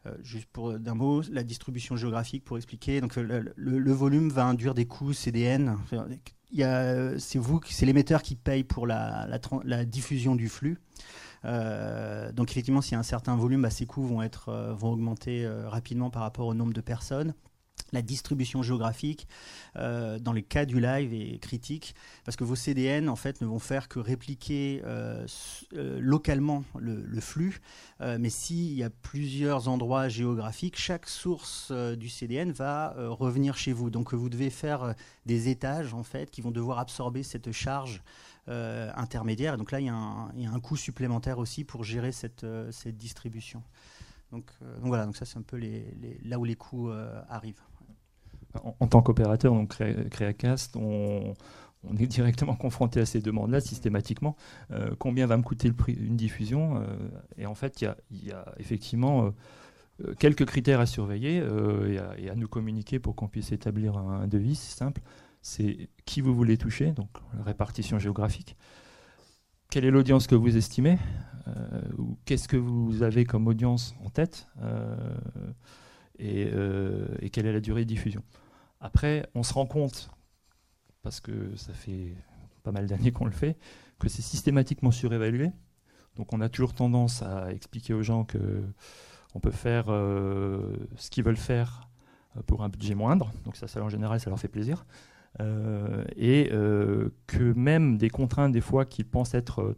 Euh, 0.06 0.14
juste 0.22 0.48
pour 0.52 0.78
d'un 0.78 0.94
mot, 0.94 1.22
la 1.32 1.44
distribution 1.44 1.96
géographique 1.96 2.44
pour 2.44 2.58
expliquer. 2.58 3.02
Donc, 3.02 3.16
le, 3.16 3.92
volume 3.92 4.30
va 4.30 4.46
induire 4.46 4.74
des 4.74 4.86
coûts 4.86 5.14
CDN. 5.14 5.78
C'est 7.18 7.40
vous, 7.40 7.60
c'est 7.68 7.86
l'émetteur 7.86 8.22
qui 8.22 8.36
paye 8.36 8.64
pour 8.64 8.86
la, 8.86 9.28
diffusion 9.86 10.36
du 10.36 10.48
flux. 10.48 10.78
donc 11.44 12.52
effectivement, 12.52 12.82
s'il 12.82 12.94
y 12.94 12.96
a 12.96 13.00
un 13.00 13.04
certain 13.04 13.36
volume, 13.36 13.64
bah, 13.64 13.72
ces 13.72 13.88
coûts 13.88 14.06
vont 14.06 14.22
augmenter 14.82 15.48
rapidement 15.66 16.12
par 16.12 16.22
rapport 16.22 16.46
au 16.46 16.54
nombre 16.54 16.74
de 16.74 16.82
personnes 16.82 17.34
la 17.92 18.02
distribution 18.02 18.62
géographique 18.62 19.28
euh, 19.78 20.20
dans 20.20 20.34
les 20.34 20.44
cas 20.44 20.66
du 20.66 20.80
live 20.80 21.14
est 21.14 21.40
critique 21.40 21.96
parce 22.24 22.36
que 22.36 22.44
vos 22.44 22.56
CDN 22.56 23.10
en 23.10 23.16
fait 23.16 23.42
ne 23.42 23.48
vont 23.48 23.60
faire 23.60 23.88
que 23.88 24.00
répliquer 24.00 24.82
euh, 24.86 25.26
euh, 25.74 26.00
localement 26.02 26.64
le, 26.78 27.22
flux. 27.22 27.62
Mais 28.02 28.30
s'il 28.30 28.74
y 28.74 28.84
a 28.84 28.90
plusieurs 28.90 29.68
endroits 29.68 30.10
géographiques 30.10 30.78
chaque 30.78 31.08
source 31.08 31.72
du 31.72 32.10
CDN 32.10 32.52
va 32.52 32.94
revenir 32.98 33.56
chez 33.58 33.72
vous. 33.72 33.90
Donc 33.90 34.14
vous 34.14 34.30
devez 34.30 34.50
faire 34.50 34.94
des 35.26 35.48
étages 35.48 35.94
en 35.94 36.04
fait 36.04 36.30
qui 36.30 36.42
vont 36.42 36.52
devoir 36.52 36.80
absorber 36.80 37.24
cette 37.24 37.52
charge 37.52 38.04
intermédiaire. 38.48 39.58
Donc 39.58 39.72
là 39.72 39.80
il 39.80 39.86
y, 39.86 39.90
a 39.90 39.96
un, 39.96 40.60
coût 40.60 40.76
supplémentaire 40.76 41.40
aussi 41.40 41.64
pour 41.64 41.84
gérer 41.84 42.12
cette, 42.12 42.46
cette 42.72 42.98
distribution 42.98 43.64
donc, 44.36 44.52
voilà 44.82 45.10
ça 45.14 45.26
c'est 45.26 45.38
un 45.38 45.44
peu 45.44 45.60
là 46.24 46.38
où 46.40 46.44
les 46.44 46.56
coûts 46.56 46.90
arrivent 47.30 47.62
en, 48.80 48.88
tant 48.88 49.02
qu'opérateur, 49.02 49.54
donc 49.54 49.76
Créacast, 50.10 50.76
on, 50.76 51.34
est 52.00 52.08
directement 52.08 52.56
confronté 52.56 53.00
à 53.00 53.06
ces 53.06 53.22
demandes-là 53.22 53.62
systématiquement. 53.62 54.36
Euh, 54.72 54.92
combien 54.98 55.28
va 55.28 55.38
me 55.38 55.44
coûter 55.44 55.68
le 55.68 55.76
prix, 55.76 55.94
une 55.94 56.18
diffusion 56.18 56.78
euh, 56.78 56.86
Et 57.38 57.46
en 57.46 57.56
fait, 57.56 57.82
il 57.82 58.26
y, 58.26 58.32
a 58.32 58.46
effectivement 58.58 59.32
euh, 60.04 60.14
quelques 60.18 60.46
critères 60.46 60.80
à 60.80 60.86
surveiller 60.86 61.44
et 62.18 62.30
à, 62.30 62.36
nous 62.36 62.48
communiquer 62.48 63.00
pour 63.00 63.16
qu'on 63.16 63.28
puisse 63.28 63.52
établir 63.52 63.98
un, 63.98 64.28
devis. 64.28 64.56
C'est 64.56 64.78
simple. 64.78 65.02
C'est 65.42 65.90
qui 66.06 66.22
vous 66.22 66.34
voulez 66.34 66.58
toucher, 66.58 66.92
donc 66.92 67.10
la 67.38 67.44
répartition 67.44 68.00
géographique. 68.00 68.58
Quelle 69.76 69.84
est 69.84 69.92
l'audience 69.92 70.26
que 70.26 70.36
vous 70.36 70.56
estimez 70.56 70.98
ou 71.98 72.18
Qu'est-ce 72.24 72.48
que 72.48 72.56
vous 72.56 73.04
avez 73.04 73.26
comme 73.26 73.46
audience 73.46 73.94
en 74.06 74.10
tête 74.10 74.48
et, 76.18 76.48
et, 77.20 77.30
quelle 77.30 77.46
est 77.46 77.52
la 77.52 77.60
durée 77.60 77.84
de 77.84 77.90
diffusion 77.90 78.24
après, 78.80 79.28
on 79.36 79.44
se 79.44 79.54
rend 79.54 79.66
compte, 79.66 80.10
parce 81.02 81.20
que 81.20 81.54
ça 81.58 81.74
fait 81.74 82.16
pas 82.64 82.72
mal 82.72 82.88
d'années 82.88 83.12
qu'on 83.12 83.26
le 83.26 83.32
fait, 83.32 83.58
que 84.00 84.08
c'est 84.08 84.22
systématiquement 84.22 84.92
surévalué. 84.92 85.52
Donc 86.16 86.32
on 86.32 86.40
a 86.40 86.48
toujours 86.48 86.74
tendance 86.74 87.22
à 87.22 87.52
expliquer 87.52 87.94
aux 87.94 88.04
gens 88.04 88.24
que 88.24 88.64
on 89.34 89.42
peut 89.42 89.52
faire 89.52 89.88
euh, 89.90 90.88
ce 90.96 91.10
qu'ils 91.10 91.26
veulent 91.26 91.36
faire 91.36 91.90
euh, 92.38 92.44
pour 92.44 92.64
un 92.64 92.70
budget 92.70 92.96
moindre. 92.96 93.34
Donc 93.44 93.58
ça 93.58 93.84
en 93.84 93.90
général, 93.90 94.22
ça 94.22 94.30
leur 94.30 94.40
fait 94.40 94.48
plaisir. 94.48 94.86
Euh, 95.42 96.04
et 96.16 96.50
que 97.28 97.54
même 97.54 97.98
des 97.98 98.10
contraintes, 98.10 98.52
des 98.52 98.62
fois, 98.62 98.86
qu'ils 98.86 99.06
pensent 99.06 99.34
être 99.34 99.76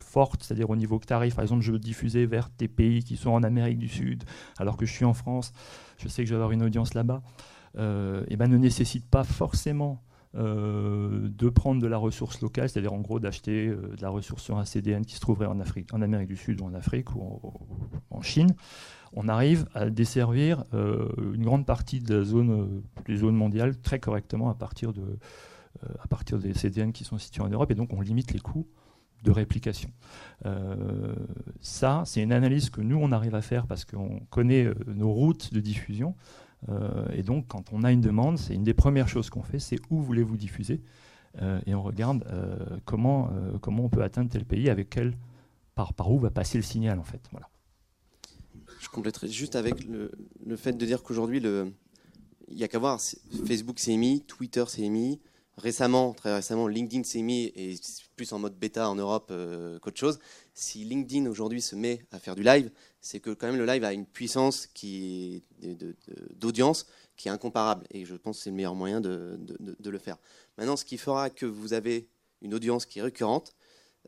fortes, 0.00 0.44
c'est-à-dire 0.44 0.70
au 0.70 0.76
niveau 0.76 0.98
tarif, 0.98 1.34
par 1.34 1.42
exemple, 1.42 1.62
je 1.62 1.72
veux 1.72 1.78
diffuser 1.78 2.24
vers 2.26 2.48
des 2.56 2.68
pays 2.68 3.02
qui 3.02 3.16
sont 3.16 3.30
en 3.30 3.42
Amérique 3.42 3.78
du 3.78 3.88
Sud, 3.88 4.24
alors 4.58 4.76
que 4.76 4.86
je 4.86 4.92
suis 4.92 5.04
en 5.04 5.14
France, 5.14 5.52
je 5.98 6.08
sais 6.08 6.22
que 6.22 6.28
je 6.28 6.34
vais 6.34 6.36
avoir 6.36 6.52
une 6.52 6.62
audience 6.62 6.94
là-bas, 6.94 7.22
euh, 7.76 8.24
et 8.28 8.36
ben, 8.36 8.48
ne 8.48 8.56
nécessite 8.56 9.08
pas 9.08 9.24
forcément 9.24 10.04
euh, 10.36 11.28
de 11.28 11.48
prendre 11.48 11.80
de 11.80 11.86
la 11.86 11.96
ressource 11.96 12.40
locale, 12.40 12.68
c'est-à-dire 12.68 12.92
en 12.92 13.00
gros 13.00 13.20
d'acheter 13.20 13.68
euh, 13.68 13.94
de 13.96 14.02
la 14.02 14.08
ressource 14.08 14.42
sur 14.42 14.58
un 14.58 14.64
CDN 14.64 15.04
qui 15.04 15.14
se 15.14 15.20
trouverait 15.20 15.46
en, 15.46 15.60
Afrique, 15.60 15.94
en 15.94 16.02
Amérique 16.02 16.26
du 16.28 16.36
Sud 16.36 16.60
ou 16.60 16.64
en 16.64 16.74
Afrique 16.74 17.14
ou 17.14 17.40
en, 18.10 18.20
Chine, 18.20 18.52
on 19.14 19.28
arrive 19.28 19.66
à 19.74 19.90
desservir 19.90 20.64
une 20.72 21.44
grande 21.44 21.66
partie 21.66 22.00
de 22.00 22.16
la 22.16 22.24
zone, 22.24 22.82
des 23.06 23.16
zones 23.16 23.36
mondiales 23.36 23.78
très 23.78 23.98
correctement 24.00 24.50
à 24.50 24.54
partir, 24.54 24.92
partir 26.10 26.38
des 26.38 26.52
CDN 26.54 26.92
qui 26.92 27.04
sont 27.04 27.18
situés 27.18 27.42
en 27.42 27.48
Europe 27.48 27.70
et 27.70 27.74
donc 27.74 27.92
on 27.92 28.00
limite 28.00 28.32
les 28.32 28.40
coûts 28.40 28.66
de 29.22 29.30
réplication. 29.30 29.90
ça, 31.60 32.02
c'est 32.06 32.22
une 32.22 32.32
analyse 32.32 32.70
que 32.70 32.80
nous, 32.80 32.98
on 33.00 33.12
arrive 33.12 33.34
à 33.34 33.42
faire 33.42 33.66
parce 33.66 33.84
qu'on 33.84 34.20
connaît 34.30 34.68
nos 34.86 35.12
routes 35.12 35.54
de 35.54 35.60
diffusion. 35.60 36.14
Euh, 36.68 37.06
et 37.12 37.22
donc, 37.22 37.46
quand 37.48 37.72
on 37.72 37.82
a 37.82 37.92
une 37.92 38.00
demande, 38.00 38.38
c'est 38.38 38.54
une 38.54 38.64
des 38.64 38.74
premières 38.74 39.08
choses 39.08 39.30
qu'on 39.30 39.42
fait, 39.42 39.58
c'est 39.58 39.78
où 39.90 40.00
voulez-vous 40.00 40.36
diffuser 40.36 40.82
euh, 41.42 41.60
Et 41.66 41.74
on 41.74 41.82
regarde 41.82 42.24
euh, 42.30 42.56
comment, 42.84 43.30
comment 43.60 43.84
on 43.84 43.88
peut 43.88 44.02
atteindre 44.02 44.30
tel 44.30 44.44
pays, 44.44 44.70
avec 44.70 44.90
quel, 44.90 45.14
par, 45.74 45.94
par 45.94 46.10
où 46.10 46.18
va 46.18 46.30
passer 46.30 46.58
le 46.58 46.64
signal, 46.64 46.98
en 46.98 47.04
fait. 47.04 47.20
Voilà. 47.32 47.48
Je 48.84 48.90
compléterai 48.90 49.28
juste 49.28 49.56
avec 49.56 49.76
le, 49.84 50.10
fait 50.56 50.74
de 50.74 50.84
dire 50.84 51.02
qu'aujourd'hui, 51.02 51.40
il 52.48 52.56
n'y 52.56 52.64
a 52.64 52.68
qu'à 52.68 52.78
voir, 52.78 53.00
Facebook 53.46 53.78
s'est 53.78 53.92
émis, 53.92 54.20
Twitter 54.26 54.62
s'est 54.68 54.82
émis, 54.82 55.22
récemment, 55.56 56.12
très 56.12 56.34
récemment, 56.34 56.68
LinkedIn 56.68 57.02
s'est 57.02 57.22
mis, 57.22 57.44
et 57.56 57.76
plus 58.14 58.30
en 58.32 58.38
mode 58.38 58.58
bêta 58.58 58.90
en 58.90 58.94
Europe 58.94 59.32
qu'autre 59.80 59.98
chose. 59.98 60.18
Si 60.52 60.84
LinkedIn 60.84 61.24
aujourd'hui 61.30 61.62
se 61.62 61.76
met 61.76 62.04
à 62.12 62.18
faire 62.18 62.36
du 62.36 62.42
live, 62.42 62.70
c'est 63.00 63.20
que 63.20 63.30
quand 63.30 63.46
même 63.46 63.56
le 63.56 63.64
live 63.64 63.84
a 63.84 63.94
une 63.94 64.04
puissance 64.04 64.68
d'audience 66.36 66.86
qui 67.16 67.28
est 67.28 67.30
incomparable. 67.30 67.86
Et 67.90 68.04
je 68.04 68.14
pense 68.14 68.36
que 68.36 68.42
c'est 68.44 68.50
le 68.50 68.56
meilleur 68.56 68.74
moyen 68.74 69.00
de, 69.00 69.38
le 69.82 69.98
faire. 69.98 70.18
Maintenant, 70.58 70.76
ce 70.76 70.84
qui 70.84 70.98
fera 70.98 71.30
que 71.30 71.46
vous 71.46 71.72
avez 71.72 72.06
une 72.42 72.52
audience 72.52 72.84
qui 72.84 72.98
est 72.98 73.02
récurrente, 73.02 73.54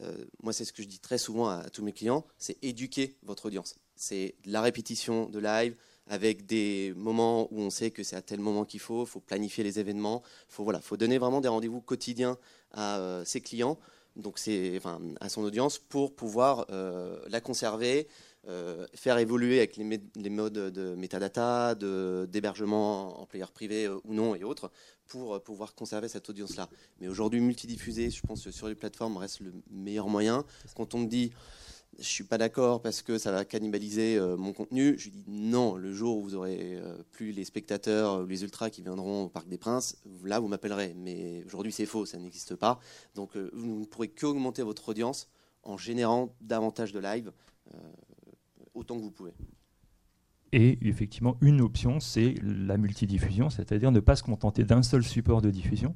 euh, 0.02 0.26
moi 0.42 0.52
c'est 0.52 0.66
ce 0.66 0.74
que 0.74 0.82
je 0.82 0.88
dis 0.88 0.98
très 0.98 1.16
souvent 1.16 1.48
à, 1.48 1.70
tous 1.70 1.82
mes 1.82 1.92
clients, 1.92 2.26
c'est 2.36 2.62
éduquer 2.62 3.16
votre 3.22 3.46
audience. 3.46 3.76
C'est 3.96 4.34
la 4.44 4.60
répétition 4.60 5.26
de 5.28 5.38
live 5.38 5.74
avec 6.06 6.46
des 6.46 6.92
moments 6.96 7.48
où 7.52 7.60
on 7.60 7.70
sait 7.70 7.90
que 7.90 8.02
c'est 8.02 8.16
à 8.16 8.22
tel 8.22 8.40
moment 8.40 8.64
qu'il 8.64 8.80
faut, 8.80 9.04
il 9.04 9.08
faut 9.08 9.20
planifier 9.20 9.64
les 9.64 9.80
événements, 9.80 10.22
il 10.48 10.54
faut, 10.54 10.64
voilà, 10.64 10.80
faut 10.80 10.96
donner 10.96 11.18
vraiment 11.18 11.40
des 11.40 11.48
rendez-vous 11.48 11.80
quotidiens 11.80 12.38
à 12.72 12.98
euh, 12.98 13.24
ses 13.24 13.40
clients, 13.40 13.78
donc 14.14 14.38
c'est, 14.38 14.76
enfin, 14.76 15.00
à 15.20 15.28
son 15.28 15.42
audience, 15.42 15.78
pour 15.78 16.14
pouvoir 16.14 16.66
euh, 16.70 17.18
la 17.28 17.40
conserver, 17.40 18.06
euh, 18.48 18.86
faire 18.94 19.18
évoluer 19.18 19.58
avec 19.58 19.76
les, 19.76 20.30
modes 20.30 20.52
de 20.52 20.94
metadata, 20.94 21.74
d'hébergement 21.74 23.20
en 23.20 23.26
player 23.26 23.46
privé 23.52 23.88
ou 23.88 24.14
non 24.14 24.36
et 24.36 24.44
autres, 24.44 24.70
pour 25.06 25.42
pouvoir 25.42 25.74
conserver 25.74 26.08
cette 26.08 26.30
audience-là. 26.30 26.68
Mais 27.00 27.08
aujourd'hui, 27.08 27.40
multidiffuser, 27.40 28.10
je 28.10 28.22
pense 28.22 28.44
que 28.44 28.52
sur 28.52 28.68
les 28.68 28.74
plateformes 28.76 29.16
reste 29.16 29.40
le 29.40 29.52
meilleur 29.70 30.08
moyen. 30.08 30.44
Quand 30.76 30.94
on 30.94 31.00
me 31.00 31.06
dit 31.06 31.32
je 31.98 32.04
suis 32.04 32.24
pas 32.24 32.38
d'accord 32.38 32.82
parce 32.82 33.02
que 33.02 33.18
ça 33.18 33.32
va 33.32 33.44
cannibaliser 33.44 34.20
mon 34.38 34.52
contenu. 34.52 34.98
Je 34.98 35.10
dis 35.10 35.24
non, 35.28 35.76
le 35.76 35.92
jour 35.92 36.18
où 36.18 36.22
vous 36.22 36.34
aurez 36.34 36.80
plus 37.12 37.32
les 37.32 37.44
spectateurs 37.44 38.22
ou 38.22 38.26
les 38.26 38.42
ultras 38.42 38.70
qui 38.70 38.82
viendront 38.82 39.24
au 39.24 39.28
Parc 39.28 39.48
des 39.48 39.58
Princes, 39.58 39.96
là 40.24 40.38
vous 40.38 40.48
m'appellerez. 40.48 40.94
Mais 40.96 41.42
aujourd'hui 41.46 41.72
c'est 41.72 41.86
faux, 41.86 42.04
ça 42.04 42.18
n'existe 42.18 42.54
pas. 42.54 42.80
Donc 43.14 43.36
vous 43.36 43.80
ne 43.80 43.84
pourrez 43.86 44.08
qu'augmenter 44.08 44.62
votre 44.62 44.88
audience 44.88 45.28
en 45.62 45.76
générant 45.76 46.34
davantage 46.40 46.92
de 46.92 47.00
live 47.00 47.32
autant 48.74 48.96
que 48.96 49.02
vous 49.02 49.10
pouvez. 49.10 49.32
Et 50.52 50.78
effectivement, 50.88 51.36
une 51.40 51.60
option, 51.60 51.98
c'est 52.00 52.34
la 52.42 52.76
multidiffusion, 52.76 53.50
c'est-à-dire 53.50 53.90
ne 53.90 54.00
pas 54.00 54.16
se 54.16 54.22
contenter 54.22 54.64
d'un 54.64 54.82
seul 54.82 55.02
support 55.02 55.42
de 55.42 55.50
diffusion. 55.50 55.94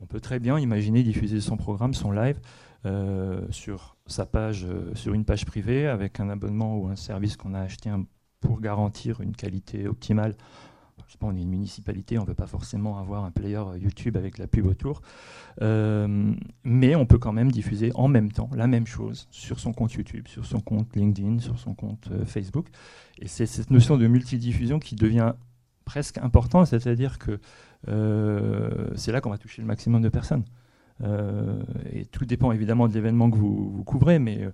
On 0.00 0.06
peut 0.06 0.20
très 0.20 0.38
bien 0.38 0.58
imaginer 0.58 1.02
diffuser 1.02 1.40
son 1.40 1.58
programme, 1.58 1.92
son 1.92 2.10
live, 2.10 2.40
euh, 2.40 2.69
sur 3.50 3.96
sa 4.06 4.26
page, 4.26 4.64
euh, 4.64 4.94
sur 4.94 5.14
une 5.14 5.24
page 5.24 5.44
privée, 5.44 5.86
avec 5.86 6.20
un 6.20 6.28
abonnement 6.30 6.76
ou 6.76 6.88
un 6.88 6.96
service 6.96 7.36
qu'on 7.36 7.54
a 7.54 7.60
acheté 7.60 7.90
pour 8.40 8.60
garantir 8.60 9.20
une 9.20 9.36
qualité 9.36 9.86
optimale 9.86 10.34
je 11.10 11.14
sais 11.14 11.18
pas, 11.18 11.26
on 11.26 11.36
est 11.36 11.42
une 11.42 11.50
municipalité, 11.50 12.18
on 12.18 12.20
ne 12.20 12.26
peut 12.26 12.34
pas 12.34 12.46
forcément 12.46 12.96
avoir 12.96 13.24
un 13.24 13.32
player 13.32 13.60
YouTube 13.80 14.16
avec 14.16 14.38
la 14.38 14.46
pub 14.46 14.66
autour. 14.66 15.02
Euh, 15.60 16.32
mais 16.62 16.94
on 16.94 17.04
peut 17.04 17.18
quand 17.18 17.32
même 17.32 17.50
diffuser 17.50 17.90
en 17.96 18.06
même 18.06 18.30
temps 18.30 18.48
la 18.54 18.68
même 18.68 18.86
chose 18.86 19.26
sur 19.32 19.58
son 19.58 19.72
compte 19.72 19.92
YouTube, 19.92 20.28
sur 20.28 20.46
son 20.46 20.60
compte 20.60 20.94
LinkedIn, 20.94 21.40
sur 21.40 21.58
son 21.58 21.74
compte 21.74 22.08
euh, 22.12 22.24
Facebook. 22.24 22.68
Et 23.18 23.26
c'est 23.26 23.46
cette 23.46 23.72
notion 23.72 23.96
de 23.96 24.06
multidiffusion 24.06 24.78
qui 24.78 24.94
devient 24.94 25.32
presque 25.84 26.18
importante, 26.18 26.68
c'est-à-dire 26.68 27.18
que 27.18 27.40
euh, 27.88 28.90
c'est 28.94 29.10
là 29.10 29.20
qu'on 29.20 29.30
va 29.30 29.38
toucher 29.38 29.62
le 29.62 29.66
maximum 29.66 30.02
de 30.02 30.08
personnes. 30.10 30.44
Euh, 31.02 31.62
et 31.92 32.04
tout 32.04 32.24
dépend 32.24 32.52
évidemment 32.52 32.88
de 32.88 32.94
l'événement 32.94 33.30
que 33.30 33.36
vous, 33.36 33.82
couvrez, 33.84 34.18
mais 34.18 34.48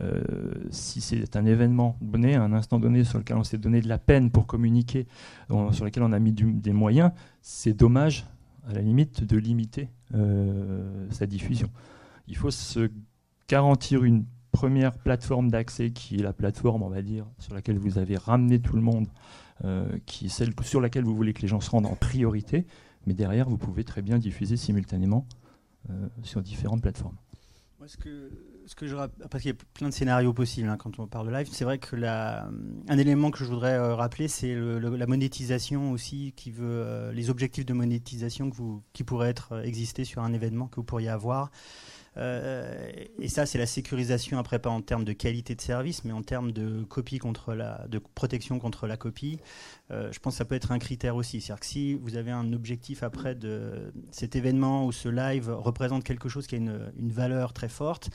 euh, 0.00 0.22
si 0.70 1.00
c'est 1.00 1.36
un 1.36 1.44
événement 1.44 1.96
donné, 2.00 2.34
un 2.34 2.52
instant 2.52 2.78
donné 2.78 3.04
sur 3.04 3.18
lequel 3.18 3.36
on 3.36 3.44
s'est 3.44 3.58
donné 3.58 3.80
de 3.80 3.88
la 3.88 3.98
peine 3.98 4.30
pour 4.30 4.46
communiquer, 4.46 5.06
sur 5.48 5.84
lequel 5.84 6.02
on 6.02 6.12
a 6.12 6.18
mis 6.18 6.32
des 6.32 6.72
moyens, 6.72 7.10
c'est 7.42 7.74
dommage, 7.74 8.26
à 8.68 8.72
la 8.72 8.80
limite, 8.80 9.24
de 9.24 9.36
limiter 9.36 9.88
euh, 10.14 11.06
sa 11.10 11.26
diffusion. 11.26 11.68
Il 12.28 12.36
faut 12.36 12.50
se 12.50 12.90
garantir 13.48 14.04
une 14.04 14.24
première 14.52 14.92
plateforme 14.92 15.50
d'accès 15.50 15.90
qui 15.90 16.16
est 16.16 16.22
la 16.22 16.32
plateforme, 16.32 16.82
on 16.82 16.88
va 16.88 17.02
dire, 17.02 17.26
sur 17.38 17.54
laquelle 17.54 17.78
vous 17.78 17.98
avez 17.98 18.16
ramené 18.16 18.60
tout 18.60 18.76
le 18.76 18.82
monde, 18.82 19.08
qui 20.06 20.24
est 20.24 20.28
celle 20.30 20.54
sur 20.62 20.80
laquelle 20.80 21.04
vous 21.04 21.14
voulez 21.14 21.34
que 21.34 21.42
les 21.42 21.48
gens 21.48 21.60
se 21.60 21.68
rendent 21.68 21.84
en 21.84 21.94
priorité, 21.94 22.66
mais 23.06 23.12
derrière, 23.12 23.48
vous 23.48 23.58
pouvez 23.58 23.84
très 23.84 24.00
bien 24.00 24.18
diffuser 24.18 24.56
simultanément 24.56 25.26
euh, 25.28 25.39
sur 26.22 26.42
différentes 26.42 26.82
plateformes. 26.82 27.16
ce 28.66 28.74
que 28.74 28.86
je 28.86 28.94
parce 28.94 29.42
qu'il 29.42 29.50
y 29.50 29.54
a 29.54 29.58
plein 29.74 29.88
de 29.88 29.94
scénarios 29.94 30.32
possibles 30.32 30.68
hein, 30.68 30.76
quand 30.76 30.98
on 30.98 31.06
parle 31.06 31.26
de 31.28 31.32
live. 31.32 31.48
C'est 31.50 31.64
vrai 31.64 31.78
que 31.78 31.96
la, 31.96 32.48
un 32.88 32.98
élément 32.98 33.30
que 33.30 33.38
je 33.38 33.44
voudrais 33.44 33.74
euh, 33.74 33.94
rappeler, 33.94 34.28
c'est 34.28 34.54
la 34.54 35.06
monétisation 35.06 35.90
aussi, 35.90 36.32
qui 36.36 36.50
veut 36.50 36.82
euh, 36.84 37.12
les 37.12 37.30
objectifs 37.30 37.64
de 37.64 37.72
monétisation 37.72 38.50
que 38.50 38.56
vous, 38.56 38.82
qui 38.92 39.02
pourraient 39.02 39.30
être 39.30 39.64
exister 39.64 40.04
sur 40.04 40.22
un 40.22 40.32
événement 40.32 40.68
que 40.68 40.76
vous 40.76 40.84
pourriez 40.84 41.08
avoir. 41.08 41.50
Euh, 42.16 42.90
et 43.18 43.28
ça, 43.28 43.46
c'est 43.46 43.58
la 43.58 43.66
sécurisation, 43.66 44.38
après 44.38 44.58
pas 44.58 44.70
en 44.70 44.80
termes 44.80 45.04
de 45.04 45.12
qualité 45.12 45.54
de 45.54 45.60
service, 45.60 46.04
mais 46.04 46.12
en 46.12 46.22
termes 46.22 46.52
de 46.52 46.82
copie 46.82 47.18
contre 47.18 47.54
la, 47.54 47.86
de 47.88 47.98
protection 47.98 48.58
contre 48.58 48.86
la 48.86 48.96
copie. 48.96 49.38
Euh, 49.90 50.10
je 50.12 50.18
pense 50.18 50.34
que 50.34 50.38
ça 50.38 50.44
peut 50.44 50.54
être 50.54 50.72
un 50.72 50.78
critère 50.78 51.16
aussi. 51.16 51.40
C'est-à-dire 51.40 51.60
que 51.60 51.66
si 51.66 51.94
vous 51.94 52.16
avez 52.16 52.30
un 52.30 52.52
objectif 52.52 53.02
après 53.02 53.34
de 53.34 53.92
cet 54.10 54.36
événement 54.36 54.86
ou 54.86 54.92
ce 54.92 55.08
live 55.08 55.50
représente 55.50 56.04
quelque 56.04 56.28
chose 56.28 56.46
qui 56.46 56.56
a 56.56 56.58
une, 56.58 56.92
une 56.98 57.12
valeur 57.12 57.52
très 57.52 57.68
forte, 57.68 58.10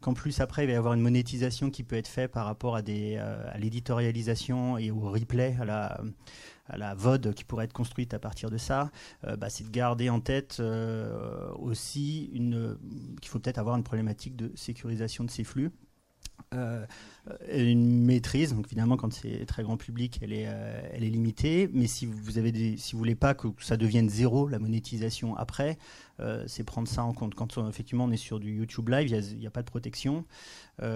qu'en 0.00 0.14
plus 0.14 0.40
après 0.40 0.64
il 0.64 0.66
va 0.66 0.72
y 0.72 0.76
avoir 0.76 0.94
une 0.94 1.00
monétisation 1.00 1.70
qui 1.70 1.82
peut 1.82 1.96
être 1.96 2.08
faite 2.08 2.32
par 2.32 2.46
rapport 2.46 2.76
à, 2.76 2.82
des, 2.82 3.16
euh, 3.18 3.42
à 3.50 3.58
l'éditorialisation 3.58 4.78
et 4.78 4.90
au 4.90 5.00
replay, 5.00 5.56
à 5.60 5.64
la, 5.64 6.94
VOD 6.94 7.34
qui 7.34 7.44
pourrait 7.44 7.64
être 7.64 7.72
construite 7.72 8.14
à 8.14 8.18
partir 8.18 8.50
de 8.50 8.56
ça, 8.56 8.90
euh, 9.24 9.36
bah, 9.36 9.50
c'est 9.50 9.64
de 9.64 9.70
garder 9.70 10.08
en 10.08 10.20
tête 10.20 10.58
euh, 10.60 11.50
aussi 11.58 12.30
qu'il 12.32 13.28
faut 13.28 13.40
peut-être 13.40 13.58
avoir 13.58 13.76
une 13.76 13.82
problématique 13.82 14.36
de 14.36 14.52
sécurisation 14.54 15.24
de 15.24 15.30
ces 15.30 15.44
flux. 15.44 15.72
Euh, 16.54 16.84
une 17.52 18.04
maîtrise, 18.04 18.54
donc 18.54 18.66
évidemment 18.66 18.96
quand 18.96 19.12
c'est 19.12 19.44
très 19.46 19.62
grand 19.62 19.76
public, 19.76 20.18
elle 20.22 20.32
est, 20.32 20.48
elle 20.92 21.04
est 21.04 21.10
limitée, 21.10 21.68
mais 21.72 21.86
si 21.86 22.06
vous 22.06 22.38
avez 22.38 22.50
des, 22.50 22.76
si 22.76 22.92
vous 22.92 22.98
voulez 22.98 23.14
pas 23.14 23.34
que 23.34 23.48
ça 23.60 23.76
devienne 23.76 24.08
zéro 24.08 24.48
la 24.48 24.58
monétisation 24.58 25.36
après, 25.36 25.78
c'est 26.46 26.64
prendre 26.64 26.88
ça 26.88 27.04
en 27.04 27.12
compte. 27.12 27.34
Quand 27.34 27.56
effectivement 27.68 28.04
on 28.04 28.10
est 28.10 28.16
sur 28.16 28.40
du 28.40 28.56
YouTube 28.56 28.88
Live, 28.88 29.08
il 29.08 29.38
n'y 29.38 29.46
a, 29.46 29.50
pas 29.50 29.62
de 29.62 29.70
protection, 29.70 30.24
et 30.82 30.86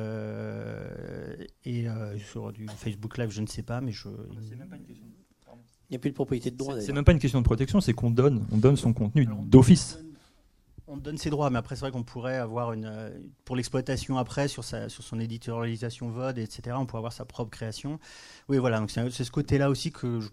sur 2.19 2.53
du 2.53 2.67
Facebook 2.77 3.19
Live, 3.19 3.31
je 3.31 3.43
ne 3.43 3.47
sais 3.47 3.63
pas, 3.63 3.81
mais 3.81 3.93
je. 3.93 4.09
C'est 4.49 4.57
même 4.57 4.69
pas 4.69 4.77
une 4.77 4.85
question 4.85 5.07
il 5.91 5.93
n'y 5.93 5.97
a 5.97 5.99
plus 5.99 6.11
de 6.11 6.15
propriété 6.15 6.51
de 6.51 6.57
droit. 6.57 6.81
C'est 6.81 6.93
même 6.93 7.05
pas 7.05 7.13
une 7.13 7.19
question 7.19 7.41
de 7.41 7.45
protection, 7.45 7.81
c'est 7.81 7.93
qu'on 7.93 8.11
donne, 8.11 8.47
on 8.51 8.57
donne 8.57 8.77
son 8.77 8.93
contenu 8.93 9.29
d'office. 9.45 9.99
On 10.87 10.99
donne 10.99 11.17
ses 11.17 11.31
droits, 11.31 11.49
mais 11.49 11.59
après 11.59 11.77
c'est 11.77 11.81
vrai 11.81 11.91
qu'on 11.91 12.03
pourrait 12.03 12.37
avoir 12.37 12.75
une 12.75 12.85
euh, 12.85 13.11
pour 13.47 13.57
l'exploitation 13.57 14.19
après 14.19 14.49
sur 14.49 14.63
son 14.65 15.19
éditorialisation 15.19 16.11
VOD, 16.11 16.39
etc. 16.39 16.77
On 16.79 16.85
pourrait 16.85 16.99
avoir 16.99 17.13
sa 17.15 17.25
propre 17.25 17.51
création. 17.51 17.99
Oui, 18.51 18.59
voilà. 18.59 18.81
Donc 18.81 18.91
c'est 18.91 19.11
ce 19.11 19.31
côté-là 19.31 19.71
aussi 19.71 19.93
que 19.93 20.21
je, 20.21 20.29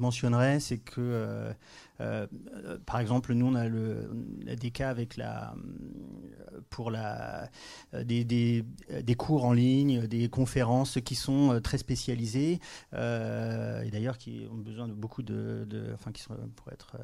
mentionnerais, 0.00 0.60
c'est 0.60 0.78
que 0.78 1.00
euh, 1.00 1.52
euh, 2.00 2.26
par 2.86 3.00
exemple, 3.00 3.34
nous 3.34 3.46
on 3.46 3.54
a 3.56 3.68
des 4.54 4.70
cas 4.70 4.90
avec 4.90 5.16
la 5.16 5.54
pour 6.70 6.92
la 6.92 7.50
des, 7.92 8.64
cours 9.18 9.44
en 9.44 9.52
ligne, 9.52 10.06
des 10.06 10.28
conférences 10.28 11.00
qui 11.04 11.16
sont 11.16 11.60
très 11.62 11.78
spécialisées 11.78 12.60
et 12.92 13.90
d'ailleurs 13.90 14.18
qui 14.18 14.46
ont 14.52 14.56
besoin 14.56 14.86
de 14.86 14.94
beaucoup 14.94 15.22
de, 15.22 15.66
de 15.68 15.90
enfin 15.94 16.12
qui 16.12 16.22
sont 16.22 16.36
pour 16.54 16.70
être 16.72 16.96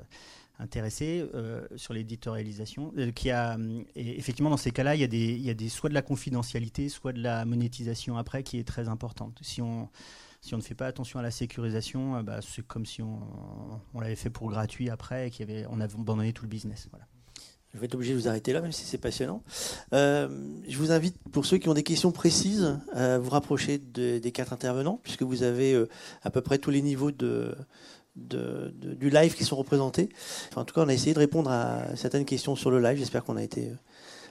intéressé 0.62 1.28
euh, 1.34 1.66
sur 1.76 1.92
l'éditorialisation. 1.92 2.92
Euh, 2.96 3.82
et 3.94 4.18
effectivement, 4.18 4.50
dans 4.50 4.56
ces 4.56 4.70
cas-là, 4.70 4.94
il 4.94 5.00
y 5.00 5.04
a, 5.04 5.06
y 5.06 5.50
a 5.50 5.54
des, 5.54 5.68
soit 5.68 5.90
de 5.90 5.94
la 5.94 6.02
confidentialité, 6.02 6.88
soit 6.88 7.12
de 7.12 7.20
la 7.20 7.44
monétisation 7.44 8.16
après 8.16 8.42
qui 8.42 8.58
est 8.58 8.66
très 8.66 8.88
importante. 8.88 9.38
Si 9.42 9.60
on, 9.60 9.88
si 10.40 10.54
on 10.54 10.58
ne 10.58 10.62
fait 10.62 10.74
pas 10.74 10.86
attention 10.86 11.18
à 11.18 11.22
la 11.22 11.30
sécurisation, 11.30 12.16
euh, 12.16 12.22
bah, 12.22 12.40
c'est 12.42 12.66
comme 12.66 12.86
si 12.86 13.02
on, 13.02 13.20
on 13.92 14.00
l'avait 14.00 14.16
fait 14.16 14.30
pour 14.30 14.48
gratuit 14.48 14.88
après 14.88 15.28
et 15.28 15.30
qu'on 15.30 15.42
avait, 15.42 15.64
avait 15.64 15.94
abandonné 15.94 16.32
tout 16.32 16.44
le 16.44 16.50
business. 16.50 16.88
Voilà. 16.90 17.06
Je 17.74 17.78
vais 17.78 17.86
être 17.86 17.94
obligé 17.94 18.12
de 18.12 18.18
vous 18.18 18.28
arrêter 18.28 18.52
là, 18.52 18.60
même 18.60 18.72
si 18.72 18.84
c'est 18.84 18.98
passionnant. 18.98 19.42
je 19.92 20.76
vous 20.76 20.92
invite, 20.92 21.16
pour 21.32 21.46
ceux 21.46 21.56
qui 21.56 21.70
ont 21.70 21.74
des 21.74 21.82
questions 21.82 22.12
précises, 22.12 22.78
à 22.92 23.16
vous 23.16 23.30
rapprocher 23.30 23.78
des 23.78 24.20
quatre 24.30 24.52
intervenants, 24.52 25.00
puisque 25.02 25.22
vous 25.22 25.42
avez 25.42 25.82
à 26.22 26.30
peu 26.30 26.42
près 26.42 26.58
tous 26.58 26.68
les 26.68 26.82
niveaux 26.82 27.12
de, 27.12 27.56
du 28.14 29.10
live 29.10 29.34
qui 29.34 29.44
sont 29.44 29.56
représentés. 29.56 30.08
en 30.56 30.64
tout 30.64 30.74
cas, 30.74 30.82
on 30.82 30.88
a 30.88 30.94
essayé 30.94 31.14
de 31.14 31.18
répondre 31.18 31.50
à 31.50 31.96
certaines 31.96 32.24
questions 32.24 32.56
sur 32.56 32.70
le 32.70 32.80
live. 32.80 32.98
J'espère 32.98 33.24
qu'on 33.24 33.36
a 33.36 33.42
été 33.42 33.68
euh, 33.68 33.74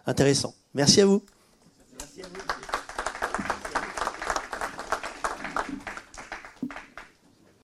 intéressant. 0.06 0.54
Merci 0.74 1.02
à 1.02 1.06
vous. 1.06 1.24
Merci 2.00 2.22
à 2.22 2.28
vous. 2.28 2.51